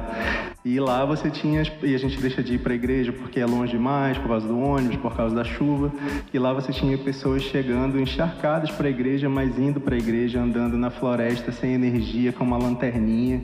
E 0.66 0.80
lá 0.80 1.06
você 1.06 1.30
tinha, 1.30 1.64
e 1.82 1.96
a 1.96 1.98
gente 1.98 2.20
deixa 2.20 2.44
de 2.44 2.56
ir 2.56 2.58
para 2.60 2.74
a 2.74 2.76
igreja 2.76 3.14
porque 3.14 3.40
é 3.40 3.46
longe 3.46 3.72
demais, 3.72 4.18
por 4.18 4.28
causa 4.28 4.48
do 4.48 4.60
ônibus, 4.60 4.98
por 4.98 5.16
causa 5.16 5.36
da 5.36 5.44
chuva. 5.44 5.92
E 6.34 6.38
lá 6.38 6.52
você 6.52 6.74
tinha 6.74 6.98
pessoas 6.98 7.44
chegando 7.44 8.00
encharcadas 8.00 8.72
para 8.72 8.88
a 8.88 8.90
igreja, 8.90 9.30
mas 9.30 9.58
indo 9.58 9.80
para 9.80 9.96
a 9.96 9.98
igreja, 9.98 10.42
andando 10.42 10.78
na 10.78 10.90
floresta 10.90 11.52
sem 11.52 11.74
energia, 11.74 12.34
com 12.34 12.44
uma 12.44 12.58
lanterninha. 12.58 13.42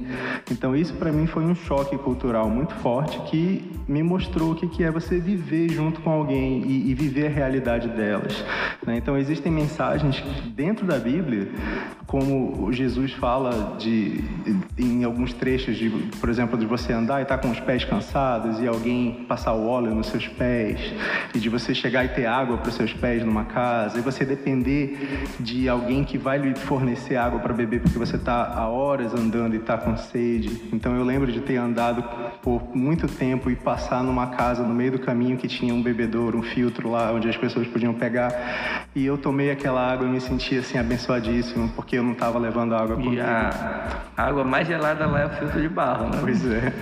Então 0.51 0.75
isso 0.75 0.93
para 0.95 1.11
mim 1.11 1.25
foi 1.25 1.43
um 1.43 1.55
choque 1.55 1.97
cultural 1.97 2.49
muito 2.49 2.73
forte 2.75 3.17
que 3.29 3.71
me 3.87 4.03
mostrou 4.03 4.51
o 4.51 4.55
que 4.55 4.83
é 4.83 4.91
você 4.91 5.19
viver 5.19 5.69
junto 5.69 6.01
com 6.01 6.09
alguém 6.09 6.63
e, 6.65 6.91
e 6.91 6.93
viver 6.93 7.27
a 7.27 7.29
realidade 7.29 7.87
delas. 7.89 8.43
Né? 8.85 8.97
Então 8.97 9.17
existem 9.17 9.51
mensagens 9.51 10.21
dentro 10.53 10.85
da 10.85 10.97
Bíblia, 10.97 11.49
como 12.05 12.71
Jesus 12.71 13.13
fala 13.23 13.77
de, 13.79 14.21
em 14.77 15.05
alguns 15.05 15.31
trechos, 15.31 15.77
de, 15.77 15.89
por 16.19 16.27
exemplo, 16.27 16.57
de 16.57 16.65
você 16.65 16.91
andar 16.91 17.21
e 17.21 17.23
estar 17.23 17.37
tá 17.37 17.41
com 17.41 17.53
os 17.53 17.59
pés 17.61 17.85
cansados 17.85 18.59
e 18.59 18.67
alguém 18.67 19.23
passar 19.29 19.53
o 19.53 19.65
óleo 19.65 19.95
nos 19.95 20.07
seus 20.07 20.27
pés, 20.27 20.93
e 21.33 21.39
de 21.39 21.47
você 21.47 21.73
chegar 21.73 22.03
e 22.03 22.09
ter 22.09 22.25
água 22.25 22.57
para 22.57 22.67
os 22.67 22.75
seus 22.75 22.91
pés 22.91 23.23
numa 23.23 23.45
casa, 23.45 23.97
e 23.97 24.01
você 24.01 24.25
depender 24.25 25.25
de 25.39 25.69
alguém 25.69 26.03
que 26.03 26.17
vai 26.17 26.37
lhe 26.37 26.53
fornecer 26.53 27.15
água 27.15 27.39
para 27.39 27.53
beber 27.53 27.79
porque 27.79 27.97
você 27.97 28.17
está 28.17 28.43
há 28.57 28.67
horas 28.67 29.13
andando 29.13 29.53
e 29.53 29.57
está 29.57 29.77
com 29.77 29.95
sede. 29.95 30.61
Então 30.73 30.93
eu 30.93 31.05
lembro 31.05 31.31
de 31.31 31.39
ter 31.39 31.55
andado 31.55 32.03
por 32.41 32.75
muito 32.75 33.07
tempo 33.07 33.49
e 33.49 33.55
passar 33.55 34.03
numa 34.03 34.27
casa 34.27 34.63
no 34.63 34.73
meio 34.75 34.91
do 34.91 34.99
caminho 34.99 35.37
que 35.37 35.47
tinha 35.47 35.73
um 35.73 35.81
bebedouro, 35.81 36.39
um 36.39 36.43
filtro 36.43 36.91
lá 36.91 37.13
onde 37.13 37.29
as 37.29 37.37
pessoas 37.37 37.67
podiam 37.67 37.93
pegar, 37.93 38.85
e 38.93 39.05
eu 39.05 39.17
tomei 39.17 39.49
aquela 39.49 39.93
água 39.93 40.05
e 40.05 40.09
me 40.09 40.19
senti 40.19 40.57
assim 40.57 40.77
abençoadíssimo 40.77 41.69
porque 41.73 41.97
eu 41.97 42.03
não 42.03 42.11
estava 42.11 42.37
levando 42.37 42.75
água 42.75 42.97
comigo. 42.97 43.12
E 43.15 43.19
a 43.19 44.01
água 44.15 44.43
mais 44.43 44.67
gelada 44.67 45.05
lá 45.05 45.21
é 45.21 45.25
o 45.25 45.29
filtro 45.29 45.61
de 45.61 45.69
barro, 45.69 46.09
né? 46.09 46.17
Pois 46.21 46.45
é. 46.45 46.73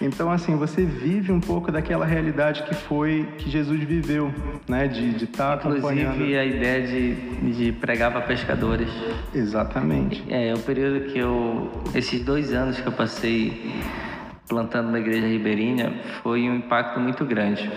Então, 0.00 0.30
assim, 0.30 0.56
você 0.56 0.84
vive 0.84 1.30
um 1.30 1.40
pouco 1.40 1.70
daquela 1.70 2.04
realidade 2.04 2.62
que 2.64 2.74
foi, 2.74 3.28
que 3.38 3.48
Jesus 3.48 3.82
viveu, 3.84 4.32
né? 4.68 4.88
De 4.88 5.24
estar 5.24 5.56
tá 5.58 5.68
acompanhando. 5.68 6.14
Inclusive, 6.14 6.38
a 6.38 6.44
ideia 6.44 6.86
de, 6.86 7.14
de 7.52 7.72
pregar 7.72 8.10
para 8.10 8.20
pescadores. 8.22 8.88
Exatamente. 9.34 10.24
É, 10.28 10.52
o 10.54 10.58
período 10.58 11.06
que 11.06 11.18
eu... 11.18 11.70
Esses 11.94 12.24
dois 12.24 12.52
anos 12.52 12.80
que 12.80 12.86
eu 12.86 12.92
passei 12.92 13.74
plantando 14.48 14.88
uma 14.88 14.98
igreja 14.98 15.26
ribeirinha 15.26 15.92
foi 16.22 16.48
um 16.48 16.56
impacto 16.56 17.00
muito 17.00 17.24
grande 17.24 17.70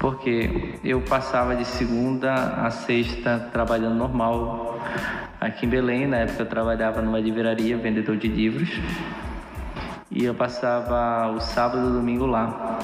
porque 0.00 0.74
eu 0.82 1.02
passava 1.02 1.54
de 1.54 1.64
segunda 1.66 2.32
a 2.32 2.70
sexta 2.70 3.50
trabalhando 3.52 3.94
normal 3.94 4.80
aqui 5.38 5.66
em 5.66 5.68
Belém. 5.68 6.06
Na 6.06 6.16
época 6.16 6.42
eu 6.42 6.46
trabalhava 6.46 7.02
numa 7.02 7.20
livraria, 7.20 7.76
vendedor 7.76 8.16
de 8.16 8.26
livros, 8.26 8.70
e 10.10 10.24
eu 10.24 10.34
passava 10.34 11.30
o 11.30 11.38
sábado 11.38 11.86
e 11.86 11.90
o 11.90 11.92
domingo 11.92 12.24
lá. 12.24 12.78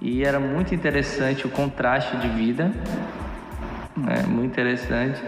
E 0.00 0.22
era 0.22 0.38
muito 0.38 0.72
interessante 0.72 1.46
o 1.46 1.50
contraste 1.50 2.16
de 2.18 2.28
vida, 2.28 2.72
né? 3.96 4.22
muito 4.28 4.52
interessante. 4.52 5.20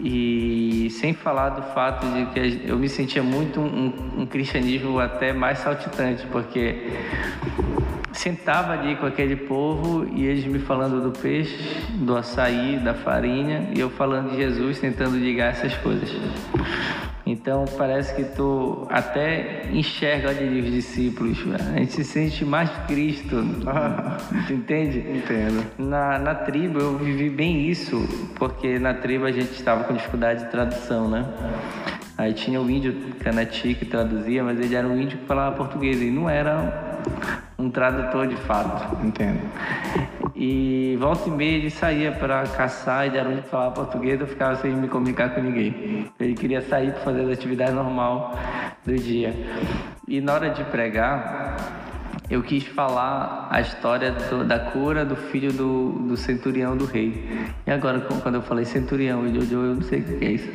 E 0.00 0.88
sem 0.90 1.12
falar 1.12 1.50
do 1.50 1.62
fato 1.74 2.06
de 2.06 2.26
que 2.26 2.62
eu 2.66 2.78
me 2.78 2.88
sentia 2.88 3.22
muito 3.22 3.60
um, 3.60 4.20
um 4.22 4.26
cristianismo 4.26 4.98
até 4.98 5.32
mais 5.32 5.58
saltitante, 5.58 6.26
porque 6.28 6.92
sentava 8.18 8.72
ali 8.72 8.96
com 8.96 9.06
aquele 9.06 9.36
povo 9.36 10.04
e 10.12 10.26
eles 10.26 10.44
me 10.44 10.58
falando 10.58 11.00
do 11.00 11.16
peixe, 11.16 11.56
do 11.94 12.16
açaí, 12.16 12.76
da 12.80 12.92
farinha 12.92 13.70
e 13.72 13.78
eu 13.78 13.88
falando 13.88 14.30
de 14.30 14.36
Jesus, 14.38 14.80
tentando 14.80 15.16
ligar 15.16 15.52
essas 15.52 15.72
coisas. 15.76 16.10
Então 17.24 17.64
parece 17.76 18.16
que 18.16 18.24
tu 18.24 18.88
até 18.90 19.68
enxerga 19.70 20.30
ali 20.30 20.60
os 20.60 20.72
discípulos, 20.72 21.38
a 21.54 21.78
gente 21.78 21.92
se 21.92 22.04
sente 22.04 22.44
mais 22.44 22.70
Cristo, 22.88 23.36
tu 24.48 24.52
entende? 24.52 24.98
Entendo. 24.98 25.64
Na, 25.78 26.18
na 26.18 26.34
tribo 26.34 26.80
eu 26.80 26.98
vivi 26.98 27.30
bem 27.30 27.68
isso, 27.68 28.04
porque 28.34 28.80
na 28.80 28.94
tribo 28.94 29.26
a 29.26 29.32
gente 29.32 29.52
estava 29.52 29.84
com 29.84 29.94
dificuldade 29.94 30.44
de 30.44 30.50
tradução, 30.50 31.08
né? 31.08 31.24
Aí 32.18 32.34
tinha 32.34 32.60
o 32.60 32.68
índio 32.68 32.92
Canati 33.20 33.74
que 33.74 33.84
traduzia, 33.84 34.42
mas 34.42 34.58
ele 34.58 34.74
era 34.74 34.88
um 34.88 35.00
índio 35.00 35.18
que 35.18 35.24
falava 35.24 35.54
português 35.54 36.02
e 36.02 36.10
não 36.10 36.28
era 36.28 37.00
um 37.56 37.70
tradutor 37.70 38.26
de 38.26 38.34
fato. 38.34 39.06
Entendo. 39.06 39.40
E 40.34 40.96
volta 41.00 41.28
e 41.28 41.32
meia 41.32 41.58
ele 41.58 41.70
saía 41.70 42.10
para 42.10 42.42
caçar 42.42 43.06
e 43.06 43.16
era 43.16 43.28
onde 43.28 43.42
falava 43.42 43.72
português, 43.72 44.20
eu 44.20 44.26
ficava 44.26 44.56
sem 44.56 44.74
me 44.74 44.88
comunicar 44.88 45.32
com 45.32 45.40
ninguém. 45.40 46.10
Ele 46.18 46.34
queria 46.34 46.60
sair 46.60 46.90
para 46.90 47.02
fazer 47.02 47.20
as 47.20 47.30
atividades 47.30 47.74
normal 47.74 48.36
do 48.84 48.96
dia. 48.96 49.32
E 50.08 50.20
na 50.20 50.34
hora 50.34 50.50
de 50.50 50.64
pregar, 50.64 51.56
eu 52.28 52.42
quis 52.42 52.64
falar 52.64 53.46
a 53.48 53.60
história 53.60 54.10
do, 54.10 54.44
da 54.44 54.58
cura 54.58 55.04
do 55.04 55.14
filho 55.14 55.52
do, 55.52 55.90
do 56.08 56.16
centurião 56.16 56.76
do 56.76 56.84
rei. 56.84 57.46
E 57.64 57.70
agora, 57.70 58.00
quando 58.00 58.34
eu 58.34 58.42
falei 58.42 58.64
centurião 58.64 59.24
e 59.24 59.34
Jojo, 59.34 59.54
eu 59.54 59.74
não 59.76 59.82
sei 59.82 60.00
o 60.00 60.18
que 60.18 60.24
é 60.24 60.30
isso. 60.32 60.48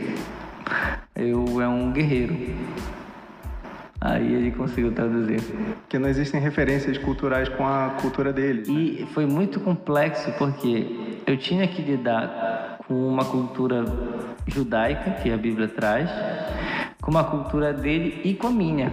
Eu 1.16 1.62
é 1.62 1.68
um 1.68 1.92
guerreiro. 1.92 2.36
Aí 4.02 4.34
ele 4.34 4.52
conseguiu 4.52 4.92
traduzir. 4.92 5.42
Porque 5.82 5.98
não 6.00 6.10
existem 6.10 6.42
referências 6.42 6.98
culturais 6.98 7.48
com 7.50 7.66
a 7.66 7.92
cultura 8.02 8.34
deles. 8.34 8.68
Né? 8.68 8.74
E 8.74 9.08
foi 9.14 9.26
muito 9.26 9.60
complexo 9.60 10.32
porque 10.38 11.20
eu 11.26 11.38
tinha 11.38 11.68
que 11.68 11.82
lidar 11.82 12.80
com 12.88 13.08
uma 13.08 13.24
cultura 13.24 13.86
judaica, 14.48 15.12
que 15.22 15.32
a 15.32 15.38
Bíblia 15.38 15.68
traz, 15.68 16.10
com 17.02 17.12
uma 17.12 17.24
cultura 17.24 17.72
dele 17.72 18.22
e 18.26 18.34
com 18.34 18.48
a 18.48 18.52
minha. 18.52 18.92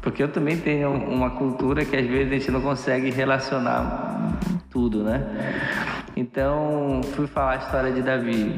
Porque 0.00 0.22
eu 0.22 0.28
também 0.28 0.58
tenho 0.58 0.90
uma 0.90 1.30
cultura 1.30 1.84
que 1.84 1.96
às 1.96 2.06
vezes 2.06 2.32
a 2.32 2.36
gente 2.36 2.50
não 2.50 2.60
consegue 2.60 3.10
relacionar 3.10 4.38
tudo, 4.70 5.02
né? 5.02 5.99
Então, 6.20 7.00
fui 7.14 7.26
falar 7.26 7.52
a 7.52 7.56
história 7.56 7.92
de 7.92 8.02
Davi. 8.02 8.54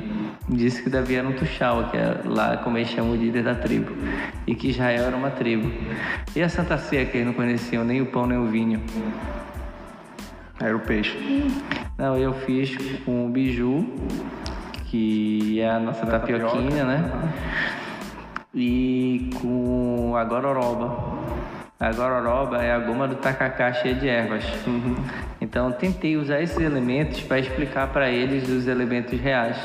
Disse 0.48 0.82
que 0.82 0.90
Davi 0.90 1.14
era 1.14 1.28
um 1.28 1.32
Tuxal, 1.32 1.90
que 1.90 1.96
é 1.96 2.20
lá 2.24 2.56
como 2.56 2.76
eles 2.76 2.88
chamam 2.88 3.12
o 3.12 3.14
líder 3.14 3.44
da 3.44 3.54
tribo. 3.54 3.92
E 4.48 4.52
que 4.56 4.70
Israel 4.70 5.04
era 5.04 5.16
uma 5.16 5.30
tribo. 5.30 5.70
E 6.34 6.42
a 6.42 6.48
Santa 6.48 6.76
Ceia, 6.76 7.06
que 7.06 7.18
eles 7.18 7.28
não 7.28 7.34
conheciam 7.34 7.84
nem 7.84 8.00
o 8.00 8.06
pão 8.06 8.26
nem 8.26 8.36
o 8.36 8.46
vinho. 8.46 8.82
Era 10.60 10.76
o 10.76 10.80
peixe. 10.80 11.16
Não, 11.96 12.18
eu 12.18 12.32
fiz 12.32 12.76
com 13.04 13.26
o 13.26 13.28
biju, 13.30 13.86
que 14.86 15.60
é 15.60 15.70
a 15.70 15.78
nossa 15.78 16.04
tapioquinha, 16.04 16.82
né? 16.82 17.12
E 18.52 19.30
com 19.40 20.16
a 20.16 20.24
gororoba. 20.24 20.98
A 21.82 21.90
gororoba 21.90 22.62
é 22.62 22.70
a 22.70 22.78
goma 22.78 23.08
do 23.08 23.16
tacacá 23.16 23.72
cheia 23.72 23.96
de 23.96 24.08
ervas. 24.08 24.44
Uhum. 24.64 24.94
Então 25.40 25.72
tentei 25.72 26.16
usar 26.16 26.40
esses 26.40 26.60
elementos 26.60 27.20
para 27.22 27.40
explicar 27.40 27.88
para 27.88 28.08
eles 28.08 28.48
os 28.48 28.68
elementos 28.68 29.18
reais, 29.18 29.56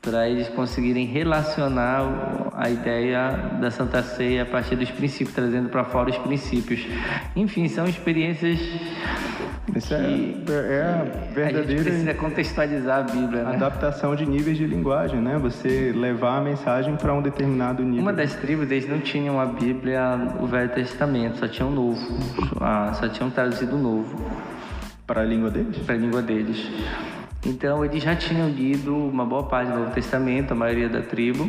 para 0.00 0.26
eles 0.26 0.48
conseguirem 0.48 1.04
relacionar 1.04 2.50
a 2.56 2.70
ideia 2.70 3.30
da 3.60 3.70
Santa 3.70 4.02
Ceia 4.02 4.44
a 4.44 4.46
partir 4.46 4.74
dos 4.74 4.90
princípios, 4.90 5.34
trazendo 5.34 5.68
para 5.68 5.84
fora 5.84 6.08
os 6.08 6.16
princípios. 6.16 6.86
Enfim, 7.36 7.68
são 7.68 7.86
experiências 7.86 8.58
isso 9.76 9.94
é, 9.94 9.98
é 9.98 10.82
a 10.82 11.32
verdadeira. 11.32 11.60
A 11.60 11.62
gente 11.62 11.82
precisa 11.82 12.14
contextualizar 12.14 12.98
a 12.98 13.02
Bíblia. 13.02 13.44
Né? 13.44 13.54
Adaptação 13.54 14.14
de 14.16 14.26
níveis 14.26 14.56
de 14.56 14.66
linguagem, 14.66 15.20
né? 15.20 15.38
Você 15.38 15.92
levar 15.94 16.38
a 16.38 16.40
mensagem 16.40 16.96
para 16.96 17.12
um 17.14 17.22
determinado 17.22 17.82
nível. 17.82 18.02
Uma 18.02 18.12
das 18.12 18.34
tribos, 18.34 18.70
eles 18.70 18.88
não 18.88 19.00
tinham 19.00 19.40
a 19.40 19.46
Bíblia, 19.46 20.00
o 20.40 20.46
Velho 20.46 20.70
Testamento, 20.70 21.38
só 21.38 21.48
tinham 21.48 21.70
o 21.70 21.74
Novo. 21.74 22.18
Ah, 22.60 22.92
só 22.94 23.08
tinham 23.08 23.30
traduzido 23.30 23.76
o 23.76 23.78
Novo. 23.78 24.30
Para 25.06 25.22
a 25.22 25.24
língua 25.24 25.50
deles? 25.50 25.78
Para 25.78 25.94
a 25.94 25.98
língua 25.98 26.22
deles. 26.22 26.70
Então, 27.44 27.84
eles 27.84 28.02
já 28.02 28.14
tinham 28.14 28.48
lido 28.48 28.94
uma 28.94 29.24
boa 29.24 29.44
parte 29.44 29.72
do 29.72 29.78
Novo 29.78 29.92
Testamento, 29.92 30.52
a 30.52 30.54
maioria 30.54 30.88
da 30.88 31.00
tribo. 31.00 31.48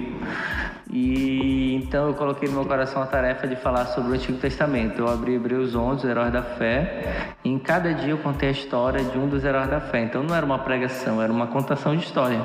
E 0.90 1.76
então 1.76 2.08
eu 2.08 2.14
coloquei 2.14 2.48
no 2.48 2.56
meu 2.56 2.66
coração 2.66 3.02
a 3.02 3.06
tarefa 3.06 3.48
de 3.48 3.56
falar 3.56 3.86
sobre 3.88 4.12
o 4.12 4.14
Antigo 4.14 4.38
Testamento. 4.38 5.00
Eu 5.00 5.08
abri 5.08 5.36
Hebreus 5.36 5.76
11, 5.76 5.98
os 5.98 6.10
heróis 6.10 6.32
da 6.32 6.42
fé, 6.42 7.34
e 7.44 7.50
em 7.50 7.60
cada 7.60 7.94
dia 7.94 8.12
eu 8.12 8.18
contei 8.18 8.50
a 8.50 8.52
história 8.52 9.04
de 9.04 9.18
um 9.18 9.28
dos 9.28 9.44
heróis 9.44 9.70
da 9.70 9.80
fé. 9.80 10.04
Então 10.04 10.24
não 10.24 10.36
era 10.36 10.46
uma 10.46 10.60
pregação, 10.60 11.22
era 11.22 11.32
uma 11.32 11.48
contação 11.48 11.96
de 11.96 12.04
história. 12.04 12.42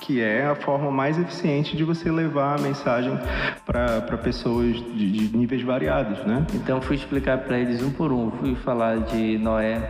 Que 0.00 0.20
é 0.20 0.46
a 0.46 0.54
forma 0.54 0.90
mais 0.90 1.18
eficiente 1.18 1.76
de 1.76 1.84
você 1.84 2.10
levar 2.10 2.58
a 2.58 2.62
mensagem 2.62 3.18
para 3.64 4.16
pessoas 4.18 4.76
de, 4.76 5.28
de 5.28 5.36
níveis 5.36 5.62
variados, 5.62 6.24
né? 6.24 6.46
Então 6.54 6.80
fui 6.80 6.96
explicar 6.96 7.38
para 7.38 7.58
eles 7.58 7.82
um 7.82 7.90
por 7.90 8.12
um. 8.12 8.30
Fui 8.30 8.54
falar 8.56 8.98
de 8.98 9.38
Noé, 9.38 9.80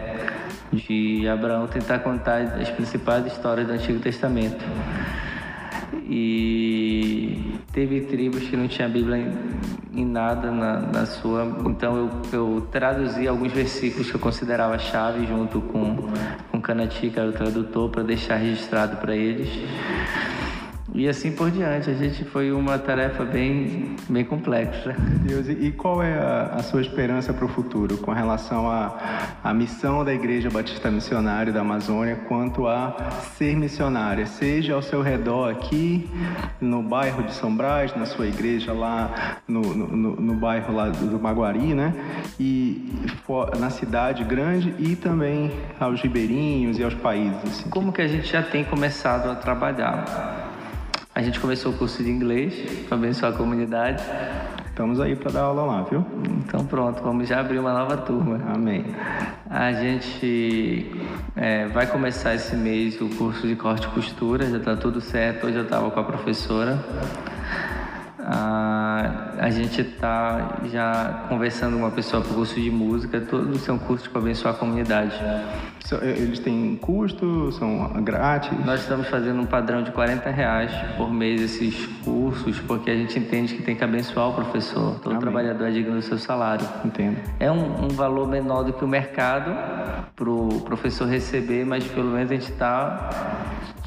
de 0.73 1.29
Abraão, 1.29 1.67
tentar 1.67 1.99
contar 2.01 2.41
as 2.41 2.71
principais 2.71 3.27
histórias 3.27 3.67
do 3.67 3.73
Antigo 3.73 3.99
Testamento. 3.99 4.65
E 5.95 7.59
teve 7.73 8.03
tribos 8.03 8.43
que 8.43 8.57
não 8.57 8.69
tinha 8.69 8.89
Bíblia 8.89 9.19
em, 9.19 10.01
em 10.01 10.05
nada 10.05 10.51
na, 10.51 10.81
na, 10.81 11.07
sua. 11.07 11.45
Então 11.67 11.97
eu, 11.97 12.11
eu 12.33 12.69
traduzi 12.71 13.27
alguns 13.27 13.53
versículos 13.53 14.11
que 14.11 14.17
eu 14.17 14.21
considerava 14.21 14.79
chave 14.79 15.27
junto 15.27 15.61
com, 15.61 15.97
com 16.51 16.61
Canati, 16.61 17.11
que 17.11 17.19
era 17.19 17.29
o 17.29 17.33
tradutor, 17.33 17.91
para 17.91 18.03
deixar 18.03 18.37
registrado 18.37 18.97
para 18.97 19.15
eles. 19.15 19.49
E 20.99 21.09
assim 21.09 21.31
por 21.31 21.49
diante, 21.49 21.89
a 21.89 21.95
gente 21.95 22.25
foi 22.25 22.51
uma 22.51 22.77
tarefa 22.77 23.25
bem, 23.25 23.95
bem 24.09 24.25
complexa. 24.25 24.97
Deus, 25.23 25.49
e 25.49 25.71
qual 25.71 26.03
é 26.03 26.19
a, 26.19 26.57
a 26.57 26.63
sua 26.65 26.81
esperança 26.81 27.33
para 27.33 27.45
o 27.45 27.49
futuro 27.49 27.99
com 27.99 28.11
relação 28.11 28.69
à, 28.69 29.55
missão 29.55 30.05
da 30.05 30.13
Igreja 30.13 30.51
Batista 30.51 30.91
Missionária 30.91 31.53
da 31.53 31.61
Amazônia 31.61 32.17
quanto 32.27 32.67
a 32.67 32.97
ser 33.37 33.55
missionária, 33.55 34.27
seja 34.27 34.75
ao 34.75 34.83
seu 34.83 35.01
redor 35.01 35.53
aqui, 35.53 36.11
no 36.61 36.83
bairro 36.83 37.23
de 37.23 37.33
São 37.33 37.55
Brás, 37.55 37.95
na 37.95 38.05
sua 38.05 38.27
igreja 38.27 38.73
lá 38.73 39.39
no, 39.47 39.61
no, 39.61 40.17
no 40.17 40.35
bairro 40.35 40.75
lá 40.75 40.89
do 40.89 41.21
Maguari, 41.21 41.75
né? 41.75 41.95
E 42.41 42.91
na 43.57 43.71
cidade 43.71 44.25
grande 44.25 44.75
e 44.81 44.97
também 44.97 45.53
aos 45.79 46.01
ribeirinhos 46.01 46.77
e 46.77 46.83
aos 46.83 46.95
países. 46.95 47.41
Assim. 47.45 47.71
Como 47.71 47.93
que 47.93 48.03
a 48.03 48.09
gente 48.09 48.33
já 48.33 48.43
tem 48.43 48.65
começado 48.65 49.31
a 49.31 49.37
trabalhar? 49.37 50.48
A 51.19 51.21
gente 51.21 51.41
começou 51.41 51.73
o 51.73 51.75
curso 51.75 52.01
de 52.05 52.09
inglês 52.09 52.55
para 52.87 52.97
abençoar 52.97 53.33
a 53.33 53.37
comunidade. 53.37 54.01
Estamos 54.69 55.01
aí 55.01 55.17
para 55.17 55.33
dar 55.33 55.41
aula 55.41 55.65
lá, 55.65 55.83
viu? 55.83 56.07
Então 56.47 56.65
pronto, 56.65 57.03
vamos 57.03 57.27
já 57.27 57.41
abrir 57.41 57.59
uma 57.59 57.73
nova 57.73 57.97
turma. 57.97 58.41
Amém. 58.55 58.85
A 59.51 59.73
gente 59.73 60.93
é, 61.35 61.67
vai 61.67 61.89
começar 61.89 62.37
esse 62.37 62.55
mês 62.55 63.01
o 63.01 63.09
curso 63.09 63.49
de 63.49 63.57
corte 63.57 63.89
e 63.89 63.91
costura, 63.91 64.49
já 64.49 64.59
está 64.59 64.77
tudo 64.77 65.01
certo. 65.01 65.49
Hoje 65.49 65.57
eu 65.57 65.65
estava 65.65 65.91
com 65.91 65.99
a 65.99 66.05
professora. 66.05 66.79
Ah, 68.31 69.31
a 69.39 69.49
gente 69.49 69.81
está 69.81 70.59
já 70.71 71.25
conversando 71.31 71.73
com 71.73 71.79
uma 71.79 71.91
pessoa 71.91 72.23
para 72.23 72.31
o 72.31 72.35
curso 72.35 72.61
de 72.61 72.71
música, 72.71 73.23
todos 73.23 73.63
são 73.63 73.79
cursos 73.79 74.07
para 74.07 74.21
abençoar 74.21 74.55
a 74.55 74.59
comunidade. 74.59 75.17
Eles 76.03 76.39
têm 76.39 76.77
custo? 76.77 77.51
São 77.53 77.89
grátis? 78.03 78.53
Nós 78.67 78.83
estamos 78.83 79.09
fazendo 79.09 79.41
um 79.41 79.47
padrão 79.47 79.83
de 79.83 79.91
40 79.93 80.29
reais 80.29 80.71
por 80.99 81.11
mês 81.11 81.41
esses 81.41 81.87
cursos, 82.05 82.61
porque 82.61 82.91
a 82.91 82.95
gente 82.95 83.19
entende 83.19 83.55
que 83.55 83.63
tem 83.63 83.75
que 83.75 83.83
abençoar 83.83 84.29
o 84.29 84.35
professor. 84.35 84.97
Todo 84.97 85.13
Amém. 85.13 85.21
trabalhador 85.21 85.67
é 85.67 85.71
digno 85.71 85.95
do 85.95 86.03
seu 86.03 86.19
salário. 86.19 86.69
Entendo. 86.85 87.17
É 87.41 87.51
um, 87.51 87.87
um 87.87 87.89
valor 87.89 88.29
menor 88.29 88.63
do 88.63 88.75
que 88.75 88.85
o 88.85 88.89
mercado 88.89 89.57
para 90.15 90.29
o 90.29 90.61
professor 90.67 91.09
receber, 91.09 91.65
mas 91.65 91.85
pelo 91.85 92.11
menos 92.11 92.31
a 92.31 92.35
gente 92.35 92.53
está 92.53 93.09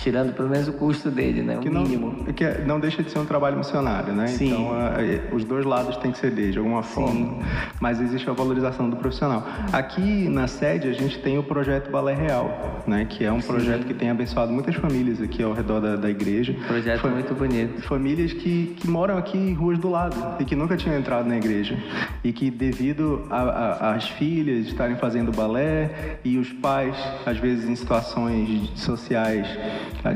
tirando 0.02 0.34
pelo 0.34 0.50
menos 0.50 0.68
o 0.68 0.74
custo 0.74 1.12
dele, 1.12 1.44
né? 1.44 1.58
O 1.58 1.60
que 1.60 1.70
mínimo. 1.70 2.24
Não, 2.26 2.34
que 2.34 2.44
é, 2.44 2.64
não 2.66 2.80
deixa 2.80 3.04
de 3.04 3.12
ser 3.12 3.20
um 3.20 3.26
trabalho 3.26 3.58
missionário, 3.58 4.14
né? 4.14 4.31
Sim. 4.32 4.52
Então, 4.52 4.72
a, 4.72 5.36
os 5.36 5.44
dois 5.44 5.66
lados 5.66 5.98
têm 5.98 6.12
que 6.12 6.18
ceder 6.18 6.52
de 6.52 6.58
alguma 6.58 6.84
forma. 6.84 7.12
Sim. 7.12 7.40
Mas 7.80 8.02
existe 8.02 8.30
a 8.30 8.34
valorização 8.34 8.90
do 8.90 8.96
profissional. 8.96 9.46
Aqui 9.72 10.28
na 10.30 10.48
sede 10.48 10.88
a 10.88 10.94
gente 10.94 11.20
tem 11.20 11.38
o 11.38 11.44
projeto 11.44 11.92
Balé 11.92 12.14
Real, 12.14 12.84
né? 12.88 13.06
Que 13.06 13.26
é 13.26 13.32
um 13.32 13.42
Sim. 13.42 13.48
projeto 13.48 13.86
que 13.86 13.94
tem 13.94 14.10
abençoado 14.10 14.52
muitas 14.52 14.76
famílias 14.76 15.22
aqui 15.22 15.44
ao 15.44 15.54
redor 15.54 15.80
da, 15.80 15.96
da 15.96 16.10
igreja. 16.10 16.56
Projeto 16.68 17.02
Fam 17.02 17.12
muito 17.12 17.34
bonito. 17.34 17.82
Famílias 17.84 18.34
que, 18.34 18.76
que 18.78 18.88
moram 18.88 19.18
aqui 19.18 19.38
em 19.38 19.54
ruas 19.54 19.78
do 19.80 19.90
lado 19.90 20.16
e 20.40 20.46
que 20.46 20.56
nunca 20.56 20.78
tinham 20.78 20.98
entrado 20.98 21.28
na 21.28 21.38
igreja. 21.38 21.78
E 22.24 22.32
que 22.32 22.50
devido 22.50 23.24
às 23.30 24.08
filhas 24.10 24.68
estarem 24.68 24.96
fazendo 24.96 25.32
balé 25.32 26.18
e 26.24 26.38
os 26.38 26.52
pais, 26.54 26.96
às 27.26 27.38
vezes 27.38 27.70
em 27.70 27.76
situações 27.76 28.70
sociais 28.76 29.48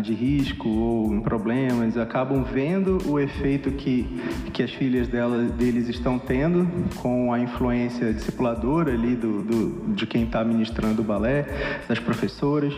de 0.02 0.14
risco 0.14 0.70
ou 0.70 1.14
em 1.14 1.22
problemas, 1.22 1.98
acabam 1.98 2.44
vendo 2.44 2.98
o 3.06 3.20
efeito 3.20 3.72
que 3.72 3.95
que, 4.54 4.64
as 4.64 4.72
filhas 4.72 5.08
dela, 5.08 5.44
deles 5.44 5.88
estão 5.88 6.18
tendo 6.18 6.68
com 6.98 7.32
a 7.32 7.40
influência 7.40 8.14
discipuladora 8.14 8.92
ali 8.92 9.16
do, 9.16 9.42
do 9.44 9.94
de 9.94 10.06
quem 10.06 10.24
está 10.24 10.44
ministrando 10.44 11.02
o 11.02 11.06
balé, 11.06 11.46
das 11.88 12.00
professoras, 12.00 12.74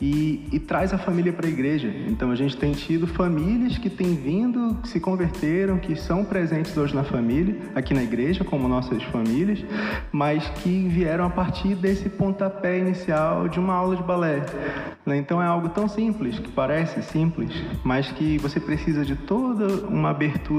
e, 0.00 0.48
e 0.52 0.58
traz 0.58 0.92
a 0.92 0.98
família 0.98 1.32
para 1.32 1.46
a 1.46 1.50
igreja. 1.50 1.92
Então 2.08 2.30
a 2.30 2.36
gente 2.36 2.56
tem 2.56 2.72
tido 2.72 3.06
famílias 3.06 3.78
que 3.78 3.90
têm 3.90 4.14
vindo, 4.14 4.76
que 4.82 4.88
se 4.88 5.00
converteram, 5.00 5.78
que 5.78 5.96
são 5.96 6.24
presentes 6.24 6.76
hoje 6.76 6.94
na 6.94 7.04
família, 7.04 7.56
aqui 7.74 7.92
na 7.92 8.02
igreja, 8.02 8.44
como 8.44 8.68
nossas 8.68 9.02
famílias, 9.04 9.64
mas 10.12 10.48
que 10.62 10.88
vieram 10.88 11.24
a 11.24 11.30
partir 11.30 11.74
desse 11.74 12.08
pontapé 12.08 12.78
inicial 12.78 13.48
de 13.48 13.58
uma 13.58 13.74
aula 13.74 13.96
de 13.96 14.02
balé. 14.02 14.44
Né? 15.04 15.16
Então 15.16 15.42
é 15.42 15.46
algo 15.46 15.68
tão 15.68 15.88
simples, 15.88 16.38
que 16.38 16.50
parece 16.50 17.02
simples, 17.02 17.50
mas 17.82 18.10
que 18.12 18.38
você 18.38 18.60
precisa 18.60 19.04
de 19.04 19.16
toda 19.16 19.86
uma 19.86 20.10
abertura 20.10 20.53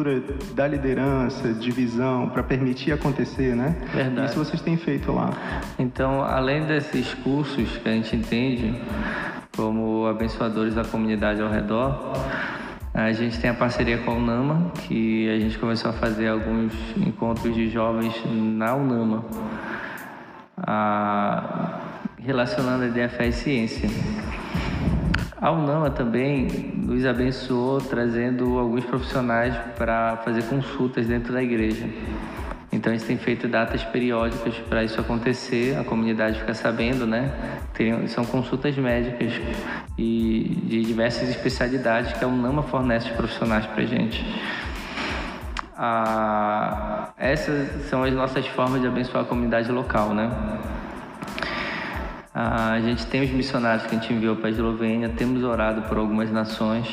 da 0.54 0.68
liderança, 0.68 1.54
de 1.54 1.72
visão, 1.72 2.30
para 2.30 2.44
permitir 2.44 2.92
acontecer, 2.92 3.56
né? 3.56 3.76
Verdade. 3.94 4.30
Isso 4.30 4.38
vocês 4.38 4.62
têm 4.62 4.78
feito 4.78 5.12
lá. 5.12 5.32
Então, 5.78 6.22
além 6.22 6.66
desses 6.66 7.14
cursos 7.16 7.78
que 7.78 7.88
a 7.88 7.92
gente 7.92 8.16
entende 8.16 8.76
como 9.56 10.06
abençoadores 10.06 10.76
da 10.76 10.84
comunidade 10.84 11.42
ao 11.42 11.50
redor, 11.50 12.14
a 12.94 13.12
gente 13.12 13.40
tem 13.40 13.50
a 13.50 13.54
parceria 13.54 13.98
com 13.98 14.12
a 14.12 14.14
UNAMA, 14.14 14.72
que 14.88 15.30
a 15.30 15.40
gente 15.40 15.58
começou 15.58 15.92
a 15.92 15.94
fazer 15.94 16.30
alguns 16.30 16.74
encontros 16.96 17.54
de 17.54 17.70
jovens 17.70 18.14
na 18.26 18.74
UNAMA, 18.74 19.26
a, 20.58 21.80
relacionando 22.18 22.84
a 22.84 22.88
ideia 22.88 23.10
fé 23.10 23.28
e 23.28 23.34
ciência. 23.34 23.90
A 25.46 25.52
UNAMA 25.52 25.92
também 25.92 26.48
nos 26.74 27.06
abençoou 27.06 27.80
trazendo 27.80 28.58
alguns 28.58 28.84
profissionais 28.84 29.56
para 29.78 30.18
fazer 30.26 30.42
consultas 30.46 31.06
dentro 31.06 31.32
da 31.32 31.44
igreja. 31.44 31.88
Então 32.72 32.92
a 32.92 32.96
gente 32.98 33.06
tem 33.06 33.16
feito 33.16 33.48
datas 33.48 33.84
periódicas 33.84 34.56
para 34.68 34.84
isso 34.84 35.00
acontecer, 35.00 35.78
a 35.78 35.84
comunidade 35.84 36.40
fica 36.40 36.56
sabendo, 36.56 37.06
né? 37.06 37.32
Tem, 37.76 38.08
são 38.08 38.26
consultas 38.26 38.76
médicas 38.76 39.34
e 39.96 40.60
de 40.64 40.82
diversas 40.82 41.30
especialidades 41.30 42.14
que 42.14 42.26
a 42.26 42.28
UNAMA 42.28 42.64
fornece 42.64 43.12
profissionais 43.12 43.68
para 43.68 43.84
a 43.84 43.86
gente. 43.86 44.26
Ah, 45.78 47.10
essas 47.20 47.86
são 47.88 48.02
as 48.02 48.12
nossas 48.12 48.48
formas 48.48 48.82
de 48.82 48.88
abençoar 48.88 49.24
a 49.24 49.28
comunidade 49.28 49.72
local, 49.72 50.12
né? 50.12 50.28
A 52.38 52.82
gente 52.82 53.06
tem 53.06 53.24
os 53.24 53.30
missionários 53.30 53.88
que 53.88 53.96
a 53.96 53.98
gente 53.98 54.12
enviou 54.12 54.36
para 54.36 54.48
a 54.48 54.50
Eslovênia, 54.50 55.08
temos 55.08 55.42
orado 55.42 55.84
por 55.84 55.98
algumas 55.98 56.30
nações. 56.30 56.86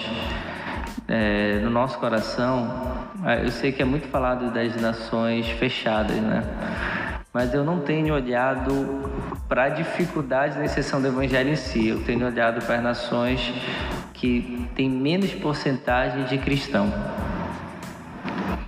É, 1.09 1.59
no 1.65 1.69
nosso 1.69 1.99
coração, 1.99 2.95
é, 3.27 3.45
eu 3.45 3.51
sei 3.51 3.73
que 3.73 3.83
é 3.83 3.85
muito 3.85 4.07
falado 4.07 4.53
das 4.53 4.81
nações 4.81 5.49
fechadas, 5.49 6.17
né? 6.17 6.45
Mas 7.35 7.53
eu 7.53 7.65
não 7.65 7.81
tenho 7.81 8.15
olhado 8.15 9.11
para 9.49 9.65
a 9.65 9.69
dificuldade 9.69 10.57
na 10.59 10.65
exceção 10.65 11.03
do 11.03 11.09
evangelho 11.09 11.51
em 11.51 11.57
si. 11.57 11.89
Eu 11.89 12.05
tenho 12.05 12.25
olhado 12.25 12.65
para 12.65 12.77
as 12.77 12.83
nações 12.85 13.53
que 14.15 14.69
têm 14.77 14.89
menos 14.89 15.33
porcentagem 15.35 16.23
de 16.27 16.39
cristão. 16.39 16.89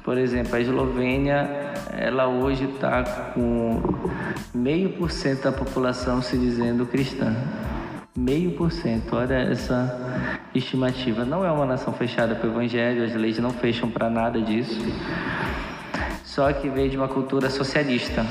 Por 0.05 0.19
exemplo, 0.19 0.55
a 0.55 0.61
Eslovênia 0.61 1.73
ela 1.97 2.29
hoje 2.29 2.65
está 2.65 3.03
com 3.33 3.81
meio 4.53 4.91
por 4.91 5.11
cento 5.11 5.45
da 5.45 5.53
população 5.53 6.21
se 6.21 6.37
dizendo 6.37 6.85
cristã. 6.85 7.35
Meio 8.15 8.51
por 8.51 8.71
cento, 8.71 9.17
olha 9.17 9.35
essa 9.35 10.39
estimativa. 10.55 11.25
Não 11.25 11.43
é 11.43 11.51
uma 11.51 11.65
nação 11.65 11.95
fechada 11.95 12.35
para 12.35 12.47
o 12.47 12.53
evangelho, 12.53 13.03
as 13.03 13.15
leis 13.15 13.39
não 13.39 13.51
fecham 13.51 13.91
para 13.91 14.11
nada 14.11 14.43
disso. 14.43 14.79
Só 16.23 16.53
que 16.53 16.69
veio 16.69 16.91
de 16.91 16.99
uma 16.99 17.09
cultura 17.09 17.49
socialista. 17.49 18.27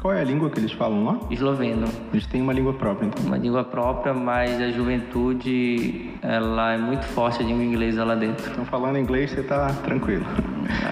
Qual 0.00 0.14
é 0.14 0.20
a 0.20 0.24
língua 0.24 0.48
que 0.48 0.60
eles 0.60 0.70
falam 0.70 1.04
lá? 1.04 1.18
Esloveno. 1.28 1.88
Eles 2.12 2.24
têm 2.26 2.40
uma 2.40 2.52
língua 2.52 2.72
própria, 2.72 3.06
então. 3.06 3.24
Uma 3.26 3.36
língua 3.36 3.64
própria, 3.64 4.14
mas 4.14 4.60
a 4.60 4.70
juventude, 4.70 6.10
ela 6.22 6.74
é 6.74 6.78
muito 6.78 7.04
forte 7.06 7.42
a 7.42 7.44
língua 7.44 7.64
inglesa 7.64 8.04
lá 8.04 8.14
dentro. 8.14 8.48
Então, 8.48 8.64
falando 8.64 8.96
inglês, 8.96 9.32
você 9.32 9.42
tá 9.42 9.66
tranquilo. 9.84 10.24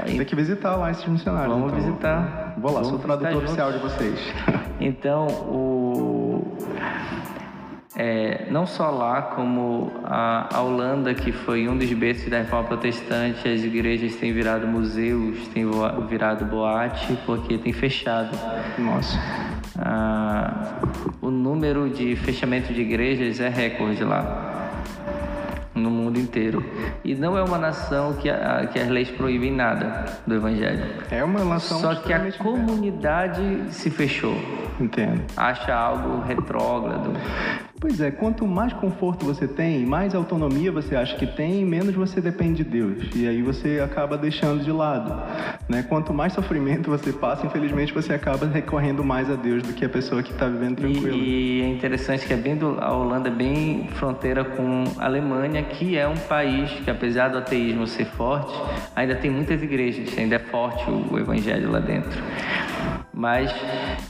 Aí, 0.04 0.16
Tem 0.16 0.26
que 0.26 0.34
visitar 0.34 0.74
lá 0.74 0.90
esses 0.90 1.06
missionários. 1.06 1.52
Vamos 1.54 1.72
então. 1.72 1.84
visitar. 1.84 2.54
Vou 2.58 2.72
lá, 2.72 2.80
Vamos 2.80 2.88
sou 2.88 2.98
o 2.98 3.02
tradutor 3.02 3.44
oficial 3.44 3.72
juntos. 3.72 3.92
de 3.92 3.96
vocês. 3.98 4.34
Então, 4.80 5.26
o... 5.28 6.25
É, 7.98 8.46
não 8.50 8.66
só 8.66 8.90
lá, 8.90 9.22
como 9.22 9.90
a, 10.04 10.54
a 10.54 10.60
Holanda, 10.60 11.14
que 11.14 11.32
foi 11.32 11.66
um 11.66 11.78
dos 11.78 11.90
berços 11.94 12.28
da 12.28 12.38
reforma 12.38 12.68
protestante, 12.68 13.48
as 13.48 13.62
igrejas 13.62 14.14
têm 14.16 14.32
virado 14.34 14.66
museus, 14.66 15.48
têm 15.48 15.64
virado 16.06 16.44
boate, 16.44 17.16
porque 17.24 17.56
tem 17.56 17.72
fechado. 17.72 18.36
Nossa. 18.78 19.18
Ah, 19.78 20.78
o 21.22 21.30
número 21.30 21.88
de 21.88 22.14
fechamento 22.16 22.72
de 22.72 22.82
igrejas 22.82 23.40
é 23.40 23.48
recorde 23.48 24.04
lá 24.04 24.52
no 25.74 25.90
mundo 25.90 26.18
inteiro. 26.18 26.64
E 27.04 27.14
não 27.14 27.36
é 27.36 27.42
uma 27.42 27.58
nação 27.58 28.14
que, 28.14 28.28
a- 28.30 28.66
que 28.72 28.78
as 28.78 28.88
leis 28.88 29.10
proíbem 29.10 29.52
nada 29.52 30.04
do 30.26 30.34
evangelho. 30.34 30.84
É 31.10 31.22
uma 31.22 31.44
nação 31.44 31.78
Só 31.80 31.94
que 31.94 32.12
a 32.12 32.32
comunidade 32.32 33.42
se 33.70 33.90
fechou. 33.90 34.34
Entendo. 34.80 35.22
acha 35.36 35.74
algo 35.74 36.20
retrógrado. 36.26 37.12
Pois 37.86 38.00
é, 38.00 38.10
quanto 38.10 38.44
mais 38.48 38.72
conforto 38.72 39.24
você 39.24 39.46
tem, 39.46 39.86
mais 39.86 40.12
autonomia 40.12 40.72
você 40.72 40.96
acha 40.96 41.16
que 41.16 41.24
tem, 41.24 41.64
menos 41.64 41.94
você 41.94 42.20
depende 42.20 42.64
de 42.64 42.68
Deus. 42.68 43.14
E 43.14 43.28
aí 43.28 43.40
você 43.42 43.78
acaba 43.78 44.18
deixando 44.18 44.64
de 44.64 44.72
lado. 44.72 45.14
Né? 45.68 45.84
Quanto 45.84 46.12
mais 46.12 46.32
sofrimento 46.32 46.90
você 46.90 47.12
passa, 47.12 47.46
infelizmente 47.46 47.94
você 47.94 48.12
acaba 48.12 48.44
recorrendo 48.44 49.04
mais 49.04 49.30
a 49.30 49.36
Deus 49.36 49.62
do 49.62 49.72
que 49.72 49.84
a 49.84 49.88
pessoa 49.88 50.20
que 50.20 50.32
está 50.32 50.48
vivendo 50.48 50.78
tranquilo. 50.78 51.16
E, 51.16 51.60
e 51.60 51.62
é 51.62 51.68
interessante 51.68 52.26
que 52.26 52.32
é 52.32 52.36
bem 52.36 52.56
do, 52.56 52.76
a 52.80 52.92
Holanda 52.92 53.28
é 53.28 53.32
bem 53.32 53.86
fronteira 53.94 54.44
com 54.44 54.82
a 54.98 55.04
Alemanha, 55.04 55.62
que 55.62 55.96
é 55.96 56.08
um 56.08 56.16
país 56.16 56.68
que 56.84 56.90
apesar 56.90 57.28
do 57.28 57.38
ateísmo 57.38 57.86
ser 57.86 58.06
forte, 58.06 58.52
ainda 58.96 59.14
tem 59.14 59.30
muitas 59.30 59.62
igrejas, 59.62 60.18
ainda 60.18 60.34
é 60.34 60.40
forte 60.40 60.90
o, 60.90 61.14
o 61.14 61.18
evangelho 61.20 61.70
lá 61.70 61.78
dentro. 61.78 62.20
Mas 63.16 63.50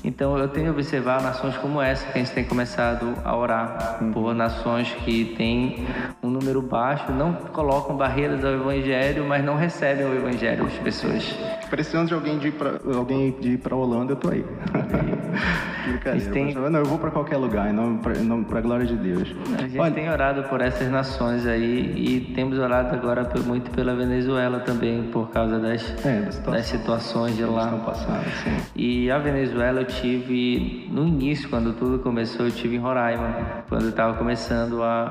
então 0.03 0.37
eu 0.37 0.49
tenho 0.49 0.73
observado 0.73 1.23
nações 1.23 1.57
como 1.59 1.81
essa 1.81 2.05
que 2.11 2.19
a 2.19 2.23
gente 2.25 2.35
tem 2.35 2.45
começado 2.45 3.15
a 3.25 3.37
orar 3.37 4.01
por 4.13 4.35
nações 4.35 4.91
que 5.05 5.37
têm 5.37 5.87
um 6.21 6.29
número 6.29 6.61
baixo, 6.61 7.13
não 7.13 7.33
colocam 7.33 7.97
barreiras 7.97 8.45
ao 8.45 8.53
evangelho, 8.55 9.25
mas 9.25 9.45
não 9.45 9.55
recebem 9.55 10.05
o 10.05 10.13
evangelho 10.13 10.65
das 10.65 10.75
pessoas. 10.79 11.39
Precisando 11.71 12.09
de 12.09 12.15
alguém 12.15 12.37
de 12.39 12.49
ir 12.49 12.53
pra, 12.53 12.73
alguém 12.97 13.31
de 13.41 13.51
ir 13.53 13.59
pra 13.59 13.77
Holanda, 13.77 14.13
eu 14.13 14.17
tô 14.17 14.29
aí. 14.29 14.45
Brincadeira. 15.87 16.47
Pastor. 16.47 16.71
Não, 16.71 16.81
eu 16.81 16.85
vou 16.87 16.99
pra 16.99 17.11
qualquer 17.13 17.37
lugar, 17.37 17.73
pra, 18.03 18.15
nome, 18.15 18.45
pra 18.45 18.61
glória 18.61 18.87
de 18.87 18.97
Deus. 18.97 19.33
A 19.57 19.63
gente 19.63 19.79
Olha, 19.79 19.93
tem 19.93 20.11
orado 20.11 20.43
por 20.45 20.61
essas 20.61 20.91
nações 20.91 21.47
aí 21.47 21.93
e 21.97 22.33
temos 22.35 22.59
orado 22.59 22.95
agora 22.95 23.29
muito 23.45 23.71
pela 23.71 23.95
Venezuela 23.95 24.59
também, 24.61 25.05
por 25.13 25.31
causa 25.31 25.61
das, 25.61 25.95
É, 26.05 26.29
das 26.51 26.67
situações 26.67 27.37
de 27.37 27.43
estão 27.43 27.55
lá. 27.55 27.69
passando, 27.85 28.25
sim. 28.43 28.57
E 28.75 28.96
a 29.11 29.19
Venezuela 29.19 29.81
eu 29.81 29.85
tive, 29.87 30.89
no 30.91 31.07
início, 31.07 31.49
quando 31.49 31.73
tudo 31.73 31.99
começou, 31.99 32.47
eu 32.47 32.53
tive 32.53 32.77
em 32.77 32.79
Roraima, 32.79 33.65
quando 33.69 33.89
estava 33.89 34.15
começando 34.15 34.83
a. 34.83 35.09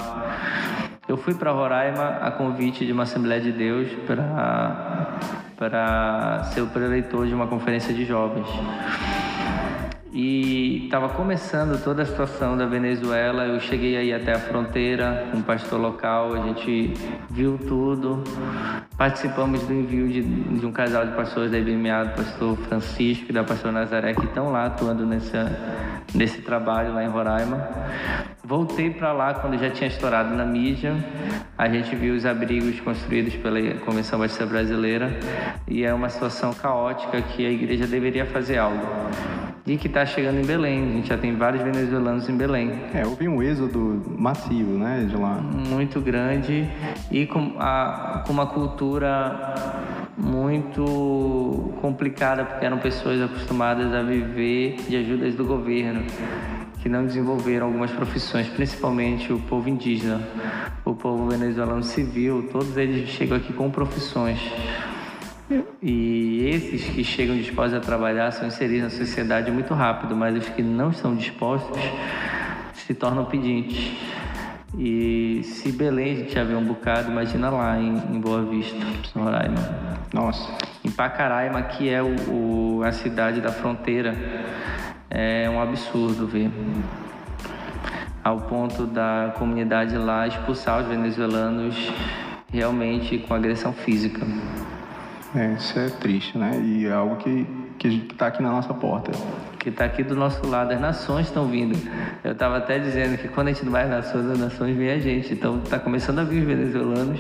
Eu 1.08 1.18
fui 1.18 1.36
para 1.36 1.52
Roraima 1.52 2.18
a 2.22 2.32
convite 2.32 2.86
de 2.86 2.92
uma 2.92 3.04
Assembleia 3.04 3.42
de 3.42 3.52
Deus 3.52 3.88
para 4.08 5.20
para 5.58 6.44
ser 6.52 6.62
o 6.62 6.68
preleitor 6.68 7.28
de 7.28 7.34
uma 7.34 7.48
conferência 7.48 7.94
de 7.94 8.06
jovens. 8.06 8.48
E 10.18 10.86
estava 10.86 11.10
começando 11.10 11.78
toda 11.84 12.04
a 12.04 12.06
situação 12.06 12.56
da 12.56 12.66
Venezuela. 12.66 13.44
Eu 13.44 13.60
cheguei 13.60 13.98
aí 13.98 14.14
até 14.14 14.32
a 14.32 14.40
fronteira 14.40 15.28
com 15.30 15.40
um 15.40 15.42
pastor 15.42 15.78
local, 15.78 16.34
a 16.34 16.40
gente 16.40 16.94
viu 17.30 17.58
tudo. 17.58 18.24
Participamos 18.98 19.64
do 19.64 19.74
envio 19.74 20.08
de, 20.08 20.22
de 20.22 20.66
um 20.66 20.72
casal 20.72 21.06
de 21.06 21.12
pastores 21.18 21.52
da 21.52 21.60
IBMA, 21.60 22.06
do 22.06 22.16
pastor 22.16 22.56
Francisco 22.60 23.26
e 23.28 23.34
da 23.34 23.44
pastora 23.44 23.74
Nazaré, 23.74 24.14
que 24.14 24.24
estão 24.24 24.54
lá 24.54 24.68
atuando 24.68 25.06
nessa, 25.06 25.52
nesse 26.14 26.42
trabalho 26.42 26.94
lá 26.94 27.04
em 27.04 27.10
Roraima. 27.10 27.68
Voltei 28.42 28.92
para 28.92 29.12
lá 29.12 29.34
quando 29.34 29.60
já 29.60 29.70
tinha 29.70 29.90
estourado 29.90 30.34
na 30.34 30.46
mídia. 30.46 30.96
A 31.58 31.68
gente 31.68 31.94
viu 31.94 32.16
os 32.16 32.26
abrigos 32.26 32.80
construídos 32.80 33.36
pela 33.36 33.60
Convenção 33.82 34.18
Batista 34.18 34.46
Brasileira 34.46 35.20
e 35.68 35.84
é 35.84 35.94
uma 35.94 36.08
situação 36.08 36.54
caótica 36.54 37.22
que 37.22 37.46
a 37.46 37.50
igreja 37.50 37.86
deveria 37.86 38.26
fazer 38.26 38.60
algo 38.60 38.80
e 39.68 39.78
que 39.78 39.88
está 39.88 40.06
chegando 40.06 40.40
em 40.40 40.46
Belém. 40.46 40.84
A 40.84 40.92
gente 40.94 41.08
já 41.08 41.18
tem 41.18 41.36
vários 41.36 41.64
venezuelanos 41.64 42.30
em 42.30 42.38
Belém. 42.38 42.72
É, 42.94 43.06
houve 43.06 43.28
um 43.28 43.42
êxodo 43.42 44.04
massivo, 44.18 44.78
né, 44.78 45.06
de 45.10 45.16
lá. 45.16 45.42
Muito 45.42 46.00
grande 46.00 46.70
e 47.10 47.26
com, 47.26 47.56
a, 47.58 48.24
com 48.26 48.34
uma 48.34 48.46
cultura 48.46 49.56
muito 50.18 51.74
complicada, 51.82 52.46
porque 52.46 52.66
eram 52.66 52.78
pessoas 52.78 53.22
acostumadas 53.22 53.94
a 53.94 54.02
viver 54.02 54.78
de 54.88 54.98
ajudas 54.98 55.36
do 55.36 55.44
governo, 55.44 56.04
que 56.82 56.88
não 56.88 57.06
desenvolveram 57.06 57.68
algumas 57.68 57.92
profissões, 57.92 58.48
principalmente 58.48 59.34
o 59.34 59.40
povo 59.40 59.68
indígena, 59.68 60.22
o 60.86 60.94
povo 60.94 61.28
venezuelano 61.28 61.84
civil, 61.84 62.48
todos 62.52 62.78
eles 62.78 63.10
chegam 63.10 63.38
aqui 63.38 63.52
com 63.52 63.70
profissões. 63.70 64.40
E 65.82 66.50
esses 66.50 66.86
que 66.86 67.04
chegam 67.04 67.38
dispostos 67.38 67.76
a 67.76 67.80
trabalhar 67.80 68.32
são 68.32 68.48
inseridos 68.48 68.94
na 68.94 69.06
sociedade 69.06 69.52
muito 69.52 69.74
rápido, 69.74 70.16
mas 70.16 70.36
os 70.36 70.50
que 70.50 70.64
não 70.64 70.90
estão 70.90 71.16
dispostos 71.16 71.80
se 72.74 72.94
tornam 72.94 73.26
pedintes. 73.26 73.92
E 74.78 75.42
se 75.44 75.72
Belém 75.72 76.14
a 76.14 76.16
gente 76.16 76.34
já 76.34 76.44
vê 76.44 76.56
um 76.56 76.64
bocado, 76.64 77.12
imagina 77.12 77.50
lá 77.50 77.80
em, 77.80 77.96
em 78.14 78.20
Boa 78.20 78.44
Vista, 78.44 78.76
Roraima. 79.14 79.56
Nossa. 80.12 80.52
Em 80.84 80.92
Pacaraima, 80.92 81.62
que 81.62 81.90
é 81.90 82.02
o, 82.02 82.16
o, 82.30 82.84
a 82.84 82.92
cidade 82.92 83.40
da 83.40 83.52
fronteira, 83.52 84.16
é 85.10 85.50
um 85.50 85.62
absurdo 85.62 86.28
ver. 86.28 86.52
Ao 88.24 88.42
ponto 88.42 88.86
da 88.88 89.34
comunidade 89.38 89.96
lá 89.96 90.28
expulsar 90.28 90.82
os 90.82 90.88
venezuelanos 90.88 91.76
realmente 92.52 93.20
com 93.20 93.34
agressão 93.34 93.72
física. 93.72 94.26
É, 95.36 95.54
isso 95.54 95.78
é 95.78 95.90
triste, 95.90 96.38
né? 96.38 96.60
E 96.64 96.86
é 96.86 96.94
algo 96.94 97.18
que 97.18 97.46
que 97.78 98.08
está 98.12 98.28
aqui 98.28 98.42
na 98.42 98.52
nossa 98.52 98.74
porta. 98.74 99.12
Que 99.60 99.70
está 99.70 99.86
aqui 99.86 100.04
do 100.04 100.16
nosso 100.16 100.46
lado, 100.48 100.72
as 100.72 100.80
nações 100.80 101.28
estão 101.28 101.48
vindo. 101.48 101.78
Eu 102.24 102.32
estava 102.32 102.58
até 102.58 102.80
dizendo 102.80 103.18
que 103.18 103.28
quando 103.28 103.50
a 103.50 103.52
gente 103.52 103.66
não 103.66 103.72
vai 103.72 103.84
às 103.84 103.90
nações, 103.90 104.26
as 104.28 104.40
nações 104.40 104.78
vêm 104.78 104.92
a 104.92 105.00
gente. 105.00 105.34
Então 105.34 105.60
está 105.60 105.80
começando 105.80 106.20
a 106.20 106.24
vir 106.24 106.42
os 106.42 106.48
venezuelanos. 106.48 107.20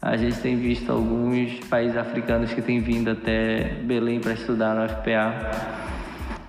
A 0.00 0.16
gente 0.16 0.38
tem 0.40 0.56
visto 0.56 0.90
alguns 0.90 1.60
países 1.68 1.96
africanos 1.96 2.52
que 2.52 2.62
têm 2.62 2.80
vindo 2.80 3.10
até 3.10 3.74
Belém 3.84 4.20
para 4.20 4.32
estudar 4.32 4.74
no 4.74 4.88
FPA. 4.88 5.50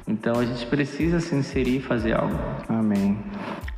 Então 0.07 0.39
a 0.39 0.45
gente 0.45 0.65
precisa 0.65 1.19
se 1.19 1.35
inserir 1.35 1.77
e 1.77 1.81
fazer 1.81 2.13
algo. 2.13 2.37
Amém. 2.67 3.17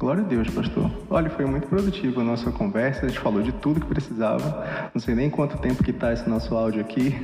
Glória 0.03 0.21
a 0.21 0.27
Deus, 0.27 0.49
pastor. 0.49 0.91
Olha, 1.09 1.29
foi 1.29 1.45
muito 1.45 1.65
produtiva 1.65 2.19
a 2.19 2.23
nossa 2.25 2.51
conversa, 2.51 3.05
a 3.05 3.07
gente 3.07 3.21
falou 3.21 3.41
de 3.41 3.53
tudo 3.53 3.79
que 3.79 3.87
precisava. 3.87 4.89
Não 4.93 4.99
sei 4.99 5.15
nem 5.15 5.29
quanto 5.29 5.57
tempo 5.57 5.81
que 5.81 5.91
está 5.91 6.11
esse 6.11 6.29
nosso 6.29 6.53
áudio 6.53 6.81
aqui. 6.81 7.15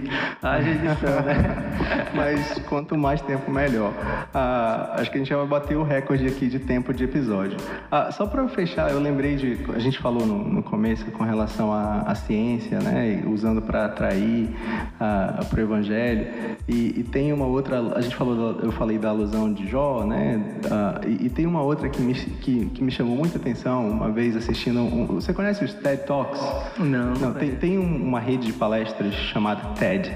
A 0.42 0.62
gente 0.62 0.80
né? 0.80 2.08
Mas 2.16 2.58
quanto 2.70 2.98
mais 2.98 3.20
tempo, 3.20 3.52
melhor. 3.52 3.92
Ah, 4.34 4.96
acho 4.98 5.12
que 5.12 5.18
a 5.18 5.20
gente 5.20 5.30
já 5.30 5.36
vai 5.36 5.46
bater 5.46 5.76
o 5.76 5.84
recorde 5.84 6.26
aqui 6.26 6.48
de 6.48 6.58
tempo 6.58 6.94
de 6.94 7.04
episódio. 7.04 7.58
Ah, 7.92 8.14
só 8.14 8.26
para 8.26 8.48
fechar, 8.48 8.90
eu 8.92 9.00
lembrei 9.02 9.36
de... 9.36 9.58
A 9.76 9.80
gente 9.80 10.00
falou 10.00 10.26
no, 10.26 10.38
no 10.38 10.64
começo 10.64 11.04
com 11.12 11.26
relação 11.26 11.74
à, 11.74 12.04
à 12.08 12.16
ciência, 12.16 12.80
né? 12.80 13.22
Usando 13.28 13.62
para 13.62 13.88
atrair 13.88 14.56
ah, 14.98 15.42
para 15.50 15.60
o 15.60 15.64
evangelho. 15.64 16.28
E, 16.66 17.00
e, 17.00 17.04
tem 17.04 17.34
uma 17.34 17.46
outra... 17.46 17.82
A 17.94 18.00
gente 18.00 18.16
falou... 18.16 18.58
Eu 18.62 18.72
falei 18.72 18.98
da 18.98 19.10
alusão 19.10 19.52
de 19.52 19.68
Jó, 19.68 20.06
né? 20.06 20.62
Ah, 20.72 21.02
e, 21.06 21.26
e, 21.26 21.30
tem 21.30 21.46
uma 21.46 21.62
outra 21.62 21.90
que 21.90 22.02
me, 22.02 22.14
que, 22.14 22.69
que 22.74 22.84
me 22.84 22.92
chamou 22.92 23.16
muita 23.16 23.38
atenção 23.38 23.88
uma 23.90 24.10
vez 24.10 24.36
assistindo. 24.36 24.80
Um, 24.80 25.06
você 25.06 25.34
conhece 25.34 25.64
os 25.64 25.74
TED 25.74 26.04
Talks? 26.06 26.42
Não. 26.78 27.14
Não, 27.14 27.34
tem, 27.34 27.56
tem 27.56 27.78
uma 27.78 28.20
rede 28.20 28.48
de 28.48 28.54
palestras 28.54 29.14
chamada 29.14 29.62
TED 29.76 30.12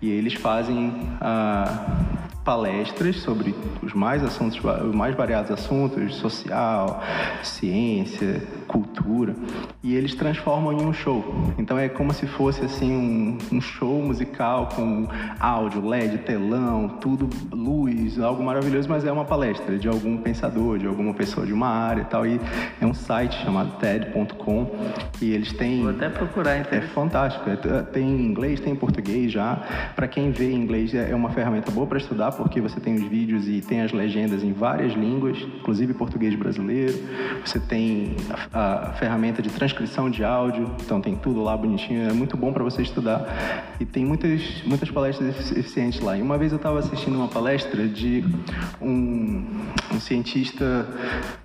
e 0.00 0.10
eles 0.10 0.34
fazem. 0.34 0.88
Uh, 1.20 2.27
palestras 2.48 3.16
sobre 3.16 3.54
os 3.82 3.92
mais 3.92 4.24
assuntos, 4.24 4.58
os 4.58 4.94
mais 4.94 5.14
variados 5.14 5.50
assuntos, 5.50 6.14
social, 6.14 7.02
ciência, 7.42 8.42
cultura, 8.66 9.36
e 9.82 9.94
eles 9.94 10.14
transformam 10.14 10.72
em 10.72 10.82
um 10.82 10.94
show. 10.94 11.22
Então 11.58 11.78
é 11.78 11.90
como 11.90 12.10
se 12.14 12.26
fosse 12.26 12.64
assim 12.64 12.90
um, 12.90 13.38
um 13.52 13.60
show 13.60 14.00
musical 14.02 14.70
com 14.74 15.06
áudio, 15.38 15.86
LED, 15.86 16.18
telão, 16.18 16.88
tudo 16.88 17.28
luz, 17.52 18.18
algo 18.18 18.42
maravilhoso, 18.42 18.88
mas 18.88 19.04
é 19.04 19.12
uma 19.12 19.26
palestra 19.26 19.76
de 19.78 19.86
algum 19.86 20.16
pensador, 20.16 20.78
de 20.78 20.86
alguma 20.86 21.12
pessoa 21.12 21.46
de 21.46 21.52
uma 21.52 21.68
área 21.68 22.00
e 22.00 22.04
tal. 22.06 22.26
E 22.26 22.40
é 22.80 22.86
um 22.86 22.94
site 22.94 23.44
chamado 23.44 23.76
TED.com 23.78 24.70
e 25.20 25.34
eles 25.34 25.52
têm. 25.52 25.82
Vou 25.82 25.90
até 25.90 26.08
procurar. 26.08 26.56
Então. 26.56 26.78
É 26.78 26.80
fantástico. 26.80 27.44
É, 27.50 27.56
tem 27.82 28.08
em 28.08 28.24
inglês, 28.24 28.58
tem 28.58 28.72
em 28.72 28.76
português 28.76 29.30
já. 29.30 29.56
Para 29.94 30.08
quem 30.08 30.30
vê 30.30 30.50
em 30.50 30.56
inglês 30.56 30.94
é 30.94 31.14
uma 31.14 31.28
ferramenta 31.28 31.70
boa 31.70 31.86
para 31.86 31.98
estudar 31.98 32.37
porque 32.38 32.60
você 32.60 32.78
tem 32.78 32.94
os 32.94 33.02
vídeos 33.02 33.48
e 33.48 33.60
tem 33.60 33.82
as 33.82 33.92
legendas 33.92 34.44
em 34.44 34.52
várias 34.52 34.92
línguas, 34.94 35.36
inclusive 35.58 35.92
português 35.92 36.34
brasileiro. 36.36 36.94
Você 37.44 37.58
tem 37.58 38.14
a, 38.52 38.90
a 38.90 38.92
ferramenta 38.92 39.42
de 39.42 39.50
transcrição 39.50 40.08
de 40.08 40.24
áudio, 40.24 40.70
então 40.80 41.00
tem 41.00 41.16
tudo 41.16 41.42
lá 41.42 41.56
bonitinho, 41.56 42.08
é 42.08 42.12
muito 42.12 42.36
bom 42.36 42.52
para 42.52 42.62
você 42.62 42.80
estudar. 42.80 43.74
E 43.80 43.84
tem 43.84 44.06
muitas, 44.06 44.62
muitas 44.64 44.88
palestras 44.88 45.50
eficientes 45.50 46.00
lá. 46.00 46.16
E 46.16 46.22
uma 46.22 46.38
vez 46.38 46.52
eu 46.52 46.56
estava 46.56 46.78
assistindo 46.78 47.16
uma 47.16 47.28
palestra 47.28 47.88
de 47.88 48.24
um, 48.80 49.44
um 49.92 49.98
cientista 49.98 50.86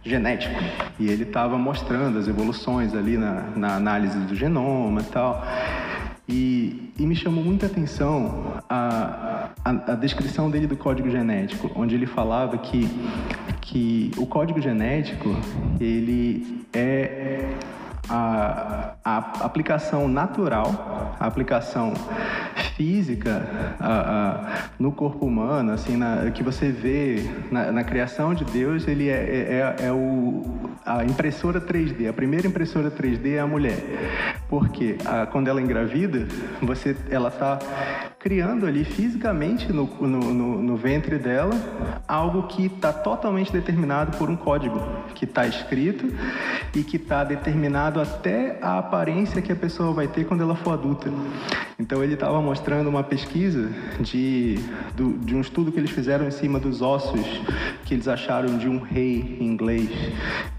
genético 0.04 0.62
e 1.00 1.10
ele 1.10 1.24
estava 1.24 1.58
mostrando 1.58 2.20
as 2.20 2.28
evoluções 2.28 2.94
ali 2.94 3.18
na, 3.18 3.42
na 3.56 3.76
análise 3.76 4.20
do 4.20 4.36
genoma 4.36 5.02
e 5.02 5.06
tal. 5.06 5.44
E, 6.28 6.90
e, 6.98 7.06
me 7.06 7.16
chamou 7.16 7.44
muita 7.44 7.66
atenção 7.66 8.62
a, 8.70 9.50
a, 9.64 9.70
a, 9.70 9.96
descrição 9.96 10.50
dele 10.50 10.68
do 10.68 10.78
código 10.78 11.10
genético, 11.10 11.70
onde 11.76 11.96
ele 11.96 12.06
falava 12.06 12.58
que, 12.58 12.88
que 13.60 14.10
o 14.16 14.26
código 14.26 14.62
genético 14.62 15.36
ele 15.82 16.66
é 16.72 17.50
a, 18.10 18.96
a 19.04 19.18
aplicação 19.46 20.08
natural, 20.08 21.16
a 21.20 21.26
aplicação 21.26 21.94
física 22.76 23.48
a, 23.80 23.92
a, 23.92 24.70
no 24.80 24.92
corpo 24.92 25.26
humano, 25.26 25.72
assim, 25.72 25.96
na, 25.96 26.30
que 26.32 26.44
você 26.44 26.70
vê 26.70 27.24
na, 27.52 27.72
na, 27.72 27.84
criação 27.84 28.34
de 28.34 28.44
Deus, 28.46 28.88
ele 28.88 29.10
é, 29.10 29.14
é, 29.14 29.76
é, 29.80 29.88
é 29.88 29.92
o, 29.92 30.44
a 30.86 31.04
impressora 31.06 31.62
3D. 31.62 32.10
A 32.10 32.14
primeira 32.14 32.48
impressora 32.48 32.92
3D 32.92 33.36
é 33.36 33.40
a 33.40 33.48
mulher, 33.48 33.78
porque 34.50 34.98
a, 35.06 35.26
quando 35.26 35.48
ela 35.48 35.62
engravida, 35.62 36.28
você, 36.62 36.96
ela 37.10 37.30
está 37.30 37.60
criando 38.20 38.66
ali 38.66 38.86
fisicamente 38.86 39.72
no, 39.74 39.86
no, 39.86 40.08
no, 40.08 40.62
no 40.62 40.78
ventre 40.78 41.18
dela 41.18 41.54
algo 42.08 42.44
que 42.44 42.68
está 42.68 42.94
totalmente 42.94 43.52
determinado 43.52 44.18
por 44.18 44.30
um 44.30 44.36
código 44.38 44.80
que 45.14 45.26
está 45.26 45.46
escrito 45.46 46.08
e 46.74 46.84
que 46.84 46.96
está 46.96 47.26
determinado 47.26 47.93
até 48.00 48.58
a 48.62 48.80
aparência 48.80 49.42
que 49.42 49.52
a 49.52 49.56
pessoa 49.56 49.94
vai 49.94 50.08
ter 50.08 50.26
quando 50.26 50.42
ela 50.42 50.56
for 50.56 50.74
adulta. 50.74 51.12
Então 51.80 52.04
ele 52.04 52.14
estava 52.14 52.42
mostrando 52.42 52.88
uma 52.88 53.04
pesquisa 53.04 53.70
de, 54.00 54.60
do, 54.96 55.14
de 55.18 55.36
um 55.36 55.42
estudo 55.42 55.72
que 55.72 55.80
eles 55.80 55.92
fizeram 55.92 56.28
em 56.28 56.32
cima 56.32 56.60
dos 56.60 56.82
ossos 56.82 57.42
que 57.86 57.94
eles 57.94 58.08
acharam 58.08 58.58
de 58.58 58.68
um 58.68 58.80
rei 58.80 59.38
inglês 59.40 59.90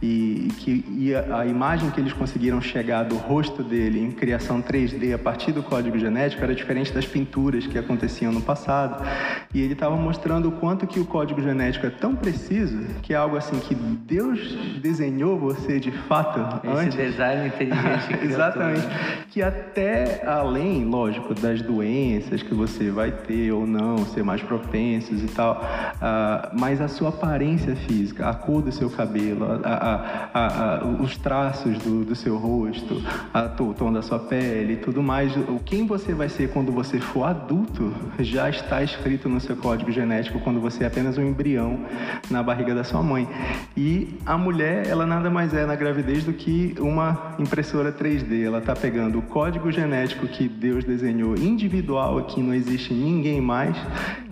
e 0.03 0.49
que 0.59 0.85
e 0.99 1.15
a, 1.15 1.41
a 1.41 1.47
imagem 1.47 1.91
que 1.91 2.01
eles 2.01 2.13
conseguiram 2.13 2.61
chegar 2.61 3.05
do 3.05 3.17
rosto 3.17 3.63
dele 3.63 4.01
em 4.01 4.11
criação 4.11 4.63
3D 4.63 5.15
a 5.15 5.19
partir 5.19 5.53
do 5.53 5.63
código 5.63 5.99
genético 5.99 6.43
era 6.43 6.55
diferente 6.55 6.93
das 6.93 7.07
pinturas 7.07 7.67
que 7.67 7.79
aconteciam 7.79 8.33
no 8.33 8.41
passado 8.41 9.05
e 9.53 9.61
ele 9.61 9.73
estava 9.73 9.97
mostrando 9.97 10.49
o 10.49 10.53
quanto 10.53 10.87
que 10.87 11.01
o 11.01 11.05
código 11.05 11.41
genético 11.41 11.87
é 11.87 11.91
tão 11.91 12.15
preciso 12.15 12.79
que 13.03 13.15
é 13.15 13.17
algo 13.17 13.37
assim 13.37 13.59
que 13.59 13.75
Deus 13.75 14.57
desenhou 14.81 15.39
você 15.39 15.81
de 15.81 15.91
fato 15.91 16.41
Esse 16.67 16.77
antes. 16.77 16.99
Design 17.25 17.47
inteligente. 17.47 18.19
Exatamente. 18.25 18.87
Que 19.31 19.43
até 19.43 20.23
além, 20.27 20.85
lógico 20.85 21.35
das 21.35 21.63
doenças 21.63 22.43
que 22.43 22.55
você 22.55 22.91
vai 22.91 23.11
ter 23.11 23.53
ou 23.53 23.67
não, 23.67 23.99
ser 24.07 24.23
mais 24.23 24.43
propensos 24.43 25.23
e 25.23 25.27
tal, 25.27 25.61
uh, 25.63 26.59
mas 26.59 26.81
a 26.81 26.89
sua 26.89 27.09
aparência 27.09 27.75
física, 27.75 28.29
a 28.29 28.35
cor 28.35 28.63
do 28.63 28.71
seu 28.71 28.91
cabelo, 28.91 29.61
a, 29.65 30.31
a, 30.33 30.79
a, 30.79 30.85
os 30.85 31.17
traços 31.17 31.79
do, 31.79 32.05
do 32.05 32.15
seu 32.15 32.37
rosto, 32.37 33.03
o 33.61 33.75
tom 33.75 33.93
da 33.93 34.03
sua 34.03 34.19
pele 34.19 34.75
e 34.75 34.77
tudo 34.77 35.03
mais, 35.03 35.35
o 35.37 35.61
quem 35.65 35.87
você 35.87 36.13
vai 36.13 36.29
ser 36.29 36.51
quando 36.51 36.71
você 36.71 37.01
for 37.01 37.25
adulto 37.25 37.93
já 38.19 38.49
está 38.49 38.83
escrito 38.83 39.29
no 39.29 39.41
seu 39.41 39.57
código 39.57 39.91
genético 39.91 40.39
quando 40.41 40.61
você 40.61 40.85
é 40.85 40.87
apenas 40.87 41.19
um 41.19 41.23
embrião 41.23 41.81
na 42.31 42.43
barriga 42.43 42.75
da 42.75 42.85
sua 42.85 43.03
mãe. 43.03 43.29
E 43.77 44.19
a 44.27 44.37
mulher, 44.37 44.87
ela 44.87 45.07
nada 45.07 45.31
mais 45.31 45.55
é 45.55 45.65
na 45.65 45.75
gravidez 45.75 46.25
do 46.25 46.33
que 46.33 46.75
uma 46.79 47.14
impressora 47.39 47.93
3D. 47.93 48.45
Ela 48.45 48.59
está 48.59 48.75
pegando 48.75 49.19
o 49.19 49.23
código 49.23 49.71
genético 49.71 50.27
que 50.27 50.49
Deus 50.49 50.85
desenhou 50.85 51.37
individual 51.37 52.19
aqui, 52.19 52.43
não 52.43 52.55
existe 52.55 52.93
ninguém 52.93 53.41
mais, 53.41 53.77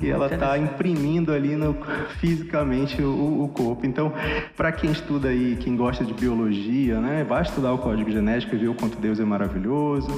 e 0.01 0.09
ela 0.09 0.27
está 0.27 0.59
imprimindo 0.59 1.33
ali 1.33 1.55
no, 1.57 1.77
fisicamente 2.21 3.01
o, 3.03 3.45
o 3.45 3.49
corpo. 3.49 3.87
Então, 3.87 4.13
para 4.57 4.73
quem 4.73 4.91
estuda 4.91 5.29
aí, 5.29 5.57
quem 5.61 5.77
gosta 5.77 6.05
de 6.05 6.13
biologia, 6.13 7.01
né, 7.01 7.25
vai 7.29 7.43
estudar 7.43 7.73
o 7.73 7.79
código 7.79 8.11
genético 8.11 8.55
e 8.55 8.59
ver 8.59 8.69
o 8.69 8.75
quanto 8.75 8.99
Deus 8.99 9.21
é 9.21 9.25
maravilhoso. 9.25 10.09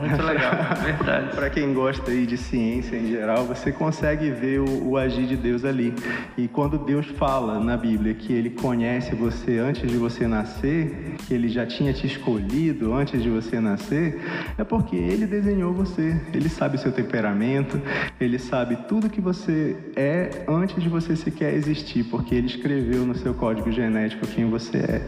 Muito 0.00 0.22
legal, 0.22 0.52
verdade. 0.82 1.36
para 1.36 1.50
quem 1.50 1.72
gosta 1.72 2.10
aí 2.10 2.26
de 2.26 2.36
ciência 2.36 2.96
em 2.96 3.06
geral, 3.06 3.44
você 3.44 3.70
consegue 3.70 4.30
ver 4.30 4.60
o, 4.60 4.90
o 4.90 4.96
agir 4.96 5.26
de 5.26 5.36
Deus 5.36 5.64
ali. 5.64 5.94
E 6.36 6.48
quando 6.48 6.78
Deus 6.78 7.06
fala 7.06 7.60
na 7.60 7.76
Bíblia 7.76 8.14
que 8.14 8.32
Ele 8.32 8.50
conhece 8.50 9.14
você 9.14 9.58
antes 9.58 9.88
de 9.88 9.96
você 9.96 10.26
nascer, 10.26 11.14
que 11.26 11.34
Ele 11.34 11.48
já 11.48 11.66
tinha 11.66 11.92
te 11.92 12.07
escolhido 12.08 12.92
antes 12.92 13.22
de 13.22 13.30
você 13.30 13.60
nascer, 13.60 14.20
é 14.58 14.64
porque 14.64 14.96
Ele 14.96 15.26
desenhou 15.26 15.72
você. 15.72 16.20
Ele 16.32 16.48
sabe 16.48 16.78
seu 16.78 16.90
temperamento, 16.92 17.80
ele 18.20 18.38
sabe 18.38 18.76
tudo 18.88 19.08
que 19.08 19.20
você 19.20 19.76
é 19.94 20.44
antes 20.48 20.82
de 20.82 20.88
você 20.88 21.14
sequer 21.14 21.54
existir, 21.54 22.04
porque 22.04 22.34
ele 22.34 22.46
escreveu 22.46 23.04
no 23.04 23.14
seu 23.14 23.34
código 23.34 23.70
genético 23.70 24.26
quem 24.26 24.48
você 24.48 24.78
é. 24.78 25.02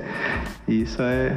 E 0.68 0.82
isso 0.82 1.02
é 1.02 1.36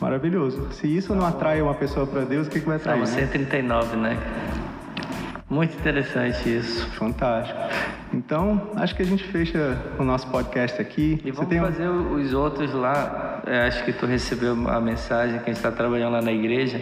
maravilhoso. 0.00 0.68
Se 0.72 0.86
isso 0.86 1.14
não 1.14 1.26
atrai 1.26 1.62
uma 1.62 1.74
pessoa 1.74 2.06
para 2.06 2.24
Deus, 2.24 2.46
o 2.46 2.50
que, 2.50 2.60
que 2.60 2.66
vai 2.66 2.76
atrair? 2.76 3.06
Salmo 3.06 3.20
139, 3.20 3.96
né? 3.96 4.18
Muito 5.48 5.76
interessante 5.76 6.48
isso. 6.48 6.86
Fantástico. 6.92 7.58
Então, 8.12 8.70
acho 8.76 8.94
que 8.94 9.02
a 9.02 9.04
gente 9.04 9.24
fecha 9.24 9.76
o 9.98 10.04
nosso 10.04 10.28
podcast 10.28 10.80
aqui. 10.80 11.20
E 11.24 11.30
vamos 11.30 11.56
fazer 11.56 11.88
os 11.88 12.32
outros 12.32 12.72
lá. 12.72 13.42
É, 13.46 13.66
acho 13.66 13.84
que 13.84 13.92
tu 13.92 14.06
recebeu 14.06 14.52
a 14.68 14.80
mensagem 14.80 15.38
que 15.38 15.50
a 15.50 15.52
gente 15.52 15.56
está 15.56 15.70
trabalhando 15.70 16.12
lá 16.12 16.22
na 16.22 16.32
igreja. 16.32 16.80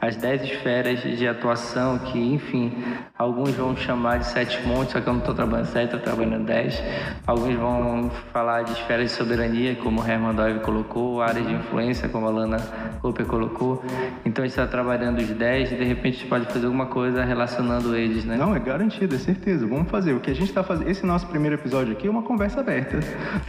As 0.00 0.16
dez 0.16 0.42
esferas 0.42 1.00
de 1.00 1.26
atuação 1.26 1.98
que, 1.98 2.18
enfim, 2.18 2.72
alguns 3.16 3.52
vão 3.52 3.76
chamar 3.76 4.18
de 4.18 4.26
sete 4.26 4.60
montes, 4.66 4.92
só 4.92 5.00
que 5.00 5.08
eu 5.08 5.12
não 5.12 5.20
estou 5.20 5.34
trabalhando 5.34 5.66
sete, 5.66 5.84
estou 5.84 6.00
trabalhando 6.00 6.44
dez. 6.44 6.82
Alguns 7.26 7.54
vão 7.54 8.10
falar 8.32 8.62
de 8.62 8.72
esferas 8.72 9.10
de 9.10 9.16
soberania, 9.16 9.76
como 9.76 10.02
o 10.02 10.06
Herman 10.06 10.34
Doyle 10.34 10.60
colocou, 10.60 11.22
áreas 11.22 11.46
de 11.46 11.54
influência, 11.54 12.08
como 12.08 12.26
a 12.26 12.30
Lana 12.30 12.58
Cooper 13.00 13.24
colocou. 13.24 13.82
Então, 14.24 14.44
a 14.44 14.48
gente 14.48 14.58
está 14.58 14.66
trabalhando 14.66 15.18
os 15.18 15.30
dez 15.30 15.70
e, 15.70 15.76
de 15.76 15.84
repente, 15.84 16.16
a 16.16 16.18
gente 16.18 16.26
pode 16.26 16.46
fazer 16.46 16.66
alguma 16.66 16.86
coisa 16.86 17.24
relacionando 17.24 17.94
eles, 17.96 18.01
né? 18.24 18.36
Não, 18.36 18.54
é 18.54 18.58
garantido, 18.58 19.14
é 19.14 19.18
certeza. 19.18 19.66
Vamos 19.66 19.90
fazer. 19.90 20.12
O 20.12 20.20
que 20.20 20.30
a 20.30 20.34
gente 20.34 20.48
está 20.48 20.62
fazer, 20.62 20.88
esse 20.88 21.04
nosso 21.04 21.26
primeiro 21.26 21.56
episódio 21.56 21.92
aqui 21.92 22.06
é 22.06 22.10
uma 22.10 22.22
conversa 22.22 22.60
aberta, 22.60 23.00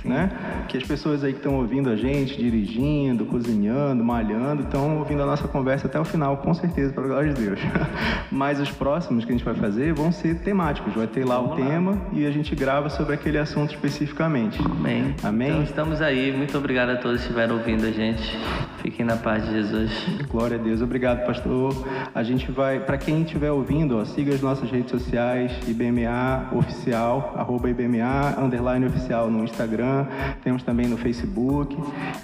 Sim. 0.02 0.10
né? 0.10 0.32
Que 0.68 0.78
as 0.78 0.84
pessoas 0.84 1.24
aí 1.24 1.34
que 1.34 1.40
estão 1.40 1.56
ouvindo 1.56 1.90
a 1.90 1.96
gente, 1.96 2.38
dirigindo, 2.38 3.26
cozinhando, 3.26 4.04
malhando, 4.04 4.64
estão 4.64 4.98
ouvindo 4.98 5.24
a 5.24 5.26
nossa 5.26 5.48
conversa 5.48 5.88
até 5.88 6.00
o 6.00 6.06
final, 6.06 6.38
com 6.38 6.54
certeza, 6.54 6.94
para 6.94 7.04
glória 7.04 7.34
de 7.34 7.42
Deus. 7.42 7.60
Mas 8.32 8.60
os 8.60 8.72
próximos 8.72 9.26
que 9.26 9.32
a 9.32 9.36
gente 9.36 9.46
vai 9.46 9.56
fazer 9.56 9.94
vão 9.94 10.12
ser 10.12 10.36
temáticos. 10.40 10.94
Vai 10.94 11.08
ter 11.08 11.26
lá 11.26 11.38
Vamos 11.38 11.58
o 11.58 11.62
lá. 11.62 11.70
tema 11.70 12.02
e 12.12 12.26
a 12.26 12.32
gente 12.32 12.56
grava 12.56 12.90
sobre 12.90 13.14
aquele 13.14 13.38
assunto 13.38 13.74
especificamente. 13.74 14.60
Amém. 14.64 15.16
Amém. 15.24 15.50
Então 15.50 15.64
estamos 15.64 16.02
aí. 16.02 16.32
Muito 16.32 16.58
obrigado 16.58 16.90
a 16.90 16.96
todos 16.96 17.22
que 17.22 17.28
estiveram 17.28 17.58
ouvindo 17.58 17.86
a 17.86 17.92
gente. 17.92 18.38
Fiquem 18.82 19.06
na 19.06 19.16
paz 19.16 19.46
de 19.46 19.52
Jesus. 19.52 19.92
Glória 20.30 20.58
a 20.58 20.62
Deus. 20.62 20.82
Obrigado, 20.82 21.26
pastor. 21.26 21.74
A 22.14 22.24
gente 22.24 22.52
vai, 22.52 22.80
para 22.80 22.98
quem 22.98 23.22
estiver 23.22 23.52
ouvindo, 23.52 23.98
ó, 23.98 24.06
siga 24.06 24.34
as 24.34 24.42
nossas 24.44 24.70
redes 24.70 24.92
sociais, 24.92 25.52
IBMA 25.68 26.50
Oficial 26.52 27.34
arroba 27.36 27.70
IBMA, 27.70 28.36
underline 28.38 28.86
oficial 28.86 29.30
no 29.30 29.44
Instagram, 29.44 30.06
temos 30.44 30.64
também 30.64 30.88
no 30.88 30.98
Facebook 30.98 31.78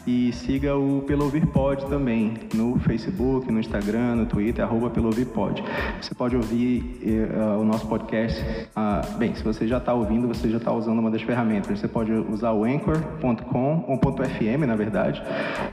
e 0.05 0.31
siga 0.33 0.75
o 0.75 1.03
Pelo 1.07 1.25
Ouvir 1.25 1.45
Pod 1.47 1.85
também, 1.87 2.33
no 2.53 2.77
Facebook, 2.79 3.51
no 3.51 3.59
Instagram, 3.59 4.15
no 4.15 4.25
Twitter, 4.25 4.63
arroba 4.63 4.89
Pelo 4.89 5.07
Ouvir 5.07 5.25
Pod. 5.25 5.63
Você 6.01 6.13
pode 6.13 6.35
ouvir 6.35 6.99
uh, 7.03 7.59
o 7.59 7.65
nosso 7.65 7.87
podcast, 7.87 8.39
uh, 8.75 9.17
bem, 9.17 9.33
se 9.35 9.43
você 9.43 9.67
já 9.67 9.77
está 9.77 9.93
ouvindo, 9.93 10.27
você 10.27 10.49
já 10.49 10.57
está 10.57 10.71
usando 10.71 10.99
uma 10.99 11.11
das 11.11 11.21
ferramentas, 11.21 11.79
você 11.79 11.87
pode 11.87 12.11
usar 12.11 12.51
o 12.51 12.63
anchor.com, 12.63 13.85
ou 13.87 13.99
.fm 13.99 14.65
na 14.65 14.75
verdade, 14.75 15.21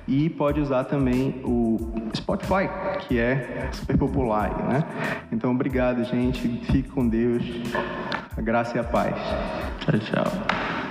e 0.06 0.31
pode 0.31 0.60
usar 0.60 0.85
também 0.85 1.40
o 1.44 1.78
Spotify, 2.14 2.68
que 3.01 3.18
é 3.18 3.68
super 3.73 3.97
popular, 3.97 4.66
né? 4.68 4.85
Então, 5.32 5.51
obrigado, 5.51 6.05
gente. 6.37 6.67
Fique 6.67 6.89
com 6.89 7.09
Deus. 7.09 7.43
A 8.37 8.41
graça 8.41 8.77
e 8.77 8.81
a 8.81 8.85
paz. 8.85 9.17
Tchau, 9.81 9.99
tchau. 9.99 10.86